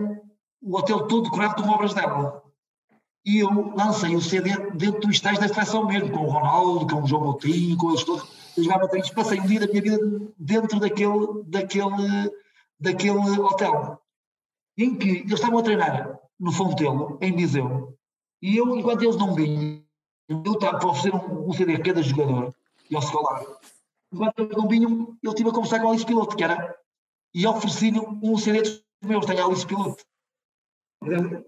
o 0.62 0.78
hotel 0.78 1.06
todo 1.06 1.24
decorado 1.24 1.62
com 1.62 1.70
obras 1.70 1.94
dela. 1.94 2.43
E 3.26 3.40
eu 3.40 3.74
lancei 3.76 4.16
o 4.16 4.22
CD 4.22 4.50
dentro 4.72 5.02
do 5.02 5.12
estágio 5.12 5.40
da 5.40 5.48
seleção 5.48 5.88
mesmo, 5.88 6.12
com 6.12 6.26
o 6.26 6.30
Ronaldo, 6.30 6.88
com 6.88 7.04
o 7.04 7.08
João 7.08 7.24
Moutinho, 7.24 7.78
com 7.78 7.90
eles 7.90 8.04
todos. 8.04 8.28
Eu 8.58 8.64
jogava 8.64 8.90
tênis, 8.90 9.10
passei 9.10 9.40
um 9.40 9.46
dia 9.46 9.62
da 9.62 9.68
minha 9.68 9.82
vida 9.82 9.98
dentro 10.38 10.80
daquele, 10.80 11.44
daquele, 11.46 12.32
daquele 12.80 13.40
hotel. 13.40 14.02
Em 14.78 14.96
que 14.96 15.10
eles 15.10 15.32
estavam 15.32 15.60
a 15.60 15.64
treinar 15.64 16.20
no 16.40 16.52
Fontelo, 16.52 17.18
em 17.22 17.34
Viseu, 17.34 17.98
e 18.42 18.58
eu, 18.58 18.76
enquanto 18.76 19.04
eles 19.04 19.16
não 19.16 19.34
vinham, 19.34 19.82
eu 20.28 20.54
estava 20.54 20.80
para 20.80 20.90
oferecer 20.90 21.16
um, 21.16 21.48
um 21.48 21.54
CD 21.54 21.76
a 21.76 21.82
cada 21.82 22.02
jogador, 22.02 22.54
e 22.90 22.96
ao 22.96 23.02
escolar. 23.02 23.46
Enquanto 24.12 24.40
eles 24.40 24.58
não 24.58 24.68
vinham, 24.68 25.18
eu 25.24 25.32
estive 25.32 25.50
a 25.50 25.54
conversar 25.54 25.80
com 25.80 25.88
a 25.88 25.92
Alice 25.92 26.06
Piloto, 26.06 26.36
que 26.36 26.44
era, 26.44 26.78
e 27.34 27.48
ofereci-lhe 27.48 28.00
um 28.00 28.38
CD 28.38 28.62
dos 28.62 28.84
meus, 29.02 29.26
tenho 29.26 29.44
a 29.44 29.46
Alice 29.46 29.66
Piloto. 29.66 30.04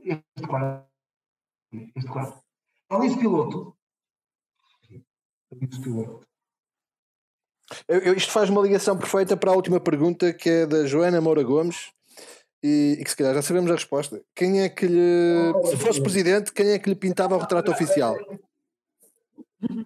Este. 0.03 0.21
Este 1.95 2.09
quadro. 2.11 2.39
Alice 2.89 3.17
Piloto. 3.17 3.75
Alice 5.51 5.81
Piloto. 5.81 6.25
Eu- 7.87 7.99
eu- 7.99 8.13
isto 8.13 8.31
faz 8.31 8.49
uma 8.49 8.61
ligação 8.61 8.97
perfeita 8.97 9.35
para 9.35 9.51
a 9.51 9.55
última 9.55 9.79
pergunta 9.79 10.31
que 10.33 10.49
é 10.49 10.65
da 10.67 10.85
Joana 10.85 11.19
Moura 11.19 11.43
Gomes 11.43 11.91
e, 12.63 12.97
e 12.99 13.03
que 13.03 13.09
se 13.09 13.17
calhar 13.17 13.33
já 13.33 13.41
sabemos 13.41 13.71
a 13.71 13.75
resposta. 13.75 14.21
Quem 14.35 14.61
é 14.61 14.69
que 14.69 14.85
lhe, 14.85 15.53
se 15.65 15.77
fosse 15.77 16.01
presidente, 16.01 16.53
quem 16.53 16.69
é 16.69 16.79
que 16.79 16.89
lhe 16.89 16.95
pintava 16.95 17.35
o 17.35 17.39
retrato 17.39 17.71
oficial? 17.71 18.15
Não, 19.59 19.85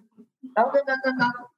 não, 0.54 0.72
não, 0.72 0.96
não, 1.04 1.16
não. 1.16 1.50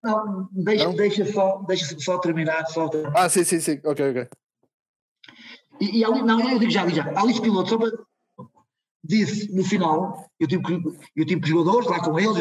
Não, 0.00 0.48
deixa, 0.52 0.84
Não? 0.84 0.94
deixa, 0.94 1.32
só, 1.32 1.58
deixa 1.66 1.98
só 1.98 2.18
terminar. 2.18 2.64
Só 2.68 2.88
terminar. 2.88 3.18
Ah, 3.24 3.28
sim, 3.28 3.42
sim, 3.42 3.58
sim. 3.60 3.80
Ok, 3.84 4.10
ok. 4.10 4.28
E, 5.80 5.98
e 5.98 6.04
ali, 6.04 6.22
não, 6.22 6.38
eu 6.52 6.58
digo 6.60 6.70
já, 6.70 6.86
digo 6.86 6.96
já. 6.96 7.20
Alice 7.20 7.40
Piloto 7.42 7.68
só 7.70 7.78
para- 7.78 7.90
disse 9.02 9.54
no 9.54 9.64
final, 9.64 10.30
eu 10.38 10.46
tive, 10.46 10.62
eu 11.16 11.24
tive 11.24 11.48
jogadores 11.48 11.88
lá 11.88 12.00
com 12.00 12.18
eles, 12.18 12.36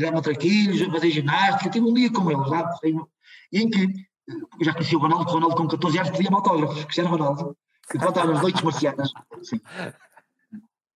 já 0.00 0.10
matraquilhos, 0.10 0.78
já 0.78 0.90
fazer 0.90 1.10
ginástica, 1.10 1.70
tive 1.70 1.86
um 1.86 1.94
dia 1.94 2.10
com 2.12 2.30
eles 2.30 2.48
lá, 2.48 2.70
em 3.52 3.68
que 3.68 3.86
já 4.62 4.72
conheci 4.72 4.96
o 4.96 5.00
Ronaldo, 5.00 5.30
o 5.30 5.34
Ronaldo 5.34 5.56
com 5.56 5.68
14 5.68 5.98
anos 5.98 6.10
pedia-me 6.10 6.36
autógrafos, 6.36 6.84
Cristiano 6.84 7.10
Ronaldo, 7.10 7.56
e 7.94 7.98
contava 7.98 8.32
as 8.32 8.42
noites 8.42 8.62
marcianas. 8.62 9.10
Sim. 9.42 9.60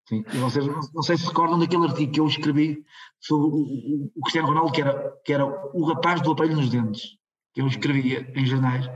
Sim. 0.09 0.24
E 0.32 0.38
vocês 0.38 0.64
não, 0.64 1.03
sei 1.03 1.16
se 1.16 1.26
recordam 1.26 1.59
daquele 1.59 1.84
artigo 1.84 2.12
que 2.12 2.20
eu 2.20 2.28
escrevi 2.28 2.84
sobre 3.20 3.49
o, 3.49 4.20
Cristiano 4.22 4.49
Ronaldo, 4.49 4.72
que 4.72 4.80
era, 4.80 5.12
que 5.24 5.32
era 5.32 5.44
o 5.44 5.84
rapaz 5.84 6.20
do 6.20 6.30
aparelho 6.30 6.57
nos 6.57 6.70
dentes, 6.70 7.16
que 7.53 7.61
eu 7.61 7.66
escrevia 7.66 8.32
em 8.36 8.47
jornais. 8.47 8.88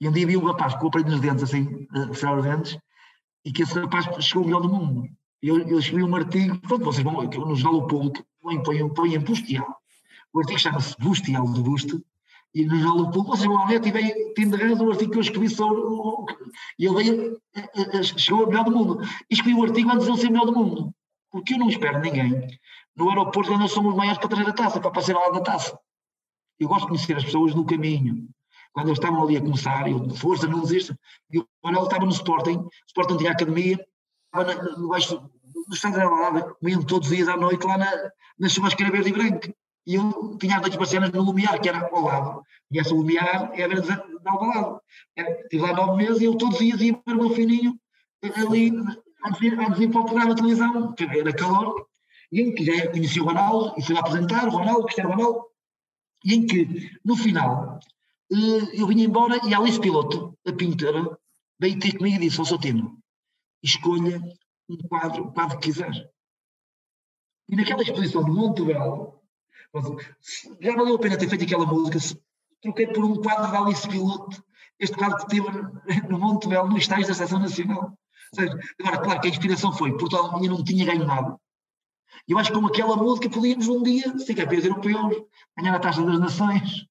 E 0.00 0.08
um 0.08 0.12
dia 0.12 0.26
vi 0.26 0.36
um 0.36 0.44
rapaz 0.44 0.74
com 0.74 0.86
o 0.86 0.88
aparelho 0.88 1.12
nos 1.12 1.20
dentes, 1.20 1.44
assim, 1.44 1.86
a 1.92 2.08
fechar 2.08 2.36
os 2.36 2.42
dentes, 2.42 2.76
e 3.44 3.52
que 3.52 3.62
esse 3.62 3.78
rapaz 3.78 4.06
chegou 4.24 4.44
melhor 4.44 4.60
do 4.60 4.68
mundo. 4.68 5.08
Eu, 5.42 5.58
eu 5.68 5.78
escrevi 5.78 6.02
um 6.02 6.14
artigo, 6.14 6.58
pronto, 6.60 6.84
vocês 6.84 7.04
vão, 7.04 7.22
no 7.22 7.56
Jornal 7.56 7.82
O 7.82 7.86
Público, 7.86 8.24
põem, 8.40 8.62
põem, 8.62 8.88
põem 8.94 9.18
Bustial. 9.18 9.76
O 10.32 10.40
artigo 10.40 10.58
chama-se 10.58 10.96
Bustial 10.98 11.52
de 11.52 11.60
Busto, 11.60 12.02
e 12.54 12.64
no 12.64 12.76
Jornal 12.76 13.06
O 13.06 13.10
Público, 13.10 13.36
vocês 13.36 13.46
vão 13.46 13.56
lá 13.56 13.66
ver, 13.66 13.86
e 13.86 13.90
vem, 13.90 14.34
tem 14.34 14.48
de 14.48 14.56
razão 14.56 14.86
o 14.86 14.90
artigo 14.90 15.12
que 15.12 15.18
eu 15.18 15.22
escrevi 15.22 15.48
sobre 15.48 15.82
E 16.78 16.86
ele 16.86 16.94
veio, 16.94 17.40
eh, 17.54 17.68
eh, 17.74 18.02
chegou 18.02 18.44
ao 18.44 18.48
melhor 18.48 18.64
do 18.64 18.70
mundo. 18.70 19.00
E 19.30 19.34
escrevi 19.34 19.58
o 19.58 19.64
artigo 19.64 19.90
antes 19.90 20.06
de 20.06 20.12
ele 20.12 20.20
ser 20.20 20.30
melhor 20.30 20.46
do 20.46 20.52
mundo. 20.52 20.94
Porque 21.30 21.54
eu 21.54 21.58
não 21.58 21.68
espero 21.68 22.00
ninguém 22.00 22.48
no 22.96 23.10
aeroporto 23.10 23.56
nós 23.58 23.72
somos 23.72 23.94
maiores 23.94 24.18
para 24.18 24.28
trazer 24.28 24.48
a 24.48 24.52
taça, 24.52 24.80
para 24.80 24.90
passear 24.90 25.18
lá 25.18 25.30
da 25.30 25.40
taça. 25.40 25.78
Eu 26.58 26.68
gosto 26.68 26.82
de 26.82 26.88
conhecer 26.88 27.16
as 27.16 27.24
pessoas 27.24 27.54
no 27.54 27.66
caminho. 27.66 28.26
Quando 28.72 28.88
eles 28.88 28.98
estavam 28.98 29.22
ali 29.22 29.36
a 29.36 29.40
começar, 29.40 29.88
eu, 29.88 30.08
força, 30.10 30.46
não 30.46 30.62
desista. 30.62 30.98
E 31.30 31.38
o 31.38 31.46
Ronaldo 31.62 31.88
estava 31.88 32.06
no 32.06 32.12
Sporting, 32.12 32.56
o 32.56 32.70
Sporting 32.86 33.18
tinha 33.18 33.32
academia, 33.32 33.78
estava 34.42 34.44
na, 34.44 34.76
no 34.76 34.88
baixo 34.88 35.30
do 35.68 35.74
Estado 35.74 35.96
da 35.96 36.08
Balada, 36.08 36.54
comiam 36.54 36.82
todos 36.82 37.08
os 37.08 37.16
dias 37.16 37.28
à 37.28 37.36
noite 37.36 37.66
lá 37.66 37.78
na, 37.78 38.10
na 38.38 38.48
churrasqueira 38.48 38.92
verde 38.92 39.10
e 39.10 39.12
branca. 39.12 39.54
E 39.86 39.94
eu 39.94 40.36
tinha 40.38 40.56
as 40.56 40.60
noites 40.60 40.78
parceiras 40.78 41.10
no 41.12 41.22
Lumiar, 41.22 41.60
que 41.60 41.68
era 41.68 41.88
ao 41.92 42.02
lado. 42.02 42.42
E 42.70 42.78
essa 42.78 42.94
Lumiar 42.94 43.52
a 43.52 43.56
verde 43.56 43.86
da 44.22 44.32
Alvalade. 44.32 44.80
Estive 45.16 45.62
lá 45.62 45.72
nove 45.72 46.04
meses 46.04 46.20
e 46.20 46.24
eu 46.24 46.36
todos 46.36 46.58
os 46.58 46.64
dias 46.64 46.80
ia 46.80 46.94
para 46.94 47.14
o 47.14 47.18
meu 47.18 47.30
fininho, 47.30 47.78
ali, 48.22 48.70
antes 49.24 49.40
de 49.40 49.48
antes 49.48 49.78
de 49.78 49.84
ir 49.84 49.90
para 49.90 50.00
o 50.00 50.04
programa 50.04 50.34
de 50.34 50.42
televisão, 50.42 50.94
era 50.98 51.32
calor, 51.32 51.86
e 52.32 52.40
em 52.40 52.54
que 52.54 52.64
já 52.64 52.90
conheci 52.90 53.20
o 53.20 53.24
Ronaldo, 53.24 53.74
e 53.78 53.82
fui 53.82 53.94
lá 53.94 54.00
apresentar 54.00 54.48
o 54.48 54.50
Ronaldo, 54.50 54.84
Cristiano 54.84 55.10
Ronaldo, 55.10 55.44
e 56.24 56.34
em 56.34 56.46
que, 56.46 56.90
no 57.04 57.16
final, 57.16 57.78
eh, 58.32 58.80
eu 58.80 58.86
vinha 58.88 59.04
embora 59.04 59.38
e 59.46 59.54
a 59.54 59.58
Alice 59.58 59.80
Piloto, 59.80 60.36
a 60.44 60.52
pintora, 60.52 61.16
veio 61.60 61.78
ter 61.78 61.96
comigo 61.96 62.16
e 62.16 62.26
disse, 62.26 62.40
ó 62.40 62.44
Sotino, 62.44 62.98
escolha 63.62 64.20
um 64.68 64.76
quadro, 64.88 65.24
o 65.24 65.32
quadro 65.32 65.58
que 65.58 65.68
quiser. 65.68 66.10
E 67.48 67.56
naquela 67.56 67.82
exposição 67.82 68.24
de 68.24 68.30
Montebello, 68.30 69.20
já 70.60 70.74
valeu 70.74 70.96
a 70.96 70.98
pena 70.98 71.16
ter 71.16 71.28
feito 71.28 71.44
aquela 71.44 71.66
música, 71.66 71.98
troquei 72.60 72.86
por 72.88 73.04
um 73.04 73.22
quadro 73.22 73.52
da 73.52 73.60
Alice 73.60 73.88
Piloto, 73.88 74.42
este 74.78 74.96
caso 74.96 75.16
que 75.18 75.26
tive 75.28 75.48
no 76.08 76.18
Monte 76.18 76.48
Belo, 76.48 76.68
no 76.68 76.78
estágio 76.78 77.06
da 77.06 77.14
Seleção 77.14 77.38
Nacional. 77.38 77.96
Agora, 78.80 78.98
claro 79.02 79.20
que 79.20 79.28
a 79.28 79.30
inspiração 79.30 79.72
foi, 79.72 79.96
Portugal 79.96 80.34
ainda 80.34 80.48
não 80.48 80.64
tinha 80.64 80.84
ganho 80.84 81.06
nada. 81.06 81.38
Eu 82.26 82.38
acho 82.38 82.52
que 82.52 82.58
com 82.58 82.66
aquela 82.66 82.96
música 82.96 83.30
podíamos 83.30 83.68
um 83.68 83.82
dia 83.82 84.18
ser 84.18 84.34
campeões 84.34 84.64
europeus, 84.64 85.22
ganhar 85.56 85.74
a 85.74 85.78
taxa 85.78 86.02
das 86.02 86.18
nações. 86.18 86.86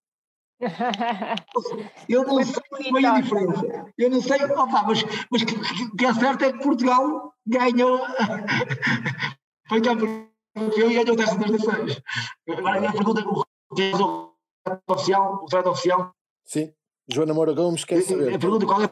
Eu 2.10 2.24
não 2.24 2.44
sei 2.44 2.62
qual 2.70 2.84
foi 2.84 3.06
a 3.06 3.20
diferença. 3.22 3.92
Eu 3.98 4.10
não 4.10 4.22
sei, 4.22 4.44
opa, 4.46 4.84
mas, 4.84 5.04
mas 5.32 5.42
o 5.42 5.46
que, 5.46 5.98
que 5.98 6.06
é 6.06 6.14
certo 6.14 6.46
é 6.46 6.54
que 6.54 6.60
Portugal 6.64 7.34
ganhou, 7.46 8.00
foi 9.68 9.82
campeão 9.82 10.30
e 10.56 10.94
ganhou 10.94 11.16
das 11.16 11.36
nações. 11.38 12.02
Agora 12.50 12.90
a 12.90 12.92
pergunta 12.92 13.22
o 13.28 13.44
que 13.76 13.82
é 13.92 13.96
o 13.96 14.34
trato 14.64 14.84
oficial, 14.90 15.34
o 15.44 15.46
trato 15.46 15.70
oficial. 15.70 16.12
Sim. 16.46 16.74
Joana 17.08 17.34
Moura 17.34 17.54
Gomes 17.54 17.84
quer 17.86 18.02
saber. 18.02 18.34
A 18.36 18.40
pergunta 18.40 18.66
qual 18.66 18.82
é? 18.84 18.90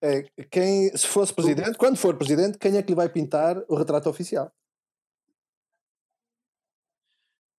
É, 0.00 0.22
quem, 0.50 0.96
se 0.96 1.06
fosse 1.08 1.34
presidente, 1.34 1.76
quando 1.76 1.96
for 1.96 2.14
presidente, 2.16 2.56
quem 2.58 2.76
é 2.76 2.82
que 2.82 2.90
lhe 2.90 2.94
vai 2.94 3.08
pintar 3.08 3.56
o 3.68 3.74
retrato 3.74 4.08
oficial? 4.08 4.50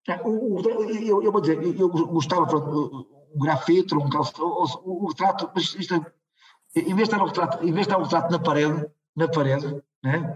É, 0.07 0.21
o- 0.21 0.55
o- 0.55 0.69
Eu, 0.69 1.21
eu 1.23 1.31
vou 1.31 1.41
dizer, 1.41 1.61
eu 1.79 1.89
gostava 1.89 2.45
um 3.35 3.39
grafite, 3.39 3.93
um 3.95 4.09
calção, 4.09 4.45
o 4.85 5.07
retrato, 5.09 5.49
mas 5.53 5.75
isto 5.75 5.93
é- 5.95 6.79
em 6.79 6.95
vez 6.95 6.95
de 6.95 7.03
estar 7.15 7.21
o 7.21 7.25
retrato, 7.27 7.57
em 7.63 7.71
vez 7.71 7.75
de 7.75 7.81
estar 7.93 7.97
o 7.97 8.03
retrato 8.03 8.31
na 8.31 8.39
parede, 8.39 8.85
na 9.15 9.27
parede, 9.27 9.81
né, 10.03 10.35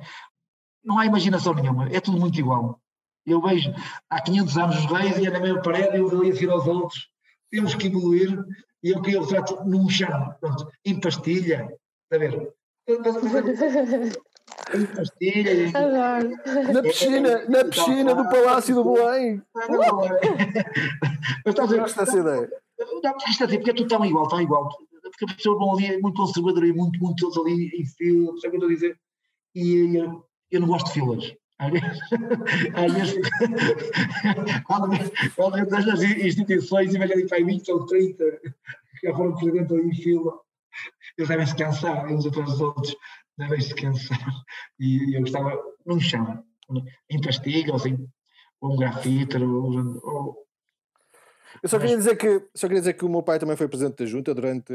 não 0.84 0.98
há 1.00 1.06
imaginação 1.06 1.54
nenhuma, 1.54 1.90
é 1.90 2.00
tudo 2.00 2.20
muito 2.20 2.40
igual. 2.40 2.80
Eu 3.26 3.42
vejo 3.42 3.74
há 4.10 4.22
500 4.22 4.58
anos 4.58 4.78
os 4.78 4.86
reis 4.86 5.18
e 5.18 5.28
é 5.28 5.30
na 5.30 5.40
mesma 5.40 5.62
parede, 5.62 5.98
eu 5.98 6.10
ali 6.10 6.32
a 6.32 6.34
seguir 6.34 6.50
aos 6.50 6.66
outros, 6.68 7.10
temos 7.52 7.74
que 7.76 7.88
evoluir, 7.88 8.38
e 8.84 8.90
eu 8.92 9.02
queria 9.02 9.20
o 9.22 9.24
retrato 9.26 9.64
num 9.66 9.90
chão, 9.90 10.34
pronto, 10.40 10.68
em 10.86 11.00
pastilha, 11.00 11.70
está 12.12 12.16
a 12.16 12.18
ver? 12.20 12.54
Em 14.74 14.86
pastilha, 14.86 15.54
em- 15.68 15.76
Adoro. 15.76 16.30
Na 16.74 16.82
piscina, 16.82 17.46
na 17.50 17.66
piscina 17.66 18.16
do 18.16 18.30
Palácio 18.30 18.76
do 18.76 18.84
Belém. 18.94 19.42
Mas 21.46 21.54
estás 21.54 21.70
a 21.70 21.72
ver? 21.74 21.80
Gosto 21.82 22.00
dessa 22.06 22.18
ideia. 22.20 22.50
Não, 22.80 23.18
isto 23.28 23.44
é 23.44 23.46
assim, 23.46 23.58
porque 23.58 23.72
é 23.72 23.74
tudo 23.74 23.90
tão 23.90 24.06
igual, 24.06 24.28
tão 24.28 24.42
igual. 24.42 24.70
Porque 25.02 25.26
as 25.26 25.34
pessoas 25.34 25.58
vão 25.58 25.74
ali, 25.74 25.86
é 25.88 26.00
muito 26.00 26.16
conservador 26.16 26.66
e 26.66 26.74
muito, 26.74 27.00
muito 27.00 27.20
todos 27.20 27.38
ali 27.38 27.68
em 27.70 27.86
fila, 27.86 28.34
sabe 28.38 28.38
o 28.38 28.40
que 28.40 28.48
eu 28.48 28.54
estou 28.54 28.70
a 28.70 28.74
dizer? 28.74 29.00
E 29.56 29.98
eu, 29.98 30.26
eu 30.52 30.62
não 30.62 30.68
gosto 30.68 30.88
de 30.88 30.94
filas. 30.94 31.36
Às 31.60 31.72
vezes, 31.72 32.00
às 32.74 32.94
vezes 32.94 33.30
quando, 34.66 34.90
quando 35.36 35.58
eu 35.58 35.78
as 35.78 36.02
instituições 36.02 36.94
e 36.94 36.98
vejo 36.98 37.14
ali 37.14 37.28
para 37.28 37.38
aí 37.38 37.44
20 37.44 37.72
ou 37.72 37.86
30 37.86 38.24
que 39.00 39.08
já 39.08 39.16
foram 39.16 39.36
presidente 39.36 39.74
ali 39.74 39.90
em 39.90 39.94
fila, 39.94 40.40
eles 41.18 41.30
devem 41.30 41.46
se 41.46 41.56
cansar, 41.56 42.06
uns 42.12 42.26
atrás 42.26 42.50
dos 42.50 42.62
outros, 42.62 42.96
devem 43.38 43.60
se 43.60 43.76
cansar. 43.76 44.20
E 44.80 45.16
eu 45.16 45.22
gostava 45.22 45.58
num 45.86 46.00
chão, 46.00 46.44
em 47.10 47.22
pastilha, 47.22 47.72
ou 47.72 47.76
assim, 47.76 47.98
ou 48.62 48.74
um 48.74 48.78
grafite, 48.78 49.38
ou, 49.38 50.02
ou 50.04 50.49
Eu 51.64 51.70
só 51.70 51.78
queria 51.80 51.98
dizer 51.98 52.16
que 52.18 52.42
só 52.56 52.68
queria 52.68 52.82
dizer 52.82 52.94
que 52.94 53.06
o 53.06 53.10
meu 53.10 53.24
pai 53.24 53.40
também 53.40 53.56
foi 53.58 53.68
presidente 53.68 53.98
da 53.98 54.06
junta 54.06 54.34
durante 54.34 54.74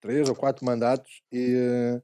três 0.00 0.28
ou 0.28 0.34
quatro 0.34 0.64
mandatos 0.64 1.22
e, 1.32 1.54
eh, 1.56 2.02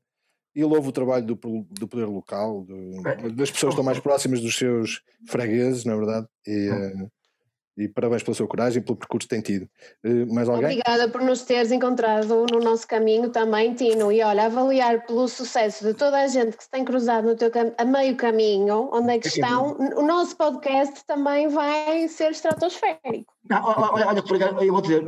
e 0.55 0.61
ele 0.63 0.75
ouve 0.75 0.89
o 0.89 0.93
trabalho 0.93 1.25
do, 1.27 1.35
do 1.71 1.89
poder 1.89 2.07
local, 2.07 2.63
do- 2.65 3.03
das 3.35 3.51
pessoas 3.51 3.71
que 3.75 3.81
estão 3.81 3.85
mais 3.85 3.99
próximas 4.01 4.41
dos 4.41 4.57
seus 4.57 5.03
fregueses, 5.27 5.85
na 5.85 5.97
verdade. 5.97 6.27
E, 6.47 6.69
eh, 6.69 7.09
e 7.77 7.89
parabéns 7.89 8.23
pela 8.23 8.35
sua 8.35 8.47
coragem 8.47 8.81
e 8.81 8.85
pelo 8.85 8.97
percurso 8.97 9.29
que 9.29 9.35
tem 9.35 9.43
tido. 9.43 9.69
Eh, 10.05 10.25
Mais 10.27 10.49
alguém? 10.49 10.65
Obrigada 10.81 11.09
por 11.11 11.21
nos 11.21 11.43
teres 11.43 11.71
encontrado 11.71 12.47
no 12.51 12.59
nosso 12.61 12.87
caminho 12.89 13.29
também, 13.31 13.75
Tino. 13.75 14.11
E 14.11 14.23
olha, 14.23 14.47
avaliar 14.47 15.05
pelo 15.07 15.29
sucesso 15.29 15.85
de 15.85 15.93
toda 15.95 16.19
a 16.19 16.27
gente 16.27 16.57
que 16.57 16.65
se 16.65 16.71
tem 16.71 16.85
cruzado 16.85 17.27
no 17.27 17.37
teu 17.37 17.51
a 17.77 17.85
meio 17.85 18.17
caminho, 18.17 18.89
onde 18.93 19.11
é 19.13 19.19
que 19.19 19.29
estão, 19.29 19.77
o 19.97 20.03
nosso 20.03 20.37
podcast 20.37 21.05
também 21.07 21.49
vai 21.49 22.09
ser 22.09 22.31
estratosférico. 22.31 23.33
Não, 23.49 23.63
olha, 23.65 23.93
olha, 23.93 24.07
olha, 24.09 24.65
eu 24.65 24.73
vou 24.73 24.81
dizer, 24.83 25.05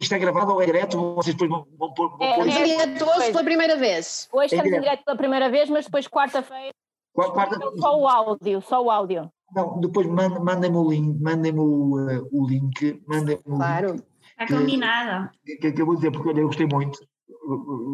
isto 0.00 0.14
é 0.14 0.18
gravado 0.18 0.52
ou 0.52 0.60
é 0.62 0.66
direto? 0.66 1.14
Vocês 1.14 1.34
depois 1.34 1.48
vão, 1.50 1.66
vão 1.78 1.94
pôr. 1.94 2.10
Vão 2.18 2.26
É, 2.26 2.34
pôr 2.34 2.46
Em 2.46 2.50
isso. 2.50 2.64
direto 2.64 3.04
hoje 3.08 3.32
pela 3.32 3.44
primeira 3.44 3.76
vez. 3.76 4.28
Hoje 4.32 4.46
estamos 4.46 4.66
em 4.66 4.68
direto. 4.70 4.82
direto 4.82 5.04
pela 5.04 5.16
primeira 5.16 5.48
vez, 5.48 5.70
mas 5.70 5.84
depois 5.86 6.06
quarta-feira 6.08 6.72
quarta- 7.14 7.58
só 7.78 7.98
o 7.98 8.06
áudio, 8.08 8.60
só 8.60 8.82
o 8.82 8.90
áudio. 8.90 9.30
Não, 9.54 9.80
depois 9.80 10.06
mandem- 10.06 10.42
mandem-me 10.42 10.76
o 10.76 10.90
link, 10.90 11.20
mandem-me 11.22 11.58
o, 11.60 12.08
eh, 12.10 12.20
o 12.30 12.46
link, 12.46 13.02
mandem-me 13.06 13.42
o 13.46 13.56
Claro. 13.56 13.94
Está 14.40 14.46
combinado. 14.46 15.30
link, 15.46 15.58
que, 15.60 15.72
que 15.72 15.82
eu 15.82 15.86
vou 15.86 15.96
dizer, 15.96 16.10
porque 16.12 16.28
olha, 16.28 16.40
eu 16.40 16.46
gostei 16.46 16.66
muito. 16.66 16.98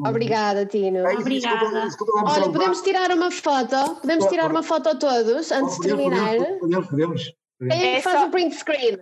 Obrigada, 0.07 0.67
Tino. 0.67 1.07
Ai, 1.07 1.17
Obrigada. 1.17 1.59
desculpa, 1.61 1.87
desculpa 1.87 2.23
lá, 2.23 2.33
Olha, 2.33 2.51
podemos 2.53 2.83
tirar 2.83 3.11
uma 3.13 3.31
foto? 3.31 3.95
Podemos 4.01 4.27
tirar 4.27 4.51
uma 4.51 4.63
foto 4.63 4.99
todos 4.99 5.53
antes 5.53 5.75
de 5.79 5.89
podemos, 5.89 6.03
terminar? 6.03 6.37
Podemos, 6.37 6.59
podemos, 6.61 6.89
podemos. 6.89 7.33
Quem 7.61 7.71
é 7.83 7.93
É 7.93 7.97
que 7.97 8.03
faz 8.03 8.21
só- 8.21 8.27
o 8.27 8.31
print 8.31 8.55
screen? 8.57 8.99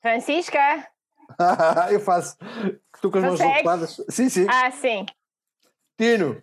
Francisca? 0.00 0.88
eu 1.92 2.00
faço. 2.00 2.36
Tu 3.00 3.10
com 3.10 3.18
as 3.18 3.24
mãos 3.24 3.40
ocupadas. 3.40 4.00
Sim, 4.08 4.28
sim. 4.30 4.46
Ah, 4.48 4.70
sim. 4.70 5.04
Tino. 5.98 6.42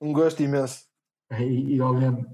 Um 0.00 0.12
gosto 0.12 0.42
imenso. 0.42 0.84
É, 1.30 1.42
Igualmente. 1.44 2.26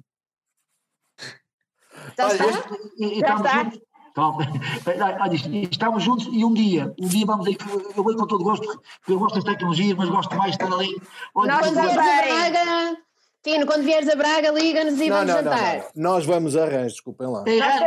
Já 2.17 2.27
Olha, 2.27 2.35
está? 2.35 2.77
e- 2.99 3.19
e 3.19 3.21
Já 3.21 3.35
está? 3.37 3.65
juntos. 3.65 3.81
Calma. 4.15 4.47
Olha, 5.21 5.35
isto- 5.35 5.49
estamos 5.53 6.03
juntos 6.05 6.29
e 6.31 6.45
um 6.45 6.55
dia, 6.55 6.95
um 7.01 7.09
dia 7.09 7.27
vamos 7.27 7.47
aí, 7.49 7.57
que 7.57 7.69
eu 7.69 8.03
vou 8.05 8.15
com 8.17 8.27
todo 8.29 8.45
gosto, 8.45 8.65
porque 8.67 9.12
eu 9.12 9.19
gosto 9.19 9.35
das 9.35 9.45
tecnologias, 9.45 9.97
mas 9.99 10.09
gosto 10.09 10.37
mais 10.37 10.57
de 10.57 10.62
estar 10.62 10.73
ali. 10.73 10.95
Olha, 11.35 11.53
Nós 11.53 11.67
Quando 11.67 11.75
vieres 11.81 11.99
a. 11.99 12.23
Braga, 12.23 12.97
Tino, 13.43 13.67
quando 13.67 13.83
vieres 13.83 14.09
a 14.09 14.15
Braga, 14.15 14.51
liga-nos 14.53 15.01
e 15.01 15.11
Não, 15.11 15.17
vamos 15.19 15.35
não, 15.35 15.43
jantar. 15.43 15.77
não. 15.77 15.85
Nós 15.97 16.25
vamos 16.25 16.57
a 16.57 16.62
arranjo, 16.62 16.95
desculpem 16.95 17.27
lá. 17.27 17.43
É, 17.47 17.57
Nós 17.59 17.83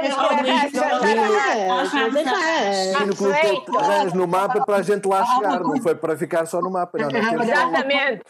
é, 1.94 2.92
é. 2.92 2.94
Tino 2.98 3.16
colocou 3.16 3.80
arranjo 3.80 4.16
no 4.18 4.28
mapa 4.28 4.66
para 4.66 4.76
a 4.76 4.82
gente 4.82 5.08
lá 5.08 5.26
chegar, 5.26 5.60
não 5.62 5.82
foi 5.82 5.96
para 5.96 6.18
ficar 6.18 6.46
só 6.46 6.62
no 6.62 6.70
mapa. 6.70 7.00
Exatamente. 7.00 8.22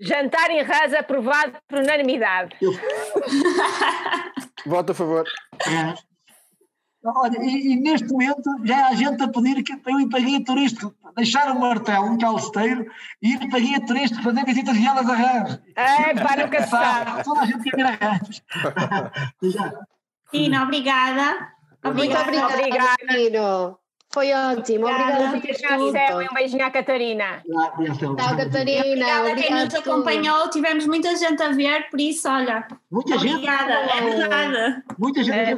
Jantar 0.00 0.50
em 0.50 0.62
rasa 0.62 0.98
aprovado 0.98 1.52
por 1.68 1.78
unanimidade. 1.78 2.54
Voto 4.66 4.92
a 4.92 4.94
favor. 4.94 5.24
Olha, 7.04 7.36
e, 7.42 7.72
e 7.72 7.76
neste 7.80 8.08
momento 8.08 8.48
já 8.64 8.86
há 8.86 8.94
gente 8.94 9.20
a 9.22 9.28
pedir 9.28 9.62
que 9.64 9.76
para 9.76 9.92
eu 9.92 10.00
ir 10.00 10.08
para 10.08 10.20
a 10.20 10.22
guia 10.22 10.44
turística, 10.44 10.94
deixar 11.16 11.50
um 11.50 11.58
martelo, 11.58 12.06
um 12.06 12.18
calceteiro, 12.18 12.86
e 13.20 13.32
ir 13.32 13.48
para 13.48 13.58
a 13.58 13.60
guia 13.60 13.84
turística 13.84 14.22
fazer 14.22 14.44
visitas 14.44 14.76
guiadas 14.76 15.08
a 15.08 15.14
rãs. 15.14 15.60
É, 15.74 16.14
nunca 16.14 16.62
se 16.62 16.70
sabe. 16.70 17.24
Toda 17.24 17.40
a 17.40 17.46
gente 17.46 17.70
quer 17.70 17.80
ir 17.80 17.86
a 17.86 17.90
rãs. 17.90 18.42
Tina, 20.30 20.62
obrigada. 20.62 21.52
Muito 21.84 22.00
Obrigada. 22.00 22.54
obrigada, 22.54 22.96
Tino. 23.08 23.81
Foi 24.12 24.32
ótimo. 24.32 24.86
Obrigada 24.86 25.24
Um 25.24 25.32
por 25.32 25.40
teres 25.40 25.60
beijinho 25.60 25.86
ao 25.86 25.92
céu 25.92 26.22
e 26.22 26.24
um 26.26 26.34
beijinho 26.34 26.66
à 26.66 26.70
Catarina. 26.70 27.42
Tchau, 27.42 28.36
Catarina. 28.36 28.80
Obrigada 28.80 29.20
a 29.20 29.24
quem 29.34 29.42
Obrigada 29.44 29.64
nos 29.64 29.74
acompanhou. 29.74 30.50
Tivemos 30.50 30.86
muita 30.86 31.16
gente 31.16 31.42
a 31.42 31.48
ver, 31.48 31.88
por 31.90 32.00
isso, 32.00 32.28
olha, 32.28 32.66
Muita 32.90 33.18
gente, 33.18 33.34
obrigada. 33.34 33.72
É 33.72 34.00
verdade. 34.02 34.82
muita 34.98 35.24
gente. 35.24 35.36
É. 35.36 35.56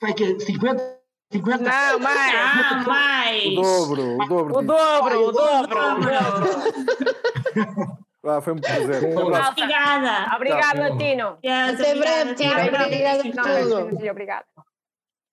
Vai 0.00 0.14
que 0.14 0.38
50, 0.40 0.96
50. 1.32 1.58
Não, 1.58 1.98
mais. 1.98 2.34
Ah, 2.34 2.84
mais. 2.86 3.44
O 3.44 3.54
dobro, 3.62 4.02
o 4.02 4.28
dobro. 4.28 4.58
O 4.58 4.62
dobro, 4.62 5.28
o 5.28 5.32
dobro. 5.32 5.78
o 5.78 6.00
dobro. 6.00 8.02
Ah, 8.24 8.40
foi 8.40 8.52
um 8.52 8.58
prazer. 8.58 9.02
Um. 9.04 9.18
Obrigada. 9.18 10.36
Obrigada, 10.36 10.96
Tino. 10.96 11.38
Yes, 11.44 11.74
Até 11.74 11.90
obrigada, 11.90 11.98
breve, 11.98 12.34
Tina. 12.36 12.62
Tina. 12.62 12.84
Obrigada 12.84 13.22
por 13.24 13.32
tudo. 13.90 14.10
Obrigada. 14.10 14.44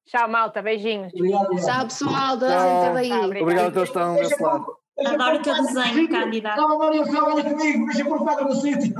Tchau, 0.10 0.27
malta. 0.27 0.61
Beijinhos. 0.61 1.14
Obrigado. 1.14 1.56
Tchau, 1.64 1.84
pessoal. 1.86 2.38
Toda 2.40 2.48
Tchau. 2.49 2.95
aí. 2.95 3.11
obrigada. 3.11 3.41
Obrigado 3.44 3.68
a 3.68 3.72
todos 3.72 3.90
que 3.90 3.98
estão 3.98 4.15
desse 4.15 4.41
lado. 4.44 4.80
Adoro 5.06 5.38
o 5.38 5.41
teu 5.41 5.53
desenho, 5.56 6.10
Cândida. 6.10 6.49
Calma, 6.56 6.77
Maria, 6.77 7.02
olha 7.23 7.44
comigo, 7.44 7.86
deixa 7.86 8.02
eu 8.02 8.06
pôr 8.07 8.19
quadro 8.19 8.45
no 8.49 8.56
sítio. 8.56 8.94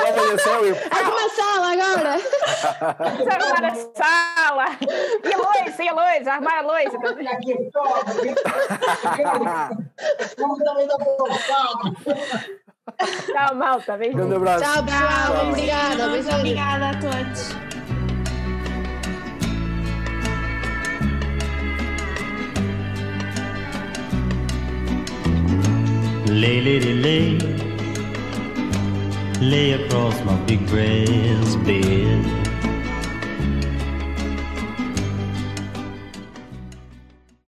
Olha 0.00 0.38
só, 0.38 0.60
eu. 0.60 0.74
Arruma 0.90 1.26
a 1.26 1.28
sala 1.28 1.72
agora. 1.72 2.16
Vamos 2.98 3.28
arrumar 3.28 3.64
a 3.66 3.74
sala. 3.94 4.64
E 5.22 5.32
a 5.34 5.36
Loisa, 5.36 5.82
e 5.82 5.88
a 5.88 5.92
Loisa. 5.92 6.32
Arrumar 6.32 6.58
a 6.58 6.62
Loisa. 6.62 6.98
Olha 6.98 7.30
aqui, 7.30 7.70
toma. 7.72 9.70
Como 10.38 10.56
também 10.64 10.86
dá 10.86 10.96
para 10.96 11.12
o 11.12 11.16
quadro. 11.26 11.94
Tchau, 13.26 13.54
malta. 13.54 13.96
Grande 13.98 14.16
Beijinhos. 14.16 14.32
abraço. 14.36 14.64
Tchau, 14.64 14.84
pessoal. 14.84 15.48
Obrigada. 15.48 16.36
Obrigada 16.38 16.88
a 16.88 16.92
todos. 17.00 17.77
Lay, 26.28 26.60
lady, 26.60 26.92
lay, 26.92 27.38
lay 29.40 29.72
across 29.72 30.22
my 30.24 30.36
big 30.44 30.64
brass 30.66 31.56
bed. 31.64 32.47